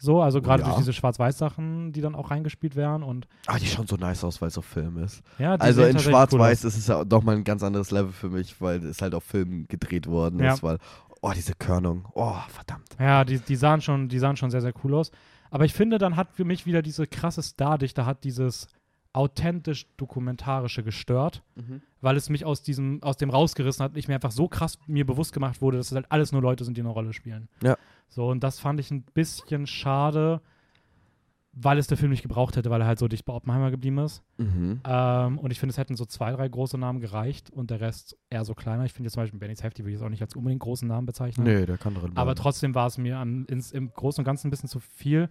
So, 0.00 0.22
also 0.22 0.40
gerade 0.40 0.60
Ja. 0.62 0.68
durch 0.68 0.78
diese 0.78 0.92
Schwarz-Weiß-Sachen, 0.92 1.90
die 1.90 2.00
dann 2.00 2.14
auch 2.14 2.30
reingespielt 2.30 2.76
werden 2.76 3.02
und 3.02 3.26
Ah, 3.46 3.58
die 3.58 3.66
schauen 3.66 3.88
so 3.88 3.96
nice 3.96 4.22
aus, 4.22 4.40
weil 4.40 4.46
es 4.48 4.56
auf 4.56 4.64
Film 4.64 4.96
ist. 4.98 5.22
ja, 5.40 5.56
die 5.56 5.62
Also 5.62 5.82
in 5.82 5.98
Schwarz-Weiß 5.98 6.62
cool 6.62 6.68
ist 6.68 6.76
es 6.78 6.86
ja 6.86 7.04
doch 7.04 7.24
mal 7.24 7.34
ein 7.34 7.42
ganz 7.42 7.64
anderes 7.64 7.90
Level 7.90 8.12
für 8.12 8.28
mich, 8.28 8.60
weil 8.60 8.84
es 8.84 9.02
halt 9.02 9.12
auf 9.14 9.24
Film 9.24 9.66
gedreht 9.66 10.06
worden 10.06 10.38
Ja. 10.38 10.54
ist, 10.54 10.62
weil, 10.62 10.78
oh, 11.20 11.32
diese 11.34 11.54
Körnung, 11.54 12.04
oh, 12.14 12.32
verdammt. 12.48 12.86
Ja, 13.00 13.24
die, 13.24 13.40
die 13.40 13.56
sahen 13.56 13.80
schon, 13.80 14.08
die 14.08 14.20
sahen 14.20 14.36
schon 14.36 14.52
sehr, 14.52 14.60
sehr 14.60 14.72
cool 14.84 14.94
aus. 14.94 15.10
Aber 15.50 15.64
ich 15.64 15.72
finde, 15.72 15.98
dann 15.98 16.16
hat 16.16 16.32
für 16.32 16.44
mich 16.44 16.66
wieder 16.66 16.82
diese 16.82 17.06
krasse 17.06 17.42
Stardichte, 17.42 18.06
hat 18.06 18.24
dieses 18.24 18.68
authentisch 19.12 19.86
dokumentarische 19.96 20.82
gestört, 20.82 21.42
weil 22.00 22.16
es 22.16 22.28
mich 22.28 22.44
aus 22.44 22.62
diesem, 22.62 23.02
aus 23.02 23.16
dem 23.16 23.30
rausgerissen 23.30 23.82
hat 23.82 23.92
und 23.92 23.98
ich 23.98 24.06
mir 24.06 24.14
einfach 24.14 24.30
so 24.30 24.48
krass 24.48 24.78
mir 24.86 25.06
bewusst 25.06 25.32
gemacht 25.32 25.60
wurde, 25.60 25.78
dass 25.78 25.88
es 25.88 25.94
halt 25.94 26.06
alles 26.10 26.30
nur 26.30 26.42
Leute 26.42 26.64
sind, 26.64 26.76
die 26.76 26.82
eine 26.82 26.90
Rolle 26.90 27.12
spielen. 27.12 27.48
Ja. 27.62 27.76
So, 28.08 28.28
und 28.28 28.44
das 28.44 28.60
fand 28.60 28.78
ich 28.80 28.90
ein 28.90 29.02
bisschen 29.14 29.66
schade, 29.66 30.40
weil 31.60 31.78
es 31.78 31.88
der 31.88 31.96
Film 31.96 32.10
nicht 32.10 32.22
gebraucht 32.22 32.56
hätte, 32.56 32.70
weil 32.70 32.80
er 32.80 32.86
halt 32.86 32.98
so 32.98 33.08
dicht 33.08 33.24
bei 33.24 33.32
Oppenheimer 33.32 33.70
geblieben 33.70 33.98
ist. 33.98 34.22
Mhm. 34.36 34.80
Ähm, 34.86 35.38
und 35.38 35.50
ich 35.50 35.58
finde, 35.58 35.72
es 35.72 35.78
hätten 35.78 35.96
so 35.96 36.04
zwei, 36.04 36.30
drei 36.32 36.48
große 36.48 36.78
Namen 36.78 37.00
gereicht 37.00 37.50
und 37.50 37.70
der 37.70 37.80
Rest 37.80 38.16
eher 38.30 38.44
so 38.44 38.54
kleiner. 38.54 38.84
Ich 38.84 38.92
finde 38.92 39.06
jetzt 39.06 39.14
zum 39.14 39.24
Beispiel 39.24 39.40
Benny 39.40 39.56
Safety 39.56 39.82
würde 39.82 39.90
ich 39.90 39.94
jetzt 39.96 40.04
auch 40.04 40.10
nicht 40.10 40.22
als 40.22 40.36
unbedingt 40.36 40.60
großen 40.60 40.86
Namen 40.86 41.06
bezeichnen. 41.06 41.44
Nee, 41.44 41.66
der 41.66 41.76
kann 41.76 41.94
drin 41.94 42.12
Aber 42.14 42.26
bleiben. 42.26 42.40
trotzdem 42.40 42.74
war 42.74 42.86
es 42.86 42.98
mir 42.98 43.18
am, 43.18 43.44
ins, 43.46 43.72
im 43.72 43.92
Großen 43.92 44.20
und 44.22 44.24
Ganzen 44.24 44.48
ein 44.48 44.50
bisschen 44.50 44.68
zu 44.68 44.78
viel. 44.78 45.28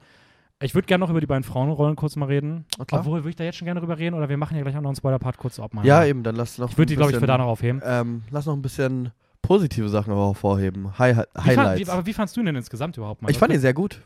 Ich 0.61 0.73
würde 0.73 0.87
gerne 0.87 1.03
noch 1.03 1.11
über 1.11 1.21
die 1.21 1.27
beiden 1.27 1.43
Frauenrollen 1.43 1.95
kurz 1.95 2.15
mal 2.15 2.25
reden. 2.25 2.65
Klar. 2.87 3.01
Obwohl, 3.01 3.19
würde 3.19 3.29
ich 3.29 3.35
da 3.35 3.43
jetzt 3.43 3.57
schon 3.57 3.65
gerne 3.65 3.79
drüber 3.79 3.97
reden 3.97 4.15
oder 4.15 4.27
wir 4.27 4.37
machen 4.37 4.57
ja 4.57 4.63
gleich 4.63 4.75
auch 4.75 4.81
noch 4.81 4.89
einen 4.89 4.95
Spoiler-Part 4.95 5.37
kurz 5.37 5.55
zu 5.55 5.63
Oppenheimer. 5.63 5.87
Ja, 5.87 6.03
eben, 6.03 6.23
dann 6.23 6.35
lass 6.35 6.57
noch 6.57 6.71
Ich 6.71 6.77
würde 6.77 6.89
die, 6.89 6.95
glaube 6.95 7.11
ich, 7.11 7.17
für 7.17 7.27
da 7.27 7.37
noch 7.37 7.45
aufheben. 7.45 7.81
Ähm, 7.85 8.23
lass 8.31 8.47
noch 8.47 8.53
ein 8.53 8.61
bisschen 8.61 9.11
positive 9.43 9.87
Sachen 9.87 10.11
aber 10.11 10.25
hervorheben. 10.25 10.97
Hi 10.97 11.11
Wie 11.11 11.15
fand, 11.15 11.45
Highlights. 11.45 11.79
wie, 11.79 11.89
aber 11.91 12.05
wie 12.05 12.13
fandst 12.13 12.35
du 12.35 12.41
ihn 12.41 12.47
denn 12.47 12.55
insgesamt 12.55 12.97
überhaupt 12.97 13.21
mal? 13.21 13.29
ich 13.29 13.37
fand 13.37 13.53
ihn 13.53 13.59
sehr 13.59 13.73
gut. 13.73 14.01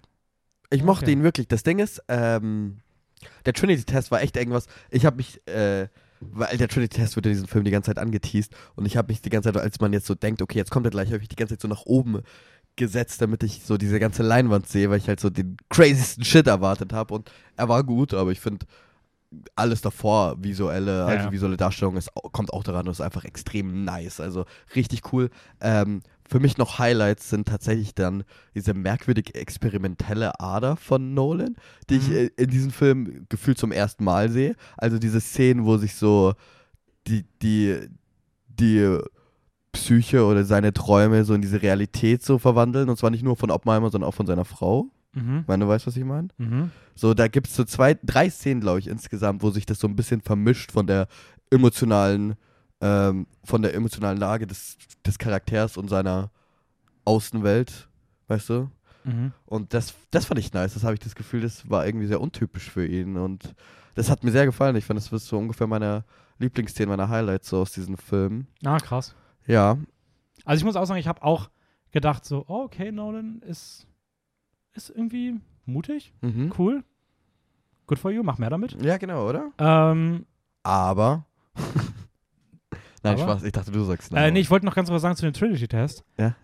Ich 0.71 0.79
Okay. 0.81 0.85
mochte 0.85 1.11
ihn 1.11 1.21
wirklich. 1.23 1.47
Das 1.47 1.63
Ding 1.63 1.79
ist, 1.79 2.01
ähm, 2.07 2.77
der 3.45 3.53
Trinity-Test 3.53 4.09
war 4.09 4.21
echt 4.21 4.35
irgendwas. 4.37 4.65
Ich 4.89 5.05
habe 5.05 5.17
mich, 5.17 5.45
äh, 5.47 5.87
weil 6.21 6.57
der 6.57 6.67
Trinity-Test 6.67 7.15
wird 7.15 7.25
in 7.27 7.33
diesem 7.33 7.47
Film 7.47 7.63
die 7.65 7.71
ganze 7.71 7.87
Zeit 7.91 7.99
angeteased 7.99 8.53
und 8.75 8.85
ich 8.85 8.97
habe 8.97 9.11
mich 9.11 9.21
die 9.21 9.29
ganze 9.29 9.51
Zeit, 9.51 9.61
als 9.61 9.79
man 9.79 9.93
jetzt 9.93 10.07
so 10.07 10.15
denkt, 10.15 10.41
okay, 10.41 10.57
jetzt 10.57 10.71
kommt 10.71 10.85
er 10.87 10.91
gleich, 10.91 11.11
habe 11.11 11.21
ich 11.21 11.27
die 11.29 11.35
ganze 11.35 11.55
Zeit 11.55 11.61
so 11.61 11.67
nach 11.67 11.85
oben 11.85 12.21
gesetzt, 12.77 13.21
damit 13.21 13.43
ich 13.43 13.63
so 13.65 13.77
diese 13.77 13.99
ganze 13.99 14.23
Leinwand 14.23 14.67
sehe, 14.67 14.89
weil 14.89 14.97
ich 14.97 15.07
halt 15.09 15.19
so 15.19 15.29
den 15.29 15.57
craziesten 15.69 16.23
Shit 16.23 16.47
erwartet 16.47 16.93
habe 16.93 17.13
und 17.13 17.29
er 17.57 17.67
war 17.67 17.83
gut, 17.83 18.13
aber 18.13 18.31
ich 18.31 18.39
finde 18.39 18.65
alles 19.55 19.81
davor, 19.81 20.35
visuelle, 20.41 21.05
also 21.05 21.25
Ja. 21.27 21.31
visuelle 21.31 21.57
Darstellung, 21.57 21.97
ist, 21.97 22.09
kommt 22.31 22.53
auch 22.53 22.63
daran 22.63 22.85
und 22.87 22.91
ist 22.91 23.01
einfach 23.01 23.25
extrem 23.25 23.83
nice, 23.83 24.19
also 24.19 24.45
richtig 24.75 25.11
cool. 25.13 25.29
Ähm, 25.59 26.01
für 26.31 26.39
mich 26.39 26.57
noch 26.57 26.79
Highlights 26.79 27.29
sind 27.29 27.47
tatsächlich 27.49 27.93
dann 27.93 28.23
diese 28.55 28.73
merkwürdig 28.73 29.35
experimentelle 29.35 30.39
Ader 30.39 30.77
von 30.77 31.13
Nolan, 31.13 31.55
die 31.89 31.97
ich 31.97 32.07
Mhm. 32.07 32.15
äh, 32.15 32.29
in 32.37 32.49
diesem 32.49 32.71
Film 32.71 33.25
gefühlt 33.27 33.57
zum 33.57 33.73
ersten 33.73 34.05
Mal 34.05 34.29
sehe. 34.29 34.55
Also 34.77 34.97
diese 34.97 35.19
Szenen, 35.19 35.65
wo 35.65 35.75
sich 35.77 35.95
so 35.95 36.33
die, 37.07 37.25
die, 37.41 37.77
die 38.47 38.97
Psyche 39.73 40.25
oder 40.25 40.43
seine 40.45 40.71
Träume 40.73 41.23
so 41.25 41.33
in 41.33 41.41
diese 41.41 41.61
Realität 41.61 42.23
so 42.23 42.37
verwandeln. 42.37 42.87
Und 42.89 42.97
zwar 42.97 43.09
nicht 43.09 43.23
nur 43.23 43.35
von 43.35 43.51
Oppenheimer, 43.51 43.89
sondern 43.89 44.07
auch 44.09 44.13
von 44.15 44.25
seiner 44.25 44.45
Frau. 44.45 44.87
Mhm. 45.13 45.39
Ich 45.41 45.47
meine, 45.47 45.65
du 45.65 45.69
weißt, 45.69 45.87
was 45.87 45.97
ich 45.97 46.05
meine? 46.05 46.29
Mhm. 46.37 46.71
So, 46.95 47.13
da 47.13 47.27
gibt 47.27 47.47
es 47.47 47.55
so 47.55 47.63
zwei, 47.65 47.97
drei 48.03 48.29
Szenen, 48.29 48.61
glaube 48.61 48.79
ich, 48.79 48.87
insgesamt, 48.87 49.43
wo 49.43 49.49
sich 49.51 49.65
das 49.65 49.79
so 49.79 49.87
ein 49.87 49.95
bisschen 49.97 50.21
vermischt 50.21 50.71
von 50.71 50.87
der 50.87 51.07
emotionalen, 51.49 52.35
ähm, 52.81 53.27
von 53.43 53.61
der 53.61 53.73
emotionalen 53.73 54.17
Lage 54.17 54.47
des, 54.47 54.77
des 55.05 55.17
Charakters 55.19 55.77
und 55.77 55.87
seiner 55.89 56.31
Außenwelt, 57.05 57.87
weißt 58.27 58.49
du? 58.49 58.69
Mhm. 59.03 59.31
Und 59.45 59.73
das, 59.73 59.95
das 60.11 60.25
fand 60.25 60.39
ich 60.39 60.53
nice. 60.53 60.73
Das 60.73 60.83
habe 60.83 60.93
ich 60.93 60.99
das 60.99 61.15
Gefühl, 61.15 61.41
das 61.41 61.69
war 61.69 61.85
irgendwie 61.85 62.07
sehr 62.07 62.21
untypisch 62.21 62.69
für 62.69 62.85
ihn. 62.85 63.17
Und 63.17 63.55
das 63.95 64.09
hat 64.09 64.23
mir 64.23 64.31
sehr 64.31 64.45
gefallen. 64.45 64.75
Ich 64.75 64.85
fand, 64.85 64.97
das 64.99 65.11
ist 65.11 65.27
so 65.27 65.37
ungefähr 65.37 65.67
meine 65.67 66.03
Lieblingsszenen, 66.37 66.89
meine 66.89 67.09
Highlights 67.09 67.49
so 67.49 67.61
aus 67.61 67.71
diesen 67.71 67.97
Filmen. 67.97 68.47
Ah, 68.63 68.77
krass. 68.79 69.15
Ja. 69.47 69.77
Also 70.45 70.59
ich 70.61 70.65
muss 70.65 70.75
auch 70.75 70.85
sagen, 70.85 70.99
ich 70.99 71.07
habe 71.07 71.23
auch 71.23 71.49
gedacht 71.91 72.25
so, 72.25 72.45
oh, 72.47 72.63
okay, 72.63 72.91
Nolan 72.91 73.41
ist, 73.41 73.87
ist 74.73 74.89
irgendwie 74.89 75.39
mutig, 75.65 76.13
Mhm. 76.21 76.53
cool. 76.57 76.83
Good 77.87 77.99
for 77.99 78.11
you, 78.11 78.23
mach 78.23 78.37
mehr 78.37 78.49
damit. 78.49 78.81
Ja, 78.83 78.97
genau, 78.97 79.27
oder? 79.27 79.51
Ähm, 79.57 80.25
Aber. 80.63 81.25
Nein, 83.03 83.13
Aber? 83.15 83.23
Spaß. 83.33 83.43
Ich 83.43 83.51
dachte, 83.51 83.71
du 83.71 83.83
sagst 83.83 84.11
äh, 84.13 84.31
nee, 84.31 84.39
ich 84.39 84.49
wollte 84.49 84.65
noch 84.65 84.75
ganz 84.75 84.89
kurz 84.89 85.01
sagen 85.01 85.15
zu 85.15 85.23
dem 85.25 85.33
Trinity-Test. 85.33 86.03
Ja. 86.17 86.35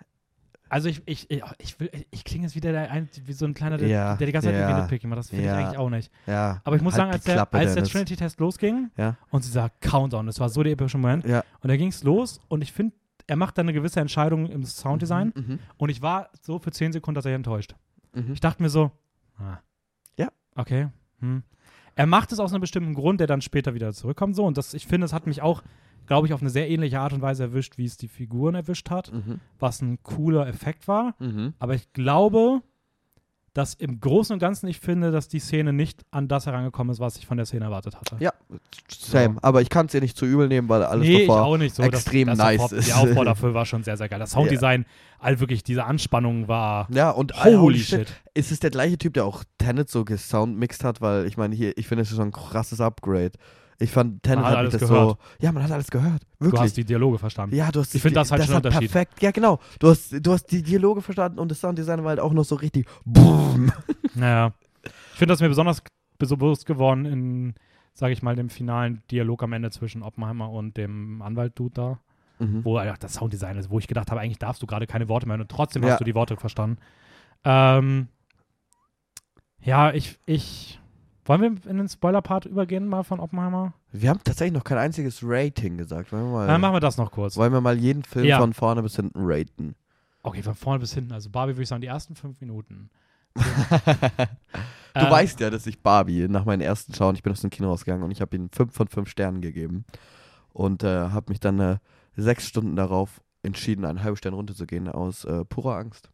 Also 0.70 0.90
ich, 0.90 1.02
ich, 1.06 1.32
ich, 1.32 1.42
ich, 1.60 1.80
will, 1.80 1.90
ich 2.12 2.24
klinge 2.26 2.44
jetzt 2.46 2.56
wieder 2.56 2.74
der 2.74 2.92
ein, 2.92 3.08
wie 3.24 3.32
so 3.32 3.46
ein 3.46 3.54
kleiner, 3.54 3.78
der, 3.78 3.88
Ja, 3.88 4.16
der 4.18 4.28
die 4.28 4.34
ganze 4.34 4.50
Zeit 4.50 4.60
ja, 4.60 4.82
nitpicking 4.82 5.10
macht. 5.10 5.20
Das 5.20 5.30
finde 5.30 5.46
ja. 5.46 5.58
ich 5.60 5.66
eigentlich 5.66 5.78
auch 5.78 5.90
nicht. 5.90 6.12
Ja. 6.26 6.60
Aber 6.66 6.76
ich 6.76 6.82
muss 6.82 6.94
Halt 6.94 7.02
sagen, 7.04 7.12
als 7.12 7.24
der, 7.24 7.36
Klappe, 7.36 7.58
als 7.58 7.74
der. 7.76 7.84
Trinity-Test 7.86 8.40
losging 8.40 8.90
und 9.30 9.44
sie 9.44 9.52
sagt 9.52 9.80
Countdown, 9.82 10.26
das 10.26 10.40
war 10.42 10.50
so 10.50 10.64
der 10.64 10.74
epische 10.74 10.98
Moment. 10.98 11.26
Ja. 11.26 11.44
Und 11.62 11.70
da 11.70 11.78
ging 11.78 11.88
es 11.88 12.04
los 12.04 12.42
und 12.50 12.64
ich 12.64 12.74
finde, 12.74 12.96
er 13.28 13.38
macht 13.38 13.58
dann 13.58 13.66
eine 13.66 13.74
gewisse 13.74 14.00
Entscheidung 14.02 14.46
im 14.48 14.66
Sounddesign 14.66 15.32
Mhm. 15.36 15.60
und 15.78 15.90
ich 15.90 16.02
war 16.02 16.30
so 16.42 16.60
für 16.60 16.72
10 16.72 16.92
Sekunden 16.92 17.16
tatsächlich 17.16 17.36
enttäuscht. 17.38 17.76
Mhm. 18.14 18.34
Ich 18.34 18.40
dachte 18.42 18.62
mir 18.62 18.70
so, 18.70 18.92
ah, 19.38 19.60
Ja. 20.18 20.30
Okay. 20.56 20.90
Hm. 21.20 21.44
Er 21.96 22.06
macht 22.08 22.32
es 22.32 22.40
aus 22.40 22.52
einem 22.52 22.62
bestimmten 22.62 22.94
Grund, 22.94 23.20
der 23.20 23.28
dann 23.28 23.42
später 23.42 23.74
wieder 23.74 23.92
zurückkommt. 23.94 24.36
So. 24.36 24.46
Und 24.46 24.58
das, 24.58 24.74
ich 24.74 24.86
finde, 24.86 25.06
es 25.06 25.14
hat 25.14 25.28
mich 25.28 25.42
auch, 25.42 25.64
glaube 26.08 26.28
ich, 26.28 26.34
auf 26.34 26.42
eine 26.42 26.50
sehr 26.50 26.70
ähnliche 26.70 27.00
Art 27.00 27.14
und 27.14 27.22
Weise 27.22 27.44
erwischt, 27.44 27.78
wie 27.78 27.86
es 27.86 27.98
die 27.98 28.08
Figuren 28.08 28.56
erwischt 28.56 28.90
hat, 28.90 29.12
Mhm. 29.14 29.40
was 29.60 29.82
ein 29.82 30.00
cooler 30.04 30.48
Effekt 30.48 30.88
war. 30.88 31.16
Mhm. 31.20 31.54
Aber 31.60 31.76
ich 31.76 31.94
glaube, 31.94 32.62
dass 33.54 33.74
im 33.74 34.00
Großen 34.00 34.34
und 34.34 34.40
Ganzen 34.40 34.68
ich 34.68 34.80
finde, 34.80 35.10
dass 35.12 35.30
die 35.30 35.40
Szene 35.40 35.74
nicht 35.74 36.06
an 36.12 36.28
das 36.28 36.46
herangekommen 36.46 36.92
ist, 36.94 37.00
was 37.00 37.18
ich 37.18 37.26
von 37.26 37.38
der 37.38 37.48
Szene 37.48 37.66
erwartet 37.66 37.96
hatte. 37.96 38.16
Ja, 38.20 38.32
same. 38.88 39.38
Aber 39.42 39.64
ich 39.64 39.70
kann 39.70 39.88
es 39.88 39.96
ihr 39.96 40.02
nicht 40.02 40.16
zu 40.16 40.28
übel 40.28 40.48
nehmen, 40.48 40.70
weil 40.70 40.84
alles 40.84 41.08
nee, 41.08 41.22
ich 41.22 41.28
davor 41.28 41.44
auch 41.44 41.58
nicht 41.58 41.74
so. 41.74 41.82
extrem 41.82 42.28
das, 42.28 42.38
das 42.38 42.46
nice 42.48 42.62
Aufbau, 42.62 42.76
ist. 42.78 42.88
Der 42.88 42.98
Aufbau 42.98 43.24
dafür 43.24 43.54
war 43.56 43.66
schon 43.66 43.84
sehr, 43.84 43.98
sehr 43.98 44.10
geil. 44.10 44.20
Das 44.20 44.30
Sounddesign, 44.32 44.86
all 45.18 45.40
wirklich 45.40 45.64
diese 45.64 45.86
Anspannung 45.86 46.48
war 46.48 46.88
Ja, 46.92 47.10
und 47.10 47.34
holy 47.44 47.80
shit. 47.80 48.08
Ist 48.36 48.52
es 48.52 48.60
der 48.60 48.70
gleiche 48.70 49.00
Typ, 49.00 49.16
der 49.16 49.26
auch 49.26 49.44
Tenet 49.58 49.90
so 49.90 50.06
gesoundmixed 50.06 50.84
hat? 50.84 51.02
Weil 51.02 51.26
ich 51.26 51.36
meine, 51.36 51.56
hier, 51.56 51.76
ich 51.80 51.88
finde, 51.88 52.04
es 52.04 52.12
ist 52.12 52.18
so 52.18 52.22
ein 52.22 52.32
krasses 52.32 52.80
Upgrade. 52.80 53.32
Ich 53.80 53.92
fand, 53.92 54.24
Tenet 54.24 54.44
hat 54.44 54.56
alles 54.56 54.74
mich 54.74 54.80
das 54.82 54.90
gehört. 54.90 55.10
so. 55.12 55.18
Ja, 55.46 55.52
man 55.52 55.62
hat 55.64 55.72
alles 55.72 55.92
gehört. 55.92 56.24
Du 56.40 56.46
Wirklich. 56.46 56.62
hast 56.62 56.78
die 56.78 56.84
Dialoge 56.86 57.20
verstanden. 57.20 57.56
ja, 57.56 57.72
du 57.72 57.80
hast 57.82 57.94
Ich 57.94 58.02
finde, 58.02 58.16
das 58.16 58.32
halt 58.32 58.40
das 58.42 58.48
schon 58.48 58.56
ein 58.56 58.66
Unterschied. 58.66 58.92
perfekt. 58.92 59.22
Ja, 59.22 59.30
genau. 59.32 59.60
Du 59.80 59.90
hast, 59.90 60.14
du 60.20 60.32
hast 60.32 60.46
die 60.48 60.64
Dialoge 60.64 61.02
verstanden 61.02 61.38
und 61.40 61.52
das 61.52 61.62
Sounddesign 61.62 62.00
war 62.04 62.10
halt 62.10 62.20
auch 62.20 62.34
noch 62.34 62.44
so 62.46 62.56
richtig. 62.56 62.88
Boom. 63.06 63.72
Naja. 64.16 64.54
Ich 64.84 65.18
finde 65.20 65.34
das 65.34 65.42
mir 65.42 65.50
besonders 65.50 65.84
so 66.24 66.38
bewusst 66.38 66.66
geworden 66.66 67.06
in, 67.06 67.54
sage 67.94 68.14
ich 68.14 68.24
mal, 68.24 68.36
dem 68.36 68.50
finalen 68.50 69.04
Dialog 69.12 69.44
am 69.44 69.54
Ende 69.54 69.70
zwischen 69.70 70.02
Oppenheimer 70.02 70.50
und 70.50 70.76
dem 70.78 71.22
Anwalt-Dude 71.22 71.74
da, 71.74 72.00
Mhm. 72.40 72.64
wo 72.66 72.78
einfach 72.78 72.98
das 73.00 73.14
Sounddesign 73.16 73.58
ist, 73.58 73.70
wo 73.70 73.80
ich 73.80 73.88
gedacht 73.88 74.10
habe, 74.12 74.22
eigentlich 74.22 74.38
darfst 74.40 74.62
du 74.62 74.68
gerade 74.68 74.86
keine 74.88 75.08
Worte 75.10 75.28
mehr 75.28 75.40
und 75.40 75.50
trotzdem 75.50 75.84
Ja. 75.84 75.92
hast 75.92 76.00
du 76.00 76.04
die 76.04 76.14
Worte 76.16 76.36
verstanden. 76.38 76.78
Ähm, 77.44 78.08
ja, 79.62 79.92
ich, 79.92 80.18
ich. 80.26 80.80
Wollen 81.28 81.42
wir 81.42 81.70
in 81.70 81.78
den 81.78 81.88
Spoiler-Part 81.90 82.46
übergehen 82.46 82.88
mal 82.88 83.04
von 83.04 83.20
Oppenheimer? 83.20 83.74
Wir 83.92 84.10
haben 84.10 84.22
tatsächlich 84.24 84.54
noch 84.54 84.64
kein 84.64 84.78
einziges 84.78 85.20
Rating 85.24 85.78
gesagt. 85.78 86.12
Wollen 86.12 86.24
wir 86.26 86.32
mal, 86.32 86.48
Dann 86.48 86.62
machen 86.62 86.74
wir 86.76 86.80
das 86.80 86.98
noch 86.98 87.12
kurz. 87.12 87.36
wollen 87.38 87.52
wir 87.54 87.62
mal 87.62 87.78
jeden 87.78 88.04
Film 88.04 88.26
Ja. 88.26 88.40
von 88.40 88.54
vorne 88.54 88.82
bis 88.82 88.96
hinten 88.96 89.20
raten? 89.22 89.76
Okay, 90.24 90.42
von 90.42 90.56
vorne 90.56 90.80
bis 90.80 90.94
hinten. 90.94 91.12
Also 91.12 91.30
Barbie 91.30 91.54
würde 91.54 91.64
ich 91.64 91.70
sagen, 91.70 91.82
die 91.82 91.88
ersten 91.88 92.16
fünf 92.16 92.40
Minuten. 92.42 92.90
Du 94.94 95.04
Ähm, 95.06 95.12
weißt 95.12 95.40
ja, 95.42 95.52
dass 95.52 95.68
ich 95.68 95.84
Barbie 95.84 96.28
nach 96.28 96.46
meinen 96.46 96.62
ersten 96.62 96.92
Schauen, 96.96 97.14
ich 97.14 97.22
bin 97.22 97.32
aus 97.32 97.42
dem 97.42 97.52
Kino 97.52 97.70
rausgegangen 97.70 98.04
und 98.04 98.10
ich 98.10 98.20
habe 98.20 98.36
ihm 98.36 98.50
5 98.52 98.74
von 98.74 98.88
5 98.88 99.08
Sternen 99.08 99.42
gegeben 99.42 99.86
und 100.54 100.82
äh, 100.84 101.10
habe 101.10 101.26
mich 101.30 101.40
dann 101.40 101.60
äh, 101.60 101.78
sechs 102.16 102.48
Stunden 102.48 102.76
darauf 102.76 103.22
entschieden, 103.44 103.86
einen 103.86 104.02
halben 104.02 104.18
Stern 104.18 104.34
runterzugehen 104.34 104.88
aus 104.90 105.24
äh, 105.26 105.46
purer 105.46 105.78
Angst. 105.78 106.10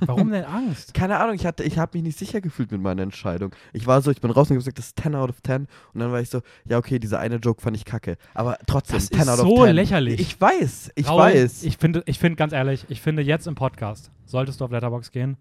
Warum 0.00 0.30
denn 0.30 0.44
Angst? 0.44 0.94
Keine 0.94 1.18
Ahnung, 1.18 1.34
ich 1.34 1.46
hatte, 1.46 1.62
ich 1.64 1.78
habe 1.78 1.96
mich 1.98 2.02
nicht 2.04 2.18
sicher 2.18 2.40
gefühlt 2.40 2.70
mit 2.72 2.80
meiner 2.80 3.02
Entscheidung. 3.02 3.52
Ich 3.72 3.86
war 3.86 4.00
so, 4.02 4.10
ich 4.10 4.20
bin 4.20 4.30
raus 4.30 4.48
und 4.50 4.54
habe 4.56 4.58
gesagt, 4.60 4.78
das 4.78 4.86
ist 4.86 5.00
10 5.00 5.14
out 5.14 5.30
of 5.30 5.42
10 5.42 5.66
und 5.94 6.00
dann 6.00 6.12
war 6.12 6.20
ich 6.20 6.30
so, 6.30 6.40
ja 6.68 6.78
okay, 6.78 6.98
dieser 6.98 7.18
eine 7.20 7.36
Joke 7.36 7.60
fand 7.62 7.76
ich 7.76 7.84
kacke, 7.84 8.16
aber 8.34 8.58
trotzdem 8.66 8.96
Das 8.96 9.08
10 9.08 9.20
ist 9.20 9.28
out 9.28 9.38
so 9.38 9.56
of 9.58 9.64
10. 9.66 9.74
lächerlich. 9.74 10.20
Ich 10.20 10.40
weiß, 10.40 10.92
ich 10.94 11.08
Raul, 11.08 11.20
weiß. 11.20 11.64
Ich 11.64 11.76
finde, 11.78 12.02
ich 12.06 12.18
finde 12.18 12.36
ganz 12.36 12.52
ehrlich, 12.52 12.84
ich 12.88 13.00
finde 13.00 13.22
jetzt 13.22 13.46
im 13.46 13.54
Podcast 13.54 14.10
solltest 14.24 14.60
du 14.60 14.64
auf 14.64 14.70
Letterbox 14.70 15.10
gehen 15.10 15.36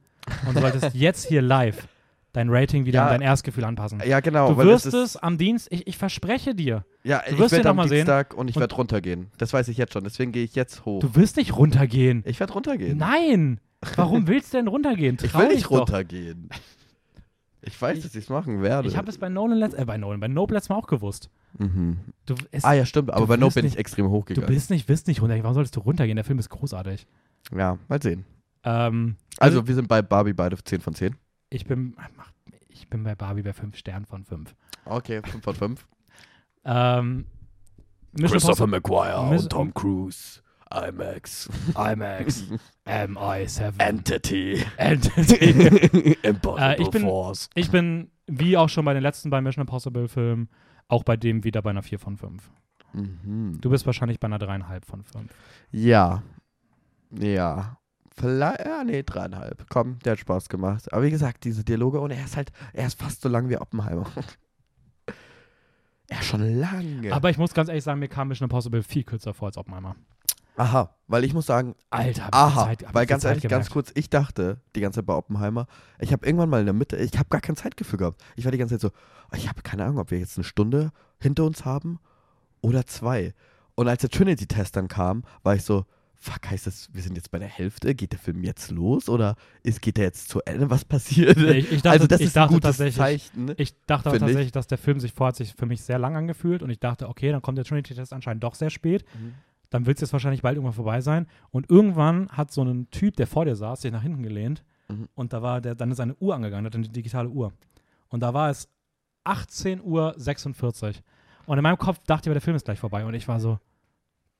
und 0.48 0.58
solltest 0.60 0.90
jetzt 0.96 1.28
hier 1.28 1.42
live 1.42 1.88
dein 2.34 2.50
Rating 2.50 2.86
wieder 2.86 3.00
Ja. 3.00 3.06
an 3.08 3.12
dein 3.12 3.22
Erstgefühl 3.22 3.66
anpassen. 3.66 4.02
ja, 4.06 4.22
genau. 4.22 4.54
du 4.54 4.58
wirst 4.60 4.86
es, 4.86 4.94
ist, 4.94 5.16
am 5.18 5.38
Dienst, 5.38 5.68
ich, 5.70 5.86
ich 5.88 5.98
verspreche 5.98 6.56
dir, 6.56 6.86
Ja, 7.04 7.22
du 7.28 7.34
ich 7.34 7.40
wirst 7.40 7.52
ihn 7.52 7.58
werde 7.58 7.70
am 7.70 7.76
mal 7.76 7.88
sehen. 7.90 7.98
Dienstag 7.98 8.34
und 8.34 8.50
ich 8.50 8.56
werde 8.56 8.74
runtergehen. 8.74 9.28
Das 9.38 9.52
weiß 9.52 9.68
ich 9.68 9.78
jetzt 9.78 9.92
schon, 9.94 10.04
deswegen 10.06 10.32
gehe 10.32 10.44
ich 10.46 10.56
jetzt 10.56 10.86
hoch. 10.86 11.02
du 11.02 11.14
wirst 11.16 11.36
nicht 11.38 11.56
runtergehen. 11.58 12.24
ich 12.26 12.40
werde 12.40 12.54
runtergehen. 12.54 12.98
Nein! 12.98 13.60
Warum 13.96 14.28
willst 14.28 14.54
du 14.54 14.58
denn 14.58 14.68
runtergehen? 14.68 15.18
Ich 15.22 15.32
Trau 15.32 15.40
will 15.40 15.48
dich 15.48 15.58
nicht 15.58 15.66
doch. 15.72 15.80
runtergehen. 15.80 16.50
Ich 17.64 17.80
weiß, 17.80 17.98
Ich- 17.98 18.04
dass 18.04 18.16
ich 18.16 18.24
es 18.24 18.30
machen 18.30 18.62
werde. 18.62 18.88
Ich 18.88 18.98
habe 18.98 19.10
es 19.10 19.18
bei 19.18 19.30
Nolan, 19.30 19.58
letzt, 19.60 19.76
äh, 19.78 19.86
bei 19.86 19.98
Nolan, 19.98 20.20
bei 20.20 20.28
Nope 20.28 20.54
letztes 20.54 20.70
Mal 20.70 20.76
auch 20.78 20.88
gewusst. 20.88 21.30
mhm. 21.60 22.00
Du, 22.26 22.36
es, 22.52 22.64
Ah 22.64 22.74
ja, 22.74 22.86
stimmt, 22.86 23.12
aber 23.12 23.22
du 23.22 23.28
bei 23.28 23.38
Nope 23.38 23.56
bin 23.56 23.66
ich 23.66 23.72
nicht- 23.74 23.80
extrem 23.80 24.06
du 24.06 24.12
hochgegangen. 24.12 24.48
bist 24.48 24.70
nicht, 24.72 24.88
wirst 24.90 25.08
nicht 25.08 25.22
runtergehen. 25.22 25.44
Warum 25.44 25.54
solltest 25.56 25.76
du 25.76 25.80
runtergehen? 25.82 26.16
Der 26.16 26.26
Film 26.26 26.40
ist 26.40 26.50
großartig. 26.50 27.06
Ja, 27.56 27.78
mal 27.88 28.02
sehen. 28.02 28.26
Ähm, 28.64 29.16
Also, 29.40 29.68
wir 29.68 29.76
sind 29.76 29.88
bei 29.88 30.02
Barbie 30.02 30.34
beide 30.34 30.58
10 30.64 30.82
von 30.82 30.94
10. 30.94 31.16
ich 31.50 31.66
bin, 31.66 31.96
ich 32.70 32.88
bin 32.88 33.04
bei 33.04 33.16
Barbie 33.16 33.42
bei 33.44 33.54
5 33.54 33.76
Sternen 33.76 34.06
von 34.06 34.24
5. 34.26 34.56
Okay, 34.86 35.22
5 35.24 35.44
von 35.44 35.56
5. 35.56 35.88
Ähm, 36.66 37.26
Impossible- 38.18 38.68
McGuire 38.68 39.20
und 39.56 39.74
Cruise. 39.74 40.42
IMAX. 40.74 41.50
IMAX, 41.76 42.46
MI7, 42.86 43.74
Entity. 43.80 44.64
Entity. 44.78 46.18
Impossible 46.24 46.64
Äh, 46.64 46.82
ich 46.82 46.90
bin- 46.90 47.02
Force. 47.02 47.50
Ich 47.56 47.72
bin, 47.72 48.10
wie 48.28 48.58
auch 48.58 48.70
schon 48.70 48.86
bei 48.86 48.94
den 48.94 49.04
letzten 49.04 49.30
beiden 49.30 49.44
Mission 49.44 49.62
Impossible 49.62 50.08
Filmen, 50.08 50.50
auch 50.88 51.04
bei 51.04 51.18
dem 51.18 51.44
wieder 51.44 51.62
bei 51.62 51.70
einer 51.72 51.84
4 51.84 52.00
von 52.00 52.18
5. 52.18 52.52
Mhm. 52.94 53.58
Du 53.62 53.70
bist 53.70 53.86
wahrscheinlich 53.86 54.20
bei 54.20 54.26
einer 54.28 54.38
3,5 54.40 54.86
von 54.86 55.04
5. 55.04 55.32
Ja. 55.72 56.24
Ja. 57.18 57.78
Vielleicht, 58.14 58.66
ja, 58.66 58.84
nee, 58.84 59.04
dreieinhalb. 59.04 59.66
Komm, 59.70 59.98
der 60.00 60.14
hat 60.14 60.20
Spaß 60.20 60.50
gemacht. 60.50 60.92
Aber 60.92 61.04
wie 61.04 61.12
gesagt, 61.12 61.44
diese 61.46 61.64
Dialoge 61.64 62.00
und 62.02 62.12
er 62.12 62.24
ist 62.26 62.36
halt, 62.36 62.52
er 62.74 62.88
ist 62.88 63.00
fast 63.00 63.22
so 63.22 63.30
lang 63.30 63.48
wie 63.50 63.58
Oppenheimer. 63.58 64.06
er 66.10 66.20
ist 66.20 66.26
schon 66.26 66.42
lange. 66.60 67.14
Aber 67.14 67.30
ich 67.30 67.38
muss 67.38 67.54
ganz 67.54 67.70
ehrlich 67.70 67.84
sagen, 67.86 68.00
mir 68.00 68.10
kam 68.10 68.28
Mission 68.28 68.46
Impossible 68.48 68.84
viel 68.84 69.04
kürzer 69.04 69.34
vor 69.34 69.48
als 69.48 69.58
Oppenheimer. 69.58 69.96
Aha, 70.58 70.96
weil 71.08 71.24
ich 71.24 71.34
muss 71.34 71.46
sagen, 71.46 71.76
Alter, 71.90 72.30
aha, 72.32 72.66
Zeit, 72.66 72.86
weil 72.94 73.06
ganz 73.06 73.24
ehrlich, 73.24 73.48
ganz 73.48 73.70
kurz, 73.70 73.92
ich 73.96 74.10
dachte 74.10 74.62
die 74.76 74.82
ganze 74.82 75.00
Zeit 75.00 75.06
bei 75.06 75.14
Oppenheimer, 75.14 75.66
ich 76.00 76.12
habe 76.12 76.26
irgendwann 76.26 76.50
mal 76.50 76.60
in 76.60 76.66
der 76.66 76.74
Mitte, 76.74 76.98
ich 76.98 77.18
habe 77.18 77.30
gar 77.30 77.42
kein 77.42 77.56
Zeitgefühl 77.56 78.00
gehabt. 78.00 78.22
Ich 78.36 78.46
war 78.46 78.52
die 78.52 78.58
ganze 78.58 78.76
Zeit 78.76 78.82
so, 78.82 79.38
ich 79.38 79.48
habe 79.48 79.62
keine 79.62 79.86
Ahnung, 79.86 80.00
ob 80.00 80.12
wir 80.12 80.20
jetzt 80.20 80.38
eine 80.38 80.44
Stunde 80.44 80.92
hinter 81.20 81.46
uns 81.46 81.66
haben 81.66 82.00
oder 82.62 82.86
zwei. 82.86 83.34
Und 83.76 83.88
als 83.88 84.02
der 84.02 84.10
Trinity-Test 84.10 84.76
dann 84.76 84.88
kam, 84.88 85.24
war 85.44 85.56
ich 85.56 85.64
so, 85.64 85.86
fuck, 86.22 86.52
heißt 86.52 86.68
das, 86.68 86.90
wir 86.94 87.02
sind 87.02 87.16
jetzt 87.16 87.32
bei 87.32 87.40
der 87.40 87.48
Hälfte? 87.48 87.96
Geht 87.96 88.12
der 88.12 88.20
Film 88.20 88.44
jetzt 88.44 88.70
los 88.70 89.10
oder 89.10 89.36
ist, 89.64 89.82
geht 89.82 89.98
der 89.98 90.06
jetzt 90.06 90.30
zu 90.30 90.42
Ende? 90.42 90.70
Was 90.70 90.86
passiert? 90.86 91.38
Ich, 91.38 91.72
ich 91.72 91.82
dachte, 91.82 91.90
also 91.90 92.08
das 92.08 92.22
ist 92.22 92.38
ein 92.38 92.48
gutes 92.48 92.78
tatsächlich, 92.78 92.96
Zeichen. 92.96 93.54
Ich 93.58 93.74
dachte 93.88 94.10
aber 94.10 94.12
Finde 94.12 94.16
ich. 94.16 94.20
tatsächlich, 94.20 94.52
dass 94.52 94.68
der 94.68 94.78
Film 94.78 95.00
sich 95.00 95.14
vorher 95.14 95.30
hat 95.30 95.38
sich 95.38 95.54
für 95.54 95.66
mich 95.66 95.82
sehr 95.82 95.98
lang 95.98 96.16
angefühlt 96.16 96.62
und 96.62 96.70
ich 96.70 96.80
dachte, 96.80 97.10
okay, 97.10 97.32
dann 97.32 97.42
kommt 97.42 97.58
der 97.58 97.66
Trinity-Test 97.66 98.14
anscheinend 98.14 98.44
doch 98.44 98.54
sehr 98.54 98.70
spät. 98.70 99.04
Mhm. 99.16 99.34
Dann 99.72 99.88
wird 99.88 99.98
es 99.98 100.02
jetzt 100.02 100.14
wahrscheinlich 100.14 100.44
bald 100.44 100.56
irgendwann 100.58 100.76
vorbei 100.76 101.02
sein. 101.02 101.26
Und 101.50 101.70
irgendwann 101.72 102.30
hat 102.30 102.52
so 102.52 102.62
ein 102.64 102.92
Typ, 102.92 103.16
der 103.16 103.26
vor 103.26 103.46
dir 103.46 103.56
saß, 103.56 103.82
sich 103.82 103.92
nach 103.92 104.04
hinten 104.04 104.22
gelehnt 104.22 104.64
Mhm. 104.90 105.08
und 105.16 105.32
da 105.34 105.42
war 105.42 105.62
der, 105.62 105.74
dann 105.74 105.90
ist 105.90 106.00
eine 106.02 106.16
Uhr 106.20 106.36
angegangen, 106.36 106.66
hat 106.66 106.76
eine 106.76 106.88
digitale 106.90 107.30
Uhr. 107.30 107.54
Und 108.10 108.20
da 108.22 108.34
war 108.34 108.50
es 108.50 108.68
18 109.24 109.82
Uhr 109.82 110.14
46. 110.18 111.02
Und 111.46 111.58
in 111.58 111.64
meinem 111.64 111.78
Kopf 111.78 112.00
dachte 112.06 112.26
ich, 112.26 112.28
aber 112.30 112.36
der 112.36 112.42
Film 112.42 112.56
ist 112.56 112.66
gleich 112.66 112.80
vorbei. 112.80 113.06
Und 113.06 113.14
ich 113.14 113.28
war 113.28 113.40
so, 113.40 113.58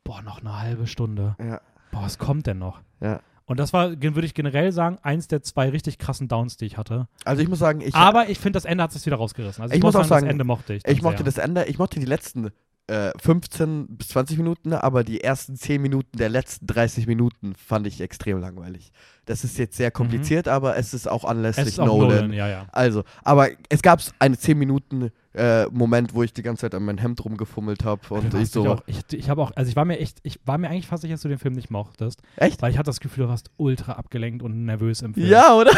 boah, 0.04 0.22
noch 0.22 0.42
eine 0.42 0.60
halbe 0.60 0.88
Stunde. 0.88 1.36
Ja, 1.40 1.62
Boah, 1.92 2.04
was 2.04 2.18
kommt 2.18 2.48
denn 2.48 2.60
noch? 2.60 2.82
ja. 3.00 3.20
Und 3.46 3.60
das 3.60 3.74
war, 3.74 3.90
würde 4.02 4.26
ich 4.26 4.34
generell 4.34 4.72
sagen, 4.72 4.98
eins 5.02 5.28
der 5.28 5.42
zwei 5.44 5.68
richtig 5.70 5.98
krassen 5.98 6.30
Downs, 6.30 6.56
die 6.56 6.66
ich 6.66 6.78
hatte. 6.78 7.10
Also 7.26 7.42
ich 7.42 7.50
muss 7.50 7.60
sagen, 7.60 7.82
ich, 7.82 7.94
aber 7.96 8.30
ich 8.30 8.40
finde, 8.40 8.56
das 8.56 8.64
Ende 8.64 8.82
hat 8.82 8.96
es 8.96 9.06
wieder 9.06 9.18
rausgerissen. 9.18 9.62
Also 9.62 9.74
ich, 9.74 9.80
Ich 9.80 9.84
muss 9.84 9.94
muss 9.94 10.06
auch 10.06 10.08
sagen, 10.08 10.26
das 10.26 10.32
Ende 10.32 10.46
mochte 10.46 10.74
ich. 10.76 10.88
Ich 10.88 11.02
mochte 11.02 11.18
sehr. 11.18 11.26
das 11.26 11.38
Ende, 11.38 11.66
ich 11.66 11.78
mochte 11.78 12.00
die 12.00 12.06
letzten 12.06 12.52
äh, 12.92 13.12
15 13.18 13.88
bis 13.98 14.10
20 14.10 14.38
Minuten, 14.38 14.74
aber 14.74 15.04
die 15.04 15.22
ersten 15.22 15.56
10 15.56 15.82
Minuten 15.82 16.18
der 16.18 16.30
letzten 16.30 16.68
30 16.68 17.08
Minuten 17.08 17.54
fand 17.56 17.88
ich 17.88 18.02
extrem 18.02 18.40
langweilig. 18.40 18.92
Das 19.26 19.44
ist 19.44 19.58
jetzt 19.58 19.78
sehr 19.78 19.92
kompliziert, 19.92 20.48
aber 20.48 20.76
es 20.76 20.94
ist 20.94 21.08
auch 21.08 21.24
Mhm. 21.24 21.30
Es 21.30 21.32
anlässlich 21.32 21.68
ist 21.68 21.80
auch 21.80 21.86
Nolan. 21.86 22.10
Nolan, 22.10 22.34
ja, 22.34 22.50
ja. 22.50 22.66
Also, 22.72 23.04
aber 23.24 23.48
es 23.70 23.82
gab 23.82 24.02
einen 24.20 24.38
10 24.38 24.58
Minuten 24.58 25.12
äh, 25.34 25.68
Moment, 25.68 26.14
wo 26.14 26.24
ich 26.24 26.34
die 26.34 26.42
ganze 26.42 26.62
Zeit 26.62 26.76
an 26.76 26.84
mein 26.84 26.98
Hemd 26.98 27.24
rumgefummelt 27.24 27.86
habe 27.86 28.02
und 28.10 28.34
ich 28.34 28.50
so, 28.50 28.68
auch, 28.68 28.84
ich, 28.86 29.02
ich 29.14 29.30
habe 29.30 29.42
auch, 29.42 29.52
also 29.56 29.70
ich 29.70 29.78
war 29.78 29.86
mir 29.86 29.98
echt, 30.00 30.20
ich 30.24 30.40
war 30.46 30.58
mir 30.58 30.70
eigentlich 30.70 30.88
fast 30.88 31.04
sicher, 31.04 31.14
dass 31.14 31.22
du 31.22 31.30
den 31.30 31.38
Film 31.38 31.54
nicht 31.54 31.72
mochtest, 31.72 32.22
echt? 32.36 32.62
weil 32.62 32.72
ich 32.72 32.78
hatte 32.78 32.88
das 32.88 33.00
Gefühl, 33.00 33.26
du 33.26 33.30
warst 33.30 33.52
ultra 33.56 33.94
abgelenkt 33.94 34.44
und 34.44 34.66
nervös 34.66 35.02
im 35.02 35.14
Film. 35.14 35.28
Ja, 35.28 35.54
oder? 35.56 35.72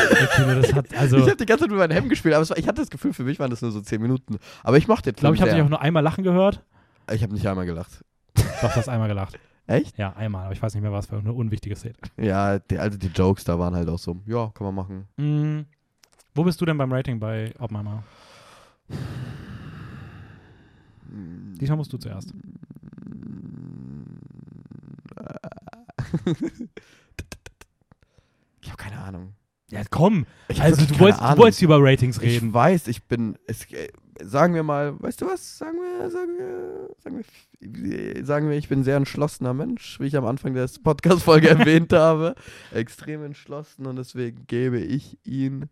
Ich 0.64 0.74
hat, 0.74 0.88
also, 0.98 1.18
ich 1.18 1.24
ich 1.24 1.30
habe 1.30 1.38
die 1.38 1.46
ganze 1.46 1.66
Zeit 1.66 1.70
mit 1.70 1.78
meinem 1.78 1.92
Hemd 1.92 2.10
gespielt, 2.10 2.34
aber 2.34 2.50
war, 2.50 2.58
ich 2.58 2.68
hatte 2.68 2.82
das 2.82 2.90
Gefühl, 2.90 3.14
für 3.14 3.24
mich 3.24 3.40
waren 3.40 3.52
das 3.52 3.62
nur 3.62 3.72
so 3.72 3.82
10 3.82 4.02
Minuten. 4.02 4.38
Aber 4.64 4.78
ich 4.78 4.88
mochte 4.88 5.12
den 5.12 5.20
glaube, 5.20 5.36
Film 5.36 5.46
ich 5.46 5.52
habe 5.52 5.60
dich 5.60 5.66
auch 5.66 5.70
nur 5.70 5.82
einmal 5.82 6.02
lachen 6.02 6.24
gehört. 6.24 6.64
Ich 7.12 7.24
habe 7.24 7.34
nicht 7.34 7.48
einmal 7.48 7.66
gelacht. 7.66 8.04
Doch, 8.36 8.72
du 8.72 8.76
hast 8.76 8.90
einmal 8.90 9.08
gelacht. 9.08 9.38
Echt? 9.66 9.98
Ja, 9.98 10.14
einmal, 10.14 10.46
aber 10.46 10.54
ich 10.54 10.62
weiß 10.62 10.74
nicht 10.74 10.84
mehr, 10.84 10.92
was 10.92 11.08
für 11.08 11.18
eine 11.18 11.32
unwichtige 11.32 11.76
Szene. 11.76 11.96
Ja, 12.18 12.60
die, 12.60 12.78
also 12.78 12.98
die 12.98 13.08
Jokes 13.08 13.44
da 13.44 13.58
waren 13.58 13.76
halt 13.76 13.88
auch 13.88 14.00
so, 14.00 14.22
ja, 14.26 14.52
kann 14.54 14.66
man 14.66 14.76
machen. 14.76 15.08
Mm, 15.18 15.66
wo 16.36 16.44
bist 16.44 16.60
du 16.60 16.66
denn 16.66 16.78
beim 16.78 16.92
Rating 16.92 17.20
bei 17.20 17.54
Oppenheimer? 17.60 18.04
Diesmal 21.60 21.78
musst 21.78 21.94
du 21.94 21.98
zuerst. 21.98 22.34
Ich 28.62 28.70
habe 28.70 28.78
keine 28.78 29.00
Ahnung. 29.00 29.34
Ja, 29.70 29.82
komm. 29.90 30.26
Also 30.60 30.86
du 30.86 31.00
wolltest, 31.00 31.22
du 31.22 31.38
wolltest 31.38 31.62
über 31.62 31.78
Ratings 31.80 32.22
reden. 32.22 32.48
Ich 32.48 32.54
weiß, 32.54 32.88
ich 32.88 33.04
bin, 33.04 33.38
es, 33.48 33.72
äh, 33.72 33.90
sagen 34.22 34.54
wir 34.54 34.64
mal, 34.64 35.00
weißt 35.02 35.22
du 35.22 35.28
was, 35.28 35.58
sagen 35.58 35.78
wir, 35.78 36.10
sagen 36.10 36.38
wir, 36.38 36.90
sagen 37.00 37.24
wir, 37.60 38.26
sagen 38.26 38.50
wir, 38.50 38.58
ich 38.58 38.70
bin 38.70 38.80
ein 38.80 38.84
sehr 38.84 38.98
entschlossener 38.98 39.54
Mensch, 39.54 40.00
wie 40.00 40.08
ich 40.08 40.16
am 40.16 40.26
Anfang 40.26 40.54
der 40.54 40.70
Podcast-Folge 40.84 41.50
erwähnt 41.60 41.94
habe. 41.94 42.36
Extrem 42.72 43.24
entschlossen 43.24 43.86
und 43.86 43.96
deswegen 43.96 44.46
gebe 44.48 44.80
ich 44.80 45.18
ihn 45.26 45.70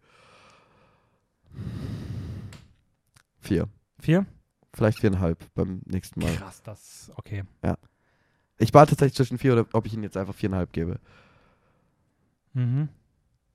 vier. 3.40 3.68
Vier? 4.00 4.26
Vielleicht 4.74 5.00
viereinhalb 5.00 5.44
beim 5.54 5.82
nächsten 5.86 6.22
Mal. 6.22 6.34
Krass, 6.36 6.64
das, 6.64 7.12
okay. 7.16 7.44
Ich 8.58 8.74
war 8.74 8.88
tatsächlich 8.88 9.16
zwischen 9.16 9.38
vier 9.38 9.54
oder 9.54 9.66
ob 9.74 9.86
ich 9.86 9.94
ihn 9.94 10.04
jetzt 10.04 10.18
einfach 10.18 10.36
viereinhalb 10.36 10.72
gebe. 10.72 11.00
Mhm. 12.54 12.90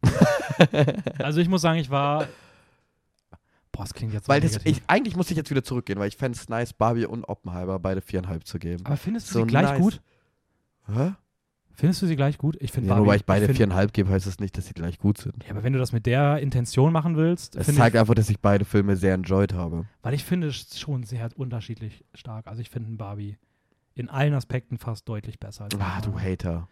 Also 1.18 1.40
ich 1.40 1.48
muss 1.48 1.62
sagen, 1.62 1.78
ich 1.78 1.90
war. 1.90 2.28
Boah, 3.76 3.82
das 3.84 3.94
klingt 3.94 4.12
jetzt 4.14 4.28
Weil 4.28 4.40
das, 4.40 4.58
ich, 4.64 4.82
eigentlich 4.86 5.16
muss 5.16 5.30
ich 5.30 5.36
jetzt 5.36 5.50
wieder 5.50 5.62
zurückgehen, 5.62 5.98
weil 5.98 6.08
ich 6.08 6.16
fände 6.16 6.36
es 6.38 6.48
nice, 6.48 6.72
Barbie 6.72 7.06
und 7.06 7.24
Oppenheimer 7.24 7.78
beide 7.78 8.00
viereinhalb 8.00 8.46
zu 8.46 8.58
geben. 8.58 8.84
Aber 8.86 8.96
findest 8.96 9.28
du 9.30 9.34
so 9.34 9.40
sie 9.40 9.46
gleich 9.46 9.70
nice. 9.70 9.78
gut? 9.80 10.00
Hä? 10.86 11.12
Findest 11.74 12.00
du 12.00 12.06
sie 12.06 12.16
gleich 12.16 12.38
gut? 12.38 12.56
Ich 12.60 12.72
finde 12.72 12.88
Ja, 12.88 12.96
nur 12.96 13.06
weil 13.06 13.16
ich 13.16 13.26
beide 13.26 13.52
viereinhalb 13.52 13.92
gebe, 13.92 14.08
heißt 14.08 14.26
das 14.26 14.40
nicht, 14.40 14.56
dass 14.56 14.66
sie 14.66 14.72
gleich 14.72 14.98
gut 14.98 15.18
sind. 15.18 15.44
Ja, 15.44 15.50
aber 15.50 15.62
wenn 15.62 15.74
du 15.74 15.78
das 15.78 15.92
mit 15.92 16.06
der 16.06 16.38
Intention 16.38 16.90
machen 16.90 17.16
willst, 17.16 17.54
Es 17.54 17.66
zeigt 17.66 17.94
ich, 17.94 18.00
einfach, 18.00 18.14
dass 18.14 18.30
ich 18.30 18.40
beide 18.40 18.64
Filme 18.64 18.96
sehr 18.96 19.12
enjoyed 19.12 19.52
habe. 19.52 19.84
weil 20.00 20.14
ich 20.14 20.24
finde 20.24 20.46
es 20.46 20.78
schon 20.80 21.02
sehr 21.02 21.28
unterschiedlich 21.36 22.02
stark. 22.14 22.46
Also 22.46 22.62
ich 22.62 22.70
finde 22.70 22.90
Barbie 22.96 23.36
in 23.94 24.08
allen 24.08 24.32
Aspekten 24.32 24.78
fast 24.78 25.06
deutlich 25.06 25.38
besser. 25.38 25.64
Als 25.64 25.74
Ah, 25.78 26.00
du. 26.00 26.18
Hater. 26.18 26.66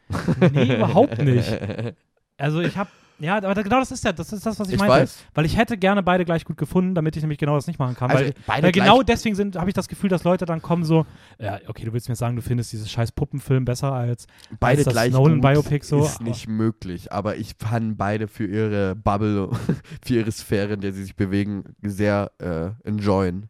Nee, 0.53 0.77
überhaupt 0.77 1.19
nicht. 1.23 1.49
Also 2.37 2.61
ich 2.61 2.77
habe, 2.77 2.91
ja, 3.21 3.37
aber 3.37 3.55
genau 3.63 3.79
das 3.79 3.93
ist 3.93 4.03
ja, 4.05 4.13
das 4.13 4.33
ist 4.33 4.45
das, 4.45 4.59
was 4.59 4.69
ich, 4.69 4.75
Ich 4.75 4.81
meinte. 4.81 5.03
weiß. 5.03 5.25
Weil 5.35 5.45
ich 5.47 5.57
hätte 5.57 5.79
gerne 5.79 6.03
beide 6.03 6.25
gleich 6.25 6.45
gut 6.45 6.57
gefunden, 6.57 6.95
damit 6.95 7.15
ich 7.17 7.23
nämlich 7.23 7.39
genau 7.39 7.55
das 7.55 7.67
nicht 7.69 7.79
machen 7.79 7.95
kann. 7.95 8.11
Also 8.11 8.25
weil 8.25 8.35
beide 8.47 8.63
weil 8.65 8.73
genau 8.73 9.03
deswegen 9.03 9.37
sind, 9.37 9.57
habe 9.57 9.71
ich 9.71 9.75
das 9.75 9.87
Gefühl, 9.87 10.11
dass 10.11 10.25
Leute 10.25 10.45
dann 10.47 10.61
kommen 10.61 10.85
so, 10.85 11.07
ja, 11.39 11.61
okay, 11.69 11.85
du 11.85 11.93
willst 11.93 12.09
mir 12.09 12.17
sagen, 12.17 12.35
du 12.35 12.43
findest 12.43 12.73
dieses 12.73 12.91
scheiß 12.91 13.13
Puppenfilm 13.13 13.65
besser 13.65 13.93
als 13.93 14.27
beide 14.59 14.79
als 14.79 14.85
das 14.87 14.95
gleich 14.95 15.13
Nolan 15.13 15.41
Biopic 15.41 15.85
so, 15.87 16.05
ist 16.05 16.21
nicht 16.23 16.49
möglich. 16.49 17.13
Aber 17.13 17.37
ich 17.37 17.55
fand 17.57 17.97
beide 17.97 18.27
für 18.27 18.47
ihre 18.47 18.97
Bubble, 18.97 19.51
für 20.05 20.15
ihre 20.15 20.33
Sphäre, 20.33 20.75
in 20.75 20.81
der 20.81 20.93
sie 20.93 21.05
sich 21.05 21.15
bewegen, 21.15 21.65
sehr 21.83 22.33
äh, 22.39 22.89
enjoyen. 22.89 23.49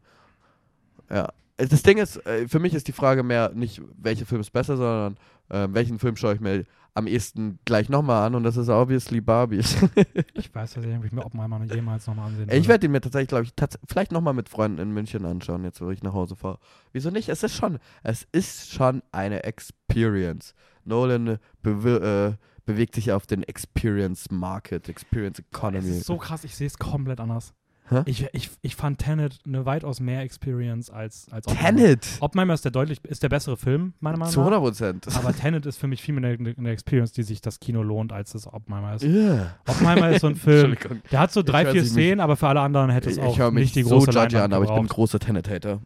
Ja. 1.11 1.29
Das 1.57 1.83
Ding 1.83 1.99
ist, 1.99 2.25
äh, 2.27 2.49
für 2.49 2.59
mich 2.59 2.75
ist 2.75 2.89
die 2.89 2.93
Frage 2.93 3.23
mehr 3.23 3.51
nicht, 3.55 3.81
welcher 3.97 4.27
Film 4.27 4.41
ist 4.41 4.53
besser, 4.53 4.77
sondern 4.77 5.17
äh, 5.49 5.69
welchen 5.73 5.99
Film 5.99 6.17
schaue 6.17 6.35
ich 6.35 6.41
mir 6.41 6.65
am 6.95 7.09
ehesten 7.09 7.59
gleich 7.65 7.89
nochmal 7.89 8.27
an 8.27 8.37
und 8.37 8.45
das 8.45 8.57
ist 8.57 8.69
obviously 8.69 9.21
Barbie. 9.21 9.63
Ich 10.35 10.55
weiß 10.55 10.75
tatsächlich, 10.75 10.99
ob 10.99 11.05
ich 11.05 11.13
mir 11.13 11.25
Oppenheimer 11.25 11.59
noch 11.59 11.75
jemals 11.75 12.07
nochmal 12.07 12.27
ansehen 12.27 12.49
ich 12.51 12.69
werde 12.69 12.87
ihn 12.87 12.93
mir 12.93 13.01
tatsächlich, 13.01 13.29
glaube 13.29 13.45
ich, 13.45 13.55
tats 13.55 13.79
vielleicht 13.89 14.13
nochmal 14.13 14.35
mit 14.35 14.49
Freunden 14.49 14.79
in 14.79 14.93
München 14.93 15.25
anschauen, 15.25 15.65
jetzt 15.65 15.81
wo 15.81 15.91
ich 15.91 16.03
nach 16.03 16.13
Hause 16.13 16.37
fahre. 16.37 16.59
Wieso 16.93 17.11
nicht? 17.11 17.29
Es 17.29 17.43
ist 17.43 17.55
schon, 17.55 17.79
es 18.03 18.27
ist 18.33 18.71
schon 18.71 19.03
eine 19.11 19.43
Experience. 19.45 20.55
Nolan 20.85 21.39
bewe 21.63 22.37
äh, 22.39 22.45
bewegt 22.65 22.95
sich 22.95 23.13
auf 23.13 23.27
den 23.27 23.43
Experience 23.43 24.31
Market, 24.31 24.89
Experience 24.89 25.39
Economy. 25.41 25.89
ist 25.89 26.07
so 26.07 26.17
krass, 26.17 26.45
ich 26.45 26.55
sehe 26.55 26.67
es 26.67 26.79
komplett 26.79 27.21
anders. 27.21 27.53
Hä? 27.91 28.03
Ich, 28.07 28.27
ich, 28.33 28.51
ich 28.63 28.77
fand 28.77 28.99
Tenet 28.99 29.41
eine 29.47 29.67
weitaus 29.67 30.01
mehr 30.01 30.23
Experience 30.23 30.89
als, 30.89 31.27
als 31.31 31.47
Oppenheimer. 31.47 31.79
Tenet! 31.79 32.07
Oppenheimer 32.21 32.55
ist 32.55 32.65
der 32.65 32.71
deutlich, 32.73 33.05
ist 33.05 33.23
der 33.23 33.29
bessere 33.29 33.59
Film, 33.59 33.93
meiner 34.01 34.17
Meinung 34.17 34.33
Zu 34.33 34.41
nach. 34.41 34.47
100 34.47 34.63
Prozent. 34.63 35.07
Aber 35.17 35.33
Tenet 35.37 35.67
ist 35.67 35.77
für 35.77 35.87
mich 35.87 36.01
viel 36.01 36.15
mehr 36.15 36.31
eine, 36.39 36.55
eine 36.57 36.71
Experience, 36.71 37.13
die 37.13 37.23
sich 37.23 37.43
das 37.43 37.61
Kino 37.61 37.83
lohnt, 37.83 38.11
als 38.13 38.33
das 38.33 38.47
Oppenheimer 38.47 38.95
ist. 38.95 39.03
Yeah. 39.05 39.55
Oppenheimer 39.69 40.11
ist 40.11 40.23
so 40.23 40.29
ein 40.29 40.37
Film, 40.37 40.77
der 41.13 41.21
hat 41.21 41.33
so 41.33 41.43
drei, 41.43 41.67
vier 41.67 41.85
Szenen, 41.85 42.21
aber 42.21 42.37
für 42.37 42.49
alle 42.49 42.61
anderen 42.61 42.89
hätte 42.89 43.11
es 43.11 43.19
auch 43.19 43.51
nicht 43.51 43.75
die 43.77 43.83
so 43.83 43.91
große 43.91 44.13
judgy 44.13 44.19
Leinwand 44.37 44.45
an, 44.45 44.53
aber 44.55 44.65
ich 44.65 44.71
bin 44.71 44.85
ein 44.85 44.89
großer 44.89 45.19
Tenet-Hater. 45.19 45.81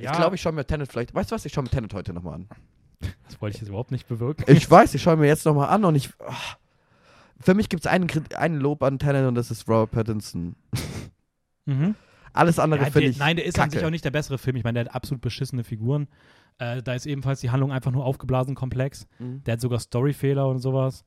Ja, 0.00 0.10
Ich 0.10 0.16
glaube, 0.16 0.34
ich 0.34 0.42
schaue 0.42 0.52
mir 0.52 0.64
Tenet 0.66 0.90
vielleicht. 0.90 1.14
Weißt 1.14 1.30
du 1.30 1.36
was? 1.36 1.44
Ich 1.44 1.52
schaue 1.52 1.62
mir 1.62 1.70
Tenet 1.70 1.94
heute 1.94 2.12
nochmal 2.12 2.34
an. 2.34 2.48
das 3.28 3.40
wollte 3.40 3.54
ich 3.54 3.60
jetzt 3.60 3.68
überhaupt 3.68 3.92
nicht 3.92 4.08
bewirken. 4.08 4.44
Ich 4.48 4.68
weiß, 4.68 4.94
ich 4.94 5.02
schaue 5.02 5.16
mir 5.16 5.26
jetzt 5.28 5.46
nochmal 5.46 5.68
an 5.68 5.84
und 5.84 5.94
ich. 5.94 6.10
ah, 6.26 6.32
Für 7.40 7.54
mich 7.54 7.68
gibt 7.68 7.84
es 7.84 7.90
einen, 7.90 8.08
einen 8.36 8.60
Lob 8.60 8.82
an 8.82 8.98
Tenet 8.98 9.26
und 9.26 9.34
das 9.34 9.50
ist 9.50 9.68
Robert 9.68 9.90
Pattinson. 9.90 10.56
Mhm. 11.66 11.94
Alles 12.32 12.58
andere 12.58 12.82
Ja, 12.84 12.90
finde 12.90 13.08
ich. 13.08 13.18
nein, 13.18 13.36
der 13.36 13.44
ist 13.44 13.58
an 13.58 13.64
kacke. 13.66 13.78
sich 13.78 13.86
auch 13.86 13.90
nicht 13.90 14.04
der 14.04 14.10
bessere 14.10 14.38
Film. 14.38 14.56
Ich 14.56 14.64
meine, 14.64 14.74
der 14.80 14.86
hat 14.86 14.94
absolut 14.94 15.20
beschissene 15.20 15.62
Figuren. 15.64 16.08
Äh, 16.58 16.82
da 16.82 16.94
ist 16.94 17.06
ebenfalls 17.06 17.40
die 17.40 17.50
Handlung 17.50 17.72
einfach 17.72 17.90
nur 17.92 18.04
aufgeblasen 18.04 18.54
komplex. 18.54 19.06
Mhm. 19.18 19.42
Der 19.44 19.52
hat 19.54 19.60
sogar 19.60 19.78
Storyfehler 19.80 20.46
und 20.48 20.58
sowas. 20.58 21.04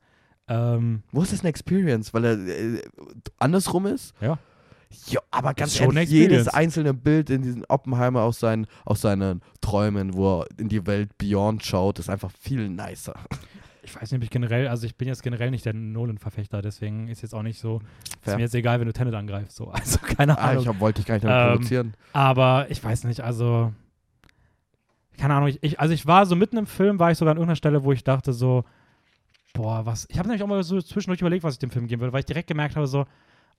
Ähm, 0.48 1.02
Wo 1.12 1.22
ist 1.22 1.32
das 1.32 1.40
eine 1.40 1.50
Experience? 1.50 2.14
Weil 2.14 2.24
er 2.24 2.32
äh, 2.38 2.82
andersrum 3.38 3.86
ist? 3.86 4.14
Ja. 4.20 4.38
Ja, 5.08 5.20
aber 5.30 5.52
ganz 5.52 5.78
ehrlich, 5.78 6.08
jedes 6.08 6.48
einzelne 6.48 6.94
Bild 6.94 7.28
in 7.28 7.42
diesem 7.42 7.62
Oppenheimer 7.68 8.22
aus 8.22 8.40
seinen, 8.40 8.66
aus 8.86 9.02
seinen 9.02 9.42
Träumen, 9.60 10.14
wo 10.14 10.40
er 10.40 10.46
in 10.56 10.70
die 10.70 10.86
Welt 10.86 11.10
Beyond 11.18 11.62
schaut, 11.66 11.98
ist 11.98 12.08
einfach 12.08 12.30
viel 12.40 12.70
nicer. 12.70 13.12
Ich 13.88 13.96
weiß 13.96 14.10
nicht, 14.10 14.18
ob 14.18 14.22
ich 14.24 14.30
generell, 14.30 14.68
also 14.68 14.86
ich 14.86 14.96
bin 14.96 15.08
jetzt 15.08 15.22
generell 15.22 15.50
nicht 15.50 15.64
der 15.64 15.72
Nolan-Verfechter, 15.74 16.62
deswegen 16.62 17.08
ist 17.08 17.22
jetzt 17.22 17.34
auch 17.34 17.42
nicht 17.42 17.58
so, 17.58 17.80
ist 18.04 18.18
Fair. 18.22 18.36
mir 18.36 18.42
jetzt 18.42 18.54
egal, 18.54 18.78
wenn 18.80 18.86
du 18.86 18.92
Tenet 18.92 19.14
angreifst. 19.14 19.56
So. 19.56 19.72
Also 19.72 19.98
keine 19.98 20.38
Ah, 20.38 20.48
Ahnung. 20.50 20.62
ich 20.62 20.68
hab, 20.68 20.80
wollte 20.80 21.00
dich 21.00 21.06
gar 21.06 21.14
nicht 21.16 21.24
damit 21.24 21.42
Ähm, 21.46 21.52
provozieren. 21.56 21.94
Aber 22.12 22.66
ich 22.70 22.82
weiß 22.82 23.04
nicht, 23.04 23.20
also 23.20 23.72
keine 25.16 25.34
Ahnung, 25.34 25.48
ich, 25.48 25.58
ich, 25.62 25.80
also 25.80 25.92
ich 25.94 26.06
war 26.06 26.26
so 26.26 26.36
mitten 26.36 26.56
im 26.56 26.66
Film, 26.66 26.98
war 27.00 27.10
ich 27.10 27.18
sogar 27.18 27.32
an 27.32 27.38
irgendeiner 27.38 27.56
Stelle, 27.56 27.82
wo 27.82 27.90
ich 27.92 28.04
dachte 28.04 28.32
so, 28.32 28.64
boah, 29.52 29.84
was, 29.84 30.06
ich 30.10 30.18
habe 30.18 30.28
nämlich 30.28 30.42
auch 30.42 30.46
mal 30.48 30.62
so 30.62 30.80
zwischendurch 30.80 31.20
überlegt, 31.20 31.42
was 31.42 31.54
ich 31.54 31.58
dem 31.58 31.70
Film 31.70 31.86
geben 31.88 32.00
würde, 32.00 32.12
weil 32.12 32.20
ich 32.20 32.26
direkt 32.26 32.46
gemerkt 32.48 32.76
habe 32.76 32.86
so, 32.86 33.06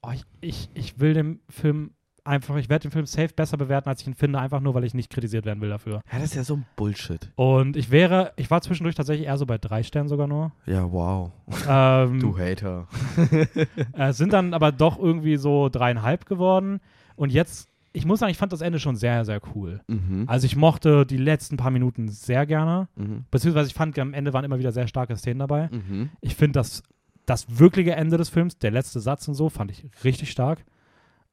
oh, 0.02 0.12
ich, 0.14 0.24
ich, 0.40 0.70
ich 0.74 1.00
will 1.00 1.14
dem 1.14 1.42
Film 1.50 1.92
einfach, 2.30 2.56
ich 2.58 2.70
werde 2.70 2.84
den 2.84 2.92
Film 2.92 3.06
safe 3.06 3.34
besser 3.36 3.58
bewerten, 3.58 3.90
als 3.90 4.02
ich 4.02 4.08
ihn 4.08 4.14
finde, 4.14 4.40
einfach 4.40 4.62
nur, 4.62 4.74
weil 4.74 4.84
ich 4.84 4.94
nicht 4.94 5.10
kritisiert 5.10 5.46
werden 5.46 5.60
will 5.62 5.70
dafür. 5.70 6.02
Ja, 6.12 6.20
das 6.20 6.26
ist 6.26 6.36
ja 6.36 6.44
so 6.44 6.56
ein 6.56 6.66
Bullshit. 6.76 7.30
Und 7.36 7.76
ich 7.76 7.92
wäre, 7.92 8.32
ich 8.38 8.50
war 8.50 8.62
zwischendurch 8.62 8.96
tatsächlich 8.96 9.28
eher 9.28 9.38
so 9.38 9.46
bei 9.46 9.58
drei 9.58 9.84
Sternen 9.84 10.08
sogar 10.08 10.28
nur. 10.28 10.52
Ja, 10.66 10.90
wow. 10.92 11.32
Ähm, 11.68 12.20
Du 12.20 12.38
Hater. 12.38 12.88
äh, 13.94 14.14
sind 14.14 14.32
dann 14.34 14.54
aber 14.54 14.72
doch 14.72 14.98
irgendwie 14.98 15.38
so 15.38 15.70
dreieinhalb 15.70 16.26
geworden. 16.26 16.80
Und 17.16 17.32
jetzt, 17.32 17.68
ich 17.92 18.06
muss 18.06 18.20
sagen, 18.20 18.32
ich 18.32 18.38
fand 18.38 18.54
das 18.54 18.62
Ende 18.62 18.80
schon 18.80 18.96
sehr, 18.96 19.26
sehr 19.26 19.42
cool. 19.56 19.82
Mhm. 19.88 20.26
Also 20.28 20.46
ich 20.46 20.56
mochte 20.56 21.06
die 21.06 21.18
letzten 21.18 21.58
paar 21.58 21.72
Minuten 21.72 22.08
sehr 22.10 22.46
gerne. 22.46 22.88
Mhm. 22.96 23.26
Beziehungsweise 23.32 23.68
ich 23.68 23.74
fand, 23.74 23.98
am 24.00 24.14
Ende 24.14 24.34
waren 24.34 24.46
immer 24.46 24.60
wieder 24.60 24.72
sehr 24.72 24.88
starke 24.88 25.18
Szenen 25.18 25.40
dabei. 25.40 25.70
Mhm. 25.72 26.10
Ich 26.22 26.36
finde 26.36 26.60
das, 26.60 26.84
das 27.26 27.60
wirkliche 27.60 27.92
Ende 27.94 28.18
des 28.18 28.30
Films, 28.30 28.60
der 28.60 28.72
letzte 28.72 29.00
Satz 29.00 29.28
und 29.28 29.34
so, 29.34 29.50
fand 29.50 29.72
ich 29.72 29.86
richtig 30.04 30.32
stark. 30.32 30.64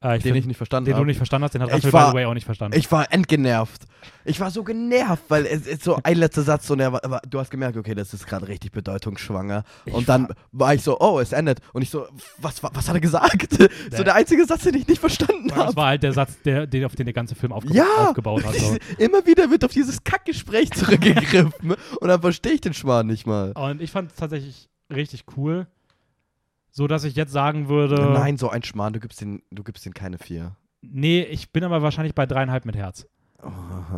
Äh, 0.03 0.17
ich 0.17 0.23
Den 0.23 0.33
find, 0.33 0.41
ich 0.43 0.45
nicht 0.47 0.57
verstanden 0.57 0.85
den 0.85 0.91
du 0.93 0.97
habe. 0.97 1.07
nicht 1.07 1.17
verstanden 1.17 1.45
hast, 1.45 1.53
den 1.55 1.61
hat 1.63 1.71
Raphael, 1.71 1.91
war- 1.93 2.05
by 2.05 2.11
the 2.11 2.15
way, 2.17 2.25
auch 2.25 2.33
nicht 2.35 2.45
verstanden. 2.45 2.77
Ich 2.77 2.91
war 2.91 3.11
entgenervt. 3.11 3.83
Ich 4.25 4.39
war 4.39 4.51
so 4.51 4.63
genervt, 4.63 5.23
weil 5.29 5.45
es 5.47 5.65
ist 5.65 5.83
so 5.83 5.97
ein 6.03 6.17
letzter 6.17 6.43
Satz 6.43 6.69
und 6.69 6.79
er 6.79 6.93
war, 6.93 7.03
aber 7.03 7.19
du 7.27 7.39
hast 7.39 7.49
gemerkt, 7.49 7.77
okay, 7.77 7.95
das 7.95 8.13
ist 8.13 8.27
gerade 8.27 8.47
richtig 8.47 8.71
bedeutungsschwanger. 8.73 9.63
Ich 9.85 9.93
und 9.95 10.07
dann 10.07 10.27
war 10.51 10.75
ich 10.75 10.83
so, 10.83 10.99
oh, 10.99 11.19
es 11.19 11.31
endet. 11.31 11.61
Und 11.73 11.81
ich 11.81 11.89
so, 11.89 12.05
was, 12.37 12.61
wa- 12.61 12.69
was 12.73 12.87
hat 12.87 12.95
er 12.95 13.01
gesagt? 13.01 13.51
so 13.59 13.67
Der- 13.89 14.03
der 14.03 14.15
einzige 14.15 14.45
Satz, 14.45 14.63
den 14.63 14.75
ich 14.75 14.87
nicht 14.87 14.99
verstanden 14.99 15.47
das 15.47 15.57
habe. 15.57 15.75
war 15.75 15.87
halt 15.87 16.03
der 16.03 16.13
Satz, 16.13 16.41
der, 16.43 16.67
den, 16.67 16.85
auf 16.85 16.93
den 16.95 17.05
der 17.07 17.13
ganze 17.13 17.33
Film 17.33 17.51
aufge 17.51 17.73
Ja! 17.73 17.85
aufgebaut 18.09 18.45
hat. 18.45 18.53
So. 18.55 18.77
Immer 18.99 19.25
wieder 19.25 19.49
wird 19.49 19.65
auf 19.65 19.71
dieses 19.71 20.03
Kackgespräch 20.03 20.69
zurückgegriffen 20.73 21.71
und 21.99 22.07
dann 22.07 22.21
verstehe 22.21 22.53
ich 22.53 22.61
den 22.61 22.75
Schmarrn 22.75 23.07
nicht 23.07 23.25
mal. 23.25 23.51
Und 23.53 23.81
ich 23.81 23.89
fand 23.89 24.11
es 24.11 24.15
tatsächlich 24.17 24.69
richtig 24.93 25.23
cool. 25.37 25.65
So 26.77 26.85
dass 26.85 27.03
ich 27.05 27.15
jetzt 27.15 27.31
sagen 27.31 27.69
würde. 27.69 27.95
Nein, 27.95 28.37
so 28.37 28.51
ein 28.51 28.61
Schmarrn, 28.61 28.93
du 28.93 28.99
gibst 28.99 29.19
den, 29.19 29.41
du 29.49 29.63
gibst 29.63 29.83
den 29.87 29.95
keine 29.95 30.19
vier. 30.19 30.55
Nee, 30.81 31.21
ich 31.23 31.51
bin 31.51 31.63
aber 31.63 31.81
wahrscheinlich 31.81 32.13
bei 32.13 32.27
dreieinhalb 32.27 32.65
mit 32.65 32.75
Herz. 32.75 33.07
Oh. 33.41 33.49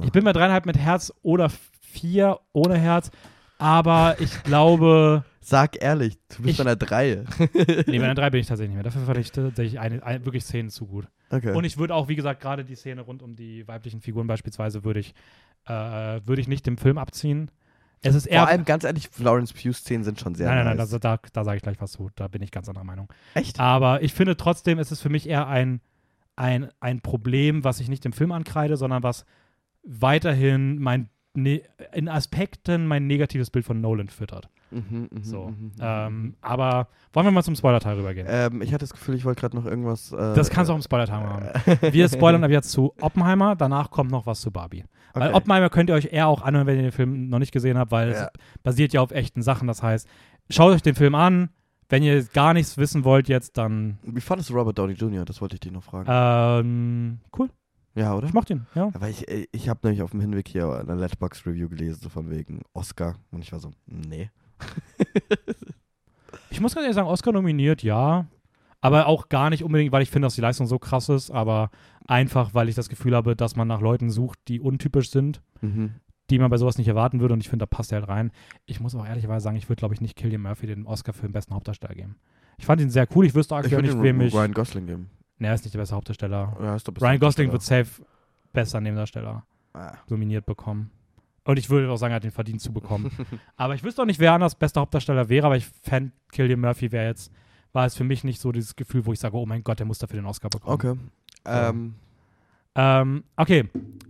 Ich 0.01 0.13
bin 0.13 0.23
bei 0.23 0.31
dreieinhalb 0.31 0.65
mit 0.65 0.77
Herz 0.77 1.11
oder 1.21 1.49
vier 1.81 2.39
ohne 2.53 2.77
Herz. 2.77 3.11
Aber 3.57 4.15
ich 4.21 4.43
glaube, 4.43 5.25
Sag 5.41 5.83
ehrlich, 5.83 6.17
du 6.29 6.43
bist 6.43 6.51
Ich- 6.51 6.57
bei 6.57 6.61
einer 6.63 6.77
Drei. 6.77 7.25
nee, 7.85 7.99
bei 7.99 8.05
einer 8.05 8.15
drei 8.15 8.29
bin 8.29 8.39
ich 8.39 8.47
tatsächlich 8.47 8.69
nicht 8.69 8.75
mehr. 8.75 8.83
Dafür 8.83 9.01
fand 9.01 9.17
ich 9.17 9.33
tatsächlich 9.33 9.77
eine, 9.77 10.01
eine, 10.01 10.23
wirklich 10.23 10.45
Szenen 10.45 10.69
zu 10.69 10.87
gut. 10.87 11.05
Okay. 11.31 11.53
Und 11.53 11.65
ich 11.65 11.77
würde 11.77 11.93
auch, 11.93 12.07
wie 12.07 12.15
gesagt, 12.15 12.39
gerade 12.39 12.63
die 12.63 12.75
Szene 12.75 13.01
rund 13.01 13.21
um 13.21 13.35
die 13.35 13.67
weiblichen 13.67 13.99
Figuren 13.99 14.27
beispielsweise, 14.27 14.85
würde 14.85 15.01
ich, 15.01 15.13
äh, 15.65 15.71
würde 15.73 16.39
ich 16.39 16.47
nicht 16.47 16.65
dem 16.65 16.77
Film 16.77 16.97
abziehen. 16.97 17.51
Es 18.01 18.15
ist 18.15 18.25
eher. 18.25 18.41
Vor 18.41 18.49
allem, 18.49 18.65
ganz 18.65 18.83
ehrlich, 18.83 19.09
Florence 19.09 19.53
Pugh-Szenen 19.53 20.03
sind 20.03 20.19
schon 20.19 20.35
sehr 20.35 20.47
nein, 20.47 20.65
nein, 20.65 20.77
nice. 20.77 20.91
nein, 20.91 20.99
da, 21.01 21.17
da, 21.17 21.29
da 21.33 21.43
sage 21.43 21.57
ich 21.57 21.63
gleich 21.63 21.81
was 21.81 21.93
zu. 21.93 22.09
Da 22.15 22.27
bin 22.27 22.41
ich 22.41 22.51
ganz 22.51 22.69
anderer 22.69 22.85
Meinung. 22.85 23.11
Echt? 23.33 23.59
Aber 23.59 24.01
ich 24.01 24.13
finde 24.13 24.37
trotzdem, 24.37 24.79
es 24.79 24.91
ist 24.91 25.01
für 25.01 25.09
mich 25.09 25.27
eher 25.27 25.47
ein, 25.47 25.81
ein, 26.35 26.69
ein 26.79 27.01
Problem, 27.01 27.63
was 27.63 27.79
ich 27.79 27.89
nicht 27.89 28.05
dem 28.05 28.13
Film 28.13 28.31
ankreide, 28.31 28.77
sondern 28.77 29.03
was 29.03 29.25
weiterhin 29.83 30.79
mein 30.79 31.09
ne 31.33 31.61
in 31.93 32.07
Aspekten 32.09 32.87
mein 32.87 33.07
negatives 33.07 33.49
Bild 33.49 33.65
von 33.65 33.81
Nolan 33.81 34.09
füttert. 34.09 34.49
Mhm, 34.71 35.09
mhm, 35.11 35.23
So. 35.23 35.47
mhm, 35.47 35.63
mhm. 35.65 35.71
Ähm, 35.79 36.35
aber 36.41 36.87
wollen 37.13 37.25
wir 37.27 37.31
mal 37.31 37.43
zum 37.43 37.55
Spoiler-Teil 37.55 37.97
rübergehen? 37.97 38.27
Ähm, 38.29 38.61
ich 38.61 38.69
hatte 38.73 38.83
das 38.83 38.93
Gefühl, 38.93 39.15
ich 39.15 39.25
wollte 39.25 39.41
gerade 39.41 39.55
noch 39.55 39.65
irgendwas. 39.65 40.11
Äh, 40.11 40.35
das 40.35 40.49
kannst 40.49 40.69
du 40.69 40.73
auch 40.73 40.77
im 40.77 40.83
Spoiler-Teil 40.83 41.23
machen. 41.23 41.93
Wir 41.93 42.07
spoilern 42.09 42.43
ab 42.43 42.51
jetzt 42.51 42.71
zu 42.71 42.93
Oppenheimer, 43.01 43.55
danach 43.55 43.89
kommt 43.91 44.11
noch 44.11 44.25
was 44.25 44.41
zu 44.41 44.51
Barbie. 44.51 44.83
Weil 45.13 45.29
Okay. 45.29 45.35
Oppenheimer 45.37 45.69
könnt 45.69 45.89
ihr 45.89 45.95
euch 45.95 46.09
eher 46.13 46.27
auch 46.27 46.41
anhören, 46.43 46.67
wenn 46.67 46.75
ihr 46.77 46.83
den 46.83 46.91
Film 46.91 47.29
noch 47.29 47.39
nicht 47.39 47.51
gesehen 47.51 47.77
habt, 47.77 47.91
weil 47.91 48.11
Ja. 48.11 48.25
es 48.25 48.27
basiert 48.63 48.93
ja 48.93 49.01
auf 49.01 49.11
echten 49.11 49.41
Sachen. 49.41 49.67
Das 49.67 49.81
heißt, 49.81 50.07
schaut 50.49 50.71
euch 50.73 50.81
den 50.83 50.95
Film 50.95 51.15
an. 51.15 51.49
Wenn 51.91 52.03
ihr 52.03 52.23
gar 52.23 52.53
nichts 52.53 52.77
wissen 52.77 53.03
wollt 53.03 53.27
jetzt, 53.29 53.57
dann 53.57 53.97
Wie 54.03 54.21
fandest 54.21 54.51
du 54.51 54.53
Robert 54.53 54.77
Downey 54.77 54.93
Jr.? 54.93 55.25
Das 55.25 55.41
wollte 55.41 55.55
ich 55.55 55.59
dich 55.61 55.71
noch 55.71 55.81
fragen. 55.81 56.07
ähm, 56.07 57.19
cool. 57.39 57.49
ja, 57.95 58.13
oder? 58.13 58.27
Ich 58.27 58.33
mochte 58.33 58.53
ihn, 58.53 58.67
ja. 58.75 58.91
Aber 58.93 59.09
ich, 59.09 59.27
äh, 59.27 59.47
ich 59.51 59.67
habe 59.69 59.79
nämlich 59.81 60.03
auf 60.03 60.11
dem 60.11 60.21
Hinweg 60.21 60.47
hier 60.47 60.71
eine 60.71 60.93
Letterbox-Review 60.93 61.67
gelesen, 61.67 61.99
so 62.03 62.09
von 62.09 62.29
wegen 62.29 62.61
Oscar. 62.73 63.15
Und 63.31 63.41
ich 63.43 63.51
war 63.51 63.59
so, 63.59 63.71
nee. 63.87 64.29
Ich 66.51 66.61
muss 66.61 66.73
ganz 66.73 66.83
ehrlich 66.83 66.95
sagen, 66.95 67.07
Oscar 67.07 67.31
nominiert, 67.31 67.83
ja. 67.83 68.25
Aber 68.81 69.07
auch 69.07 69.29
gar 69.29 69.49
nicht 69.49 69.63
unbedingt, 69.63 69.91
weil 69.91 70.01
ich 70.01 70.09
finde, 70.09 70.25
dass 70.25 70.35
die 70.35 70.41
Leistung 70.41 70.65
so 70.67 70.79
krass 70.79 71.09
ist, 71.09 71.31
aber 71.31 71.69
einfach, 72.07 72.53
weil 72.53 72.69
ich 72.69 72.75
das 72.75 72.89
Gefühl 72.89 73.15
habe, 73.15 73.35
dass 73.35 73.55
man 73.55 73.67
nach 73.67 73.81
Leuten 73.81 74.09
sucht, 74.09 74.39
die 74.47 74.59
untypisch 74.59 75.11
sind, 75.11 75.41
Mhm. 75.61 75.95
die 76.29 76.39
man 76.39 76.49
bei 76.49 76.57
sowas 76.57 76.77
nicht 76.77 76.87
erwarten 76.87 77.19
würde. 77.19 77.33
Und 77.33 77.41
ich 77.41 77.49
finde, 77.49 77.63
da 77.63 77.67
passt 77.67 77.91
er 77.91 77.99
halt 77.99 78.09
rein. 78.09 78.31
Ich 78.65 78.79
muss 78.79 78.95
auch 78.95 79.05
ehrlicherweise 79.05 79.43
sagen, 79.43 79.57
ich 79.57 79.67
würde, 79.69 79.79
glaube 79.79 79.93
ich, 79.93 80.01
nicht 80.01 80.15
Killian 80.15 80.41
Murphy 80.41 80.65
den 80.67 80.85
Oscar 80.87 81.13
für 81.13 81.27
den 81.27 81.33
besten 81.33 81.53
Hauptdarsteller 81.53 81.93
geben. 81.93 82.15
Ich 82.57 82.65
fand 82.65 82.81
ihn 82.81 82.89
sehr 82.89 83.07
cool. 83.15 83.25
Ich 83.25 83.35
wüsste 83.35 83.55
aktuell 83.55 83.81
nicht, 83.81 84.01
wem 84.01 84.19
ich. 84.21 84.33
Ryan 84.33 84.53
Gosling 84.53 84.85
geben. 84.87 85.09
Nee, 85.37 85.47
er 85.47 85.53
ist 85.53 85.63
nicht 85.65 85.73
der 85.73 85.79
beste 85.79 85.95
Hauptdarsteller. 85.95 86.57
Ja, 86.61 86.75
ist 86.75 86.87
doch 86.87 86.93
bestimmt 86.93 87.09
Ryan 87.11 87.19
Gosling 87.19 87.51
wird 87.51 87.61
safe 87.61 88.01
bester 88.53 88.81
Nebendarsteller 88.81 89.43
Ah. 89.73 89.93
nominiert 90.09 90.45
bekommen. 90.45 90.89
Und 91.43 91.57
ich 91.57 91.69
würde 91.69 91.89
auch 91.89 91.97
sagen, 91.97 92.11
er 92.11 92.17
hat 92.17 92.23
den 92.23 92.31
verdient 92.31 92.61
zu 92.61 92.71
bekommen. 92.73 93.11
aber 93.55 93.75
ich 93.75 93.83
wüsste 93.83 94.01
auch 94.01 94.05
nicht, 94.05 94.19
wer 94.19 94.33
anders 94.33 94.55
bester 94.55 94.81
Hauptdarsteller 94.81 95.29
wäre, 95.29 95.45
aber 95.47 95.57
ich 95.57 95.67
fände, 95.81 96.11
Killian 96.31 96.59
Murphy 96.59 96.91
wäre 96.91 97.07
jetzt, 97.07 97.31
war 97.73 97.85
es 97.85 97.95
für 97.95 98.03
mich 98.03 98.23
nicht 98.23 98.39
so 98.41 98.51
dieses 98.51 98.75
Gefühl, 98.75 99.05
wo 99.05 99.13
ich 99.13 99.19
sage, 99.19 99.37
oh 99.37 99.45
mein 99.45 99.63
Gott, 99.63 99.79
der 99.79 99.85
muss 99.85 99.99
dafür 99.99 100.19
den 100.19 100.25
Oscar 100.25 100.49
bekommen. 100.49 100.73
Okay. 100.73 100.95
Ähm, 101.45 101.95
Ähm, 102.75 103.23
okay, 103.35 103.67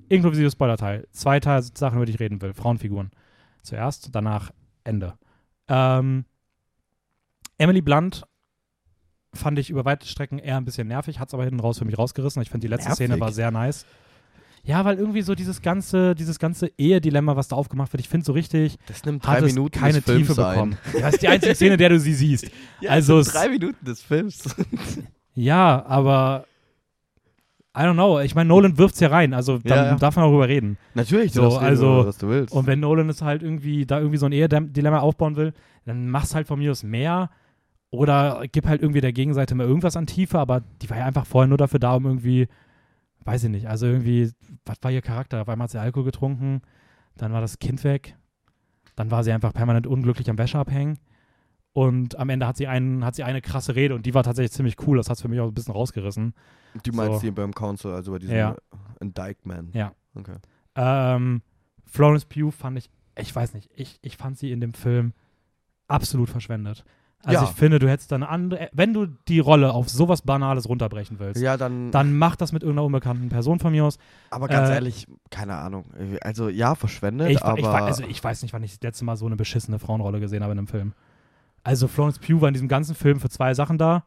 inklusive 0.09 0.51
Spoiler-Teil. 0.51 1.07
Zwei 1.11 1.39
Teil 1.39 1.63
Sachen, 1.63 1.95
über 1.97 2.05
die 2.05 2.11
ich 2.13 2.19
reden 2.19 2.41
will. 2.41 2.53
Frauenfiguren. 2.53 3.09
Zuerst, 3.63 4.09
danach 4.13 4.51
Ende. 4.83 5.13
Ähm, 5.67 6.25
Emily 7.57 7.81
Blunt 7.81 8.25
fand 9.33 9.59
ich 9.59 9.69
über 9.69 9.85
weite 9.85 10.07
Strecken 10.07 10.39
eher 10.39 10.57
ein 10.57 10.65
bisschen 10.65 10.87
nervig, 10.87 11.19
hat 11.19 11.27
es 11.29 11.33
aber 11.33 11.43
hinten 11.43 11.59
raus 11.59 11.79
für 11.79 11.85
mich 11.85 11.97
rausgerissen. 11.97 12.41
Ich 12.41 12.49
finde, 12.49 12.65
die 12.65 12.71
letzte 12.71 12.89
Nervig? 12.89 13.05
Szene 13.07 13.19
war 13.19 13.31
sehr 13.31 13.51
nice. 13.51 13.85
Ja, 14.63 14.85
weil 14.85 14.97
irgendwie 14.97 15.21
so 15.21 15.35
dieses 15.35 15.61
ganze, 15.61 16.13
dieses 16.15 16.37
ganze 16.39 16.67
Ehedilemma, 16.77 17.35
was 17.35 17.47
da 17.47 17.55
aufgemacht 17.55 17.91
wird, 17.93 18.01
ich 18.01 18.09
finde 18.09 18.25
so 18.25 18.33
richtig, 18.33 18.77
das 18.87 19.03
nimmt 19.05 19.25
drei 19.25 19.41
Minuten 19.41 19.79
keine 19.79 20.01
Tiefe 20.01 20.33
ein. 20.45 20.53
bekommen. 20.53 20.77
Das 21.01 21.13
ist 21.15 21.23
die 21.23 21.27
einzige 21.27 21.55
Szene, 21.55 21.77
der 21.77 21.89
du 21.89 21.99
sie 21.99 22.13
siehst. 22.13 22.51
Ja, 22.81 22.91
Also 22.91 23.17
das 23.19 23.29
drei 23.33 23.49
Minuten 23.49 23.83
des 23.85 24.01
Films. 24.01 24.43
Ja, 25.35 25.85
aber 25.85 26.45
I 27.77 27.81
don't 27.81 27.93
know. 27.93 28.19
Ich 28.19 28.35
meine, 28.35 28.47
Nolan 28.49 28.77
wirft's 28.77 28.99
ja 28.99 29.07
rein, 29.07 29.33
also 29.33 29.59
dann 29.59 29.77
Ja, 29.77 29.85
ja. 29.91 29.95
darf 29.95 30.15
man 30.17 30.25
darüber 30.25 30.47
reden. 30.49 30.77
Natürlich, 30.95 31.31
So, 31.31 31.41
du 31.41 31.45
darfst 31.47 31.61
reden, 31.61 31.69
also- 31.69 32.05
was 32.07 32.17
du 32.17 32.27
willst. 32.27 32.53
Und 32.53 32.67
wenn 32.67 32.79
Nolan 32.81 33.07
es 33.09 33.21
halt 33.21 33.41
irgendwie 33.41 33.85
da 33.85 33.99
irgendwie 33.99 34.17
so 34.17 34.25
ein 34.25 34.31
Ehedilemma 34.33 34.99
aufbauen 34.99 35.35
will, 35.37 35.53
dann 35.85 36.09
mach's 36.09 36.35
halt 36.35 36.47
von 36.47 36.59
mir 36.59 36.71
aus 36.71 36.83
mehr 36.83 37.29
oder 37.91 38.43
gib 38.51 38.67
halt 38.67 38.81
irgendwie 38.81 39.01
der 39.01 39.13
Gegenseite 39.13 39.55
mal 39.55 39.65
irgendwas 39.65 39.95
an 39.95 40.07
Tiefe, 40.07 40.39
aber 40.39 40.61
die 40.81 40.89
war 40.89 40.97
ja 40.97 41.05
einfach 41.05 41.25
vorher 41.25 41.47
nur 41.47 41.57
dafür 41.57 41.79
da, 41.79 41.95
um 41.95 42.05
irgendwie, 42.05 42.47
weiß 43.29 43.43
ich 43.43 43.49
nicht, 43.51 43.67
also 43.67 43.85
irgendwie, 43.85 44.31
was 44.65 44.77
war 44.81 44.89
ihr 44.91 45.03
Charakter? 45.03 45.41
Auf 45.41 45.49
einmal 45.49 45.65
hat 45.65 45.71
sie 45.71 45.79
Alkohol 45.79 46.05
getrunken, 46.05 46.61
dann 47.15 47.31
war 47.31 47.41
das 47.41 47.59
Kind 47.59 47.83
weg, 47.83 48.17
dann 48.95 49.11
war 49.11 49.23
sie 49.23 49.31
einfach 49.31 49.53
permanent 49.53 49.85
unglücklich 49.85 50.29
am 50.31 50.39
Wäsche 50.39 50.57
abhängen 50.57 50.97
und 51.73 52.17
am 52.17 52.29
Ende 52.29 52.47
hat 52.47 52.57
sie, 52.57 52.65
einen, 52.65 53.05
hat 53.05 53.13
sie 53.13 53.23
eine 53.23 53.41
krasse 53.41 53.75
Rede 53.75 53.93
und 53.93 54.07
die 54.07 54.15
war 54.15 54.23
tatsächlich 54.23 54.53
ziemlich 54.53 54.77
cool, 54.87 54.97
das 54.97 55.09
hat's 55.11 55.21
für 55.21 55.27
mich 55.27 55.39
auch 55.39 55.47
ein 55.47 55.53
bisschen 55.53 55.73
rausgerissen. 55.73 56.33
du 56.83 56.91
meinst 56.91 57.19
so. 57.19 57.27
die 57.27 57.31
beim 57.31 57.53
Council, 57.53 57.91
also 57.91 58.11
bei 58.11 58.17
diesem 58.19 58.35
Ja. 58.35 58.55
Indictment. 58.99 59.75
Ja. 59.75 59.93
Okay. 60.15 60.37
Ähm, 60.75 61.43
Florence 61.85 62.25
Pugh 62.25 62.51
fand 62.51 62.79
ich, 62.79 62.89
ich 63.15 63.35
weiß 63.35 63.53
nicht, 63.53 63.69
ich, 63.75 63.99
ich 64.01 64.17
fand 64.17 64.39
sie 64.39 64.51
in 64.51 64.59
dem 64.59 64.73
Film 64.73 65.13
absolut 65.87 66.29
verschwendet. 66.29 66.83
Also 67.23 67.43
Ja. 67.43 67.49
ich 67.49 67.55
finde, 67.57 67.79
du 67.79 67.89
hättest 67.89 68.13
eine 68.13 68.29
andere, 68.29 68.69
wenn 68.71 68.93
du 68.93 69.05
die 69.27 69.39
Rolle 69.39 69.73
auf 69.73 69.89
sowas 69.89 70.21
Banales 70.21 70.69
runterbrechen 70.69 71.19
willst, 71.19 71.41
Ja, 71.41 71.57
dann, 71.57 71.91
dann 71.91 72.17
mach 72.17 72.37
das 72.37 72.53
mit 72.53 72.63
irgendeiner 72.63 72.85
unbekannten 72.85 73.27
Person 73.27 73.59
von 73.59 73.71
mir 73.73 73.83
aus. 73.83 73.97
aber 74.29 74.47
ganz 74.47 74.69
äh, 74.69 74.75
ehrlich, 74.75 75.05
keine 75.29 75.55
Ahnung. 75.55 75.85
Also 76.21 76.47
ja, 76.47 76.75
verschwendet, 76.75 77.29
Ich, 77.31 77.43
aber 77.43 77.59
ich, 77.59 77.65
also 77.65 78.03
ich 78.03 78.23
weiß 78.23 78.41
nicht, 78.41 78.53
wann 78.53 78.63
ich 78.63 78.71
das 78.71 78.81
letzte 78.81 79.03
Mal 79.05 79.17
so 79.17 79.25
eine 79.25 79.35
beschissene 79.35 79.79
Frauenrolle 79.79 80.19
gesehen 80.21 80.43
habe 80.43 80.53
in 80.53 80.59
einem 80.59 80.67
Film. 80.67 80.93
Also 81.63 81.89
Florence 81.89 82.19
Pugh 82.19 82.39
war 82.41 82.47
in 82.47 82.53
diesem 82.53 82.69
ganzen 82.69 82.95
Film 82.95 83.19
für 83.19 83.29
zwei 83.29 83.53
Sachen 83.53 83.77
da. 83.77 84.05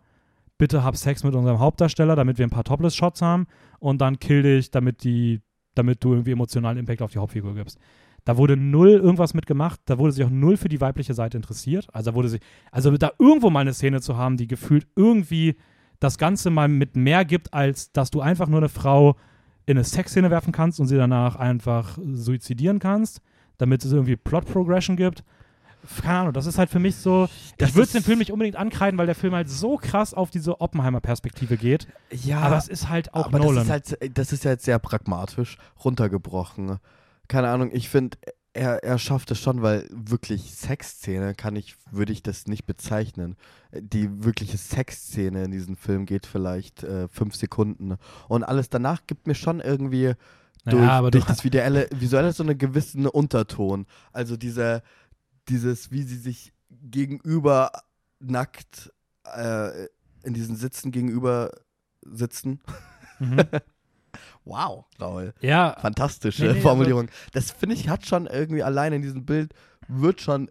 Bitte 0.57 0.83
hab 0.83 0.97
Sex 0.97 1.23
mit 1.23 1.35
unserem 1.35 1.59
Hauptdarsteller, 1.59 2.17
damit 2.17 2.39
wir 2.39 2.47
ein 2.47 2.51
paar 2.51 2.65
Topless-Shots 2.65 3.21
haben 3.21 3.47
und 3.79 4.01
dann 4.01 4.19
kill 4.21 4.43
dich, 4.43 4.71
damit 4.71 5.05
die, 5.05 5.43
damit 5.75 6.03
du 6.03 6.13
irgendwie 6.13 6.33
emotionalen 6.33 6.79
Impact 6.79 7.03
auf 7.03 7.11
die 7.13 7.19
Hauptfigur 7.19 7.55
gibst. 7.55 7.79
Da 8.25 8.37
wurde 8.37 8.57
null 8.57 8.91
irgendwas 8.91 9.35
mitgemacht, 9.35 9.81
da 9.87 9.99
wurde 9.99 10.13
sich 10.13 10.25
auch 10.25 10.31
null 10.31 10.57
für 10.57 10.69
die 10.69 10.81
weibliche 10.81 11.15
Seite 11.15 11.37
interessiert. 11.37 11.89
Also 11.93 12.11
da 12.11 12.15
wurde 12.15 12.29
sich, 12.29 12.41
also 12.71 12.97
da 12.97 13.11
irgendwo 13.19 13.51
mal 13.51 13.61
eine 13.61 13.75
Szene 13.75 14.01
zu 14.01 14.17
haben, 14.17 14.37
die 14.37 14.47
gefühlt 14.47 14.87
irgendwie 14.95 15.57
das 15.99 16.19
Ganze 16.19 16.51
mal 16.51 16.69
mit 16.69 16.97
mehr 16.97 17.25
gibt, 17.25 17.53
als 17.53 17.93
dass 17.93 18.11
du 18.11 18.21
einfach 18.21 18.49
nur 18.49 18.59
eine 18.59 18.69
Frau 18.69 19.17
in 19.67 19.77
eine 19.77 19.85
Sexszene 19.85 20.31
werfen 20.31 20.53
kannst 20.53 20.81
und 20.81 20.87
sie 20.87 20.97
danach 20.97 21.37
einfach 21.37 21.99
suizidieren 22.13 22.79
kannst, 22.79 23.21
damit 23.59 23.85
es 23.85 23.93
irgendwie 23.93 24.17
Plot-Progression 24.17 24.97
gibt. 24.97 25.25
Keine 26.01 26.19
Ahnung, 26.19 26.33
das 26.33 26.47
ist 26.47 26.59
halt 26.59 26.71
für 26.71 26.79
mich 26.79 26.95
so. 26.95 27.29
Das 27.59 27.71
ich 27.71 27.75
würde 27.75 27.91
den 27.91 28.03
Film 28.03 28.21
nicht 28.21 28.31
unbedingt 28.31 28.55
ankreiden, 28.55 28.99
weil 28.99 29.07
der 29.07 29.17
Film 29.17 29.35
halt 29.35 29.49
so 29.49 29.77
krass 29.77 30.15
auf 30.15 30.31
diese 30.31 30.61
Oppenheimer-Perspektive 30.61 31.57
geht. 31.57 31.89
Ja, 32.11 32.39
aber 32.41 32.57
es 32.57 32.69
ist 32.69 32.89
halt 32.89 33.15
auch 33.15 33.27
aber 33.27 33.41
Nolan. 33.41 33.67
Das 33.67 33.91
ist, 33.91 34.01
halt, 34.01 34.19
das 34.19 34.33
ist 34.33 34.45
jetzt 34.45 34.65
sehr 34.65 34.79
pragmatisch 34.79 35.59
runtergebrochen. 35.85 36.79
Keine 37.33 37.49
Ahnung, 37.49 37.71
ich 37.73 37.89
finde, 37.89 38.19
er, 38.53 38.85
er 38.85 38.99
schafft 38.99 39.31
es 39.31 39.41
schon, 39.41 39.63
weil 39.63 39.89
wirklich 39.91 40.55
Sexszene 40.55 41.35
kann 41.35 41.57
ich, 41.57 41.77
würde 41.91 42.13
ich 42.13 42.23
das 42.23 42.47
nicht 42.47 42.67
bezeichnen. 42.67 43.37
Die 43.73 44.23
wirkliche 44.23 44.59
Sexszene 44.59 45.45
in 45.45 45.51
diesem 45.51 45.77
Film 45.77 46.05
geht 46.05 46.27
vielleicht 46.27 46.83
äh, 46.83 47.09
fünf 47.09 47.35
Sekunden. 47.35 47.97
Und 48.29 48.45
alles 48.45 48.69
danach 48.69 49.07
gibt 49.07 49.27
mir 49.27 49.35
schon 49.35 49.61
irgendwie 49.61 50.13
durch, 50.67 50.75
naja, 50.75 51.11
durch 51.11 51.25
das 51.25 51.43
visuelle, 51.43 51.89
visuelle 51.95 52.35
so 52.35 52.43
einen 52.43 52.59
gewissen 52.59 53.07
Unterton. 53.07 53.87
Also 54.13 54.37
diese, 54.37 54.83
dieses, 55.49 55.91
wie 55.91 56.03
sie 56.03 56.19
sich 56.19 56.53
gegenüber 56.71 57.73
nackt 58.21 58.93
äh, 59.25 59.87
in 60.23 60.35
diesen 60.35 60.57
Sitzen 60.57 60.93
gegenüber 60.93 61.51
sitzen. 62.03 62.61
mhm. 63.21 63.39
Wow, 64.45 64.87
Raul. 65.01 65.35
ja, 65.41 65.77
Fantastische 65.81 66.43
Nee, 66.43 66.49
nee, 66.49 66.55
also- 66.57 66.69
Formulierung. 66.69 67.09
das 67.33 67.51
finde 67.53 67.77
ich, 67.77 67.89
hat 67.89 68.07
schon 68.07 68.27
irgendwie 68.27 68.63
allein 68.63 68.93
in 68.93 69.03
diesem 69.03 69.25
Bild, 69.25 69.55
wird 69.89 70.21
schon 70.21 70.51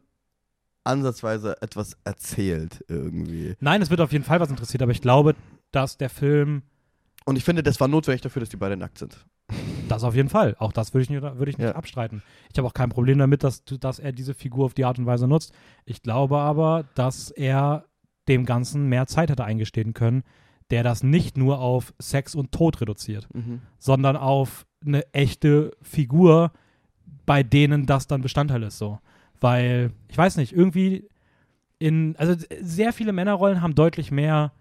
ansatzweise 0.84 1.62
etwas 1.62 1.98
erzählt 2.04 2.84
irgendwie. 2.88 3.56
nein, 3.60 3.82
es 3.82 3.90
wird 3.90 4.02
auf 4.02 4.12
jeden 4.12 4.24
Fall 4.24 4.40
was 4.40 4.50
interessiert, 4.50 4.82
aber 4.82 4.92
ich 4.92 5.02
glaube, 5.02 5.36
dass 5.72 5.98
der 5.98 6.10
Film 6.10 6.64
Und 7.26 7.36
ich 7.36 7.44
finde, 7.44 7.62
das 7.62 7.80
war 7.80 7.88
notwendig 7.88 8.22
dafür, 8.22 8.40
dass 8.40 8.50
die 8.50 8.58
beide 8.58 8.76
nackt 8.76 8.98
sind. 8.98 9.26
Das 9.88 10.04
auf 10.04 10.16
jeden 10.16 10.30
Fall. 10.30 10.56
Auch 10.58 10.72
das 10.72 10.92
würde 10.94 11.04
ich 11.04 11.10
nicht, 11.12 11.22
würde 11.22 11.52
ich 11.52 11.58
nicht 11.60 11.68
Ja. 11.68 11.76
abstreiten. 11.76 12.24
Ich 12.52 12.58
habe 12.58 12.68
auch 12.68 12.74
kein 12.74 12.90
Problem 12.90 13.20
damit, 13.20 13.44
dass, 13.44 13.64
dass 13.64 14.00
er 14.00 14.12
diese 14.12 14.34
Figur 14.34 14.66
auf 14.66 14.74
die 14.74 14.86
Art 14.86 14.98
und 14.98 15.06
Weise 15.06 15.28
nutzt. 15.28 15.54
Ich 15.86 16.02
glaube 16.02 16.40
aber, 16.40 16.86
dass 16.96 17.30
er 17.30 17.86
dem 18.28 18.46
Ganzen 18.46 18.88
mehr 18.90 19.06
Zeit 19.06 19.30
hätte 19.30 19.44
eingestehen 19.44 19.94
können, 19.94 20.24
der 20.72 20.84
das 20.84 21.04
nicht 21.04 21.38
nur 21.38 21.60
auf 21.60 21.94
Sex 22.00 22.34
und 22.34 22.52
Tod 22.52 22.82
reduziert, 22.82 23.28
sondern 23.78 24.16
auf 24.18 24.66
eine 24.86 25.14
echte 25.14 25.72
Figur, 25.82 26.52
bei 27.26 27.44
denen 27.44 27.86
das 27.86 28.08
dann 28.08 28.22
Bestandteil 28.22 28.64
ist. 28.64 28.78
So. 28.78 29.00
Weil, 29.40 29.92
ich 30.08 30.18
weiß 30.18 30.38
nicht, 30.38 30.54
irgendwie 30.54 31.08
in, 31.78 32.16
also 32.18 32.36
sehr 32.62 32.94
viele 32.94 33.14
Männerrollen 33.14 33.62
haben 33.62 33.76
deutlich 33.76 34.12
mehr 34.12 34.54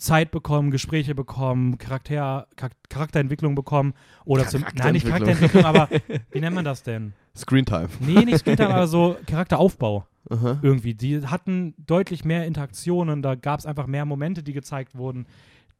Zeit 0.00 0.30
bekommen, 0.30 0.70
Gespräche 0.70 1.14
bekommen, 1.14 1.78
Charakter, 1.78 2.46
Char- 2.56 2.70
Charakterentwicklung 2.88 3.54
bekommen 3.54 3.92
oder 4.24 4.46
zum, 4.48 4.64
nein, 4.74 4.94
nicht 4.94 5.06
Charakterentwicklung. 5.06 5.64
Aber 5.64 5.88
wie 6.32 6.40
nennt 6.40 6.54
man 6.56 6.64
das 6.64 6.82
denn? 6.82 7.12
Screentime. 7.36 7.88
Nee, 8.00 8.24
nicht 8.24 8.38
Screentime, 8.38 8.70
aber 8.74 8.86
so 8.86 9.16
Charakteraufbau 9.26 10.06
Aha. 10.30 10.58
irgendwie. 10.62 10.94
Die 10.94 11.26
hatten 11.26 11.74
deutlich 11.86 12.24
mehr 12.24 12.46
Interaktionen, 12.46 13.22
da 13.22 13.34
gab 13.34 13.60
es 13.60 13.66
einfach 13.66 13.86
mehr 13.86 14.04
Momente, 14.06 14.42
die 14.42 14.52
gezeigt 14.54 14.96
wurden. 14.96 15.26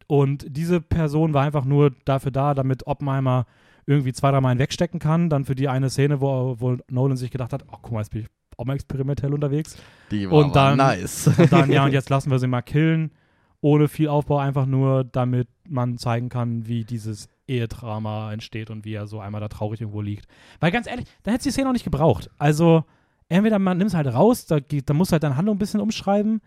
Und 0.06 0.44
diese 0.48 0.80
Person 0.80 1.34
war 1.34 1.44
einfach 1.44 1.64
nur 1.64 1.92
dafür 2.04 2.30
da, 2.30 2.52
damit 2.54 2.86
Oppenheimer 2.86 3.46
irgendwie 3.86 4.12
zwei, 4.12 4.30
drei 4.32 4.40
Mal 4.40 4.58
wegstecken 4.58 5.00
kann. 5.00 5.30
Dann 5.30 5.44
für 5.44 5.54
die 5.54 5.68
eine 5.68 5.88
Szene, 5.88 6.20
wo, 6.20 6.56
wo 6.58 6.76
Nolan 6.90 7.16
sich 7.16 7.30
gedacht 7.30 7.52
hat, 7.52 7.64
oh, 7.70 7.76
guck 7.80 7.92
mal, 7.92 8.00
jetzt 8.00 8.10
bin 8.10 8.22
ich 8.22 8.28
auch 8.58 8.64
mal 8.66 8.74
experimentell 8.74 9.32
unterwegs. 9.32 9.76
Die 10.10 10.28
war 10.30 10.44
Und 10.44 10.54
dann- 10.56 10.76
nice. 10.76 11.28
Und 11.38 11.52
dann, 11.52 11.70
ja, 11.72 11.84
und 11.84 11.92
jetzt 11.94 12.10
lassen 12.10 12.30
wir 12.30 12.38
sie 12.38 12.46
mal 12.48 12.60
killen, 12.62 13.12
ohne 13.60 13.88
viel 13.88 14.08
Aufbau, 14.08 14.38
einfach 14.38 14.66
nur, 14.66 15.04
damit 15.04 15.48
man 15.68 15.98
zeigen 15.98 16.28
kann, 16.28 16.66
wie 16.66 16.84
dieses 16.84 17.28
Ehedrama 17.46 18.32
entsteht 18.32 18.70
und 18.70 18.84
wie 18.84 18.94
er 18.94 19.06
so 19.06 19.20
einmal 19.20 19.40
da 19.40 19.48
traurig 19.48 19.80
irgendwo 19.80 20.00
liegt. 20.00 20.26
Weil 20.60 20.70
ganz 20.70 20.86
ehrlich, 20.86 21.06
da 21.22 21.32
hätte 21.32 21.44
die 21.44 21.50
Szene 21.50 21.68
auch 21.68 21.74
nicht 21.74 21.84
gebraucht. 21.84 22.30
Also, 22.38 22.84
entweder 23.28 23.58
man 23.58 23.78
nimmt 23.78 23.90
es 23.90 23.96
halt 23.96 24.06
raus, 24.06 24.46
da, 24.46 24.60
da 24.60 24.94
musst 24.94 25.10
du 25.10 25.12
halt 25.12 25.22
deine 25.22 25.36
Handlung 25.36 25.56
ein 25.56 25.60
bisschen 25.60 25.80
umschreiben, 25.80 26.40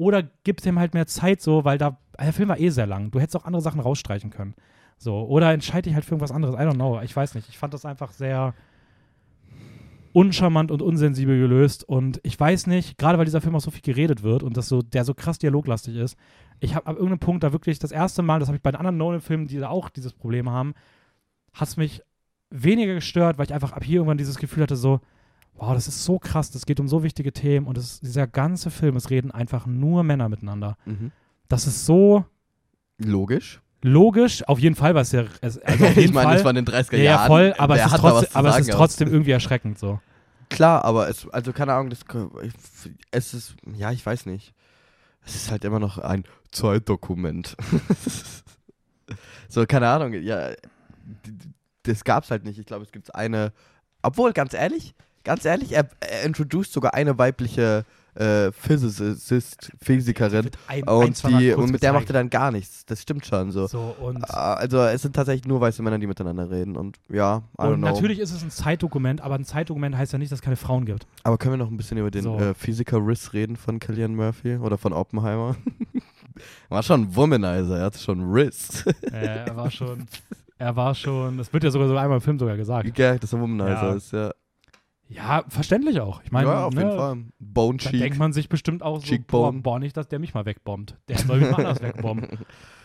oder 0.00 0.22
gibt 0.44 0.64
dem 0.64 0.78
halt 0.78 0.94
mehr 0.94 1.06
Zeit 1.06 1.42
so, 1.42 1.64
weil 1.66 1.76
da, 1.76 1.98
der 2.18 2.32
Film 2.32 2.48
war 2.48 2.58
eh 2.58 2.70
sehr 2.70 2.86
lang. 2.86 3.10
Du 3.10 3.20
hättest 3.20 3.36
auch 3.36 3.44
andere 3.44 3.60
Sachen 3.60 3.80
rausstreichen 3.80 4.30
können. 4.30 4.54
So, 4.96 5.26
oder 5.26 5.52
entscheide 5.52 5.82
dich 5.82 5.94
halt 5.94 6.06
für 6.06 6.12
irgendwas 6.12 6.32
anderes. 6.32 6.54
I 6.54 6.60
don't 6.60 6.74
know. 6.74 7.00
Ich 7.02 7.14
weiß 7.14 7.34
nicht. 7.34 7.50
Ich 7.50 7.58
fand 7.58 7.74
das 7.74 7.84
einfach 7.84 8.12
sehr 8.12 8.54
uncharmant 10.14 10.70
und 10.70 10.80
unsensibel 10.80 11.38
gelöst. 11.38 11.86
Und 11.86 12.18
ich 12.22 12.40
weiß 12.40 12.66
nicht, 12.66 12.96
gerade 12.96 13.18
weil 13.18 13.26
dieser 13.26 13.42
Film 13.42 13.54
auch 13.54 13.60
so 13.60 13.70
viel 13.70 13.82
geredet 13.82 14.22
wird 14.22 14.42
und 14.42 14.56
das 14.56 14.68
so, 14.68 14.80
der 14.80 15.04
so 15.04 15.12
krass 15.12 15.38
dialoglastig 15.38 15.96
ist, 15.96 16.16
ich 16.60 16.74
habe 16.74 16.86
ab 16.86 16.96
irgendeinem 16.96 17.18
Punkt 17.18 17.42
da 17.42 17.52
wirklich 17.52 17.78
das 17.78 17.90
erste 17.90 18.22
Mal, 18.22 18.38
das 18.38 18.48
habe 18.48 18.56
ich 18.56 18.62
bei 18.62 18.70
den 18.70 18.76
anderen 18.76 18.98
Nolan-Filmen, 18.98 19.46
die 19.46 19.58
da 19.58 19.68
auch 19.68 19.88
dieses 19.88 20.12
Problem 20.12 20.48
haben, 20.48 20.74
hat 21.52 21.68
es 21.68 21.76
mich 21.76 22.02
weniger 22.50 22.94
gestört, 22.94 23.38
weil 23.38 23.46
ich 23.46 23.54
einfach 23.54 23.72
ab 23.72 23.82
hier 23.82 23.96
irgendwann 23.96 24.18
dieses 24.18 24.36
Gefühl 24.36 24.62
hatte, 24.62 24.76
so, 24.76 25.00
wow, 25.54 25.72
das 25.72 25.88
ist 25.88 26.04
so 26.04 26.18
krass, 26.18 26.50
das 26.50 26.66
geht 26.66 26.80
um 26.80 26.88
so 26.88 27.02
wichtige 27.02 27.32
Themen 27.32 27.66
und 27.66 27.78
es, 27.78 28.00
dieser 28.00 28.26
ganze 28.26 28.70
Film, 28.70 28.96
es 28.96 29.10
reden 29.10 29.30
einfach 29.30 29.66
nur 29.66 30.02
Männer 30.02 30.28
miteinander. 30.28 30.76
Mhm. 30.84 31.12
Das 31.48 31.66
ist 31.66 31.86
so 31.86 32.24
Logisch. 32.98 33.60
logisch, 33.82 34.46
auf 34.46 34.58
jeden 34.58 34.74
Fall, 34.76 34.94
was 34.94 35.12
ja, 35.12 35.24
es, 35.40 35.58
also 35.62 35.86
auf 35.86 35.96
jeden 35.96 36.08
ich 36.08 36.12
meine, 36.12 36.34
das 36.34 36.44
war 36.44 36.50
in 36.50 36.64
den 36.64 36.66
30er 36.66 36.96
ja, 36.96 37.02
Jahren. 37.02 37.20
ja, 37.22 37.26
voll, 37.26 37.54
aber, 37.56 37.76
es 37.76 37.86
ist, 37.86 37.96
trotzdem, 37.96 38.28
aber 38.34 38.48
es 38.50 38.58
ist 38.58 38.70
trotzdem 38.70 39.08
irgendwie 39.08 39.30
erschreckend 39.30 39.78
so. 39.78 40.00
Klar, 40.50 40.84
aber 40.84 41.08
es, 41.08 41.28
also 41.28 41.52
keine 41.52 41.72
Ahnung, 41.74 41.90
das, 41.90 42.04
es 43.12 43.34
ist, 43.34 43.56
ja, 43.76 43.92
ich 43.92 44.04
weiß 44.04 44.26
nicht. 44.26 44.52
Es 45.30 45.36
ist 45.36 45.50
halt 45.52 45.64
immer 45.64 45.78
noch 45.78 45.98
ein 45.98 46.24
Zeitdokument. 46.50 47.56
so, 49.48 49.64
keine 49.64 49.88
Ahnung, 49.88 50.12
ja, 50.12 50.50
das 51.84 52.02
gab's 52.02 52.32
halt 52.32 52.44
nicht. 52.44 52.58
Ich 52.58 52.66
glaube, 52.66 52.84
es 52.84 52.90
gibt 52.90 53.14
eine, 53.14 53.52
obwohl, 54.02 54.32
ganz 54.32 54.54
ehrlich, 54.54 54.92
ganz 55.22 55.44
ehrlich, 55.44 55.70
er, 55.70 55.88
er 56.00 56.24
introduced 56.24 56.72
sogar 56.72 56.94
eine 56.94 57.16
weibliche 57.16 57.84
äh, 58.14 58.50
Physicist, 58.52 59.72
Physikerin 59.80 60.50
ein- 60.66 60.84
und, 60.84 61.22
die, 61.28 61.52
und 61.52 61.70
mit 61.70 61.82
der 61.82 61.92
macht 61.92 62.08
er 62.10 62.14
dann 62.14 62.30
gar 62.30 62.50
nichts. 62.50 62.84
Das 62.86 63.02
stimmt 63.02 63.24
schon 63.26 63.50
so. 63.52 63.66
So, 63.66 63.94
Ah, 64.28 64.54
Also 64.54 64.78
es 64.78 65.02
sind 65.02 65.14
tatsächlich 65.14 65.46
nur 65.46 65.60
weiße 65.60 65.82
Männer, 65.82 65.98
die 65.98 66.06
miteinander 66.06 66.50
reden 66.50 66.76
und 66.76 66.96
ja, 67.08 67.42
I 67.60 67.66
und 67.66 67.80
natürlich 67.80 68.18
ist 68.18 68.32
es 68.32 68.42
ein 68.42 68.50
Zeitdokument, 68.50 69.20
aber 69.20 69.34
ein 69.36 69.44
Zeitdokument 69.44 69.96
heißt 69.96 70.12
ja 70.12 70.18
nicht, 70.18 70.32
dass 70.32 70.38
es 70.40 70.42
keine 70.44 70.56
Frauen 70.56 70.84
gibt. 70.86 71.06
Aber 71.22 71.38
können 71.38 71.54
wir 71.54 71.58
noch 71.58 71.70
ein 71.70 71.76
bisschen 71.76 71.98
über 71.98 72.10
den 72.10 72.22
So. 72.24 72.38
äh, 72.38 72.54
Physiker 72.54 72.98
Riss 73.06 73.32
reden 73.32 73.56
von 73.56 73.78
Killian 73.78 74.14
Murphy 74.14 74.56
oder 74.56 74.76
von 74.78 74.92
Oppenheimer? 74.92 75.56
War 76.68 76.82
schon 76.82 77.02
ein 77.02 77.16
Womanizer, 77.16 77.78
er 77.78 77.84
hatte 77.86 77.98
schon 77.98 78.30
Riss. 78.32 78.86
äh, 79.12 79.44
er 79.46 79.56
war 79.56 79.70
schon, 79.70 80.06
er 80.58 80.74
war 80.76 80.94
schon, 80.94 81.36
das 81.38 81.52
wird 81.52 81.64
ja 81.64 81.70
sogar 81.70 81.88
so 81.88 81.96
einmal 81.96 82.18
im 82.18 82.22
Film 82.22 82.38
sogar 82.38 82.56
gesagt. 82.56 82.94
Geil, 82.94 83.18
dass 83.18 83.32
er 83.32 83.40
Womanizer 83.40 83.88
Ja. 83.88 83.92
ist, 83.94 84.12
ja. 84.12 84.30
Ja, 85.10 85.44
verständlich 85.48 86.00
auch. 86.00 86.22
Ich 86.22 86.30
meine, 86.30 86.48
ja, 86.48 86.64
auf 86.66 86.74
ne, 86.74 86.82
jeden 86.82 86.96
Fall. 86.96 87.16
Bone 87.40 87.78
Da 87.78 87.90
denkt 87.90 88.06
Cheek. 88.12 88.18
man 88.18 88.32
sich 88.32 88.48
bestimmt 88.48 88.82
auch 88.82 89.04
so, 89.04 89.16
boah, 89.26 89.52
boah, 89.52 89.80
nicht, 89.80 89.96
dass 89.96 90.06
der 90.06 90.20
mich 90.20 90.34
mal 90.34 90.46
wegbombt. 90.46 90.96
Der 91.08 91.18
soll 91.18 91.40
mich 91.40 91.50
mal 91.50 91.66
anders 91.66 91.82
wegbomben. 91.82 92.38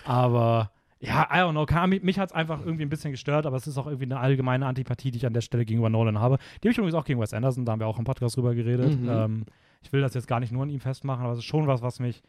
Aber 0.06 0.72
ja, 1.00 1.28
I 1.32 1.38
don't 1.38 1.52
know. 1.52 1.88
Mich, 1.88 2.02
mich 2.02 2.18
hat 2.18 2.30
es 2.30 2.36
einfach 2.36 2.66
irgendwie 2.66 2.84
ein 2.84 2.90
bisschen 2.90 3.12
gestört, 3.12 3.46
aber 3.46 3.58
es 3.58 3.68
ist 3.68 3.78
auch 3.78 3.86
irgendwie 3.86 4.06
eine 4.06 4.20
allgemeine 4.20 4.66
Antipathie, 4.66 5.12
die 5.12 5.18
ich 5.18 5.26
an 5.28 5.34
der 5.34 5.42
Stelle 5.42 5.66
gegenüber 5.66 5.92
Nolan 5.92 6.20
habe. 6.20 6.38
Die 6.64 6.68
habe 6.68 6.72
ich 6.72 6.78
übrigens 6.80 6.96
auch 6.96 7.06
gegen 7.06 7.22
Wes 7.22 7.34
Anderson, 7.34 7.64
da 7.64 7.74
haben 7.74 7.80
wir 7.80 7.88
auch 7.88 8.00
im 8.00 8.06
Podcast 8.06 8.38
drüber 8.38 8.56
geredet. 8.56 9.00
Mhm. 9.00 9.10
Ähm, 9.10 9.46
ich 9.84 9.94
will 9.94 10.02
das 10.02 10.16
jetzt 10.16 10.28
gar 10.28 10.40
nicht 10.40 10.52
nur 10.52 10.64
an 10.64 10.70
ihm 10.70 10.80
festmachen, 10.80 11.24
aber 11.24 11.34
es 11.34 11.40
ist 11.40 11.46
schon 11.46 11.68
was, 11.68 11.84
was 11.84 12.00
mich 12.00 12.24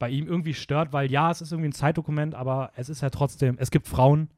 bei 0.00 0.08
ihm 0.08 0.26
irgendwie 0.26 0.54
stört, 0.54 0.92
weil 0.92 1.08
ja, 1.08 1.30
es 1.30 1.40
ist 1.40 1.52
irgendwie 1.52 1.68
ein 1.68 1.72
Zeitdokument, 1.72 2.34
aber 2.34 2.72
es 2.74 2.88
ist 2.88 3.00
ja 3.00 3.10
trotzdem, 3.10 3.56
es 3.60 3.70
gibt 3.70 3.86
Frauen. 3.86 4.28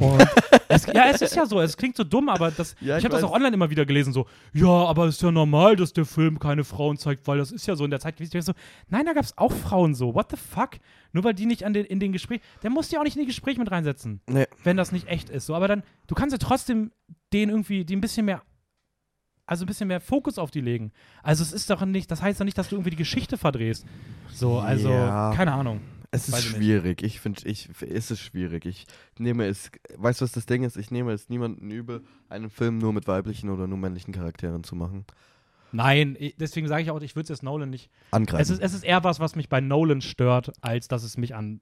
Es, 0.72 0.86
ja, 0.86 1.06
es 1.10 1.20
ist 1.20 1.34
ja 1.34 1.46
so, 1.46 1.60
es 1.60 1.76
klingt 1.76 1.96
so 1.96 2.04
dumm, 2.04 2.28
aber 2.28 2.52
das, 2.52 2.76
Ja, 2.80 2.94
ich 2.96 3.00
ich 3.00 3.04
habe 3.04 3.16
das 3.16 3.24
auch 3.24 3.32
online 3.32 3.54
immer 3.54 3.70
wieder 3.70 3.84
gelesen, 3.84 4.12
so, 4.12 4.26
ja, 4.52 4.68
aber 4.68 5.06
es 5.06 5.16
ist 5.16 5.22
ja 5.22 5.32
normal, 5.32 5.74
dass 5.74 5.92
der 5.92 6.04
Film 6.04 6.38
keine 6.38 6.62
Frauen 6.62 6.96
zeigt, 6.96 7.26
weil 7.26 7.38
das 7.38 7.50
ist 7.50 7.66
ja 7.66 7.74
so 7.74 7.84
in 7.84 7.90
der 7.90 7.98
Zeit 7.98 8.16
gewesen. 8.18 8.40
So, 8.40 8.52
nein, 8.88 9.04
da 9.04 9.12
gab 9.12 9.24
es 9.24 9.36
auch 9.36 9.50
Frauen 9.52 9.96
so, 9.96 10.14
what 10.14 10.30
the 10.30 10.36
fuck? 10.36 10.78
Nur 11.12 11.24
weil 11.24 11.34
die 11.34 11.46
nicht 11.46 11.64
an 11.64 11.72
den, 11.72 11.84
in 11.86 11.98
den 11.98 12.12
Gespräch, 12.12 12.40
der 12.62 12.70
muss 12.70 12.88
ja 12.92 13.00
auch 13.00 13.04
nicht 13.04 13.16
in 13.16 13.22
die 13.22 13.26
Gespräche 13.26 13.58
mit 13.58 13.68
reinsetzen, 13.68 14.20
Nee. 14.28 14.46
wenn 14.62 14.76
das 14.76 14.92
nicht 14.92 15.08
echt 15.08 15.28
ist. 15.28 15.46
So, 15.46 15.56
aber 15.56 15.66
dann, 15.66 15.82
du 16.06 16.14
kannst 16.14 16.32
ja 16.32 16.38
trotzdem 16.38 16.92
den 17.32 17.48
irgendwie, 17.48 17.84
die 17.84 17.96
ein 17.96 18.00
bisschen 18.00 18.26
mehr, 18.26 18.40
also 19.46 19.64
ein 19.64 19.66
bisschen 19.66 19.88
mehr 19.88 20.00
Fokus 20.00 20.38
auf 20.38 20.52
die 20.52 20.60
legen. 20.60 20.92
Also 21.24 21.42
es 21.42 21.52
ist 21.52 21.68
doch 21.68 21.84
nicht, 21.84 22.08
das 22.12 22.22
heißt 22.22 22.38
doch 22.40 22.44
nicht, 22.44 22.56
dass 22.56 22.68
du 22.68 22.76
irgendwie 22.76 22.90
die 22.90 22.96
Geschichte 22.96 23.36
verdrehst. 23.38 23.84
So, 24.32 24.60
also, 24.60 24.90
Ja. 24.90 25.32
keine 25.34 25.50
Ahnung. 25.52 25.80
Es 26.12 26.26
ist 26.28 26.34
Weiß 26.34 26.44
schwierig. 26.44 27.02
Ich 27.02 27.20
finde, 27.20 27.46
ich, 27.46 27.68
es 27.82 28.10
ist 28.10 28.20
schwierig. 28.20 28.66
Ich 28.66 28.86
nehme 29.18 29.46
es, 29.46 29.70
weißt 29.96 30.20
du, 30.20 30.24
was 30.24 30.32
das 30.32 30.46
Ding 30.46 30.64
ist? 30.64 30.76
Ich 30.76 30.90
nehme 30.90 31.12
es 31.12 31.28
niemanden 31.28 31.70
übel, 31.70 32.02
einen 32.28 32.50
Film 32.50 32.78
nur 32.78 32.92
mit 32.92 33.06
weiblichen 33.06 33.48
oder 33.48 33.68
nur 33.68 33.78
männlichen 33.78 34.12
Charakteren 34.12 34.64
zu 34.64 34.74
machen. 34.74 35.04
Nein, 35.72 36.16
deswegen 36.38 36.66
sage 36.66 36.82
ich 36.82 36.90
auch, 36.90 37.00
ich 37.00 37.14
würde 37.14 37.24
es 37.24 37.28
jetzt 37.28 37.42
Nolan 37.44 37.70
nicht. 37.70 37.90
Angreifen. 38.10 38.42
Es 38.42 38.50
ist, 38.50 38.60
es 38.60 38.74
ist 38.74 38.82
eher 38.82 39.04
was, 39.04 39.20
was 39.20 39.36
mich 39.36 39.48
bei 39.48 39.60
Nolan 39.60 40.00
stört, 40.00 40.52
als 40.62 40.88
dass 40.88 41.04
es 41.04 41.16
mich 41.16 41.34
an 41.36 41.60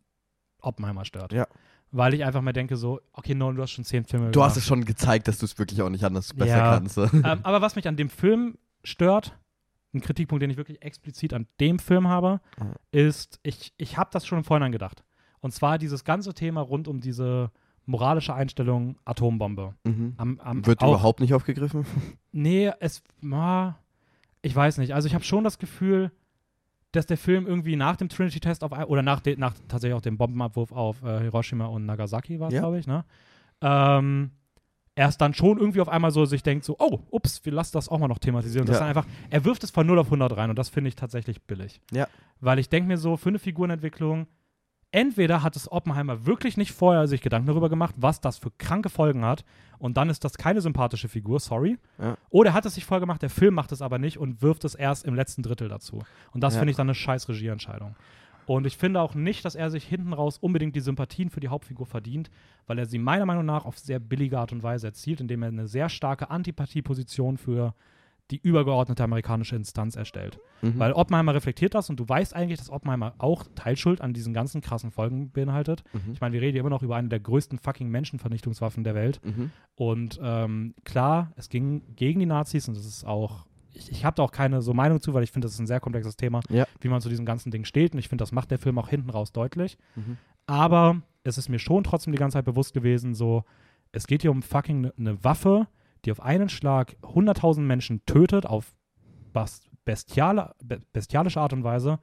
Oppenheimer 0.63 1.05
stört. 1.05 1.33
Ja. 1.35 1.47
Weil 1.91 2.15
ich 2.15 2.25
einfach 2.25 2.41
mal 2.41 2.53
denke, 2.55 2.79
so, 2.79 3.01
okay, 3.13 3.35
Nolan, 3.35 3.57
du 3.57 3.63
hast 3.63 3.73
schon 3.73 3.85
zehn 3.85 4.05
Filme 4.05 4.31
du 4.31 4.43
hast 4.43 4.55
gemacht. 4.55 4.57
es 4.63 4.67
schon 4.67 4.85
gezeigt, 4.87 5.29
dass 5.29 5.39
du 5.39 5.45
es 5.45 5.59
wirklich 5.59 5.83
auch 5.83 5.91
nicht 5.91 6.05
anders 6.05 6.33
besser 6.33 6.57
Ja. 6.57 6.79
kannst. 6.79 6.97
ähm, 7.13 7.23
aber 7.23 7.61
was 7.61 7.77
mich 7.77 7.87
an 7.87 7.97
dem 7.97 8.09
Film 8.09 8.57
stört, 8.83 9.39
ein 9.95 10.01
Kritikpunkt, 10.01 10.43
den 10.43 10.51
ich 10.51 10.57
wirklich 10.57 10.83
explizit 10.83 11.33
an 11.33 11.47
dem 11.61 11.79
Film 11.79 12.09
habe, 12.09 12.41
Mhm. 12.61 12.73
ist, 12.93 13.41
ich, 13.43 13.73
ich 13.79 13.97
habe 13.97 14.11
das 14.13 14.27
schon 14.27 14.39
im 14.39 14.45
Vorhinein 14.45 14.73
gedacht. 14.73 15.03
Und 15.41 15.53
zwar 15.53 15.79
dieses 15.79 16.05
ganze 16.05 16.35
Thema 16.35 16.61
rund 16.61 16.89
um 16.89 17.01
diese 17.01 17.51
moralische 17.87 18.35
Einstellung 18.35 18.97
Atombombe. 19.05 19.75
mhm. 19.85 20.15
Am, 20.19 20.39
am, 20.41 20.67
Wird 20.67 20.83
auch, 20.83 20.89
überhaupt 20.89 21.21
nicht 21.21 21.33
aufgegriffen? 21.35 21.87
Nee, 22.33 22.71
es 22.81 23.03
war. 23.23 23.79
Ich 24.43 24.55
weiß 24.55 24.79
nicht. 24.79 24.95
Also 24.95 25.09
ich 25.09 25.15
habe 25.15 25.25
schon 25.25 25.43
das 25.45 25.59
Gefühl, 25.59 26.13
dass 26.93 27.07
der 27.07 27.17
Film 27.19 27.47
irgendwie 27.47 27.75
nach 27.77 27.97
dem 27.97 28.09
Trinity-Test 28.09 28.63
auf 28.63 28.73
oder 28.73 29.03
nach, 29.03 29.21
de, 29.21 29.37
nach 29.37 29.55
tatsächlich 29.69 29.97
auch 29.97 30.01
dem 30.03 30.17
Bombenabwurf 30.19 30.71
auf 30.73 31.03
äh, 31.03 31.21
Hiroshima 31.21 31.67
und 31.67 31.87
Nagasaki 31.87 32.39
war 32.41 32.51
Ja. 32.53 32.61
glaube 32.61 32.79
ich, 32.79 32.87
ne? 32.87 33.05
Ähm, 33.61 34.31
erst 34.99 35.21
dann 35.21 35.33
schon 35.33 35.59
irgendwie 35.59 35.81
auf 35.81 35.89
einmal 35.89 36.11
so 36.11 36.25
sich 36.25 36.43
denkt, 36.43 36.65
so, 36.65 36.77
oh, 36.79 37.01
ups, 37.11 37.45
wir 37.45 37.53
lassen 37.53 37.73
das 37.75 37.89
auch 37.89 37.99
mal 37.99 38.09
noch 38.09 38.19
thematisieren. 38.19 38.63
Und 38.63 38.69
das 38.69 38.77
Ja. 38.77 38.81
dann 38.81 38.89
einfach, 38.89 39.07
er 39.31 39.45
wirft 39.45 39.63
es 39.65 39.71
von 39.71 39.87
0 39.87 39.99
auf 40.01 40.07
100 40.11 40.37
rein 40.37 40.51
und 40.51 40.59
das 40.59 40.69
finde 40.69 40.89
ich 40.89 40.97
tatsächlich 40.97 41.41
billig. 41.43 41.81
Ja. 41.93 42.07
Weil 42.41 42.59
ich 42.59 42.69
denke 42.69 42.89
mir 42.89 42.99
so, 42.99 43.17
für 43.17 43.29
eine 43.29 43.39
Figurenentwicklung, 43.39 44.27
entweder 44.91 45.43
hat 45.43 45.55
es 45.55 45.71
Oppenheimer 45.71 46.27
wirklich 46.27 46.57
nicht 46.57 46.73
vorher 46.73 47.07
sich 47.07 47.21
Gedanken 47.21 47.47
darüber 47.47 47.69
gemacht, 47.69 47.95
was 47.99 48.21
das 48.21 48.39
für 48.39 48.51
kranke 48.59 48.89
Folgen 48.89 49.25
hat 49.25 49.45
und 49.79 49.97
dann 49.97 50.09
ist 50.11 50.25
das 50.25 50.39
keine 50.39 50.61
sympathische 50.63 51.09
Figur, 51.09 51.41
sorry. 51.41 51.79
Ja. 51.99 52.17
Oder 52.31 52.51
er 52.51 52.55
hat 52.55 52.67
es 52.67 52.75
sich 52.75 52.85
vorher 52.85 53.01
gemacht, 53.01 53.23
der 53.23 53.31
Film 53.31 53.55
macht 53.55 53.71
es 53.73 53.83
aber 53.83 53.99
nicht 53.99 54.19
und 54.19 54.43
wirft 54.43 54.65
es 54.65 54.75
erst 54.75 55.05
im 55.05 55.15
letzten 55.15 55.43
Drittel 55.43 55.69
dazu. 55.69 56.03
Und 56.33 56.43
das 56.43 56.55
Ja. 56.55 56.61
finde 56.61 56.71
ich 56.71 56.77
dann 56.77 56.87
eine 56.89 56.95
scheiß 56.95 57.29
Regieentscheidung. 57.29 57.95
Und 58.49 58.67
ich 58.67 58.79
finde 58.79 59.03
auch 59.03 59.15
nicht, 59.15 59.45
dass 59.45 59.55
er 59.55 59.71
sich 59.71 59.85
hinten 59.85 60.15
raus 60.15 60.39
unbedingt 60.39 60.75
die 60.75 60.81
Sympathien 60.81 61.29
für 61.29 61.41
die 61.41 61.49
Hauptfigur 61.49 61.85
verdient, 61.85 62.31
weil 62.67 62.79
er 62.79 62.87
sie 62.87 62.99
meiner 62.99 63.27
Meinung 63.27 63.45
nach 63.45 63.67
auf 63.67 63.79
sehr 63.79 63.99
billige 63.99 64.39
Art 64.39 64.53
und 64.53 64.63
Weise 64.63 64.87
erzielt, 64.87 65.21
indem 65.21 65.43
er 65.43 65.49
eine 65.49 65.69
sehr 65.69 65.91
starke 65.91 66.31
Antipathieposition 66.31 67.37
für 67.37 67.75
die 68.31 68.39
übergeordnete 68.39 69.05
amerikanische 69.05 69.55
Instanz 69.55 69.97
erstellt. 69.97 70.39
Mhm. 70.63 70.79
Weil 70.79 70.93
Oppenheimer 70.93 71.35
reflektiert 71.35 71.75
das 71.75 71.91
und 71.91 72.01
du 72.01 72.09
weißt 72.09 72.35
eigentlich, 72.35 72.59
dass 72.59 72.71
Oppenheimer 72.71 73.15
auch 73.19 73.45
Teilschuld 73.55 74.01
an 74.01 74.15
diesen 74.15 74.33
ganzen 74.33 74.63
krassen 74.63 74.93
Folgen 74.93 75.31
beinhaltet. 75.31 75.85
Mhm. 75.93 76.13
Ich 76.15 76.21
meine, 76.23 76.33
wir 76.33 76.41
reden 76.41 76.53
hier 76.53 76.61
immer 76.61 76.71
noch 76.71 76.83
über 76.83 76.97
eine 76.97 77.09
der 77.09 77.21
größten 77.21 77.59
fucking 77.59 77.91
Menschenvernichtungswaffen 77.91 78.83
der 78.83 78.95
Welt. 78.95 79.21
Mhm. 79.25 79.51
Und 79.75 80.19
ähm, 80.23 80.75
klar, 80.85 81.33
es 81.37 81.51
ging 81.51 81.83
gegen 81.97 82.21
die 82.21 82.27
Nazis 82.27 82.67
und 82.67 82.79
das 82.79 82.87
ist 82.87 83.05
auch, 83.05 83.45
ich, 83.79 83.91
ich 83.91 84.05
habe 84.05 84.17
da 84.17 84.23
auch 84.23 84.33
keine 84.33 84.61
so 84.61 84.75
Meinung 84.75 85.01
zu, 85.01 85.15
weil 85.15 85.23
ich 85.23 85.31
finde, 85.33 85.47
das 85.47 85.55
ist 85.55 85.61
ein 85.61 85.67
sehr 85.67 85.81
komplexes 85.81 86.17
Thema, 86.17 86.41
Ja. 86.51 86.67
wie 86.81 86.89
man 86.89 87.01
zu 87.01 87.09
diesem 87.09 87.25
ganzen 87.25 87.51
Ding 87.51 87.65
steht. 87.65 87.93
Und 87.95 87.99
ich 87.99 88.09
finde, 88.09 88.23
das 88.23 88.33
macht 88.33 88.51
der 88.51 88.59
Film 88.59 88.79
auch 88.79 88.89
hinten 88.89 89.11
raus 89.11 89.33
deutlich. 89.33 89.79
Mhm. 89.97 90.19
Aber 90.47 91.03
es 91.25 91.39
ist 91.39 91.49
mir 91.49 91.59
schon 91.59 91.85
trotzdem 91.85 92.13
die 92.13 92.19
ganze 92.19 92.35
Zeit 92.35 92.45
bewusst 92.45 92.75
gewesen, 92.75 93.15
so, 93.15 93.45
es 93.93 94.07
geht 94.07 94.23
hier 94.23 94.31
um 94.31 94.43
fucking 94.43 94.87
eine 94.87 94.93
ne 94.97 95.25
Waffe, 95.25 95.67
die 96.05 96.13
auf 96.13 96.21
einen 96.23 96.49
Schlag 96.49 96.97
100.000 97.03 97.61
Menschen 97.61 98.05
tötet, 98.07 98.47
auf 98.47 98.75
bestiale, 99.85 100.55
be- 100.63 100.83
bestialische 100.93 101.41
Art 101.41 101.53
und 101.53 101.65
Weise. 101.65 101.99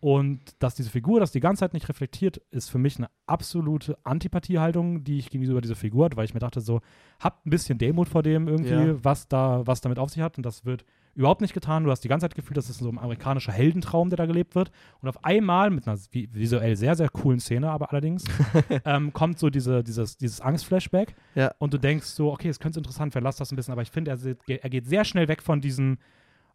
Und 0.00 0.40
dass 0.58 0.74
diese 0.74 0.90
Figur 0.90 1.20
das 1.20 1.30
die 1.30 1.38
ganze 1.38 1.60
Zeit 1.60 1.74
nicht 1.74 1.88
reflektiert, 1.88 2.38
ist 2.50 2.70
für 2.70 2.78
mich 2.78 2.96
eine 2.98 3.08
absolute 3.26 3.96
Antipathiehaltung, 4.02 5.04
die 5.04 5.18
ich 5.18 5.30
gegenüber 5.30 5.60
dieser 5.60 5.76
Figur 5.76 6.06
hatte, 6.06 6.16
weil 6.16 6.24
ich 6.24 6.34
mir 6.34 6.40
dachte, 6.40 6.60
so, 6.60 6.80
habt 7.20 7.46
ein 7.46 7.50
bisschen 7.50 7.78
Demut 7.78 8.08
vor 8.08 8.24
dem 8.24 8.48
irgendwie, 8.48 8.70
Ja. 8.72 9.04
was 9.04 9.28
da, 9.28 9.64
was 9.64 9.80
damit 9.80 10.00
auf 10.00 10.10
sich 10.10 10.20
hat. 10.22 10.36
Und 10.38 10.44
das 10.44 10.64
wird 10.64 10.84
überhaupt 11.14 11.40
nicht 11.40 11.54
getan. 11.54 11.84
Du 11.84 11.90
hast 11.90 12.02
die 12.02 12.08
ganze 12.08 12.24
Zeit 12.24 12.34
gefühlt, 12.34 12.56
das 12.56 12.70
ist 12.70 12.78
so 12.78 12.88
ein 12.88 12.98
amerikanischer 12.98 13.52
Heldentraum, 13.52 14.08
der 14.08 14.16
da 14.16 14.26
gelebt 14.26 14.54
wird. 14.54 14.70
Und 15.00 15.08
auf 15.08 15.24
einmal 15.24 15.70
mit 15.70 15.86
einer 15.86 15.96
vi- 15.96 16.28
visuell 16.32 16.76
sehr, 16.76 16.96
sehr 16.96 17.08
coolen 17.08 17.40
Szene, 17.40 17.70
aber 17.70 17.90
allerdings, 17.90 18.24
ähm, 18.84 19.12
kommt 19.12 19.38
so 19.38 19.50
diese, 19.50 19.82
dieses, 19.84 20.16
dieses 20.16 20.40
Angst-Flashback. 20.40 21.14
Ja. 21.34 21.52
Und 21.58 21.74
du 21.74 21.78
denkst 21.78 22.06
so, 22.06 22.32
okay, 22.32 22.48
es 22.48 22.58
könnte 22.58 22.80
interessant 22.80 23.14
werden, 23.14 23.24
lass 23.24 23.36
das 23.36 23.52
ein 23.52 23.56
bisschen. 23.56 23.72
Aber 23.72 23.82
ich 23.82 23.90
finde, 23.90 24.10
er, 24.10 24.62
er 24.62 24.70
geht 24.70 24.86
sehr 24.86 25.04
schnell 25.04 25.28
weg 25.28 25.42
von 25.42 25.60
diesem, 25.60 25.98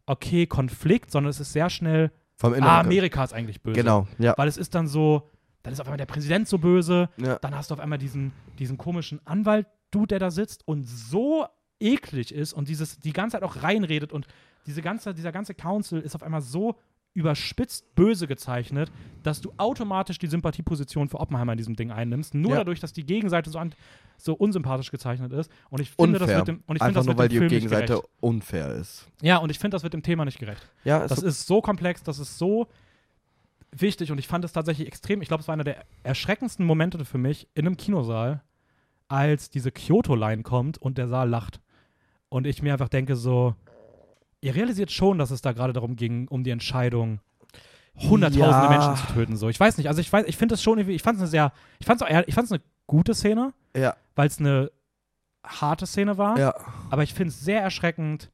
okay, 0.06 0.46
Konflikt, 0.46 1.10
sondern 1.10 1.30
es 1.30 1.38
ist 1.40 1.52
sehr 1.52 1.70
schnell, 1.70 2.10
Vom 2.36 2.54
ah. 2.54 2.80
Amerika 2.80 3.22
ist 3.24 3.32
eigentlich 3.32 3.62
böse. 3.62 3.80
Genau, 3.80 4.08
ja. 4.18 4.34
Weil 4.36 4.48
es 4.48 4.56
ist 4.56 4.74
dann 4.74 4.88
so, 4.88 5.30
dann 5.62 5.72
ist 5.72 5.80
auf 5.80 5.86
einmal 5.86 5.98
der 5.98 6.06
Präsident 6.06 6.48
so 6.48 6.58
böse, 6.58 7.08
ja. 7.18 7.38
dann 7.40 7.54
hast 7.54 7.70
du 7.70 7.74
auf 7.74 7.80
einmal 7.80 7.98
diesen, 7.98 8.32
diesen 8.58 8.78
komischen 8.78 9.20
Anwalt-Dude, 9.26 10.06
der 10.08 10.18
da 10.18 10.30
sitzt 10.30 10.66
und 10.66 10.84
so 10.84 11.46
eklig 11.80 12.32
ist 12.32 12.52
und 12.52 12.68
dieses, 12.68 12.98
die 12.98 13.12
ganze 13.12 13.34
Zeit 13.36 13.42
auch 13.42 13.62
reinredet 13.62 14.12
und 14.12 14.26
diese 14.68 14.82
ganze, 14.82 15.14
dieser 15.14 15.32
ganze 15.32 15.54
Council 15.54 16.00
ist 16.00 16.14
auf 16.14 16.22
einmal 16.22 16.42
so 16.42 16.76
überspitzt 17.14 17.94
böse 17.96 18.28
gezeichnet, 18.28 18.92
dass 19.24 19.40
du 19.40 19.50
automatisch 19.56 20.18
die 20.20 20.28
Sympathieposition 20.28 21.08
für 21.08 21.18
Oppenheimer 21.18 21.52
in 21.52 21.58
diesem 21.58 21.74
Ding 21.74 21.90
einnimmst, 21.90 22.34
nur 22.34 22.52
Ja. 22.52 22.58
dadurch, 22.58 22.78
dass 22.78 22.92
die 22.92 23.04
Gegenseite 23.04 23.50
so, 23.50 23.58
an, 23.58 23.74
so 24.18 24.34
unsympathisch 24.34 24.90
gezeichnet 24.92 25.32
ist. 25.32 25.50
Und 25.70 25.80
ich 25.80 25.90
finde, 25.90 26.18
Unfair. 26.20 26.26
das 26.26 26.36
wird 26.36 26.48
dem, 26.48 26.62
und 26.66 26.76
ich 26.76 26.82
Einfach 26.82 27.00
das 27.00 27.06
nur, 27.06 27.14
wird 27.14 27.18
weil 27.18 27.28
dem 27.28 27.32
die 27.32 27.38
Film 27.38 27.50
nicht 27.50 27.70
Gegenseite 27.70 28.02
unfair 28.20 28.72
ist. 28.74 29.08
Ja, 29.22 29.38
und 29.38 29.50
ich 29.50 29.58
finde, 29.58 29.74
das 29.74 29.82
wird 29.82 29.94
dem 29.94 30.02
Thema 30.04 30.24
nicht 30.26 30.38
gerecht. 30.38 30.64
Ja, 30.84 31.04
Das 31.08 31.22
ist 31.22 31.46
so 31.46 31.60
komplex, 31.60 32.04
das 32.04 32.20
ist 32.20 32.38
so 32.38 32.68
wichtig 33.72 34.12
und 34.12 34.18
ich 34.18 34.28
fand 34.28 34.44
es 34.44 34.52
tatsächlich 34.52 34.86
extrem. 34.86 35.20
Ich 35.22 35.28
glaube, 35.28 35.40
es 35.40 35.48
war 35.48 35.54
einer 35.54 35.64
der 35.64 35.84
erschreckendsten 36.04 36.64
Momente 36.64 37.04
für 37.04 37.18
mich 37.18 37.48
in 37.54 37.66
einem 37.66 37.76
Kinosaal, 37.76 38.42
als 39.08 39.50
diese 39.50 39.72
Kyoto-Line 39.72 40.42
kommt 40.42 40.78
und 40.78 40.98
der 40.98 41.08
Saal 41.08 41.28
lacht. 41.28 41.60
Und 42.28 42.46
ich 42.46 42.62
mir 42.62 42.72
einfach 42.74 42.90
denke, 42.90 43.16
so, 43.16 43.54
ihr 44.40 44.54
realisiert 44.54 44.90
schon, 44.90 45.18
dass 45.18 45.30
es 45.30 45.42
da 45.42 45.52
gerade 45.52 45.72
darum 45.72 45.96
ging, 45.96 46.28
um 46.28 46.44
die 46.44 46.50
Entscheidung, 46.50 47.20
hunderttausende 47.96 48.66
Ja. 48.66 48.70
Menschen 48.70 48.96
zu 48.96 49.12
töten. 49.12 49.36
So, 49.36 49.48
ich 49.48 49.58
weiß 49.58 49.76
nicht, 49.78 49.88
also 49.88 50.00
ich 50.00 50.12
weiß, 50.12 50.26
ich 50.26 50.36
finde 50.36 50.54
es 50.54 50.62
schon 50.62 50.78
irgendwie, 50.78 50.94
ich 50.94 51.02
fand 51.02 51.16
es 51.16 51.22
eine 51.22 51.30
sehr, 51.30 51.52
ich 51.78 51.86
fand 51.86 52.00
es 52.00 52.08
ich 52.26 52.34
fand's 52.34 52.52
eine 52.52 52.62
gute 52.86 53.14
Szene, 53.14 53.52
ja, 53.76 53.96
weil 54.14 54.28
es 54.28 54.38
eine 54.38 54.70
harte 55.44 55.86
Szene 55.86 56.18
war, 56.18 56.38
ja. 56.38 56.54
aber 56.90 57.02
ich 57.02 57.14
finde 57.14 57.30
es 57.30 57.40
sehr 57.40 57.60
erschreckend, 57.62 58.30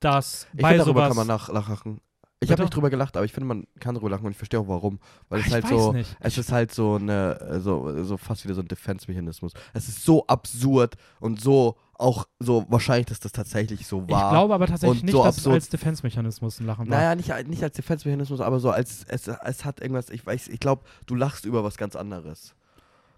dass 0.00 0.46
Ich 0.54 0.62
bei 0.62 0.68
finde, 0.70 0.84
darüber 0.84 1.00
sowas 1.00 1.08
kann 1.08 1.16
man 1.16 1.26
nach, 1.26 1.48
nachlachen. 1.48 2.00
Ich 2.40 2.52
habe 2.52 2.62
nicht 2.62 2.74
drüber 2.74 2.88
gelacht, 2.88 3.16
aber 3.16 3.24
ich 3.24 3.32
finde, 3.32 3.46
man 3.48 3.66
kann 3.80 3.96
drüber 3.96 4.10
lachen 4.10 4.24
und 4.24 4.30
ich 4.30 4.36
verstehe 4.36 4.60
auch 4.60 4.68
warum. 4.68 5.00
Weil 5.28 5.40
Ah, 5.40 5.44
es 5.46 5.52
halt 5.52 5.66
so, 5.66 5.92
nicht. 5.92 6.16
es 6.20 6.38
ist 6.38 6.52
halt 6.52 6.72
so 6.72 6.94
eine, 6.94 7.40
äh, 7.40 7.60
so, 7.60 8.04
so 8.04 8.16
fast 8.16 8.44
wieder 8.44 8.54
so 8.54 8.60
ein 8.62 8.68
Defense-Mechanismus. 8.68 9.52
Es 9.74 9.88
ist 9.88 10.04
so 10.04 10.24
absurd 10.26 10.94
und 11.18 11.40
so 11.40 11.76
auch 11.94 12.28
so 12.38 12.64
wahrscheinlich, 12.68 13.06
dass 13.06 13.18
das 13.18 13.32
tatsächlich 13.32 13.84
so 13.86 14.08
war. 14.08 14.26
Ich 14.26 14.30
glaube 14.30 14.54
aber 14.54 14.66
tatsächlich 14.68 15.00
Und 15.00 15.06
nicht, 15.06 15.12
so 15.14 15.24
dass 15.24 15.38
es 15.38 15.46
als 15.48 15.68
Defense-Mechanismus 15.68 16.60
ein 16.60 16.66
Lachen 16.66 16.88
war. 16.88 16.96
Naja, 16.96 17.16
nicht, 17.16 17.48
nicht 17.48 17.62
als 17.64 17.74
Defense-Mechanismus, 17.74 18.40
aber 18.40 18.60
so 18.60 18.70
als, 18.70 19.04
es, 19.08 19.26
es 19.26 19.64
hat 19.64 19.80
irgendwas, 19.80 20.08
ich 20.10 20.24
weiß, 20.24 20.46
ich 20.46 20.60
glaube, 20.60 20.84
du 21.06 21.16
lachst 21.16 21.44
über 21.44 21.64
was 21.64 21.76
ganz 21.76 21.96
anderes. 21.96 22.54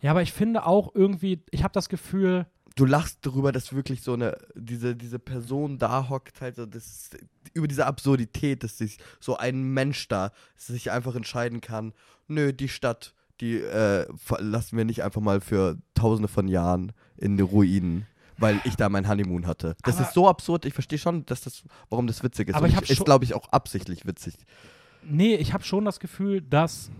Ja, 0.00 0.12
aber 0.12 0.22
ich 0.22 0.32
finde 0.32 0.64
auch 0.64 0.94
irgendwie, 0.94 1.42
ich 1.50 1.62
habe 1.62 1.74
das 1.74 1.90
Gefühl, 1.90 2.46
Du 2.76 2.84
lachst 2.86 3.18
darüber, 3.22 3.52
dass 3.52 3.72
wirklich 3.74 4.02
so 4.02 4.12
eine, 4.14 4.36
diese, 4.54 4.94
diese 4.96 5.18
Person 5.18 5.78
da 5.78 6.08
hockt, 6.08 6.40
halt 6.40 6.56
so, 6.56 6.66
das, 6.66 7.10
über 7.52 7.66
diese 7.68 7.86
Absurdität, 7.86 8.62
dass 8.62 8.78
sich 8.78 8.98
so 9.18 9.36
ein 9.36 9.62
Mensch 9.74 10.08
da 10.08 10.32
sich 10.56 10.90
einfach 10.90 11.14
entscheiden 11.14 11.60
kann, 11.60 11.92
nö, 12.28 12.52
die 12.52 12.68
Stadt, 12.68 13.12
die 13.40 13.56
äh, 13.56 14.06
lassen 14.38 14.76
wir 14.76 14.84
nicht 14.84 15.02
einfach 15.02 15.20
mal 15.20 15.40
für 15.40 15.78
tausende 15.94 16.28
von 16.28 16.46
Jahren 16.48 16.92
in 17.16 17.36
die 17.36 17.42
Ruinen. 17.42 18.06
Weil 18.38 18.58
ich 18.64 18.74
da 18.76 18.88
mein 18.88 19.06
Honeymoon 19.06 19.46
hatte. 19.46 19.76
Das 19.82 19.96
Aber- 19.98 20.06
ist 20.06 20.14
so 20.14 20.26
absurd. 20.26 20.64
Ich 20.64 20.72
verstehe 20.72 20.98
schon, 20.98 21.26
dass 21.26 21.42
das, 21.42 21.62
warum 21.90 22.06
das 22.06 22.22
witzig 22.22 22.48
ist. 22.48 22.54
Aber 22.54 22.64
Und 22.64 22.82
ich 22.82 22.88
ist, 22.90 23.04
glaube 23.04 23.22
ich, 23.26 23.34
auch 23.34 23.48
absichtlich 23.52 24.06
witzig. 24.06 24.32
nee, 25.02 25.34
ich 25.34 25.52
habe 25.52 25.62
schon 25.62 25.84
das 25.84 26.00
Gefühl, 26.00 26.40
dass 26.40 26.90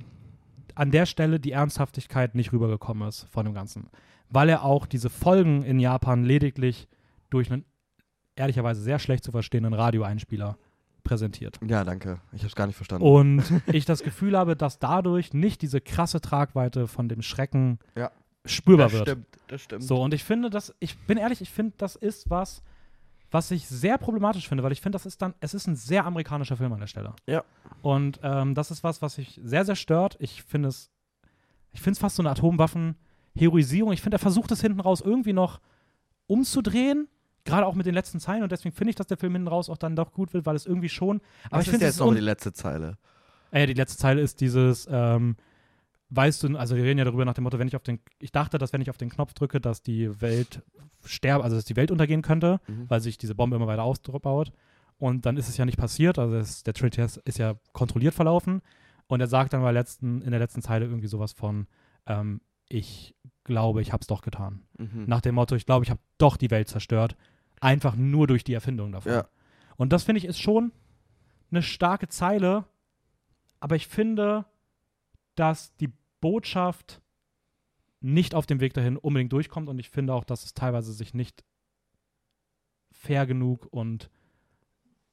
an 0.75 0.91
der 0.91 1.07
Stelle 1.07 1.41
die 1.41 1.53
Ernsthaftigkeit 1.53 2.35
nicht 2.35 2.53
rübergekommen 2.53 3.09
ist 3.09 3.27
von 3.31 3.47
dem 3.47 3.55
Ganzen. 3.55 3.89
Weil 4.31 4.49
er 4.49 4.65
auch 4.65 4.87
diese 4.87 5.11
Folgen 5.11 5.63
in 5.63 5.79
Japan 5.81 6.25
lediglich 6.25 6.89
durch 7.31 7.51
einen 7.53 7.65
ehrlicherweise 8.37 8.81
sehr 8.81 8.99
schlecht 8.99 9.25
zu 9.25 9.33
verstehenden 9.33 9.75
Radioeinspieler 9.75 10.57
präsentiert. 11.03 11.59
Ja, 11.67 11.85
danke. 11.85 12.21
Ich 12.33 12.41
habe 12.41 12.49
es 12.49 12.55
gar 12.55 12.67
nicht 12.67 12.77
verstanden. 12.77 13.07
Und 13.07 13.43
ich 13.73 13.85
das 13.85 14.03
Gefühl 14.03 14.37
habe, 14.37 14.57
dass 14.57 14.79
dadurch 14.79 15.33
nicht 15.35 15.63
diese 15.63 15.81
krasse 15.81 16.21
Tragweite 16.21 16.87
von 16.87 17.09
dem 17.09 17.23
Schrecken 17.23 17.79
Ja. 17.97 18.11
spürbar 18.45 18.87
das 18.87 18.93
wird. 18.95 19.09
stimmt, 19.09 19.27
das 19.49 19.63
stimmt. 19.63 19.83
So, 19.83 20.03
und 20.03 20.15
ich 20.15 20.25
finde, 20.25 20.51
dass, 20.51 20.75
ich 20.79 20.97
bin 21.07 21.19
ehrlich, 21.19 21.41
ich 21.41 21.51
finde, 21.51 21.75
das 21.79 21.97
ist 21.97 22.31
was, 22.31 22.63
was 23.31 23.51
ich 23.51 23.67
sehr 23.69 23.99
problematisch 23.99 24.49
finde, 24.49 24.63
weil 24.63 24.73
ich 24.73 24.81
finde, 24.81 24.97
das 24.97 25.07
ist 25.07 25.23
dann, 25.23 25.35
es 25.41 25.55
ist 25.55 25.67
ein 25.67 25.77
sehr 25.77 26.05
amerikanischer 26.05 26.57
Film 26.57 26.73
an 26.73 26.81
der 26.81 26.87
Stelle. 26.87 27.15
Ja. 27.27 27.45
Und 27.83 28.21
ähm, 28.23 28.55
das 28.55 28.71
ist 28.71 28.85
was, 28.85 29.03
was 29.03 29.19
mich 29.19 29.41
sehr, 29.43 29.65
sehr 29.65 29.77
stört. 29.77 30.17
Ich 30.21 30.43
finde 30.43 30.69
es, 30.69 30.91
ich 31.73 31.81
finde 31.81 31.93
es 31.93 31.99
fast 31.99 32.17
so 32.17 32.23
eine 32.23 32.31
Atomwaffen-Heroisierung. 33.35 33.93
Ich 33.93 34.03
finde, 34.03 34.17
er 34.17 34.21
versucht 34.21 34.51
es 34.53 34.61
hinten 34.61 34.81
raus 34.81 35.01
irgendwie 35.01 35.33
noch 35.33 35.61
umzudrehen, 36.27 37.09
gerade 37.45 37.67
auch 37.67 37.75
mit 37.75 37.87
den 37.87 37.95
letzten 37.95 38.21
Zeilen. 38.21 38.43
Und 38.43 38.53
deswegen 38.53 38.75
finde 38.75 38.91
ich, 38.91 38.97
dass 38.97 39.07
der 39.07 39.17
Film 39.17 39.33
hinten 39.33 39.49
raus 39.49 39.69
auch 39.69 39.77
dann 39.79 39.97
doch 39.97 40.13
gut 40.13 40.33
wird, 40.35 40.47
weil 40.47 40.57
es 40.57 40.67
irgendwie 40.67 40.89
schon. 40.89 41.21
Aber 41.47 41.59
Was 41.59 41.65
ich 41.67 41.71
finde, 41.71 41.87
jetzt 41.87 41.95
ist 41.97 42.01
noch 42.01 42.15
die 42.15 42.21
letzte 42.21 42.53
Zeile? 42.53 42.97
äh, 43.51 43.67
die 43.67 43.75
letzte 43.75 43.99
Zeile 43.99 44.21
ist 44.21 44.41
dieses, 44.41 44.87
ähm, 44.91 45.37
weißt 46.11 46.43
du, 46.45 46.57
also 46.57 46.77
wir 46.77 46.85
reden 46.85 46.99
ja 46.99 47.05
darüber 47.05 47.25
nach 47.25 47.35
dem 47.35 47.45
Motto, 47.45 47.59
wenn 47.59 47.69
ich 47.69 47.77
auf 47.77 47.83
den, 47.83 47.99
ich 48.21 48.31
dachte, 48.33 48.59
dass 48.59 48.73
wenn 48.73 48.81
ich 48.81 48.91
auf 48.91 48.97
den 48.99 49.09
Knopf 49.11 49.35
drücke, 49.35 49.61
dass 49.61 49.83
die 49.83 50.21
Welt 50.21 50.63
sterbe, 51.05 51.43
also 51.45 51.57
dass 51.57 51.65
die 51.65 51.77
Welt 51.77 51.91
untergehen 51.91 52.23
könnte, 52.23 52.61
Mhm. 52.69 52.89
weil 52.89 53.01
sich 53.01 53.19
diese 53.19 53.35
Bombe 53.35 53.57
immer 53.57 53.67
weiter 53.67 53.83
ausbaut. 53.83 54.53
und 54.99 55.25
dann 55.25 55.39
ist 55.39 55.49
es 55.49 55.57
ja 55.57 55.65
nicht 55.65 55.79
passiert. 55.79 56.19
Also 56.19 56.37
es, 56.37 56.63
der 56.63 56.75
Trinity-Test 56.75 57.17
ist 57.25 57.39
ja 57.39 57.55
kontrolliert 57.73 58.13
verlaufen. 58.15 58.61
Und 59.07 59.21
er 59.21 59.27
sagt 59.29 59.55
dann 59.55 59.63
bei 59.63 59.73
letzten, 59.73 60.21
in 60.21 60.31
der 60.31 60.39
letzten 60.39 60.61
Zeile 60.63 60.85
irgendwie 60.85 61.07
sowas 61.09 61.33
von, 61.33 61.67
ähm, 62.07 62.43
ich 62.71 63.15
glaube, 63.45 63.83
ich 63.83 63.93
habe 63.93 64.01
es 64.01 64.07
doch 64.07 64.23
getan. 64.23 64.63
Mhm. 64.79 65.05
Nach 65.07 65.21
dem 65.21 65.35
Motto, 65.35 65.55
ich 65.57 65.67
glaube, 65.67 65.85
ich 65.85 65.91
habe 65.91 66.01
doch 66.19 66.37
die 66.37 66.51
Welt 66.51 66.69
zerstört. 66.69 67.17
Einfach 67.61 67.97
nur 67.97 68.27
durch 68.27 68.45
die 68.45 68.55
Erfindung 68.55 68.93
davon. 68.93 69.13
Ja. 69.13 69.29
Und 69.77 69.93
das 69.93 70.05
finde 70.05 70.19
ich 70.19 70.25
ist 70.25 70.41
schon 70.41 70.73
eine 71.51 71.63
starke 71.63 72.09
Zeile, 72.09 72.65
aber 73.59 73.77
ich 73.77 73.89
finde, 73.89 74.47
dass 75.35 75.75
die 75.77 75.93
Botschaft 76.21 77.03
nicht 78.01 78.35
auf 78.35 78.47
dem 78.47 78.61
Weg 78.61 78.73
dahin 78.73 78.97
unbedingt 78.97 79.33
durchkommt 79.33 79.69
und 79.69 79.79
ich 79.79 79.91
finde 79.91 80.15
auch, 80.15 80.25
dass 80.25 80.45
es 80.45 80.55
teilweise 80.55 80.93
sich 80.93 81.13
nicht 81.13 81.45
fair 82.93 83.27
genug 83.27 83.67
und, 83.71 84.11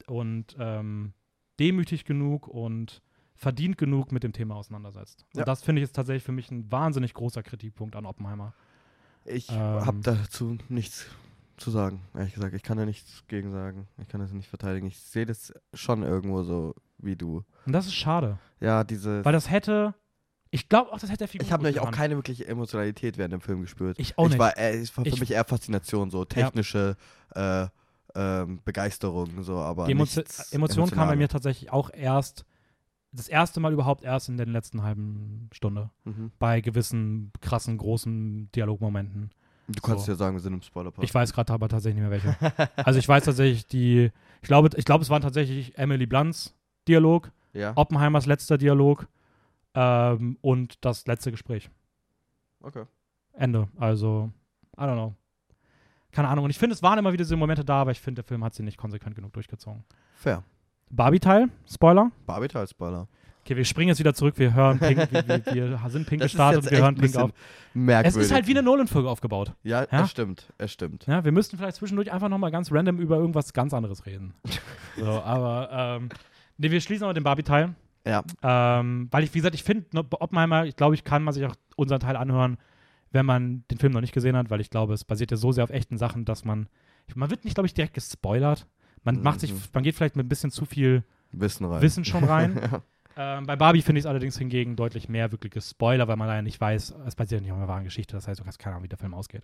und 0.06 0.56
ähm, 0.58 1.12
demütig 1.58 2.04
genug 2.04 2.46
und 2.46 3.02
verdient 3.38 3.78
genug 3.78 4.10
mit 4.12 4.22
dem 4.24 4.32
Thema 4.32 4.56
auseinandersetzt. 4.56 5.24
Ja. 5.34 5.40
Und 5.42 5.48
das 5.48 5.62
finde 5.62 5.80
ich 5.80 5.84
ist 5.84 5.94
tatsächlich 5.94 6.24
für 6.24 6.32
mich 6.32 6.50
ein 6.50 6.70
wahnsinnig 6.70 7.14
großer 7.14 7.42
Kritikpunkt 7.42 7.94
an 7.96 8.04
Oppenheimer. 8.04 8.52
Ich 9.24 9.48
Ähm. 9.50 9.56
habe 9.56 9.98
dazu 10.02 10.58
nichts 10.68 11.06
zu 11.56 11.70
sagen, 11.70 12.02
ehrlich 12.14 12.34
gesagt. 12.34 12.54
Ich 12.54 12.62
kann 12.62 12.76
da 12.78 12.84
nichts 12.84 13.24
gegen 13.28 13.50
sagen. 13.52 13.88
Ich 14.00 14.08
kann 14.08 14.20
das 14.20 14.32
nicht 14.32 14.48
verteidigen. 14.48 14.86
Ich 14.86 14.98
sehe 15.00 15.26
das 15.26 15.52
schon 15.74 16.02
irgendwo 16.02 16.42
so 16.42 16.74
wie 16.98 17.16
du. 17.16 17.44
Und 17.66 17.72
das 17.72 17.86
ist 17.86 17.94
schade, 17.94 18.38
Ja, 18.60 18.84
diese. 18.84 19.24
weil 19.24 19.32
das 19.32 19.50
hätte, 19.50 19.94
ich 20.50 20.68
glaube 20.68 20.92
auch, 20.92 20.98
das 20.98 21.10
hätte 21.10 21.18
der 21.18 21.28
Figur 21.28 21.44
Ich 21.46 21.52
habe 21.52 21.62
nämlich 21.62 21.80
auch 21.80 21.90
keine 21.92 22.16
wirkliche 22.16 22.46
Emotionalität 22.46 23.18
während 23.18 23.32
dem 23.34 23.40
Film 23.40 23.60
gespürt. 23.60 23.98
Ich 24.00 24.18
auch 24.18 24.24
ich 24.24 24.30
nicht. 24.30 24.38
War, 24.38 24.56
äh, 24.58 24.76
es 24.78 24.96
war 24.96 25.04
für 25.04 25.10
Ich- 25.10 25.20
mich 25.20 25.30
eher 25.32 25.44
Faszination, 25.44 26.10
so 26.10 26.24
technische 26.24 26.96
äh, 27.34 27.66
ähm, 28.14 28.60
Begeisterung, 28.64 29.42
so, 29.42 29.58
aber 29.58 29.86
Die 29.86 29.94
nichts 29.94 30.52
Emotion 30.52 30.90
kam 30.90 31.08
bei 31.08 31.16
mir 31.16 31.28
tatsächlich 31.28 31.70
auch 31.72 31.90
erst, 31.92 32.44
das 33.12 33.28
erste 33.28 33.60
Mal 33.60 33.72
überhaupt 33.72 34.02
erst 34.04 34.28
in 34.28 34.36
der 34.36 34.46
letzten 34.46 34.82
halben 34.82 35.48
Stunde. 35.52 35.90
Mhm. 36.04 36.30
Bei 36.38 36.60
gewissen 36.60 37.32
krassen, 37.40 37.78
großen 37.78 38.50
Dialogmomenten. 38.52 39.30
Du 39.68 39.80
kannst 39.82 40.06
So. 40.06 40.12
ja 40.12 40.16
sagen, 40.16 40.34
wir 40.36 40.40
sind 40.40 40.54
im 40.54 40.62
spoiler 40.62 40.92
Ich 41.00 41.14
weiß 41.14 41.32
gerade 41.32 41.52
aber 41.52 41.68
tatsächlich 41.68 42.02
nicht 42.02 42.08
mehr 42.10 42.22
welche. 42.22 42.76
also 42.76 42.98
ich 42.98 43.08
weiß 43.08 43.24
tatsächlich 43.24 43.66
die, 43.66 44.10
ich 44.42 44.48
glaube, 44.48 44.70
ich 44.76 44.84
glaube, 44.84 45.02
es 45.02 45.10
waren 45.10 45.22
tatsächlich 45.22 45.76
Emily 45.76 46.06
Blunts 46.06 46.54
Dialog, 46.86 47.30
Ja, 47.52 47.72
Oppenheimers 47.76 48.24
letzter 48.26 48.56
Dialog 48.56 49.06
ähm, 49.74 50.38
und 50.40 50.82
das 50.84 51.06
letzte 51.06 51.30
Gespräch. 51.30 51.70
okay. 52.62 52.84
Ende. 53.34 53.68
Also, 53.76 54.32
I 54.76 54.80
don't 54.82 54.94
know. 54.94 55.14
Keine 56.10 56.28
Ahnung. 56.28 56.44
Und 56.46 56.50
ich 56.50 56.58
finde, 56.58 56.74
es 56.74 56.82
waren 56.82 56.98
immer 56.98 57.12
wieder 57.12 57.22
diese 57.22 57.36
Momente 57.36 57.64
da, 57.64 57.82
aber 57.82 57.92
ich 57.92 58.00
finde, 58.00 58.22
der 58.22 58.24
Film 58.28 58.42
hat 58.42 58.54
sie 58.54 58.62
nicht 58.64 58.78
konsequent 58.78 59.14
genug 59.14 59.32
durchgezogen. 59.34 59.84
Fair. 60.14 60.42
Barbie-Teil, 60.90 61.48
Spoiler. 61.70 62.10
Barbie 62.26 62.48
als 62.54 62.70
Spoiler. 62.70 63.08
Okay, 63.44 63.56
wir 63.56 63.64
springen 63.64 63.88
jetzt 63.88 63.98
wieder 63.98 64.12
zurück. 64.12 64.34
Wir 64.36 64.52
hören 64.52 64.78
Pink, 64.78 64.98
wir, 65.10 65.26
wir, 65.26 65.70
wir 65.70 65.90
sind 65.90 66.06
Pink 66.06 66.20
Das 66.20 66.30
gestartet 66.32 66.64
und 66.64 66.70
wir 66.70 66.78
hören 66.78 66.96
Pink 66.96 67.16
auf. 67.16 67.30
Merkwürdig. 67.72 68.20
Es 68.20 68.26
ist 68.26 68.34
halt 68.34 68.46
wie 68.46 68.50
eine 68.50 68.62
Nolan-Folge 68.62 69.08
aufgebaut. 69.08 69.54
Ja, 69.62 69.86
Ja? 69.90 70.02
es 70.02 70.10
stimmt. 70.10 70.52
Es 70.58 70.72
stimmt. 70.72 71.06
Ja, 71.06 71.24
wir 71.24 71.32
müssten 71.32 71.56
vielleicht 71.56 71.76
zwischendurch 71.76 72.12
einfach 72.12 72.28
nochmal 72.28 72.50
ganz 72.50 72.70
random 72.70 72.98
über 72.98 73.16
irgendwas 73.16 73.52
ganz 73.54 73.72
anderes 73.72 74.04
reden. 74.04 74.34
so, 74.98 75.06
aber 75.06 75.70
ähm, 75.72 76.08
nee, 76.58 76.70
wir 76.70 76.80
schließen 76.80 77.04
aber 77.04 77.14
den 77.14 77.24
Barbie-Teil. 77.24 77.74
Ja. 78.06 78.22
Ähm, 78.42 79.08
weil 79.10 79.24
ich, 79.24 79.32
wie 79.34 79.38
gesagt, 79.38 79.54
ich 79.54 79.62
finde, 79.64 79.86
ne, 79.92 80.04
Oppenheimer, 80.10 80.66
ich 80.66 80.76
glaube, 80.76 80.94
ich 80.94 81.04
kann 81.04 81.22
man 81.22 81.32
sich 81.32 81.44
auch 81.46 81.54
unseren 81.76 82.00
Teil 82.00 82.16
anhören, 82.16 82.58
wenn 83.12 83.24
man 83.24 83.64
den 83.70 83.78
Film 83.78 83.92
noch 83.92 84.00
nicht 84.02 84.12
gesehen 84.12 84.36
hat, 84.36 84.50
weil 84.50 84.60
ich 84.60 84.68
glaube, 84.68 84.92
es 84.92 85.04
basiert 85.04 85.30
ja 85.30 85.36
so 85.36 85.52
sehr 85.52 85.64
auf 85.64 85.70
echten 85.70 85.96
Sachen, 85.96 86.24
dass 86.26 86.44
man, 86.44 86.68
man 87.14 87.30
wird 87.30 87.44
nicht, 87.44 87.54
glaube 87.54 87.66
ich, 87.66 87.72
direkt 87.74 87.94
gespoilert. 87.94 88.66
Man 89.04 89.22
macht 89.22 89.40
sich, 89.40 89.52
Mhm. 89.52 89.60
man 89.72 89.82
geht 89.84 89.94
vielleicht 89.94 90.16
mit 90.16 90.26
ein 90.26 90.28
bisschen 90.28 90.50
zu 90.50 90.64
viel 90.64 91.02
Wissen 91.32 91.66
rein. 91.66 91.82
Wissen 91.82 92.04
schon 92.04 92.24
rein. 92.24 92.56
ja. 93.16 93.38
Ähm, 93.38 93.46
bei 93.46 93.56
Barbie 93.56 93.82
finde 93.82 93.98
ich 93.98 94.04
es 94.04 94.06
allerdings 94.06 94.38
hingegen 94.38 94.76
deutlich 94.76 95.08
mehr 95.08 95.32
wirkliche 95.32 95.60
Spoiler, 95.60 96.06
weil 96.08 96.16
man 96.16 96.28
ja 96.28 96.40
nicht 96.42 96.60
weiß, 96.60 96.94
es 97.06 97.16
basiert 97.16 97.42
nicht 97.42 97.50
auf 97.50 97.58
einer 97.58 97.66
wahren 97.68 97.84
Geschichte, 97.84 98.14
das 98.14 98.28
heißt, 98.28 98.40
du 98.40 98.44
hast 98.46 98.58
keine 98.58 98.74
Ahnung, 98.76 98.84
wie 98.84 98.88
der 98.88 98.98
Film 98.98 99.12
ausgeht. 99.14 99.42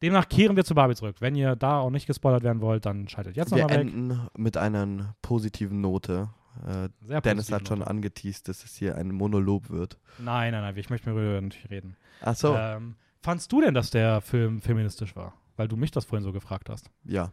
Demnach 0.00 0.28
kehren 0.28 0.54
wir 0.54 0.64
zu 0.64 0.76
Barbie 0.76 0.94
zurück. 0.94 1.16
Wenn 1.18 1.34
ihr 1.34 1.56
da 1.56 1.80
auch 1.80 1.90
nicht 1.90 2.06
gespoilert 2.06 2.44
werden 2.44 2.60
wollt, 2.60 2.86
dann 2.86 3.08
schaltet 3.08 3.36
jetzt 3.36 3.50
Wir 3.50 3.62
nochmal 3.62 3.78
weg. 3.84 3.92
enden 3.92 4.20
mit 4.36 4.56
einer 4.56 5.16
positiven 5.22 5.80
Note. 5.80 6.28
Äh, 6.64 6.88
Sehr 7.04 7.20
Dennis 7.20 7.50
hat 7.50 7.66
schon 7.66 7.82
angeteased, 7.82 8.48
dass 8.48 8.64
es 8.64 8.76
hier 8.76 8.94
ein 8.96 9.10
Monolog 9.10 9.70
wird. 9.70 9.98
Nein, 10.18 10.52
nein, 10.52 10.62
nein, 10.62 10.76
ich 10.76 10.88
möchte 10.88 11.10
mir 11.10 11.20
darüber 11.20 11.40
nicht 11.40 11.68
reden. 11.70 11.96
Ach 12.20 12.36
so, 12.36 12.54
Ähm, 12.56 12.94
fandst 13.20 13.50
du 13.50 13.60
denn, 13.60 13.74
dass 13.74 13.90
der 13.90 14.20
Film 14.20 14.60
feministisch 14.60 15.16
war? 15.16 15.34
Weil 15.56 15.66
du 15.66 15.76
mich 15.76 15.90
das 15.90 16.04
vorhin 16.04 16.22
so 16.24 16.32
gefragt 16.32 16.68
hast. 16.70 16.88
ja. 17.04 17.32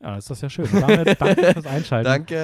Ja, 0.00 0.16
ist 0.16 0.30
das 0.30 0.40
ja 0.40 0.48
schön. 0.48 0.68
Damit, 0.72 1.20
danke 1.20 1.52
fürs 1.54 1.66
Einschalten. 1.66 2.04
Danke, 2.04 2.36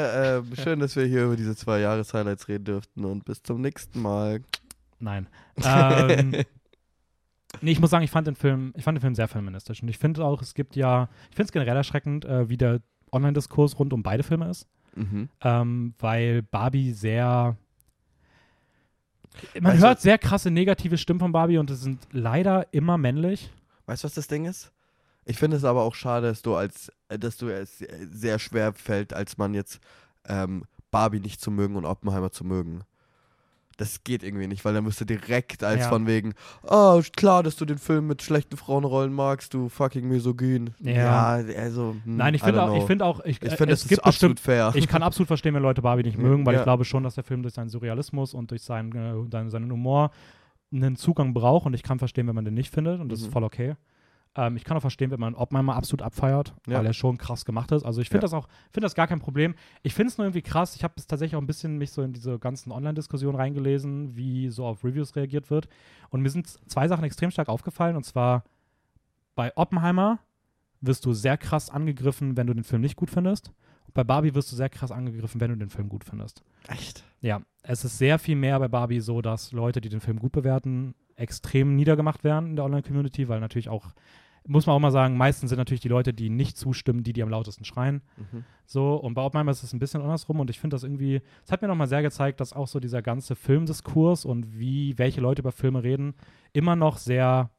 äh, 0.53 0.57
schön, 0.61 0.81
dass 0.81 0.97
wir 0.97 1.05
hier 1.05 1.25
über 1.27 1.37
diese 1.37 1.55
zwei 1.55 1.81
Jahres-Highlights 1.81 2.49
reden 2.49 2.65
dürften 2.65 3.05
und 3.05 3.25
bis 3.25 3.43
zum 3.43 3.61
nächsten 3.61 4.03
Mal. 4.03 4.41
Nein. 4.99 5.29
Ähm, 5.63 6.33
nee, 7.61 7.71
ich 7.71 7.81
muss 7.81 7.91
sagen, 7.91 8.03
ich 8.05 8.11
fand 8.11 8.27
den 8.27 8.35
Film, 8.35 8.73
ich 8.77 8.83
fand 8.83 8.97
den 8.99 9.03
Film 9.03 9.15
sehr 9.15 9.29
feministisch. 9.29 9.83
Und 9.83 9.89
ich 9.89 9.99
finde 9.99 10.25
auch, 10.25 10.43
es 10.43 10.55
gibt 10.55 10.75
ja, 10.75 11.09
ich 11.31 11.37
finde 11.37 11.45
es 11.49 11.53
generell 11.53 11.77
erschreckend, 11.77 12.25
äh, 12.25 12.49
wie 12.49 12.57
der 12.57 12.81
Online-Diskurs 13.13 13.79
rund 13.79 13.93
um 13.93 14.03
beide 14.03 14.25
Filme 14.25 14.49
ist. 14.51 14.67
Mhm. 14.97 15.29
Ähm, 15.43 15.95
weil 15.99 16.43
Barbie 16.43 16.93
sehr. 16.93 17.57
Man 19.61 19.73
Also- 19.73 19.87
hört 19.87 20.01
sehr 20.01 20.19
krasse 20.19 20.51
negative 20.51 20.99
Stimmen 20.99 21.21
von 21.21 21.33
Barbie 21.33 21.59
und 21.59 21.71
es 21.71 21.83
sind 21.83 22.07
leider 22.11 22.67
immer 22.73 22.99
männlich. 22.99 23.51
Weißt 23.87 24.03
du, 24.03 24.07
was 24.07 24.15
das 24.15 24.27
Ding 24.29 24.45
ist? 24.45 24.73
Ich 25.27 25.39
finde 25.39 25.57
es 25.57 25.65
aber 25.65 25.83
auch 25.83 25.95
schade, 25.95 26.29
dass 26.29 26.43
du 26.43 26.55
als, 26.55 26.91
äh, 27.09 27.19
dass 27.19 27.37
du 27.37 27.49
es 27.49 27.79
sehr 28.13 28.39
schwer 28.39 28.73
fällt, 28.75 29.13
als 29.15 29.39
man 29.39 29.55
jetzt 29.55 29.81
ähm, 30.29 30.65
Barbie 30.91 31.21
nicht 31.21 31.41
zu 31.41 31.51
mögen 31.51 31.77
und 31.77 31.85
Oppenheimer 31.87 32.31
zu 32.31 32.45
mögen. 32.45 32.83
Das 33.77 34.05
geht 34.05 34.23
irgendwie 34.23 34.47
nicht, 34.47 34.65
weil 34.65 34.73
dann 34.73 34.85
müsst 34.85 35.01
du 35.01 35.05
direkt 35.05 35.65
als 35.65 35.81
Ja. 35.81 35.89
von 35.89 36.07
wegen, 36.07 36.35
oh, 36.63 37.03
klar, 37.17 37.43
dass 37.43 37.57
du 37.57 37.65
den 37.65 37.79
Film 37.79 38.07
mit 38.07 38.23
schlechten 38.23 38.57
Frauenrollen 38.57 39.13
magst, 39.13 39.53
du 39.53 39.69
fucking 39.69 40.07
misogyn. 40.07 40.71
Ja. 40.81 41.33
also. 41.33 41.97
hm, 42.05 42.17
Nein, 42.17 42.35
ich 42.35 42.43
finde 42.43 42.63
auch, 42.63 42.77
ich 42.77 42.85
finde 42.85 43.05
auch, 43.05 43.25
ich, 43.25 43.43
ich 43.43 43.51
äh, 43.53 43.57
finde, 43.57 43.75
es 43.75 43.81
das 43.81 43.89
gibt 43.89 44.03
ist 44.03 44.07
absolut 44.07 44.39
fair. 44.39 44.71
ich 44.77 44.87
kann 44.87 45.03
absolut 45.03 45.27
verstehen, 45.27 45.55
wenn 45.55 45.63
Leute 45.63 45.83
Barbie 45.83 46.05
nicht 46.05 46.19
mögen, 46.19 46.47
weil 46.47 46.55
Ja. 46.55 46.61
ich 46.61 46.65
glaube 46.65 46.85
schon, 46.85 47.03
dass 47.03 47.17
der 47.17 47.25
Film 47.25 47.43
durch 47.43 47.55
seinen 47.55 47.69
Surrealismus 47.69 48.33
und 48.33 48.53
durch 48.53 48.63
seinen, 48.63 48.93
äh, 48.95 49.29
seinen, 49.33 49.51
seinen 49.51 49.73
Humor 49.73 50.13
einen 50.73 50.95
Zugang 50.95 51.35
braucht 51.35 51.67
und 51.67 51.75
ich 51.75 51.83
kann 51.83 51.99
verstehen, 51.99 52.29
wenn 52.29 52.35
man 52.37 52.45
den 52.45 52.55
nicht 52.55 52.73
findet 52.73 53.01
und 53.01 53.09
das 53.11 53.21
Mhm. 53.21 53.27
ist 53.27 53.33
voll 53.33 53.43
okay. 53.45 53.75
Ähm, 54.37 54.57
ich 54.57 54.65
kann 54.65 54.77
auch 54.77 54.81
verstehen, 54.81 55.11
wenn 55.13 55.21
man 55.21 55.35
Oppenheimer 55.35 55.77
absolut 55.77 56.03
abfeiert, 56.03 56.55
Ja. 56.67 56.79
weil 56.79 56.87
er 56.87 56.93
schon 56.93 57.19
krass 57.19 57.45
gemacht 57.45 57.71
ist. 57.73 57.85
Also 57.85 58.01
ich 58.01 58.09
finde 58.09 58.19
Ja. 58.19 58.23
das 58.23 58.35
auch, 58.35 58.49
finde 58.73 58.85
das 58.87 58.95
gar 58.95 59.07
kein 59.07 59.21
Problem. 59.21 59.55
Ich 59.83 59.95
finde 59.95 60.11
es 60.11 60.19
nur 60.19 60.27
irgendwie 60.27 60.43
krass. 60.43 60.75
Ich 60.75 60.83
habe 60.83 60.95
es 60.97 61.07
tatsächlich 61.07 61.37
auch 61.37 61.41
ein 61.41 61.47
bisschen 61.47 61.79
mich 61.79 61.93
so 61.93 62.03
in 62.03 62.13
diese 62.13 62.39
ganzen 62.39 62.73
Online-Diskussionen 62.73 63.37
reingelesen, 63.37 64.17
wie 64.17 64.51
so 64.51 64.67
auf 64.67 64.83
Reviews 64.85 65.15
reagiert 65.17 65.51
wird. 65.51 65.69
Und 66.11 66.23
mir 66.23 66.31
sind 66.31 66.49
zwei 66.69 66.89
Sachen 66.89 67.05
extrem 67.05 67.31
stark 67.31 67.49
aufgefallen. 67.49 67.95
Und 67.97 68.05
zwar 68.05 68.43
bei 69.35 69.57
Oppenheimer 69.57 70.19
wirst 70.81 71.05
du 71.07 71.13
sehr 71.13 71.37
krass 71.39 71.71
angegriffen, 71.71 72.37
wenn 72.37 72.47
du 72.47 72.55
den 72.55 72.65
Film 72.65 72.83
nicht 72.83 72.97
gut 72.97 73.11
findest. 73.11 73.53
Und 73.87 73.95
bei 73.95 74.05
Barbie 74.05 74.35
wirst 74.35 74.51
du 74.53 74.57
sehr 74.57 74.69
krass 74.69 74.91
angegriffen, 74.91 75.41
wenn 75.41 75.51
du 75.51 75.57
den 75.57 75.71
Film 75.71 75.89
gut 75.89 76.05
findest. 76.05 76.43
Echt? 76.69 77.05
Ja, 77.21 77.41
es 77.63 77.85
ist 77.85 77.99
sehr 77.99 78.19
viel 78.19 78.37
mehr 78.37 78.59
bei 78.59 78.69
Barbie 78.69 79.01
so, 79.01 79.23
dass 79.23 79.53
Leute, 79.53 79.81
die 79.81 79.89
den 79.89 80.01
Film 80.01 80.19
gut 80.19 80.33
bewerten, 80.33 80.95
extrem 81.17 81.77
niedergemacht 81.77 82.25
werden 82.25 82.51
in 82.51 82.57
der 82.57 82.65
Online-Community, 82.65 83.29
weil 83.29 83.41
natürlich 83.41 83.69
auch, 83.69 83.93
muss 84.47 84.67
man 84.67 84.77
auch 84.77 84.81
mal 84.81 84.91
sagen, 84.91 85.17
meistens 85.17 85.51
sind 85.51 85.59
natürlich 85.59 85.81
die 85.81 85.89
Leute, 85.89 86.13
die 86.13 86.29
nicht 86.29 86.57
zustimmen, 86.57 87.03
die, 87.03 87.13
die 87.13 87.23
am 87.23 87.31
lautesten 87.31 87.65
schreien. 87.65 88.03
Mhm. 88.17 88.45
So, 88.67 88.97
und 88.97 89.15
bei 89.15 89.23
Oppenheimer 89.23 89.51
ist 89.51 89.63
es 89.63 89.73
ein 89.73 89.79
bisschen 89.79 90.03
andersrum 90.03 90.41
und 90.41 90.51
ich 90.51 90.61
finde 90.61 90.75
das 90.75 90.83
irgendwie, 90.83 91.23
es 91.45 91.53
hat 91.53 91.63
mir 91.63 91.69
nochmal 91.69 91.87
sehr 91.87 92.03
gezeigt, 92.03 92.41
dass 92.41 92.53
auch 92.53 92.69
so 92.69 92.81
dieser 92.81 93.03
ganze 93.03 93.37
Filmdiskurs 93.37 94.25
und 94.25 94.59
wie, 94.59 94.99
welche 94.99 95.21
Leute 95.21 95.43
über 95.43 95.53
Filme 95.53 95.83
reden, 95.83 96.15
immer 96.53 96.77
noch 96.77 96.99
sehr, 96.99 97.51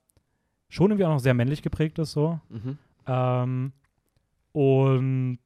schon 0.70 0.92
irgendwie 0.92 1.06
auch 1.06 1.14
noch 1.14 1.20
sehr 1.20 1.34
männlich 1.34 1.62
geprägt 1.62 1.98
ist, 2.00 2.12
so. 2.12 2.40
Mhm. 2.50 2.78
Ähm, 3.08 3.74
und 4.52 5.40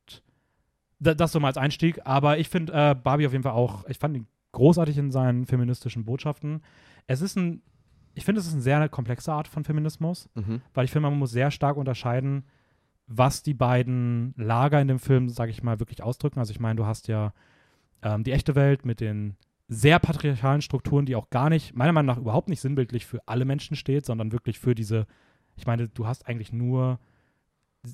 da, 0.99 1.13
das 1.13 1.31
so 1.31 1.39
mal 1.39 1.47
als 1.47 1.57
Einstieg. 1.57 2.01
Aber 2.05 2.37
ich 2.37 2.49
finde 2.49 2.73
äh, 2.73 2.95
Barbie 2.95 3.25
auf 3.25 3.31
jeden 3.31 3.43
Fall 3.43 3.53
auch, 3.53 3.85
ich 3.87 3.97
fand 3.97 4.15
ihn 4.15 4.27
großartig 4.51 4.97
in 4.97 5.11
seinen 5.11 5.45
feministischen 5.45 6.05
Botschaften. 6.05 6.61
Es 7.07 7.21
ist 7.21 7.37
ein, 7.37 7.61
ich 8.19 8.25
finde, 8.25 8.41
es 8.41 8.47
ist 8.47 8.53
eine 8.53 8.61
sehr 8.61 8.87
komplexe 8.89 9.31
Art 9.33 9.47
von 9.47 9.63
Feminismus, 9.63 10.29
Mhm. 10.35 10.61
weil 10.73 10.85
ich 10.85 10.91
finde, 10.91 11.09
man 11.09 11.17
muss 11.17 11.31
sehr 11.31 11.49
stark 11.51 11.77
unterscheiden, 11.77 12.43
was 13.07 13.41
die 13.41 13.53
beiden 13.55 14.33
Lager 14.37 14.79
in 14.81 14.87
dem 14.87 14.99
Film, 14.99 15.29
sage 15.29 15.51
ich 15.51 15.63
mal, 15.63 15.79
wirklich 15.79 16.03
ausdrücken. 16.03 16.37
Also 16.39 16.51
ich 16.51 16.59
meine, 16.59 16.75
du 16.75 16.85
hast 16.85 17.07
ja 17.07 17.33
ähm, 18.03 18.23
die 18.23 18.33
echte 18.33 18.53
Welt 18.55 18.85
mit 18.85 18.99
den 18.99 19.35
sehr 19.67 19.99
patriarchalen 19.99 20.61
Strukturen, 20.61 21.05
die 21.05 21.15
auch 21.15 21.29
gar 21.29 21.49
nicht, 21.49 21.75
meiner 21.75 21.91
Meinung 21.93 22.07
nach, 22.15 22.21
überhaupt 22.21 22.49
nicht 22.49 22.59
sinnbildlich 22.61 23.05
für 23.05 23.19
alle 23.27 23.45
Menschen 23.45 23.75
steht, 23.75 24.05
sondern 24.05 24.31
wirklich 24.31 24.59
für 24.59 24.75
diese, 24.75 25.07
ich 25.55 25.65
meine, 25.65 25.87
du 25.87 26.05
hast 26.07 26.27
eigentlich 26.27 26.51
nur, 26.51 26.99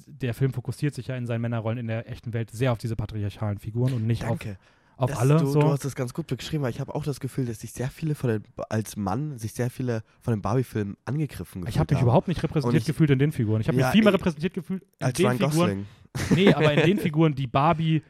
der 0.08 0.34
Film 0.34 0.52
fokussiert 0.54 0.94
sich 0.96 1.08
ja 1.08 1.16
in 1.16 1.26
seinen 1.28 1.42
Männerrollen 1.42 1.78
in 1.78 1.88
der 1.88 2.10
echten 2.10 2.34
Welt 2.34 2.50
sehr 2.52 2.72
auf 2.72 2.78
diese 2.78 2.96
patriarchalen 2.96 3.60
Figuren 3.60 3.94
und 3.94 4.08
nicht 4.08 4.24
Danke. 4.24 4.52
auf 4.54 4.58
Das- 4.98 5.18
alle. 5.18 5.38
Du, 5.38 5.46
so. 5.48 5.60
du 5.62 5.68
hast 5.70 5.84
das 5.86 5.96
ganz 5.96 6.14
gut 6.14 6.28
beschrieben, 6.28 6.64
weil 6.64 6.70
ich 6.72 6.80
habe 6.80 6.94
auch 6.96 7.04
das 7.04 7.20
Gefühl, 7.20 7.46
dass 7.46 7.60
sich 7.60 7.72
sehr 7.74 7.90
viele 7.90 8.16
von 8.16 8.30
den, 8.30 8.44
als 8.70 8.96
Mann, 8.96 9.38
sich 9.38 9.54
sehr 9.54 9.70
viele 9.70 10.04
von 10.22 10.34
den 10.34 10.42
Barbie-Filmen 10.42 10.96
angegriffen 11.06 11.62
gefühlt 11.62 11.70
ich 11.70 11.80
habe 11.80 11.94
mich 11.94 12.00
haben. 12.00 12.06
überhaupt 12.08 12.28
nicht 12.28 12.42
repräsentiert 12.44 12.82
ich- 12.84 12.88
gefühlt 12.88 13.10
in 13.10 13.20
den 13.20 13.32
Figuren. 13.32 13.62
Ich 13.62 13.68
habe 13.68 13.78
Ja, 13.78 13.88
mich 13.88 13.92
viel 13.94 14.04
mehr 14.04 14.14
ich- 14.14 14.20
repräsentiert 14.20 14.54
gefühlt 14.54 14.84
in 15.00 15.06
als 15.06 15.18
den 15.18 15.26
Ryan 15.28 15.38
Figuren. 15.38 15.86
Gosling. 16.14 16.38
Nee, 16.38 16.54
aber 16.54 16.74
in 16.74 16.86
den 16.88 16.98
Figuren, 17.00 17.36
die 17.36 17.48
Barbie 17.48 18.02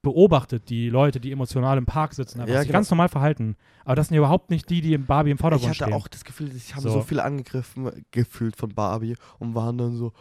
beobachtet 0.00 0.68
die 0.70 0.88
Leute, 0.90 1.18
die 1.18 1.32
emotional 1.32 1.76
im 1.76 1.84
Park 1.86 2.14
sitzen, 2.14 2.40
einfach 2.40 2.54
Ja, 2.54 2.60
sich 2.60 2.68
genau. 2.68 2.78
ganz 2.78 2.90
normal 2.90 3.08
verhalten. 3.08 3.56
Aber 3.84 3.96
das 3.96 4.06
sind 4.08 4.14
ja 4.14 4.18
überhaupt 4.20 4.48
nicht 4.50 4.70
die, 4.70 4.80
die 4.80 4.92
im 4.94 5.06
Barbie 5.06 5.30
im 5.30 5.34
Ich 5.36 5.40
Vordergrund 5.40 5.70
hatte 5.70 5.84
stehen. 5.84 5.92
auch 5.92 6.06
das 6.06 6.24
Gefühl, 6.24 6.54
ich 6.54 6.72
habe 6.74 6.82
So. 6.82 6.90
so. 6.90 7.02
viel 7.02 7.18
angegriffen 7.20 7.90
gefühlt 8.12 8.54
von 8.54 8.70
Barbie 8.74 9.16
und 9.40 9.54
waren 9.56 9.76
dann 9.76 9.96
so, 9.96 10.12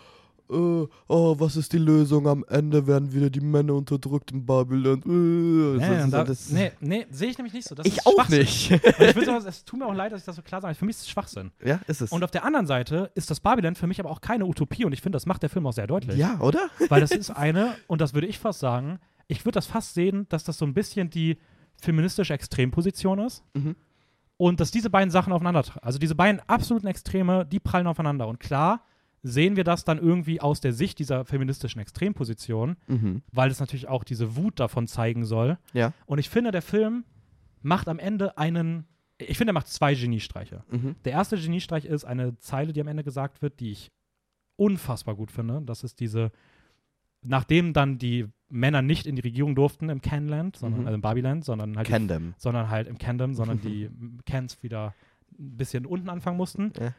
äh, 0.49 0.87
oh, 1.07 1.35
was 1.39 1.55
ist 1.57 1.73
die 1.73 1.77
Lösung? 1.77 2.27
Am 2.27 2.45
Ende 2.49 2.85
werden 2.87 3.11
wieder 3.13 3.29
die 3.29 3.39
Männer 3.41 3.73
unterdrückt 3.75 4.31
in 4.31 4.45
Babylon. 4.45 5.01
Äh, 5.05 5.77
nee, 6.07 6.13
alles- 6.15 6.49
nee, 6.51 6.71
nee, 6.79 7.05
sehe 7.11 7.29
ich 7.29 7.37
nämlich 7.37 7.53
nicht 7.53 7.67
so. 7.67 7.75
Das 7.75 7.85
ich 7.85 7.97
ist 7.97 8.05
auch 8.05 8.29
nicht. 8.29 8.71
Ich 8.71 9.25
sowas, 9.25 9.45
es 9.45 9.65
tut 9.65 9.79
mir 9.79 9.85
auch 9.85 9.93
leid, 9.93 10.11
dass 10.11 10.21
ich 10.21 10.25
das 10.25 10.35
so 10.35 10.41
klar 10.41 10.61
sage. 10.61 10.75
Für 10.75 10.85
mich 10.85 10.95
ist 10.95 11.01
es 11.03 11.09
Schwachsinn. 11.09 11.51
ja, 11.63 11.79
ist 11.87 12.01
es. 12.01 12.11
Und 12.11 12.23
auf 12.23 12.31
der 12.31 12.43
anderen 12.45 12.65
Seite 12.67 13.11
ist 13.15 13.29
das 13.29 13.39
Barbieland 13.39 13.77
für 13.77 13.87
mich 13.87 13.99
aber 13.99 14.09
auch 14.09 14.21
keine 14.21 14.45
Utopie 14.45 14.85
und 14.85 14.93
ich 14.93 15.01
finde, 15.01 15.15
das 15.17 15.25
macht 15.25 15.43
der 15.43 15.49
Film 15.49 15.65
auch 15.67 15.73
sehr 15.73 15.87
deutlich. 15.87 16.17
ja, 16.17 16.39
oder? 16.39 16.69
Weil 16.89 17.01
das 17.01 17.11
ist 17.11 17.29
eine, 17.31 17.75
und 17.87 18.01
das 18.01 18.13
würde 18.13 18.27
ich 18.27 18.39
fast 18.39 18.59
sagen, 18.59 18.99
ich 19.27 19.43
würde 19.45 19.55
das 19.55 19.65
fast 19.67 19.93
sehen, 19.93 20.25
dass 20.29 20.43
das 20.45 20.57
so 20.57 20.65
ein 20.65 20.73
bisschen 20.73 21.09
die 21.09 21.37
feministische 21.81 22.33
Extremposition 22.33 23.19
ist 23.19 23.43
Mhm. 23.53 23.75
und 24.37 24.59
dass 24.59 24.71
diese 24.71 24.89
beiden 24.89 25.11
Sachen 25.11 25.33
aufeinander, 25.33 25.63
also 25.81 25.99
diese 25.99 26.15
beiden 26.15 26.41
absoluten 26.47 26.87
Extreme, 26.87 27.45
die 27.45 27.59
prallen 27.59 27.87
aufeinander. 27.87 28.27
Und 28.27 28.39
klar 28.39 28.81
sehen 29.23 29.55
wir 29.55 29.63
das 29.63 29.83
dann 29.83 29.97
irgendwie 29.97 30.39
aus 30.41 30.61
der 30.61 30.73
Sicht 30.73 30.99
dieser 30.99 31.25
feministischen 31.25 31.81
Extremposition, 31.81 32.77
Mhm. 32.87 33.21
weil 33.31 33.49
es 33.51 33.59
natürlich 33.59 33.87
auch 33.87 34.03
diese 34.03 34.35
Wut 34.35 34.59
davon 34.59 34.87
zeigen 34.87 35.25
soll. 35.25 35.57
Ja. 35.73 35.93
Und 36.05 36.19
ich 36.19 36.29
finde, 36.29 36.51
der 36.51 36.61
Film 36.61 37.03
macht 37.61 37.87
am 37.89 37.99
Ende 37.99 38.37
einen, 38.37 38.85
ich 39.17 39.37
finde, 39.37 39.51
er 39.51 39.55
macht 39.55 39.67
zwei 39.67 39.95
Geniestreiche. 39.95 40.63
Mhm. 40.69 40.95
Der 41.03 41.13
erste 41.13 41.37
Geniestreich 41.37 41.85
ist 41.85 42.05
eine 42.05 42.37
Zeile, 42.37 42.71
die 42.73 42.79
am 42.81 42.87
Ende 42.87 43.03
gesagt 43.03 43.41
wird, 43.41 43.59
die 43.59 43.71
ich 43.71 43.91
unfassbar 44.55 45.15
gut 45.15 45.31
finde. 45.31 45.61
Das 45.65 45.83
ist 45.83 45.99
diese, 45.99 46.31
nachdem 47.23 47.73
dann 47.73 47.97
die 47.97 48.27
Männer 48.49 48.81
nicht 48.81 49.05
in 49.07 49.15
die 49.15 49.21
Regierung 49.21 49.55
durften 49.55 49.89
im 49.89 50.01
Canland, 50.01 50.55
sondern 50.55 50.81
Mhm. 50.81 50.87
also 50.87 50.95
im 50.95 51.01
Babyland, 51.01 51.43
sondern 51.43 51.75
halt, 51.75 51.87
die, 51.89 52.33
sondern 52.37 52.69
halt 52.69 52.87
im 52.87 52.97
Candom, 52.97 53.33
sondern 53.33 53.59
die 53.59 53.89
Cans 54.25 54.61
wieder 54.63 54.93
ein 55.37 55.57
bisschen 55.57 55.85
unten 55.85 56.09
anfangen 56.09 56.37
mussten, 56.37 56.71
Ja. 56.79 56.93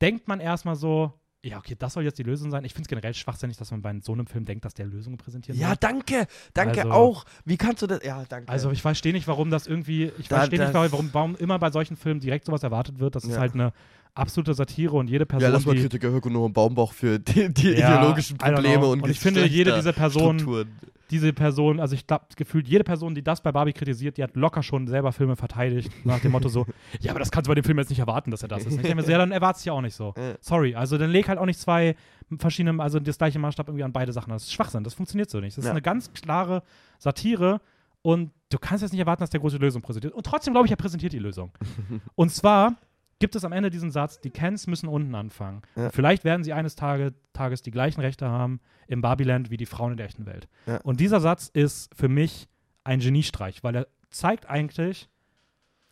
denkt 0.00 0.28
man 0.28 0.40
erstmal 0.40 0.76
so, 0.76 1.12
ja, 1.44 1.58
okay, 1.58 1.76
das 1.78 1.92
soll 1.92 2.02
jetzt 2.04 2.18
die 2.18 2.24
Lösung 2.24 2.50
sein. 2.50 2.64
Ich 2.64 2.72
finde 2.74 2.82
es 2.86 2.88
generell 2.88 3.14
schwachsinnig, 3.14 3.56
dass 3.56 3.70
man 3.70 3.80
bei 3.80 3.96
so 4.02 4.12
einem 4.12 4.26
Film 4.26 4.44
denkt, 4.44 4.64
dass 4.64 4.74
der 4.74 4.86
Lösungen 4.86 5.18
präsentiert 5.18 5.56
Ja, 5.56 5.70
wird. 5.70 5.82
danke. 5.84 6.26
Danke 6.52 6.80
Also- 6.82 6.92
auch. 6.92 7.24
Wie 7.44 7.56
kannst 7.56 7.80
du 7.82 7.86
das? 7.86 8.02
Ja, 8.02 8.24
danke. 8.28 8.48
Also 8.50 8.70
ich 8.72 8.82
verstehe 8.82 9.12
nicht, 9.12 9.28
warum 9.28 9.48
das 9.50 9.66
irgendwie, 9.68 10.10
ich 10.18 10.26
Da- 10.28 10.36
verstehe 10.38 10.58
nicht, 10.58 10.74
warum, 10.74 11.10
warum 11.12 11.36
immer 11.36 11.58
bei 11.60 11.70
solchen 11.70 11.96
Filmen 11.96 12.20
direkt 12.20 12.44
sowas 12.46 12.62
erwartet 12.64 12.98
wird. 12.98 13.14
Das 13.14 13.24
ist 13.24 13.34
Ja. 13.34 13.40
halt 13.40 13.54
eine 13.54 13.72
absolute 14.14 14.54
Satire 14.54 14.96
und 14.96 15.08
jede 15.08 15.26
Person, 15.26 15.48
ja, 15.48 15.54
lass 15.54 15.64
mal 15.66 15.74
die 15.74 15.82
Kritiker 15.82 16.10
Höcke 16.12 16.30
nur 16.30 16.44
einen 16.44 16.52
Baumbauch 16.54 16.92
für 16.92 17.18
die, 17.18 17.52
die 17.52 17.70
Ja, 17.72 17.96
ideologischen 17.98 18.36
Probleme 18.38 18.86
und 18.86 19.02
Und 19.02 19.10
ich 19.10 19.20
finde, 19.20 19.46
jede 19.46 19.74
dieser 19.74 19.92
Personen- 19.92 20.38
Strukturen. 20.40 20.68
diese 21.10 21.32
Person, 21.32 21.80
also 21.80 21.94
ich 21.94 22.06
glaube, 22.06 22.26
gefühlt 22.36 22.68
jede 22.68 22.84
Person, 22.84 23.14
die 23.14 23.22
das 23.22 23.40
bei 23.40 23.50
Barbie 23.52 23.72
kritisiert, 23.72 24.16
die 24.18 24.22
hat 24.22 24.34
locker 24.36 24.62
schon 24.62 24.86
selber 24.88 25.12
Filme 25.12 25.36
verteidigt, 25.36 25.90
nach 26.04 26.18
dem 26.20 26.32
Motto 26.32 26.48
so, 26.48 26.66
ja, 27.00 27.10
aber 27.12 27.20
das 27.20 27.30
kannst 27.30 27.46
du 27.46 27.50
bei 27.50 27.54
dem 27.54 27.64
Film 27.64 27.78
jetzt 27.78 27.88
nicht 27.90 28.00
erwarten, 28.00 28.30
dass 28.30 28.42
er 28.42 28.48
das 28.48 28.60
ist. 28.60 28.66
Und 28.72 28.72
ich 28.76 28.82
denke 28.82 28.96
mir 28.96 29.02
so, 29.04 29.10
ja, 29.12 29.18
dann 29.18 29.30
erwartest 29.32 29.64
du 29.64 29.68
ja 29.70 29.74
auch 29.74 29.80
nicht 29.80 29.94
so. 29.94 30.12
Sorry, 30.40 30.74
also 30.74 30.98
dann 30.98 31.10
leg 31.10 31.28
halt 31.28 31.38
auch 31.38 31.46
nicht 31.46 31.60
zwei 31.60 31.94
verschiedene, 32.38 32.82
also 32.82 33.00
das 33.00 33.16
gleiche 33.16 33.38
Maßstab 33.38 33.68
irgendwie 33.68 33.84
an 33.84 33.92
beide 33.92 34.12
Sachen. 34.12 34.30
Das 34.30 34.42
ist 34.42 34.52
Schwachsinn, 34.52 34.84
das 34.84 34.92
funktioniert 34.94 35.30
so 35.30 35.40
nicht. 35.40 35.56
Das 35.56 35.64
ist 35.64 35.68
Ja. 35.68 35.70
eine 35.72 35.80
ganz 35.82 36.12
klare 36.12 36.62
Satire 36.98 37.60
und 38.02 38.30
du 38.50 38.58
kannst 38.58 38.82
jetzt 38.82 38.92
nicht 38.92 39.00
erwarten, 39.00 39.20
dass 39.22 39.30
der 39.30 39.40
große 39.40 39.56
Lösung 39.56 39.80
präsentiert. 39.82 40.12
Und 40.12 40.26
trotzdem 40.26 40.52
glaube 40.52 40.66
ich, 40.66 40.70
er 40.70 40.76
präsentiert 40.76 41.12
die 41.14 41.18
Lösung. 41.18 41.52
und 42.16 42.30
zwar 42.32 42.74
gibt 43.18 43.34
es 43.36 43.44
am 43.44 43.52
Ende 43.52 43.70
diesen 43.70 43.90
Satz, 43.90 44.20
die 44.20 44.30
Kens 44.30 44.66
müssen 44.66 44.88
unten 44.88 45.14
anfangen. 45.14 45.62
Ja. 45.76 45.90
Vielleicht 45.90 46.24
werden 46.24 46.44
sie 46.44 46.52
eines 46.52 46.76
Tage, 46.76 47.14
Tages 47.32 47.62
die 47.62 47.70
gleichen 47.70 48.00
Rechte 48.00 48.28
haben 48.28 48.60
im 48.86 49.00
Barbieland 49.00 49.50
wie 49.50 49.56
die 49.56 49.66
Frauen 49.66 49.92
in 49.92 49.96
der 49.96 50.06
echten 50.06 50.26
Welt. 50.26 50.48
Ja. 50.66 50.78
Und 50.82 51.00
dieser 51.00 51.20
Satz 51.20 51.48
ist 51.52 51.94
für 51.94 52.08
mich 52.08 52.48
ein 52.84 53.00
Geniestreich, 53.00 53.62
weil 53.62 53.76
er 53.76 53.86
zeigt 54.10 54.48
eigentlich, 54.48 55.08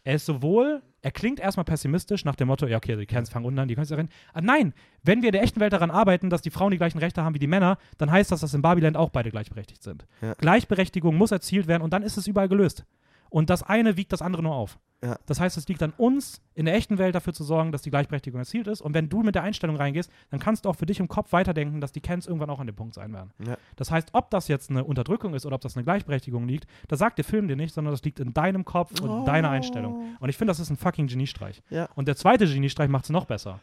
er 0.05 0.15
ist 0.15 0.27
sowohl, 0.27 0.83
er 1.03 1.11
klingt 1.11 1.41
erstmal 1.41 1.65
pessimistisch 1.65 2.25
nach 2.25 2.37
dem 2.37 2.49
Motto, 2.49 2.67
ja, 2.67 2.77
okay, 2.77 2.97
die 2.97 3.07
Kens 3.07 3.29
fangen 3.29 3.45
unten 3.45 3.59
an, 3.59 3.69
die 3.69 3.75
können 3.75 3.87
rennen. 3.87 4.09
Ah, 4.33 4.41
nein, 4.41 4.73
wenn 5.03 5.21
wir 5.21 5.29
in 5.29 5.33
der 5.33 5.43
echten 5.43 5.61
Welt 5.61 5.73
daran 5.73 5.91
arbeiten, 5.91 6.31
dass 6.31 6.43
die 6.43 6.51
Frauen 6.51 6.71
die 6.71 6.79
gleichen 6.79 6.99
Rechte 6.99 7.23
haben 7.23 7.35
wie 7.35 7.41
die 7.41 7.47
Männer, 7.47 7.77
dann 7.99 8.11
heißt 8.11 8.33
das, 8.33 8.41
dass 8.41 8.55
im 8.55 8.63
Barbieland 8.63 8.97
auch 8.97 9.11
beide 9.11 9.31
gleichberechtigt 9.31 9.83
sind. 9.83 10.07
Ja. 10.23 10.35
Gleichberechtigung 10.35 11.17
muss 11.17 11.33
erzielt 11.33 11.67
werden 11.67 11.83
und 11.83 11.93
dann 11.93 12.03
ist 12.03 12.17
es 12.17 12.27
überall 12.27 12.49
gelöst. 12.49 12.85
Und 13.31 13.51
das 13.51 13.63
eine 13.63 13.97
wiegt 13.97 14.13
das 14.13 14.23
andere 14.23 14.43
nur 14.43 14.55
auf. 14.55 14.79
Ja. 15.05 15.19
Das 15.27 15.39
heißt, 15.41 15.59
es 15.59 15.69
liegt 15.69 15.83
an 15.83 15.93
uns, 15.99 16.41
in 16.55 16.65
der 16.65 16.75
echten 16.75 16.97
Welt 16.97 17.15
dafür 17.15 17.35
zu 17.35 17.45
sorgen, 17.45 17.71
dass 17.71 17.83
die 17.83 17.91
Gleichberechtigung 17.91 18.41
erzielt 18.41 18.67
ist. 18.67 18.81
Und 18.81 18.95
wenn 18.95 19.11
du 19.11 19.23
mit 19.23 19.35
der 19.35 19.43
Einstellung 19.43 19.77
reingehst, 19.77 20.11
dann 20.31 20.41
kannst 20.41 20.65
du 20.65 20.71
auch 20.71 20.77
für 20.77 20.87
dich 20.87 21.01
im 21.01 21.07
Kopf 21.07 21.33
weiterdenken, 21.33 21.81
dass 21.83 21.93
die 21.93 22.01
Kens 22.01 22.27
irgendwann 22.27 22.49
auch 22.49 22.61
an 22.61 22.67
dem 22.67 22.75
Punkt 22.77 22.95
sein 22.95 23.13
werden. 23.13 23.31
Ja. 23.47 23.59
Das 23.77 23.91
heißt, 23.91 24.09
ob 24.15 24.31
das 24.31 24.49
jetzt 24.49 24.71
eine 24.71 24.85
Unterdrückung 24.85 25.35
ist 25.35 25.45
oder 25.45 25.57
ob 25.57 25.61
das 25.61 25.77
eine 25.77 25.85
Gleichberechtigung 25.85 26.49
liegt, 26.49 26.67
das 26.89 26.99
sagt 26.99 27.19
der 27.19 27.25
Film 27.27 27.47
dir 27.47 27.57
nicht, 27.57 27.75
sondern 27.75 27.93
das 27.93 28.03
liegt 28.05 28.21
in 28.21 28.33
deinem 28.33 28.65
Kopf 28.65 28.99
und 29.01 29.11
Oh. 29.11 29.25
deiner 29.27 29.51
Einstellung. 29.51 30.17
Und 30.19 30.29
ich 30.31 30.37
finde, 30.39 30.51
das 30.51 30.61
ist 30.61 30.71
ein 30.71 30.77
fucking 30.79 31.09
Geniestreich. 31.09 31.63
Ja. 31.69 31.89
Und 31.95 32.09
der 32.09 32.17
zweite 32.17 32.47
Geniestreich 32.47 32.89
macht 32.89 33.05
es 33.05 33.11
noch 33.11 33.27
besser. 33.27 33.61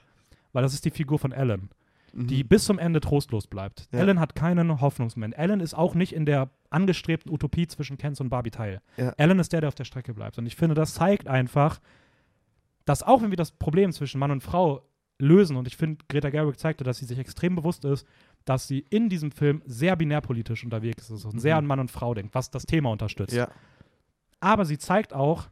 Weil 0.53 0.61
das 0.61 0.75
ist 0.75 0.85
die 0.85 0.91
Figur 0.91 1.17
von 1.17 1.31
Ellen, 1.31 1.69
Mhm. 2.15 2.27
die 2.27 2.43
bis 2.43 2.65
zum 2.65 2.77
Ende 2.77 2.99
trostlos 2.99 3.47
bleibt. 3.47 3.87
Ja. 3.91 3.99
Ellen 3.99 4.19
hat 4.19 4.35
keinen 4.35 4.79
Hoffnungsmoment. 4.81 5.35
Ellen 5.37 5.59
ist 5.59 5.73
auch 5.73 5.95
nicht 5.95 6.13
in 6.13 6.25
der 6.27 6.51
angestrebten 6.69 7.31
Utopie 7.31 7.65
zwischen 7.67 7.97
Kens 7.97 8.21
und 8.21 8.29
Barbie 8.29 8.51
teil. 8.51 8.81
Ja. 8.97 9.13
Ellen 9.17 9.39
ist 9.39 9.51
der, 9.51 9.61
der 9.61 9.67
auf 9.69 9.75
der 9.75 9.85
Strecke 9.85 10.13
bleibt. 10.13 10.37
Und 10.37 10.45
ich 10.45 10.55
finde, 10.55 10.75
das 10.75 10.93
zeigt 10.93 11.27
einfach, 11.27 11.79
dass 12.85 13.01
auch 13.01 13.21
wenn 13.23 13.31
wir 13.31 13.37
das 13.37 13.51
Problem 13.51 13.91
zwischen 13.91 14.19
Mann 14.19 14.29
und 14.31 14.41
Frau 14.41 14.83
lösen, 15.19 15.55
und 15.55 15.67
ich 15.67 15.75
finde, 15.77 16.03
Greta 16.09 16.29
Gerwig 16.29 16.59
zeigte, 16.59 16.83
dass 16.83 16.97
sie 16.97 17.05
sich 17.05 17.17
extrem 17.17 17.55
bewusst 17.55 17.85
ist, 17.85 18.05
dass 18.45 18.67
sie 18.67 18.85
in 18.89 19.09
diesem 19.09 19.31
Film 19.31 19.61
sehr 19.65 19.95
binärpolitisch 19.95 20.63
unterwegs 20.63 21.09
ist 21.09 21.25
und 21.25 21.39
sehr 21.39 21.55
Mhm. 21.55 21.59
an 21.59 21.65
Mann 21.65 21.79
und 21.79 21.91
Frau 21.91 22.13
denkt, 22.13 22.35
was 22.35 22.51
das 22.51 22.65
Thema 22.65 22.91
unterstützt. 22.91 23.33
Ja. 23.33 23.47
Aber 24.39 24.65
sie 24.65 24.77
zeigt 24.77 25.13
auch, 25.13 25.47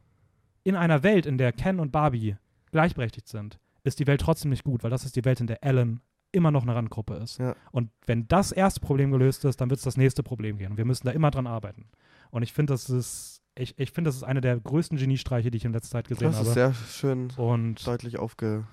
in 0.64 0.76
einer 0.76 1.02
Welt, 1.02 1.26
in 1.26 1.38
der 1.38 1.52
Ken 1.52 1.80
und 1.80 1.90
Barbie 1.90 2.36
gleichberechtigt 2.70 3.26
sind, 3.28 3.58
ist 3.82 3.98
die 3.98 4.06
Welt 4.06 4.20
trotzdem 4.20 4.50
nicht 4.50 4.62
gut, 4.64 4.84
weil 4.84 4.90
das 4.90 5.04
ist 5.04 5.16
die 5.16 5.24
Welt, 5.24 5.40
in 5.40 5.46
der 5.48 5.64
Ellen 5.64 6.00
immer 6.32 6.50
noch 6.50 6.62
eine 6.62 6.74
Randgruppe 6.74 7.14
ist. 7.14 7.38
Ja. 7.38 7.54
Und 7.70 7.90
wenn 8.06 8.26
das 8.28 8.52
erste 8.52 8.80
Problem 8.80 9.10
gelöst 9.10 9.44
ist, 9.44 9.60
dann 9.60 9.70
wird 9.70 9.78
es 9.78 9.84
das 9.84 9.96
nächste 9.96 10.22
Problem 10.22 10.58
gehen. 10.58 10.72
Und 10.72 10.76
wir 10.78 10.84
müssen 10.84 11.06
da 11.06 11.12
immer 11.12 11.30
dran 11.30 11.46
arbeiten. 11.46 11.86
Und 12.30 12.42
ich 12.42 12.52
finde, 12.52 12.72
das 12.72 12.88
ist, 12.90 13.42
ich, 13.54 13.78
ich 13.78 13.92
finde, 13.92 14.08
das 14.08 14.16
ist 14.16 14.22
eine 14.24 14.40
der 14.40 14.58
größten 14.58 14.96
Geniestreiche, 14.98 15.50
die 15.50 15.58
ich 15.58 15.64
in 15.64 15.72
letzter 15.72 15.92
Zeit 15.98 16.08
gesehen 16.08 16.28
Das 16.28 16.34
ist 16.40 16.46
habe. 16.48 16.54
sehr 16.54 16.74
schön 16.74 17.30
Und, 17.36 17.86
deutlich 17.86 18.18
aufge. 18.18 18.64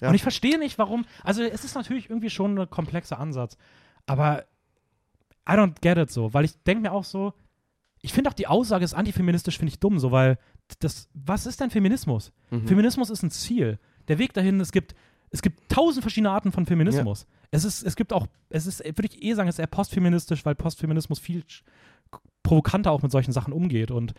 Ja. 0.00 0.08
und 0.08 0.14
ich 0.14 0.22
verstehe 0.22 0.58
nicht, 0.58 0.78
warum. 0.78 1.04
Also, 1.24 1.42
es 1.42 1.64
ist 1.64 1.74
natürlich 1.74 2.10
irgendwie 2.10 2.30
schon 2.30 2.58
ein 2.58 2.70
komplexer 2.70 3.18
Ansatz. 3.18 3.56
Aber 4.06 4.44
I 5.48 5.52
don't 5.52 5.80
get 5.80 5.96
it 5.98 6.10
so, 6.10 6.34
weil 6.34 6.44
ich 6.44 6.62
denke 6.64 6.82
mir 6.82 6.92
auch 6.92 7.04
so, 7.04 7.32
ich 8.00 8.12
finde 8.12 8.30
auch 8.30 8.34
die 8.34 8.46
Aussage 8.46 8.84
ist 8.84 8.94
antifeministisch, 8.94 9.58
finde 9.58 9.70
ich 9.72 9.80
dumm, 9.80 9.98
so, 9.98 10.12
weil 10.12 10.38
das, 10.80 11.08
was 11.14 11.46
ist 11.46 11.60
denn 11.60 11.70
Feminismus? 11.70 12.32
Mhm. 12.50 12.68
Feminismus 12.68 13.10
ist 13.10 13.22
ein 13.22 13.30
Ziel. 13.30 13.78
Der 14.08 14.18
Weg 14.18 14.32
dahin, 14.34 14.60
es 14.60 14.70
gibt, 14.72 14.94
es 15.30 15.42
gibt 15.42 15.70
tausend 15.70 16.02
verschiedene 16.02 16.30
Arten 16.30 16.52
von 16.52 16.66
Feminismus. 16.66 17.26
Es 17.50 17.64
ist, 17.64 17.82
es 17.82 17.96
gibt 17.96 18.12
auch, 18.12 18.26
es 18.50 18.66
ist, 18.66 18.84
würde 18.84 19.06
ich 19.06 19.22
eh 19.22 19.34
sagen, 19.34 19.48
es 19.48 19.56
ist 19.56 19.60
eher 19.60 19.66
postfeministisch, 19.66 20.44
weil 20.44 20.54
Postfeminismus 20.54 21.18
viel 21.18 21.44
provokanter 22.42 22.90
auch 22.92 23.02
mit 23.02 23.12
solchen 23.12 23.32
Sachen 23.32 23.52
umgeht 23.52 23.90
und 23.90 24.14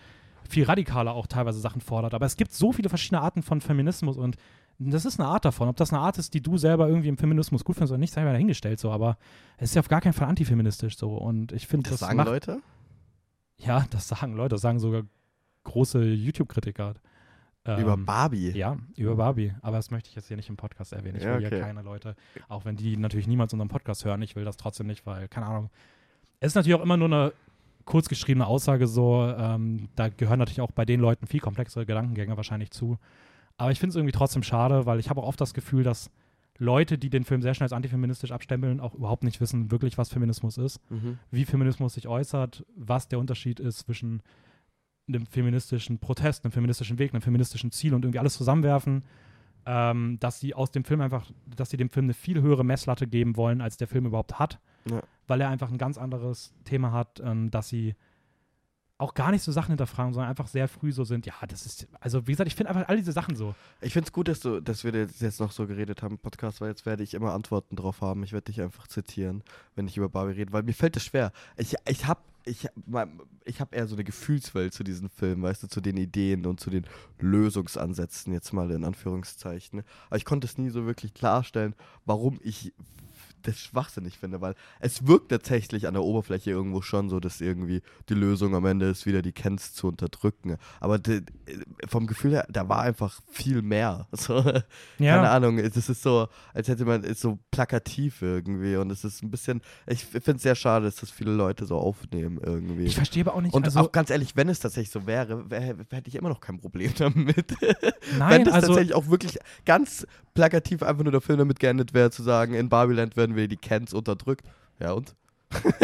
viel 0.47 0.63
radikaler 0.63 1.13
auch 1.13 1.27
teilweise 1.27 1.59
Sachen 1.59 1.81
fordert. 1.81 2.13
Aber 2.13 2.25
es 2.25 2.37
gibt 2.37 2.53
so 2.53 2.71
viele 2.71 2.89
verschiedene 2.89 3.21
Arten 3.21 3.43
von 3.43 3.61
Feminismus 3.61 4.17
und 4.17 4.37
das 4.79 5.05
ist 5.05 5.19
eine 5.19 5.27
Art 5.27 5.43
davon. 5.43 5.67
Ob 5.67 5.75
das 5.75 5.91
eine 5.91 5.99
Art 6.01 6.17
ist, 6.17 6.33
die 6.33 6.41
du 6.41 6.57
selber 6.57 6.87
irgendwie 6.87 7.09
im 7.09 7.17
Feminismus 7.17 7.65
gut 7.65 7.75
findest 7.75 7.91
oder 7.91 7.99
nicht, 7.99 8.13
sei 8.13 8.23
mal 8.23 8.31
dahingestellt 8.31 8.79
so. 8.79 8.91
Aber 8.91 9.17
es 9.57 9.71
ist 9.71 9.75
ja 9.75 9.81
auf 9.81 9.89
gar 9.89 9.99
keinen 9.99 10.13
Fall 10.13 10.29
antifeministisch 10.29 10.97
so. 10.97 11.15
Und 11.15 11.51
ich 11.51 11.67
finde, 11.67 11.89
das 11.89 11.99
das, 11.99 12.07
sagen 12.07 12.17
macht, 12.17 12.29
Leute? 12.29 12.61
ja, 13.57 13.85
das 13.89 14.07
sagen 14.07 14.33
Leute, 14.33 14.55
das 14.55 14.61
sagen 14.61 14.79
sogar 14.79 15.03
große 15.65 16.01
YouTube-Kritiker. 16.01 16.93
Über 17.77 17.93
Ähm, 17.93 18.05
Barbie. 18.05 18.51
ja, 18.51 18.77
über 18.95 19.15
Barbie. 19.15 19.53
Aber 19.61 19.77
das 19.77 19.91
möchte 19.91 20.09
ich 20.09 20.15
jetzt 20.15 20.27
hier 20.27 20.37
nicht 20.37 20.49
im 20.49 20.57
Podcast 20.57 20.93
erwähnen. 20.93 21.17
Ich 21.17 21.23
Ja, 21.23 21.37
will 21.37 21.45
okay. 21.45 21.55
hier 21.57 21.63
keine 21.65 21.81
Leute, 21.81 22.15
auch 22.47 22.65
wenn 22.65 22.75
die 22.75 22.97
natürlich 22.97 23.27
niemals 23.27 23.53
unseren 23.53 23.67
Podcast 23.69 24.05
hören, 24.05 24.21
ich 24.21 24.35
will 24.35 24.45
das 24.45 24.57
trotzdem 24.57 24.87
nicht, 24.87 25.05
weil, 25.05 25.27
keine 25.27 25.45
Ahnung. 25.47 25.69
Es 26.39 26.47
ist 26.47 26.55
natürlich 26.55 26.75
auch 26.79 26.83
immer 26.83 26.97
nur 26.97 27.07
eine 27.07 27.33
kurz 27.85 28.07
geschriebene 28.09 28.45
Aussage 28.47 28.87
so. 28.87 29.23
Ähm, 29.37 29.89
da 29.95 30.09
gehören 30.09 30.39
natürlich 30.39 30.61
auch 30.61 30.71
bei 30.71 30.85
den 30.85 30.99
Leuten 30.99 31.27
viel 31.27 31.39
komplexere 31.39 31.85
Gedankengänge 31.85 32.37
wahrscheinlich 32.37 32.71
zu. 32.71 32.97
Aber 33.57 33.71
ich 33.71 33.79
finde 33.79 33.89
es 33.91 33.95
irgendwie 33.97 34.13
trotzdem 34.13 34.43
schade, 34.43 34.85
weil 34.85 34.99
ich 34.99 35.09
habe 35.09 35.21
auch 35.21 35.27
oft 35.27 35.41
das 35.41 35.53
Gefühl, 35.53 35.83
dass 35.83 36.09
Leute, 36.61 36.97
die 36.97 37.09
den 37.09 37.23
Film 37.23 37.41
sehr 37.41 37.53
schnell 37.53 37.65
als 37.65 37.73
antifeministisch 37.73 38.31
abstempeln, 38.31 38.79
auch 38.79 38.93
überhaupt 38.93 39.23
nicht 39.23 39.39
wissen, 39.41 39.71
wirklich, 39.71 39.97
was 39.97 40.09
Feminismus 40.09 40.57
ist 40.57 40.79
Mhm. 40.89 41.17
wie 41.31 41.45
Feminismus 41.45 41.93
sich 41.93 42.07
äußert, 42.07 42.65
was 42.75 43.07
der 43.07 43.19
Unterschied 43.19 43.59
ist 43.59 43.79
zwischen 43.79 44.21
einem 45.09 45.25
feministischen 45.25 45.99
Protest, 45.99 46.45
einem 46.45 46.51
feministischen 46.51 46.97
Weg, 46.99 47.13
einem 47.13 47.21
feministischen 47.21 47.71
Ziel 47.71 47.93
und 47.93 48.03
irgendwie 48.05 48.19
alles 48.19 48.35
zusammenwerfen, 48.35 49.03
ähm, 49.65 50.17
dass 50.19 50.39
sie 50.39 50.53
aus 50.53 50.71
dem 50.71 50.83
Film 50.83 51.01
einfach, 51.01 51.29
dass 51.55 51.69
sie 51.69 51.77
dem 51.77 51.89
Film 51.89 52.05
eine 52.05 52.13
viel 52.13 52.41
höhere 52.41 52.63
Messlatte 52.63 53.07
geben 53.07 53.35
wollen, 53.37 53.61
als 53.61 53.77
der 53.77 53.87
Film 53.87 54.05
überhaupt 54.05 54.39
hat, 54.39 54.59
Ja. 54.89 55.01
weil 55.27 55.41
er 55.41 55.49
einfach 55.49 55.69
ein 55.71 55.77
ganz 55.77 55.97
anderes 55.97 56.53
Thema 56.63 56.91
hat, 56.91 57.19
ähm, 57.23 57.51
dass 57.51 57.67
sie 57.69 57.95
auch 59.01 59.13
gar 59.13 59.31
nicht 59.31 59.43
so 59.43 59.53
Sachen 59.53 59.69
hinterfragen, 59.71 60.13
sondern 60.13 60.29
einfach 60.29 60.47
sehr 60.47 60.67
früh 60.67 60.91
so 60.91 61.05
sind, 61.05 61.25
ja, 61.25 61.33
das 61.47 61.65
ist, 61.65 61.87
also 62.01 62.27
wie 62.27 62.31
gesagt, 62.33 62.49
ich 62.49 62.55
finde 62.55 62.71
einfach 62.71 62.89
all 62.89 62.97
diese 62.97 63.13
Sachen 63.13 63.33
so. 63.37 63.55
Ich 63.79 63.93
finde 63.93 64.07
es 64.07 64.11
gut, 64.11 64.27
dass, 64.27 64.41
du, 64.41 64.59
dass 64.59 64.83
wir 64.83 64.91
jetzt 64.93 65.39
noch 65.39 65.51
so 65.53 65.67
geredet 65.67 66.03
haben 66.03 66.15
im 66.15 66.19
Podcast, 66.19 66.59
weil 66.59 66.67
jetzt 66.67 66.85
werde 66.85 67.01
ich 67.03 67.13
immer 67.13 67.31
Antworten 67.31 67.77
drauf 67.77 68.01
haben. 68.01 68.23
Ich 68.23 68.33
werde 68.33 68.51
dich 68.51 68.59
einfach 68.61 68.87
zitieren, 68.87 69.41
wenn 69.75 69.87
ich 69.87 69.95
über 69.95 70.09
Barbie 70.09 70.33
rede, 70.33 70.51
weil 70.51 70.63
mir 70.63 70.73
fällt 70.73 70.97
es 70.97 71.05
schwer. 71.05 71.31
Ich, 71.55 71.75
ich 71.87 72.07
habe 72.07 72.19
ich, 72.45 72.67
ich 73.45 73.61
hab 73.61 73.75
eher 73.75 73.87
so 73.87 73.95
eine 73.95 74.03
Gefühlswelt 74.03 74.73
zu 74.73 74.83
diesen 74.83 75.09
Filmen, 75.09 75.43
weißt 75.43 75.63
du, 75.63 75.67
zu 75.67 75.81
den 75.81 75.97
Ideen 75.97 76.45
und 76.45 76.59
zu 76.59 76.69
den 76.69 76.85
Lösungsansätzen, 77.19 78.33
jetzt 78.33 78.53
mal 78.53 78.71
in 78.71 78.83
Anführungszeichen. 78.83 79.83
Aber 80.07 80.17
ich 80.17 80.25
konnte 80.25 80.47
es 80.47 80.57
nie 80.57 80.69
so 80.69 80.85
wirklich 80.85 81.13
klarstellen, 81.13 81.75
warum 82.05 82.39
ich 82.43 82.73
das 83.43 83.59
schwachsinnig 83.59 84.17
finde, 84.17 84.41
weil 84.41 84.55
es 84.79 85.07
wirkt 85.07 85.29
tatsächlich 85.29 85.87
an 85.87 85.93
der 85.93 86.03
Oberfläche 86.03 86.51
irgendwo 86.51 86.81
schon 86.81 87.09
so, 87.09 87.19
dass 87.19 87.41
irgendwie 87.41 87.81
die 88.09 88.13
Lösung 88.13 88.55
am 88.55 88.65
Ende 88.65 88.87
ist, 88.87 89.05
wieder 89.05 89.21
die 89.21 89.31
Kens 89.31 89.73
zu 89.73 89.87
unterdrücken. 89.87 90.57
Aber 90.79 90.99
de, 90.99 91.23
vom 91.87 92.07
Gefühl 92.07 92.31
her, 92.31 92.47
da 92.49 92.67
war 92.69 92.81
einfach 92.81 93.19
viel 93.31 93.61
mehr. 93.61 94.07
So, 94.19 94.43
ja. 94.99 95.15
Keine 95.15 95.29
Ahnung, 95.29 95.59
es 95.59 95.77
ist 95.77 96.03
so, 96.03 96.27
als 96.53 96.67
hätte 96.67 96.83
man, 96.83 97.03
ist 97.05 97.21
so 97.21 97.39
plakativ 97.51 98.21
irgendwie 98.21 98.75
und 98.75 98.91
es 98.91 99.05
ist 99.05 99.23
ein 99.23 99.31
bisschen, 99.31 99.61
ich 99.87 100.03
finde 100.03 100.33
es 100.33 100.41
sehr 100.41 100.55
schade, 100.55 100.85
dass 100.85 100.97
das 100.97 101.09
viele 101.09 101.31
Leute 101.31 101.65
so 101.65 101.77
aufnehmen 101.77 102.37
irgendwie. 102.43 102.83
Ich 102.83 102.95
verstehe 102.95 103.23
aber 103.23 103.35
auch 103.35 103.41
nicht. 103.41 103.53
Und 103.53 103.63
also, 103.63 103.79
auch 103.79 103.91
ganz 103.93 104.09
ehrlich, 104.09 104.35
wenn 104.35 104.49
es 104.49 104.59
tatsächlich 104.59 104.91
so 104.91 105.07
wäre, 105.07 105.49
wär, 105.49 105.61
hätte 105.61 106.07
ich 106.07 106.15
immer 106.15 106.29
noch 106.29 106.41
kein 106.41 106.59
Problem 106.59 106.91
damit. 106.97 107.55
Nein, 108.17 108.31
wenn 108.31 108.47
es 108.47 108.53
also, 108.53 108.67
tatsächlich 108.67 108.93
auch 108.93 109.07
wirklich 109.07 109.39
ganz 109.65 110.05
plakativ 110.33 110.83
einfach 110.83 111.03
nur 111.03 111.11
der 111.11 111.21
Film 111.21 111.39
damit 111.39 111.59
geendet 111.59 111.93
wäre, 111.93 112.11
zu 112.11 112.23
sagen, 112.23 112.53
in 112.53 112.69
Barbieland 112.69 113.17
werden 113.17 113.28
wir 113.35 113.47
die 113.47 113.57
Kens 113.57 113.93
unterdrückt. 113.93 114.45
Ja, 114.79 114.93
und? 114.93 115.15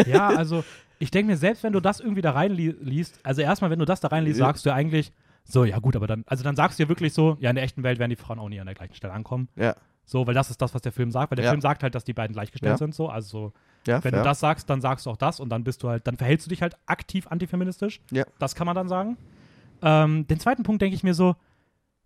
ja, 0.06 0.28
also 0.28 0.64
ich 0.98 1.10
denke 1.10 1.32
mir, 1.32 1.36
selbst 1.36 1.62
wenn 1.62 1.72
du 1.72 1.80
das 1.80 2.00
irgendwie 2.00 2.22
da 2.22 2.32
reinliest, 2.32 3.20
also 3.22 3.42
erstmal, 3.42 3.70
wenn 3.70 3.78
du 3.78 3.84
das 3.84 4.00
da 4.00 4.08
reinliest, 4.08 4.38
sagst 4.38 4.64
du 4.64 4.70
ja 4.70 4.74
eigentlich, 4.74 5.12
so, 5.44 5.64
ja 5.64 5.78
gut, 5.78 5.94
aber 5.94 6.06
dann, 6.06 6.24
also 6.26 6.42
dann 6.42 6.56
sagst 6.56 6.78
du 6.78 6.84
ja 6.84 6.88
wirklich 6.88 7.12
so, 7.12 7.36
ja, 7.40 7.50
in 7.50 7.56
der 7.56 7.64
echten 7.64 7.82
Welt 7.82 7.98
werden 7.98 8.10
die 8.10 8.16
Frauen 8.16 8.38
auch 8.38 8.48
nie 8.48 8.58
an 8.58 8.66
der 8.66 8.74
gleichen 8.74 8.94
Stelle 8.94 9.12
ankommen. 9.12 9.48
Ja. 9.56 9.76
So, 10.04 10.26
weil 10.26 10.34
das 10.34 10.50
ist 10.50 10.62
das, 10.62 10.74
was 10.74 10.82
der 10.82 10.92
Film 10.92 11.10
sagt, 11.10 11.30
weil 11.30 11.36
der 11.36 11.44
ja. 11.44 11.50
Film 11.50 11.60
sagt 11.60 11.82
halt, 11.82 11.94
dass 11.94 12.04
die 12.04 12.12
beiden 12.12 12.32
gleichgestellt 12.32 12.72
ja. 12.72 12.78
sind, 12.78 12.94
so, 12.94 13.08
also 13.08 13.28
so, 13.28 13.52
ja, 13.86 14.02
wenn 14.04 14.12
fair. 14.12 14.22
du 14.22 14.24
das 14.24 14.40
sagst, 14.40 14.70
dann 14.70 14.80
sagst 14.80 15.06
du 15.06 15.10
auch 15.10 15.16
das 15.16 15.40
und 15.40 15.48
dann 15.48 15.64
bist 15.64 15.82
du 15.82 15.88
halt, 15.88 16.06
dann 16.06 16.16
verhältst 16.16 16.46
du 16.46 16.48
dich 16.48 16.62
halt 16.62 16.76
aktiv 16.86 17.26
antifeministisch. 17.28 18.00
Ja. 18.10 18.24
Das 18.38 18.54
kann 18.54 18.66
man 18.66 18.74
dann 18.74 18.88
sagen. 18.88 19.16
Ähm, 19.82 20.26
den 20.26 20.40
zweiten 20.40 20.62
Punkt 20.62 20.80
denke 20.82 20.94
ich 20.94 21.02
mir 21.02 21.14
so, 21.14 21.36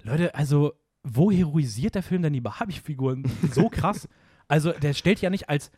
Leute, 0.02 0.34
also 0.34 0.72
wo 1.02 1.30
heroisiert 1.30 1.94
der 1.94 2.02
Film 2.02 2.22
denn 2.22 2.32
die 2.32 2.40
Barbie-Figuren 2.40 3.24
so 3.52 3.68
krass? 3.68 4.08
also, 4.50 4.72
der 4.72 4.94
stellt 4.94 5.20
ja 5.20 5.30
nicht 5.30 5.48
als, 5.48 5.70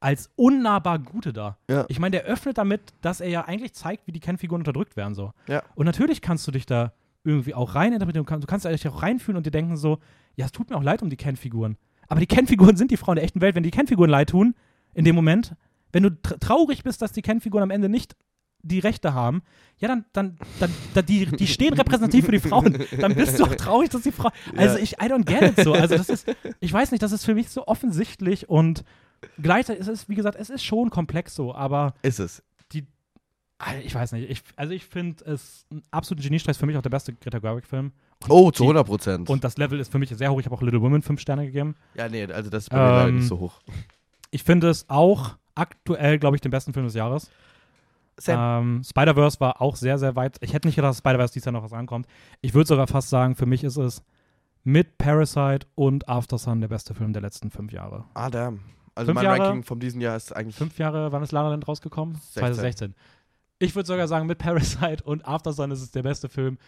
als 0.00 0.30
unnahbar 0.34 0.98
Gute 0.98 1.32
dar. 1.32 1.58
Ja. 1.70 1.84
Ich 1.88 2.00
meine, 2.00 2.10
der 2.16 2.24
öffnet 2.24 2.58
damit, 2.58 2.80
dass 3.02 3.20
er 3.20 3.28
ja 3.28 3.44
eigentlich 3.44 3.72
zeigt, 3.72 4.06
wie 4.06 4.12
die 4.12 4.18
Ken-Figuren 4.18 4.62
unterdrückt 4.62 4.96
werden. 4.96 5.14
So. 5.14 5.32
Ja. 5.46 5.62
Und 5.76 5.86
natürlich 5.86 6.20
kannst 6.20 6.46
du 6.46 6.50
dich 6.50 6.66
da 6.66 6.92
irgendwie 7.22 7.54
auch 7.54 7.76
rein 7.76 7.92
interpretieren. 7.92 8.26
Du 8.40 8.46
kannst 8.46 8.66
dich 8.66 8.88
auch 8.88 9.02
reinfühlen 9.02 9.36
und 9.36 9.46
dir 9.46 9.52
denken 9.52 9.76
so, 9.76 9.98
ja, 10.34 10.46
es 10.46 10.52
tut 10.52 10.70
mir 10.70 10.76
auch 10.76 10.82
leid 10.82 11.02
um 11.02 11.10
die 11.10 11.16
Ken-Figuren. 11.16 11.76
Aber 12.08 12.18
die 12.18 12.26
Ken-Figuren 12.26 12.76
sind 12.76 12.90
die 12.90 12.96
Frauen 12.96 13.14
der 13.14 13.24
echten 13.24 13.40
Welt. 13.40 13.54
Wenn 13.54 13.62
die 13.62 13.70
Ken-Figuren 13.70 14.10
leid 14.10 14.30
tun, 14.30 14.56
in 14.94 15.04
dem 15.04 15.14
Moment, 15.14 15.54
wenn 15.92 16.02
du 16.02 16.10
traurig 16.20 16.82
bist, 16.82 17.02
dass 17.02 17.12
die 17.12 17.22
Ken-Figuren 17.22 17.62
am 17.62 17.70
Ende 17.70 17.88
nicht 17.88 18.16
die 18.62 18.78
Rechte 18.78 19.14
haben, 19.14 19.42
ja, 19.78 19.88
dann, 19.88 20.04
dann, 20.12 20.36
dann, 20.58 20.70
dann 20.92 21.06
die, 21.06 21.24
die 21.24 21.46
stehen 21.46 21.72
repräsentativ 21.72 22.26
für 22.26 22.32
die 22.32 22.40
Frauen. 22.40 22.84
Dann 22.98 23.14
bist 23.14 23.38
du 23.38 23.44
auch 23.44 23.54
traurig, 23.54 23.88
dass 23.88 24.02
die 24.02 24.12
Frauen. 24.12 24.32
Also 24.56 24.76
ich, 24.76 24.92
I 24.94 25.06
don't 25.06 25.24
get 25.24 25.42
it 25.42 25.64
so. 25.64 25.72
Also 25.72 25.96
das 25.96 26.10
ist, 26.10 26.26
ich 26.60 26.72
weiß 26.72 26.90
nicht, 26.90 27.02
das 27.02 27.12
ist 27.12 27.24
für 27.24 27.34
mich 27.34 27.48
so 27.48 27.66
offensichtlich 27.66 28.48
und 28.48 28.84
gleichzeitig 29.40 29.80
ist 29.80 29.88
es, 29.88 30.08
wie 30.08 30.14
gesagt, 30.14 30.36
es 30.38 30.50
ist 30.50 30.64
schon 30.64 30.90
komplex 30.90 31.34
so, 31.34 31.54
aber. 31.54 31.94
Ist 32.02 32.20
es. 32.20 32.42
Die, 32.72 32.86
ich 33.82 33.94
weiß 33.94 34.12
nicht, 34.12 34.30
ich, 34.30 34.42
also 34.56 34.72
ich 34.74 34.84
finde 34.84 35.24
es 35.24 35.64
ein 35.70 35.82
absoluter 35.90 36.24
Geniestreich, 36.24 36.58
für 36.58 36.66
mich 36.66 36.76
auch 36.76 36.82
der 36.82 36.90
beste 36.90 37.14
Greta 37.14 37.38
Gerwig-Film. 37.38 37.92
Oh, 38.28 38.50
zu 38.50 38.64
100 38.64 38.86
Prozent. 38.86 39.30
Und 39.30 39.44
das 39.44 39.56
Level 39.56 39.80
ist 39.80 39.90
für 39.90 39.98
mich 39.98 40.10
sehr 40.10 40.30
hoch. 40.30 40.40
Ich 40.40 40.46
habe 40.46 40.54
auch 40.54 40.62
Little 40.62 40.82
Women 40.82 41.00
fünf 41.00 41.20
Sterne 41.20 41.46
gegeben. 41.46 41.74
Ja, 41.94 42.08
nee, 42.08 42.24
also 42.26 42.50
das 42.50 42.64
ist 42.64 42.70
bei 42.70 42.76
mir 42.76 42.82
leider 42.82 43.12
nicht 43.12 43.22
ähm, 43.22 43.28
so 43.28 43.38
hoch. 43.38 43.60
Ich 44.30 44.42
finde 44.42 44.68
es 44.68 44.88
auch 44.88 45.36
aktuell, 45.54 46.18
glaube 46.18 46.36
ich, 46.36 46.42
den 46.42 46.50
besten 46.50 46.72
Film 46.72 46.84
des 46.84 46.94
Jahres. 46.94 47.30
Ähm, 48.28 48.82
Spider-Verse 48.84 49.40
war 49.40 49.60
auch 49.60 49.76
sehr, 49.76 49.98
sehr 49.98 50.16
weit. 50.16 50.36
Ich 50.40 50.52
hätte 50.52 50.68
nicht 50.68 50.76
gedacht, 50.76 50.90
dass 50.90 50.98
Spider-Verse 50.98 51.32
dieses 51.32 51.46
Jahr 51.46 51.52
noch 51.52 51.62
was 51.62 51.72
ankommt. 51.72 52.06
Ich 52.40 52.54
würde 52.54 52.66
sogar 52.68 52.86
fast 52.86 53.08
sagen, 53.10 53.34
für 53.34 53.46
mich 53.46 53.64
ist 53.64 53.76
es 53.76 54.02
mit 54.64 54.98
Parasite 54.98 55.66
und 55.74 56.08
After 56.08 56.38
Sun 56.38 56.60
der 56.60 56.68
beste 56.68 56.94
Film 56.94 57.12
der 57.12 57.22
letzten 57.22 57.50
fünf 57.50 57.72
Jahre. 57.72 58.04
Ah, 58.14 58.30
damn. 58.30 58.60
Also 58.94 59.08
fünf 59.08 59.14
mein 59.16 59.24
Jahre, 59.24 59.40
Ranking 59.40 59.62
von 59.62 59.80
diesem 59.80 60.00
Jahr 60.00 60.16
ist 60.16 60.34
eigentlich. 60.34 60.56
Fünf 60.56 60.78
Jahre, 60.78 61.12
wann 61.12 61.22
ist 61.22 61.32
La 61.32 61.42
La 61.42 61.50
Land 61.50 61.66
rausgekommen? 61.66 62.14
16. 62.16 62.40
2016. 62.40 62.94
Ich 63.58 63.74
würde 63.74 63.86
sogar 63.86 64.08
sagen, 64.08 64.26
mit 64.26 64.38
Parasite 64.38 65.02
und 65.04 65.26
After 65.26 65.52
Sun 65.52 65.70
ist 65.70 65.82
es 65.82 65.90
der 65.90 66.02
beste 66.02 66.28
Film 66.28 66.58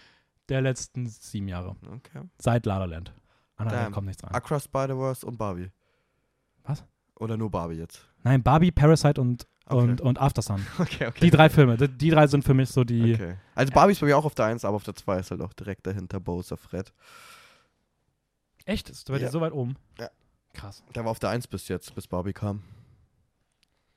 der 0.48 0.60
letzten 0.60 1.06
sieben 1.06 1.48
Jahre. 1.48 1.76
Okay. 1.86 2.22
Seit 2.38 2.66
La 2.66 2.78
La 2.78 2.84
Land. 2.84 3.12
Ah, 3.56 3.90
kommt 3.90 4.08
nichts 4.08 4.24
rein. 4.24 4.34
Across 4.34 4.64
Spider-Verse 4.64 5.24
und 5.26 5.36
Barbie. 5.38 5.70
Was? 6.64 6.84
Oder 7.18 7.36
nur 7.36 7.50
Barbie 7.50 7.76
jetzt? 7.76 8.08
Nein, 8.24 8.42
Barbie, 8.42 8.72
Parasite 8.72 9.20
und 9.20 9.46
Okay. 9.66 9.90
und, 9.90 10.01
und 10.01 10.20
Aftersun. 10.20 10.64
Okay, 10.78 11.06
okay. 11.06 11.20
Die 11.20 11.30
drei 11.30 11.48
Filme, 11.48 11.76
die, 11.76 11.89
die, 11.89 12.10
drei 12.10 12.26
sind 12.26 12.44
für 12.44 12.55
mich 12.55 12.68
so 12.68 12.84
die. 12.84 13.14
Okay. 13.14 13.36
Also 13.55 13.72
Barbie 13.72 13.93
ist 13.93 14.01
bei 14.01 14.06
mir 14.06 14.18
auch 14.18 14.24
auf 14.24 14.34
der 14.34 14.47
1, 14.47 14.64
aber 14.64 14.76
auf 14.76 14.84
der 14.84 14.94
2 14.94 15.20
ist 15.20 15.30
halt 15.30 15.40
auch 15.40 15.52
direkt 15.52 15.86
dahinter 15.86 16.20
Bowser 16.20 16.56
Fred. 16.56 16.93
Echt? 18.64 18.90
Ist 18.90 19.09
bei 19.09 19.14
ja. 19.14 19.26
dir 19.26 19.30
so 19.30 19.40
weit 19.40 19.52
oben? 19.52 19.76
Ja. 19.98 20.10
Krass. 20.52 20.82
Der 20.94 21.05
war 21.05 21.10
auf 21.10 21.18
der 21.18 21.30
1 21.30 21.47
bis 21.47 21.68
jetzt, 21.68 21.94
bis 21.94 22.06
Barbie 22.06 22.32
kam. 22.32 22.62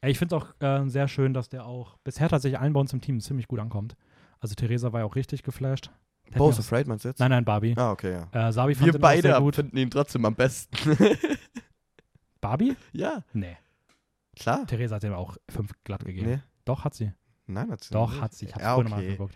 Ja, 0.01 0.09
ich 0.09 0.17
finde 0.17 0.35
es 0.35 0.41
auch 0.41 0.61
äh, 0.61 0.87
sehr 0.87 1.07
schön, 1.07 1.33
dass 1.33 1.49
der 1.49 1.65
auch 1.65 1.97
bisher 2.03 2.29
tatsächlich 2.29 2.59
allen 2.59 2.73
bei 2.73 2.79
uns 2.79 2.93
im 2.93 3.01
Team 3.01 3.19
ziemlich 3.19 3.47
gut 3.47 3.59
ankommt. 3.59 3.95
Also 4.39 4.55
Theresa 4.55 4.93
war 4.93 5.01
ja 5.01 5.05
auch 5.05 5.15
richtig 5.15 5.43
geflasht. 5.43 5.89
Bowser 6.35 6.63
Fred 6.63 6.87
meinst 6.87 7.05
du 7.05 7.09
jetzt? 7.09 7.19
Nein, 7.19 7.31
nein, 7.31 7.45
Barbie. 7.45 7.75
Ah, 7.77 7.91
okay, 7.91 8.11
ja. 8.31 8.47
Äh, 8.47 8.51
Sabi 8.51 8.75
fand 8.75 8.93
Wir 8.93 8.99
beide 8.99 9.51
finden 9.53 9.77
ihn 9.77 9.89
trotzdem 9.89 10.25
am 10.25 10.35
besten. 10.35 10.75
Barbie? 12.41 12.75
Ja. 12.93 13.23
Nee. 13.33 13.57
Klar. 14.35 14.65
Theresa 14.67 14.95
hat 14.95 15.03
ihm 15.03 15.13
auch 15.13 15.37
fünf 15.49 15.71
glatt 15.83 16.05
gegeben. 16.05 16.29
Nee. 16.29 16.39
Doch, 16.65 16.83
hat 16.83 16.93
sie. 16.93 17.11
Nein, 17.47 17.71
hat 17.71 17.83
sie 17.83 17.93
Doch, 17.93 18.11
nicht. 18.11 18.21
hat 18.21 18.33
sie. 18.33 18.45
Ich 18.45 18.53
hab's 18.53 18.63
ja, 18.63 18.73
vorhin 18.73 18.91
okay. 18.91 19.01
mal 19.01 19.05
angeguckt. 19.05 19.35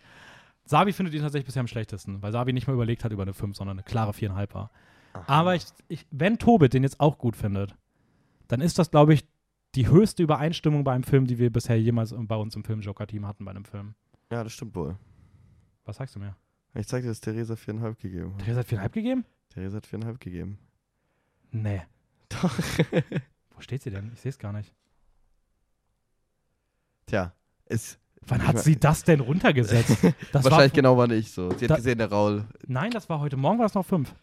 Sabi 0.65 0.93
findet 0.93 1.15
ihn 1.15 1.21
tatsächlich 1.21 1.45
bisher 1.45 1.61
am 1.61 1.67
schlechtesten, 1.67 2.21
weil 2.21 2.31
Sabi 2.31 2.53
nicht 2.53 2.67
mal 2.67 2.73
überlegt 2.73 3.03
hat 3.03 3.11
über 3.11 3.23
eine 3.23 3.33
5, 3.33 3.55
sondern 3.55 3.77
eine 3.77 3.83
klare 3.83 4.11
4,5 4.11 4.53
war. 4.53 4.71
Aha. 5.13 5.23
Aber 5.27 5.55
ich, 5.55 5.65
ich, 5.87 6.05
wenn 6.11 6.37
Tobit 6.37 6.73
den 6.73 6.83
jetzt 6.83 6.99
auch 6.99 7.17
gut 7.17 7.35
findet, 7.35 7.75
dann 8.47 8.61
ist 8.61 8.77
das, 8.77 8.91
glaube 8.91 9.13
ich, 9.13 9.25
die 9.75 9.87
höchste 9.87 10.23
Übereinstimmung 10.23 10.83
bei 10.83 10.93
einem 10.93 11.03
Film, 11.03 11.25
die 11.25 11.37
wir 11.37 11.51
bisher 11.51 11.79
jemals 11.79 12.13
bei 12.17 12.35
uns 12.35 12.55
im 12.55 12.63
Film-Joker-Team 12.63 13.25
hatten 13.25 13.45
bei 13.45 13.51
einem 13.51 13.65
Film. 13.65 13.95
Ja, 14.31 14.43
das 14.43 14.53
stimmt 14.53 14.75
wohl. 14.75 14.97
Was 15.85 15.97
sagst 15.97 16.15
du 16.15 16.19
mir? 16.19 16.35
Ich 16.75 16.87
zeig 16.87 17.01
dir, 17.01 17.09
dass 17.09 17.19
Theresa 17.19 17.55
4,5 17.55 17.95
gegeben 18.01 18.33
hat. 18.33 18.45
Theresa 18.45 18.59
hat 18.59 18.67
4,5 18.67 18.89
gegeben? 18.91 19.25
Theresa 19.49 19.77
hat 19.77 19.87
4,5 19.87 20.17
gegeben. 20.19 20.59
Nee. 21.51 21.81
Doch. 22.29 22.53
Wo 23.55 23.61
steht 23.61 23.81
sie 23.81 23.89
denn? 23.89 24.11
Ich 24.13 24.21
sehe 24.21 24.29
es 24.29 24.37
gar 24.37 24.53
nicht. 24.53 24.73
Tja, 27.09 27.33
ist. 27.65 27.99
Wann 28.27 28.45
hat 28.45 28.59
sie 28.59 28.79
das 28.79 29.03
denn 29.03 29.21
runtergesetzt? 29.21 29.97
Das 30.31 30.43
Wahrscheinlich 30.43 30.71
war 30.71 30.75
genau 30.75 30.97
war 30.97 31.07
nicht 31.07 31.33
so. 31.33 31.49
Sie 31.57 31.67
hat 31.67 31.77
gesehen, 31.77 31.97
der 31.97 32.11
Raul. 32.11 32.45
Nein, 32.67 32.91
das 32.91 33.09
war 33.09 33.19
heute 33.19 33.37
Morgen, 33.37 33.57
war 33.57 33.65
es 33.65 33.73
noch 33.73 33.85
fünf. 33.85 34.13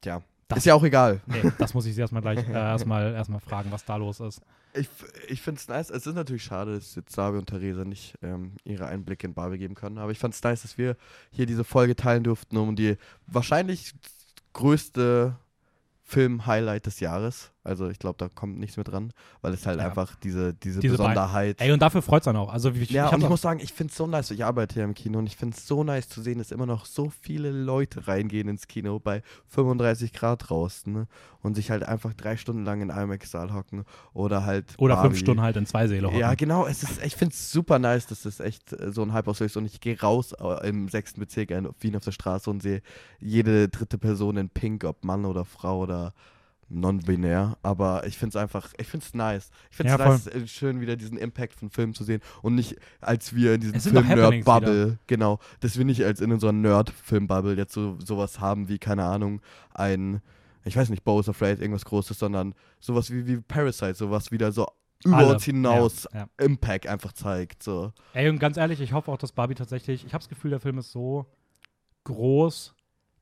Tja, 0.00 0.22
das 0.48 0.58
ist 0.58 0.64
ja 0.64 0.74
auch 0.74 0.82
egal. 0.82 1.20
Nee, 1.26 1.52
das 1.58 1.72
muss 1.74 1.86
ich 1.86 1.94
sie 1.94 2.00
erstmal 2.00 2.22
gleich 2.22 2.46
äh, 2.48 2.52
erstmal 2.52 3.14
erstmal 3.14 3.38
fragen, 3.38 3.70
was 3.70 3.84
da 3.84 3.96
los 3.96 4.18
ist. 4.18 4.40
Ich, 4.72 4.88
ich 5.28 5.40
finde 5.40 5.60
es 5.60 5.68
nice. 5.68 5.90
Es 5.90 6.06
ist 6.06 6.16
natürlich 6.16 6.42
schade, 6.42 6.74
dass 6.74 6.96
jetzt 6.96 7.14
Sabi 7.14 7.38
und 7.38 7.46
Theresa 7.46 7.84
nicht 7.84 8.14
ähm, 8.22 8.56
ihre 8.64 8.86
Einblicke 8.86 9.28
in 9.28 9.34
Barbie 9.34 9.58
geben 9.58 9.76
können. 9.76 9.98
Aber 9.98 10.10
ich 10.10 10.18
fand 10.18 10.34
es 10.34 10.42
nice, 10.42 10.62
dass 10.62 10.76
wir 10.76 10.96
hier 11.30 11.46
diese 11.46 11.62
Folge 11.62 11.94
teilen 11.94 12.24
durften, 12.24 12.56
um 12.56 12.74
die 12.74 12.96
wahrscheinlich 13.28 13.94
größte 14.52 15.36
Film-Highlight 16.02 16.86
des 16.86 16.98
Jahres. 16.98 17.52
Also 17.64 17.88
ich 17.88 17.98
glaube, 17.98 18.16
da 18.18 18.28
kommt 18.28 18.58
nichts 18.58 18.76
mehr 18.76 18.84
dran, 18.84 19.14
weil 19.40 19.54
es 19.54 19.66
halt 19.66 19.80
ja. 19.80 19.86
einfach 19.86 20.16
diese, 20.16 20.52
diese, 20.52 20.80
diese 20.80 20.98
Besonderheit. 20.98 21.62
Ey, 21.62 21.72
und 21.72 21.80
dafür 21.80 22.02
freut 22.02 22.20
es 22.20 22.26
dann 22.26 22.36
auch. 22.36 22.52
Also, 22.52 22.70
ich, 22.70 22.90
ja, 22.90 23.06
ich 23.06 23.12
und 23.14 23.22
ich 23.22 23.28
muss 23.30 23.40
sagen, 23.40 23.58
ich 23.60 23.72
finde 23.72 23.90
es 23.90 23.96
so 23.96 24.06
nice. 24.06 24.30
Ich 24.32 24.44
arbeite 24.44 24.74
hier 24.74 24.84
im 24.84 24.92
Kino 24.92 25.18
und 25.18 25.26
ich 25.26 25.36
finde 25.36 25.56
es 25.56 25.66
so 25.66 25.82
nice 25.82 26.06
zu 26.06 26.20
sehen, 26.20 26.36
dass 26.36 26.50
immer 26.50 26.66
noch 26.66 26.84
so 26.84 27.10
viele 27.22 27.50
Leute 27.50 28.06
reingehen 28.06 28.48
ins 28.48 28.68
Kino 28.68 28.98
bei 28.98 29.22
35 29.48 30.12
Grad 30.12 30.50
draußen 30.50 30.92
ne? 30.92 31.06
und 31.40 31.54
sich 31.54 31.70
halt 31.70 31.84
einfach 31.84 32.12
drei 32.12 32.36
Stunden 32.36 32.66
lang 32.66 32.82
in 32.82 32.90
IMAX-Saal 32.90 33.54
hocken 33.54 33.84
oder 34.12 34.44
halt. 34.44 34.74
Oder 34.76 34.96
Barbie. 34.96 35.08
fünf 35.08 35.20
Stunden 35.20 35.40
halt 35.40 35.56
in 35.56 35.64
zwei 35.64 35.88
Säle 35.88 36.08
hocken. 36.08 36.18
Ja, 36.18 36.34
genau. 36.34 36.66
Es 36.66 36.82
ist, 36.82 37.02
ich 37.02 37.16
finde 37.16 37.32
es 37.32 37.50
super 37.50 37.78
nice, 37.78 38.06
dass 38.06 38.24
das 38.24 38.40
echt 38.40 38.74
äh, 38.74 38.92
so 38.92 39.00
ein 39.00 39.14
Hype 39.14 39.26
auslöst 39.26 39.56
und 39.56 39.64
ich 39.64 39.80
gehe 39.80 39.98
raus 39.98 40.32
äh, 40.32 40.68
im 40.68 40.88
sechsten 40.88 41.18
Bezirk 41.18 41.50
in 41.50 41.66
Wien 41.80 41.96
auf 41.96 42.04
der 42.04 42.12
Straße 42.12 42.50
und 42.50 42.60
sehe 42.60 42.82
jede 43.20 43.70
dritte 43.70 43.96
Person 43.96 44.36
in 44.36 44.50
Pink, 44.50 44.84
ob 44.84 45.02
Mann 45.02 45.24
oder 45.24 45.46
Frau 45.46 45.78
oder 45.78 46.12
non-binär, 46.68 47.56
aber 47.62 48.06
ich 48.06 48.16
finde 48.18 48.36
es 48.38 48.42
einfach, 48.42 48.72
ich 48.78 48.86
finde 48.86 49.06
es 49.06 49.14
nice. 49.14 49.50
Ich 49.70 49.76
finde 49.76 49.92
es 49.92 49.98
ja, 49.98 50.08
nice, 50.08 50.26
äh, 50.26 50.46
schön 50.46 50.80
wieder 50.80 50.96
diesen 50.96 51.18
Impact 51.18 51.54
von 51.54 51.70
Filmen 51.70 51.94
zu 51.94 52.04
sehen 52.04 52.20
und 52.42 52.54
nicht 52.54 52.76
als 53.00 53.34
wir 53.34 53.54
in 53.54 53.60
diesem 53.60 53.80
Film-Nerd-Bubble, 53.80 54.98
genau, 55.06 55.38
dass 55.60 55.78
wir 55.78 55.84
nicht 55.84 56.02
als 56.04 56.20
in 56.20 56.32
unserer 56.32 56.52
Nerd-Film-Bubble 56.52 57.56
jetzt 57.56 57.72
so 57.72 57.98
sowas 58.04 58.40
haben 58.40 58.68
wie, 58.68 58.78
keine 58.78 59.04
Ahnung, 59.04 59.40
ein, 59.72 60.20
ich 60.64 60.76
weiß 60.76 60.88
nicht, 60.88 61.04
Bows 61.04 61.28
Afraid, 61.28 61.60
irgendwas 61.60 61.84
Großes, 61.84 62.18
sondern 62.18 62.54
sowas 62.80 63.10
wie, 63.10 63.26
wie 63.26 63.36
Parasite, 63.36 63.94
sowas 63.94 64.30
wieder 64.30 64.52
so 64.52 64.66
über 65.04 65.18
Alle. 65.18 65.34
uns 65.34 65.44
hinaus 65.44 66.08
Ja, 66.12 66.20
ja. 66.20 66.44
Impact 66.44 66.86
einfach 66.86 67.12
zeigt. 67.12 67.62
So. 67.62 67.92
Ey, 68.14 68.28
und 68.28 68.38
ganz 68.38 68.56
ehrlich, 68.56 68.80
ich 68.80 68.92
hoffe 68.92 69.12
auch, 69.12 69.18
dass 69.18 69.32
Barbie 69.32 69.54
tatsächlich, 69.54 70.04
ich 70.06 70.14
habe 70.14 70.22
das 70.22 70.28
Gefühl, 70.28 70.50
der 70.50 70.60
Film 70.60 70.78
ist 70.78 70.92
so 70.92 71.26
groß, 72.04 72.74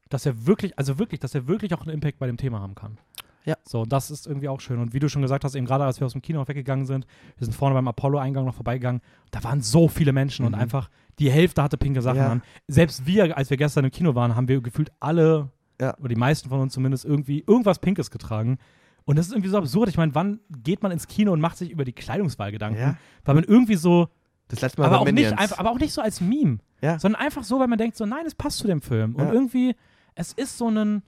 dass 0.09 0.27
er 0.27 0.47
wirklich, 0.47 0.79
also 0.79 0.99
wirklich, 0.99 1.21
dass 1.21 1.35
er 1.35 1.49
wirklich 1.49 1.75
auch 1.75 1.83
einen 1.83 1.91
Impact 1.91 2.19
bei 2.19 2.27
dem 2.27 2.37
Thema 2.37 2.61
haben 2.61 2.75
kann. 2.75 2.99
Ja. 3.45 3.57
So, 3.65 3.85
das 3.85 4.11
ist 4.11 4.27
irgendwie 4.27 4.49
auch 4.49 4.61
schön. 4.61 4.79
Und 4.79 4.95
wie 4.95 4.99
du 5.01 5.09
schon 5.09 5.23
gesagt 5.23 5.45
hast, 5.45 5.55
eben 5.55 5.67
gerade 5.67 5.85
als 5.85 5.99
wir 6.01 6.07
aus 6.07 6.13
dem 6.13 6.23
Kino 6.23 6.47
weggegangen 6.47 6.87
sind, 6.87 7.07
wir 7.39 7.45
sind 7.45 7.55
vorne 7.55 7.75
beim 7.75 7.89
Apollo-Eingang 7.89 8.45
noch 8.45 8.55
vorbeigegangen, 8.55 9.01
da 9.33 9.43
waren 9.45 9.61
so 9.61 9.89
viele 9.89 10.13
Menschen 10.13 10.45
und 10.47 10.53
Mhm. 10.53 10.61
einfach 10.61 10.91
die 11.19 11.31
Hälfte 11.31 11.63
hatte 11.63 11.77
pinke 11.77 12.03
Sachen 12.03 12.19
Ja. 12.19 12.31
an. 12.31 12.43
Selbst 12.69 13.07
wir, 13.07 13.37
als 13.37 13.51
wir 13.51 13.57
gestern 13.57 13.85
im 13.85 13.91
Kino 13.91 14.15
waren, 14.15 14.37
haben 14.37 14.49
wir 14.49 14.61
gefühlt 14.61 14.91
alle, 15.01 15.51
Ja. 15.81 15.97
oder 15.99 16.09
die 16.09 16.15
meisten 16.17 16.49
von 16.49 16.61
uns 16.61 16.73
zumindest, 16.73 17.05
irgendwie 17.05 17.43
irgendwas 17.47 17.79
Pinkes 17.81 18.11
getragen. 18.11 18.59
Und 19.05 19.17
das 19.19 19.27
ist 19.27 19.33
irgendwie 19.33 19.49
so 19.49 19.59
absurd. 19.59 19.89
Ich 19.89 19.97
meine, 19.97 20.15
wann 20.15 20.39
geht 20.63 20.83
man 20.85 20.93
ins 20.93 21.09
Kino 21.09 21.33
und 21.33 21.41
macht 21.41 21.57
sich 21.59 21.71
über 21.71 21.85
die 21.85 21.93
Kleidungswahl 21.93 22.53
Gedanken? 22.53 22.79
Ja. 22.81 22.97
Weil 23.25 23.35
man 23.35 23.45
irgendwie 23.45 23.75
so 23.75 24.09
Das 24.47 24.61
letzte 24.61 24.81
Mal 24.81 24.87
aber 24.89 25.01
auch, 25.01 25.05
nicht, 25.07 25.15
Minions. 25.15 25.39
einfach, 25.39 25.59
aber 25.59 25.71
auch 25.73 25.79
nicht 25.79 25.93
so 25.93 26.01
als 26.03 26.21
Meme, 26.21 26.59
sondern 26.99 27.21
einfach 27.21 27.43
so, 27.43 27.59
weil 27.59 27.67
man 27.69 27.79
denkt 27.79 27.97
so, 27.97 28.07
nein, 28.07 28.25
es 28.27 28.35
passt 28.37 28.59
zu 28.59 28.67
dem 28.69 28.81
Film. 28.83 29.17
Und 29.17 29.33
irgendwie, 29.33 29.75
es 30.15 30.33
ist 30.35 30.59
so 30.59 30.69
ein, 30.69 31.03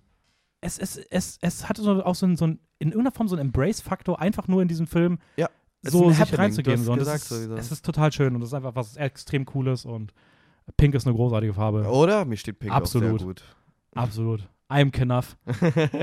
es, 0.64 0.78
es, 0.78 0.96
es, 0.96 1.38
es 1.42 1.68
hatte 1.68 1.82
so 1.82 2.02
auch 2.02 2.14
so 2.14 2.26
ein, 2.26 2.36
so 2.36 2.46
ein, 2.46 2.58
in 2.78 2.88
irgendeiner 2.88 3.12
Form 3.12 3.28
so 3.28 3.36
ein 3.36 3.40
Embrace-Faktor, 3.40 4.20
einfach 4.20 4.48
nur 4.48 4.62
in 4.62 4.68
diesem 4.68 4.86
Film 4.86 5.18
Ja. 5.36 5.48
So 5.82 6.10
sich 6.10 6.38
reinzugeben. 6.38 6.88
Und 6.88 6.98
gesagt 6.98 7.24
es, 7.24 7.30
ist, 7.30 7.50
es 7.50 7.72
ist 7.72 7.84
total 7.84 8.10
schön 8.10 8.34
und 8.34 8.40
es 8.40 8.48
ist 8.48 8.54
einfach 8.54 8.74
was 8.74 8.96
extrem 8.96 9.44
Cooles 9.44 9.84
und 9.84 10.14
Pink 10.78 10.94
ist 10.94 11.06
eine 11.06 11.14
großartige 11.14 11.52
Farbe. 11.52 11.82
Oder? 11.82 12.24
Mir 12.24 12.38
steht 12.38 12.58
Pink 12.58 12.72
Absolut. 12.72 13.12
auch 13.12 13.18
sehr 13.18 13.26
gut. 13.26 13.42
Absolut. 13.94 14.48
I'm 14.70 14.90
Knuff. 14.90 15.36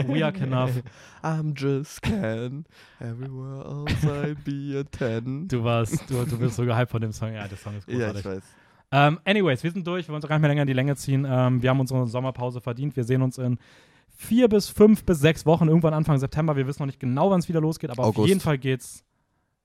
We 0.08 0.24
are 0.24 0.32
Knuff. 0.32 0.84
I'm 1.24 1.56
just 1.56 2.04
Ken. 2.04 2.66
Everywhere 3.00 3.66
else 3.66 4.06
I'll 4.06 4.36
be 4.36 4.80
a 4.80 4.84
ten. 4.84 5.48
Du 5.48 5.64
warst, 5.64 6.08
du, 6.08 6.24
du 6.26 6.38
bist 6.38 6.58
so 6.58 6.64
gehypt 6.64 6.92
von 6.92 7.02
dem 7.02 7.12
Song. 7.12 7.34
Ja, 7.34 7.48
der 7.48 7.58
Song 7.58 7.76
ist 7.76 7.88
ja, 7.88 8.12
großartig. 8.12 8.20
ich 8.20 8.26
weiß. 8.26 8.44
Ähm, 8.92 9.20
anyways, 9.26 9.64
wir 9.64 9.72
sind 9.72 9.88
durch. 9.88 10.06
Wir 10.06 10.10
wollen 10.10 10.18
uns 10.18 10.26
auch 10.26 10.30
gar 10.30 10.36
nicht 10.36 10.42
mehr 10.42 10.50
länger 10.50 10.62
in 10.62 10.68
die 10.68 10.74
Länge 10.74 10.96
ziehen. 10.96 11.26
Ähm, 11.28 11.64
wir 11.64 11.72
haben 11.72 11.80
unsere 11.80 12.06
Sommerpause 12.06 12.62
verdient. 12.62 12.96
Wir 12.96 13.04
sehen 13.04 13.24
uns 13.24 13.40
in 13.40 13.58
vier 14.22 14.48
bis 14.48 14.70
fünf 14.70 15.04
bis 15.06 15.20
sechs 15.20 15.46
Wochen, 15.46 15.68
irgendwann 15.68 15.94
Anfang 15.94 16.18
September. 16.18 16.56
Wir 16.56 16.68
wissen 16.68 16.82
noch 16.82 16.88
nicht 16.88 17.00
genau, 17.00 17.32
wann 17.32 17.40
es 17.40 17.50
wieder 17.50 17.62
losgeht, 17.62 17.90
aber 17.90 18.04
auf 18.04 18.10
August. 18.16 18.28
jeden 18.30 18.40
Fall 18.40 18.58
geht's 18.58 19.04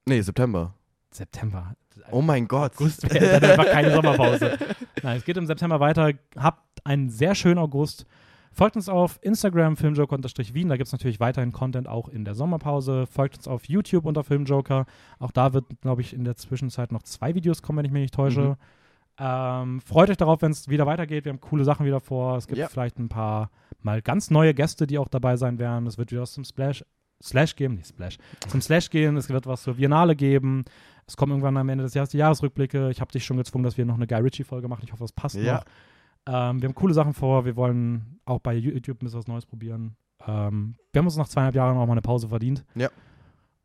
Nee, 0.09 0.21
September. 0.21 0.73
September. 1.11 1.75
Oh 2.11 2.23
mein 2.23 2.47
Gott. 2.47 2.73
August 2.77 3.03
wäre 3.13 3.41
dann 3.41 3.51
einfach 3.51 3.67
keine 3.67 3.93
Sommerpause. 3.93 4.59
Nein, 5.03 5.17
es 5.17 5.25
geht 5.25 5.37
im 5.37 5.47
September 5.47 5.81
weiter. 5.81 6.13
Habt 6.37 6.85
einen 6.87 7.11
sehr 7.11 7.35
schönen 7.35 7.59
August. 7.59 8.07
Folgt 8.53 8.77
uns 8.77 8.89
auf 8.89 9.19
Instagram, 9.23 9.77
filmjoker-wien. 9.77 10.69
Da 10.69 10.77
gibt 10.77 10.87
es 10.87 10.93
natürlich 10.93 11.21
weiterhin 11.21 11.53
Content 11.53 11.89
auch 11.89 12.09
in 12.09 12.25
der 12.25 12.35
Sommerpause. 12.35 13.07
Folgt 13.07 13.37
uns 13.37 13.49
auf 13.49 13.65
YouTube 13.67 14.05
unter 14.07 14.25
Filmjoker. 14.25 14.87
Auch 15.19 15.31
da 15.33 15.53
wird, 15.53 15.65
glaube 15.83 16.01
ich, 16.01 16.15
in 16.15 16.25
der 16.25 16.37
Zwischenzeit 16.37 16.93
noch 16.93 17.03
zwei 17.03 17.35
Videos 17.35 17.61
kommen, 17.63 17.79
wenn 17.79 17.85
ich 17.87 17.93
mich 17.93 18.03
nicht 18.03 18.15
täusche. 18.15 18.41
Mhm. 18.41 18.57
Ähm, 19.19 19.81
freut 19.81 20.11
euch 20.11 20.17
darauf, 20.17 20.43
wenn 20.43 20.53
es 20.53 20.69
wieder 20.69 20.87
weitergeht. 20.87 21.25
Wir 21.25 21.33
haben 21.33 21.41
coole 21.41 21.65
Sachen 21.65 21.87
wieder 21.87 22.01
vor. 22.01 22.37
Es 22.37 22.47
gibt 22.47 22.59
Ja. 22.59 22.69
vielleicht 22.69 22.99
ein 22.99 23.09
paar 23.09 23.51
mal 23.83 24.03
ganz 24.03 24.31
neue 24.31 24.53
Gäste, 24.55 24.87
die 24.87 24.99
auch 24.99 25.09
dabei 25.09 25.37
sein 25.37 25.59
werden. 25.59 25.87
Es 25.87 25.97
wird 25.99 26.11
wieder 26.11 26.23
was 26.23 26.33
zum 26.33 26.45
Splash, 26.45 26.85
Slash 27.23 27.57
geben, 27.57 27.77
nicht 27.77 27.89
Splash, 27.89 28.19
zum 28.49 28.61
Slash 28.61 28.91
gehen. 28.91 29.17
Es 29.17 29.31
wird 29.31 29.47
was 29.47 29.63
zur 29.63 29.75
Biennale 29.75 30.17
geben. 30.17 30.65
Es 31.07 31.17
kommen 31.17 31.33
irgendwann 31.33 31.57
am 31.57 31.69
Ende 31.69 31.85
des 31.85 31.95
Jahres 31.95 32.11
die 32.11 32.19
Jahresrückblicke. 32.19 32.91
Ich 32.91 33.01
habe 33.01 33.11
dich 33.13 33.25
schon 33.25 33.37
gezwungen, 33.39 33.65
dass 33.65 33.79
wir 33.79 33.85
noch 33.87 33.95
eine 33.95 34.07
Guy 34.07 34.19
Ritchie-Folge 34.21 34.69
machen. 34.69 34.83
Ich 34.85 34.93
hoffe, 34.93 35.05
das 35.05 35.13
passt 35.13 35.37
Ja. 35.37 35.55
noch. 35.55 35.65
Ähm, 36.29 36.61
wir 36.61 36.69
haben 36.69 36.75
coole 36.75 36.93
Sachen 36.93 37.15
vor. 37.15 37.45
Wir 37.45 37.57
wollen 37.57 38.19
auch 38.27 38.41
bei 38.41 38.55
YouTube 38.55 38.97
ein 39.01 39.05
bisschen 39.07 39.21
was 39.21 39.29
Neues 39.29 39.47
probieren. 39.47 39.97
Ähm, 40.27 40.75
wir 40.93 40.99
haben 40.99 41.07
uns 41.07 41.17
nach 41.17 41.29
zweieinhalb 41.29 41.55
Jahren 41.55 41.77
auch 41.77 41.87
mal 41.87 41.93
eine 41.93 42.03
Pause 42.03 42.29
verdient. 42.29 42.65
Ja. 42.75 42.89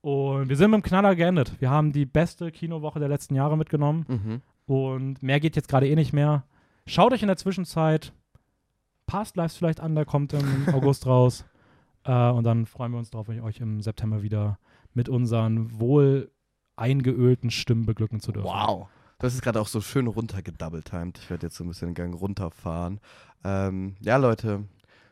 Und 0.01 0.49
wir 0.49 0.55
sind 0.55 0.71
mit 0.71 0.79
dem 0.81 0.83
Knaller 0.83 1.15
geendet. 1.15 1.59
Wir 1.59 1.69
haben 1.71 1.91
die 1.91 2.05
beste 2.05 2.51
Kinowoche 2.51 2.99
der 2.99 3.09
letzten 3.09 3.35
Jahre 3.35 3.57
mitgenommen. 3.57 4.05
Mhm. 4.07 4.41
Und 4.71 5.21
mehr 5.21 5.41
geht 5.41 5.57
jetzt 5.57 5.67
gerade 5.67 5.89
eh 5.89 5.95
nicht 5.95 6.13
mehr. 6.13 6.45
Schaut 6.85 7.11
euch 7.11 7.21
in 7.21 7.27
der 7.27 7.35
Zwischenzeit 7.35 8.13
Past 9.05 9.35
Lives 9.35 9.57
vielleicht 9.57 9.81
an, 9.81 9.95
der 9.95 10.05
kommt 10.05 10.31
im 10.31 10.69
August 10.73 11.05
raus. 11.05 11.43
Äh, 12.05 12.29
und 12.29 12.45
dann 12.45 12.65
freuen 12.65 12.93
wir 12.93 12.99
uns 12.99 13.09
darauf, 13.09 13.27
euch 13.27 13.59
im 13.59 13.81
September 13.81 14.23
wieder 14.23 14.59
mit 14.93 15.09
unseren 15.09 15.77
wohl 15.77 16.31
eingeölten 16.77 17.51
Stimmen 17.51 17.85
beglücken 17.85 18.21
zu 18.21 18.31
dürfen. 18.31 18.47
Wow. 18.47 18.87
Das 19.19 19.33
ist 19.33 19.41
gerade 19.41 19.59
auch 19.59 19.67
so 19.67 19.81
schön 19.81 20.07
runtergedoubletimed. 20.07 21.17
Ich 21.17 21.29
werde 21.29 21.47
jetzt 21.47 21.57
so 21.57 21.65
ein 21.65 21.67
bisschen 21.67 21.89
den 21.89 21.95
Gang 21.95 22.21
runterfahren. 22.21 23.01
Ähm, 23.43 23.97
ja, 23.99 24.15
Leute, 24.15 24.63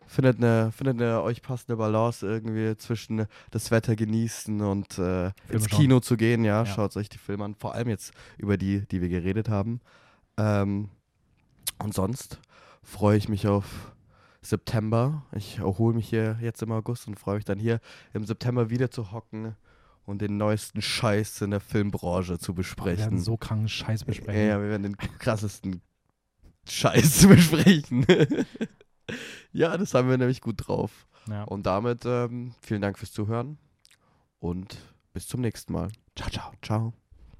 findet 0.10 0.38
eine, 0.38 0.72
findet 0.72 1.00
eine 1.02 1.22
euch 1.22 1.42
passende 1.42 1.78
Balance 1.78 2.26
irgendwie 2.26 2.76
zwischen 2.78 3.28
das 3.52 3.70
Wetter 3.72 3.96
genießen 3.96 4.60
und 4.62 4.98
äh, 4.98 5.28
ins 5.50 5.70
schauen. 5.70 5.80
Kino 5.80 6.00
zu 6.00 6.18
gehen. 6.18 6.44
Ja, 6.44 6.64
Ja. 6.64 6.66
schaut 6.66 6.98
euch 6.98 7.10
die 7.10 7.18
Filme 7.20 7.46
an. 7.46 7.56
Vor 7.56 7.76
allem 7.76 7.88
jetzt 7.90 8.12
über 8.38 8.58
die, 8.58 8.86
die 8.88 9.02
wir 9.02 9.10
geredet 9.10 9.50
haben. 9.50 9.80
Ähm, 10.38 10.90
und 11.78 11.94
sonst 11.94 12.40
freue 12.82 13.18
ich 13.18 13.30
mich 13.30 13.48
auf 13.48 13.94
September. 14.42 15.26
Ich 15.36 15.60
erhole 15.60 15.96
mich 15.96 16.10
hier 16.10 16.38
jetzt 16.42 16.62
im 16.64 16.72
August 16.72 17.08
und 17.08 17.20
freue 17.20 17.36
mich 17.36 17.46
dann 17.46 17.60
hier 17.60 17.80
im 18.14 18.26
September 18.26 18.70
wieder 18.70 18.90
zu 18.90 19.12
hocken 19.12 19.56
und 20.06 20.22
den 20.22 20.38
neuesten 20.38 20.82
Scheiß 20.82 21.42
in 21.42 21.52
der 21.52 21.60
Filmbranche 21.60 22.40
zu 22.40 22.54
Wir 22.54 22.56
besprechen. 22.56 23.00
werden 23.00 23.20
so 23.20 23.38
kranken 23.38 23.70
Scheiß 23.70 24.06
besprechen. 24.06 24.42
Ja, 24.42 24.48
ja, 24.56 24.62
wir 24.62 24.70
werden 24.70 24.84
den 24.84 24.98
krassesten 24.98 25.82
Scheiß 26.68 27.28
besprechen. 27.28 28.06
Ja, 29.52 29.78
das 29.78 29.94
haben 29.94 30.10
wir 30.10 30.18
nämlich 30.18 30.42
gut 30.42 30.68
drauf. 30.68 31.08
Ja. 31.28 31.44
Und 31.44 31.66
damit 31.66 32.06
ähm, 32.06 32.54
vielen 32.62 32.82
Dank 32.82 32.98
fürs 32.98 33.12
Zuhören 33.12 33.58
und 34.40 34.78
bis 35.14 35.28
zum 35.28 35.42
nächsten 35.42 35.74
Mal. 35.74 35.90
Ciao, 36.16 36.30
ciao. 36.30 36.52
Ciao. 36.62 36.94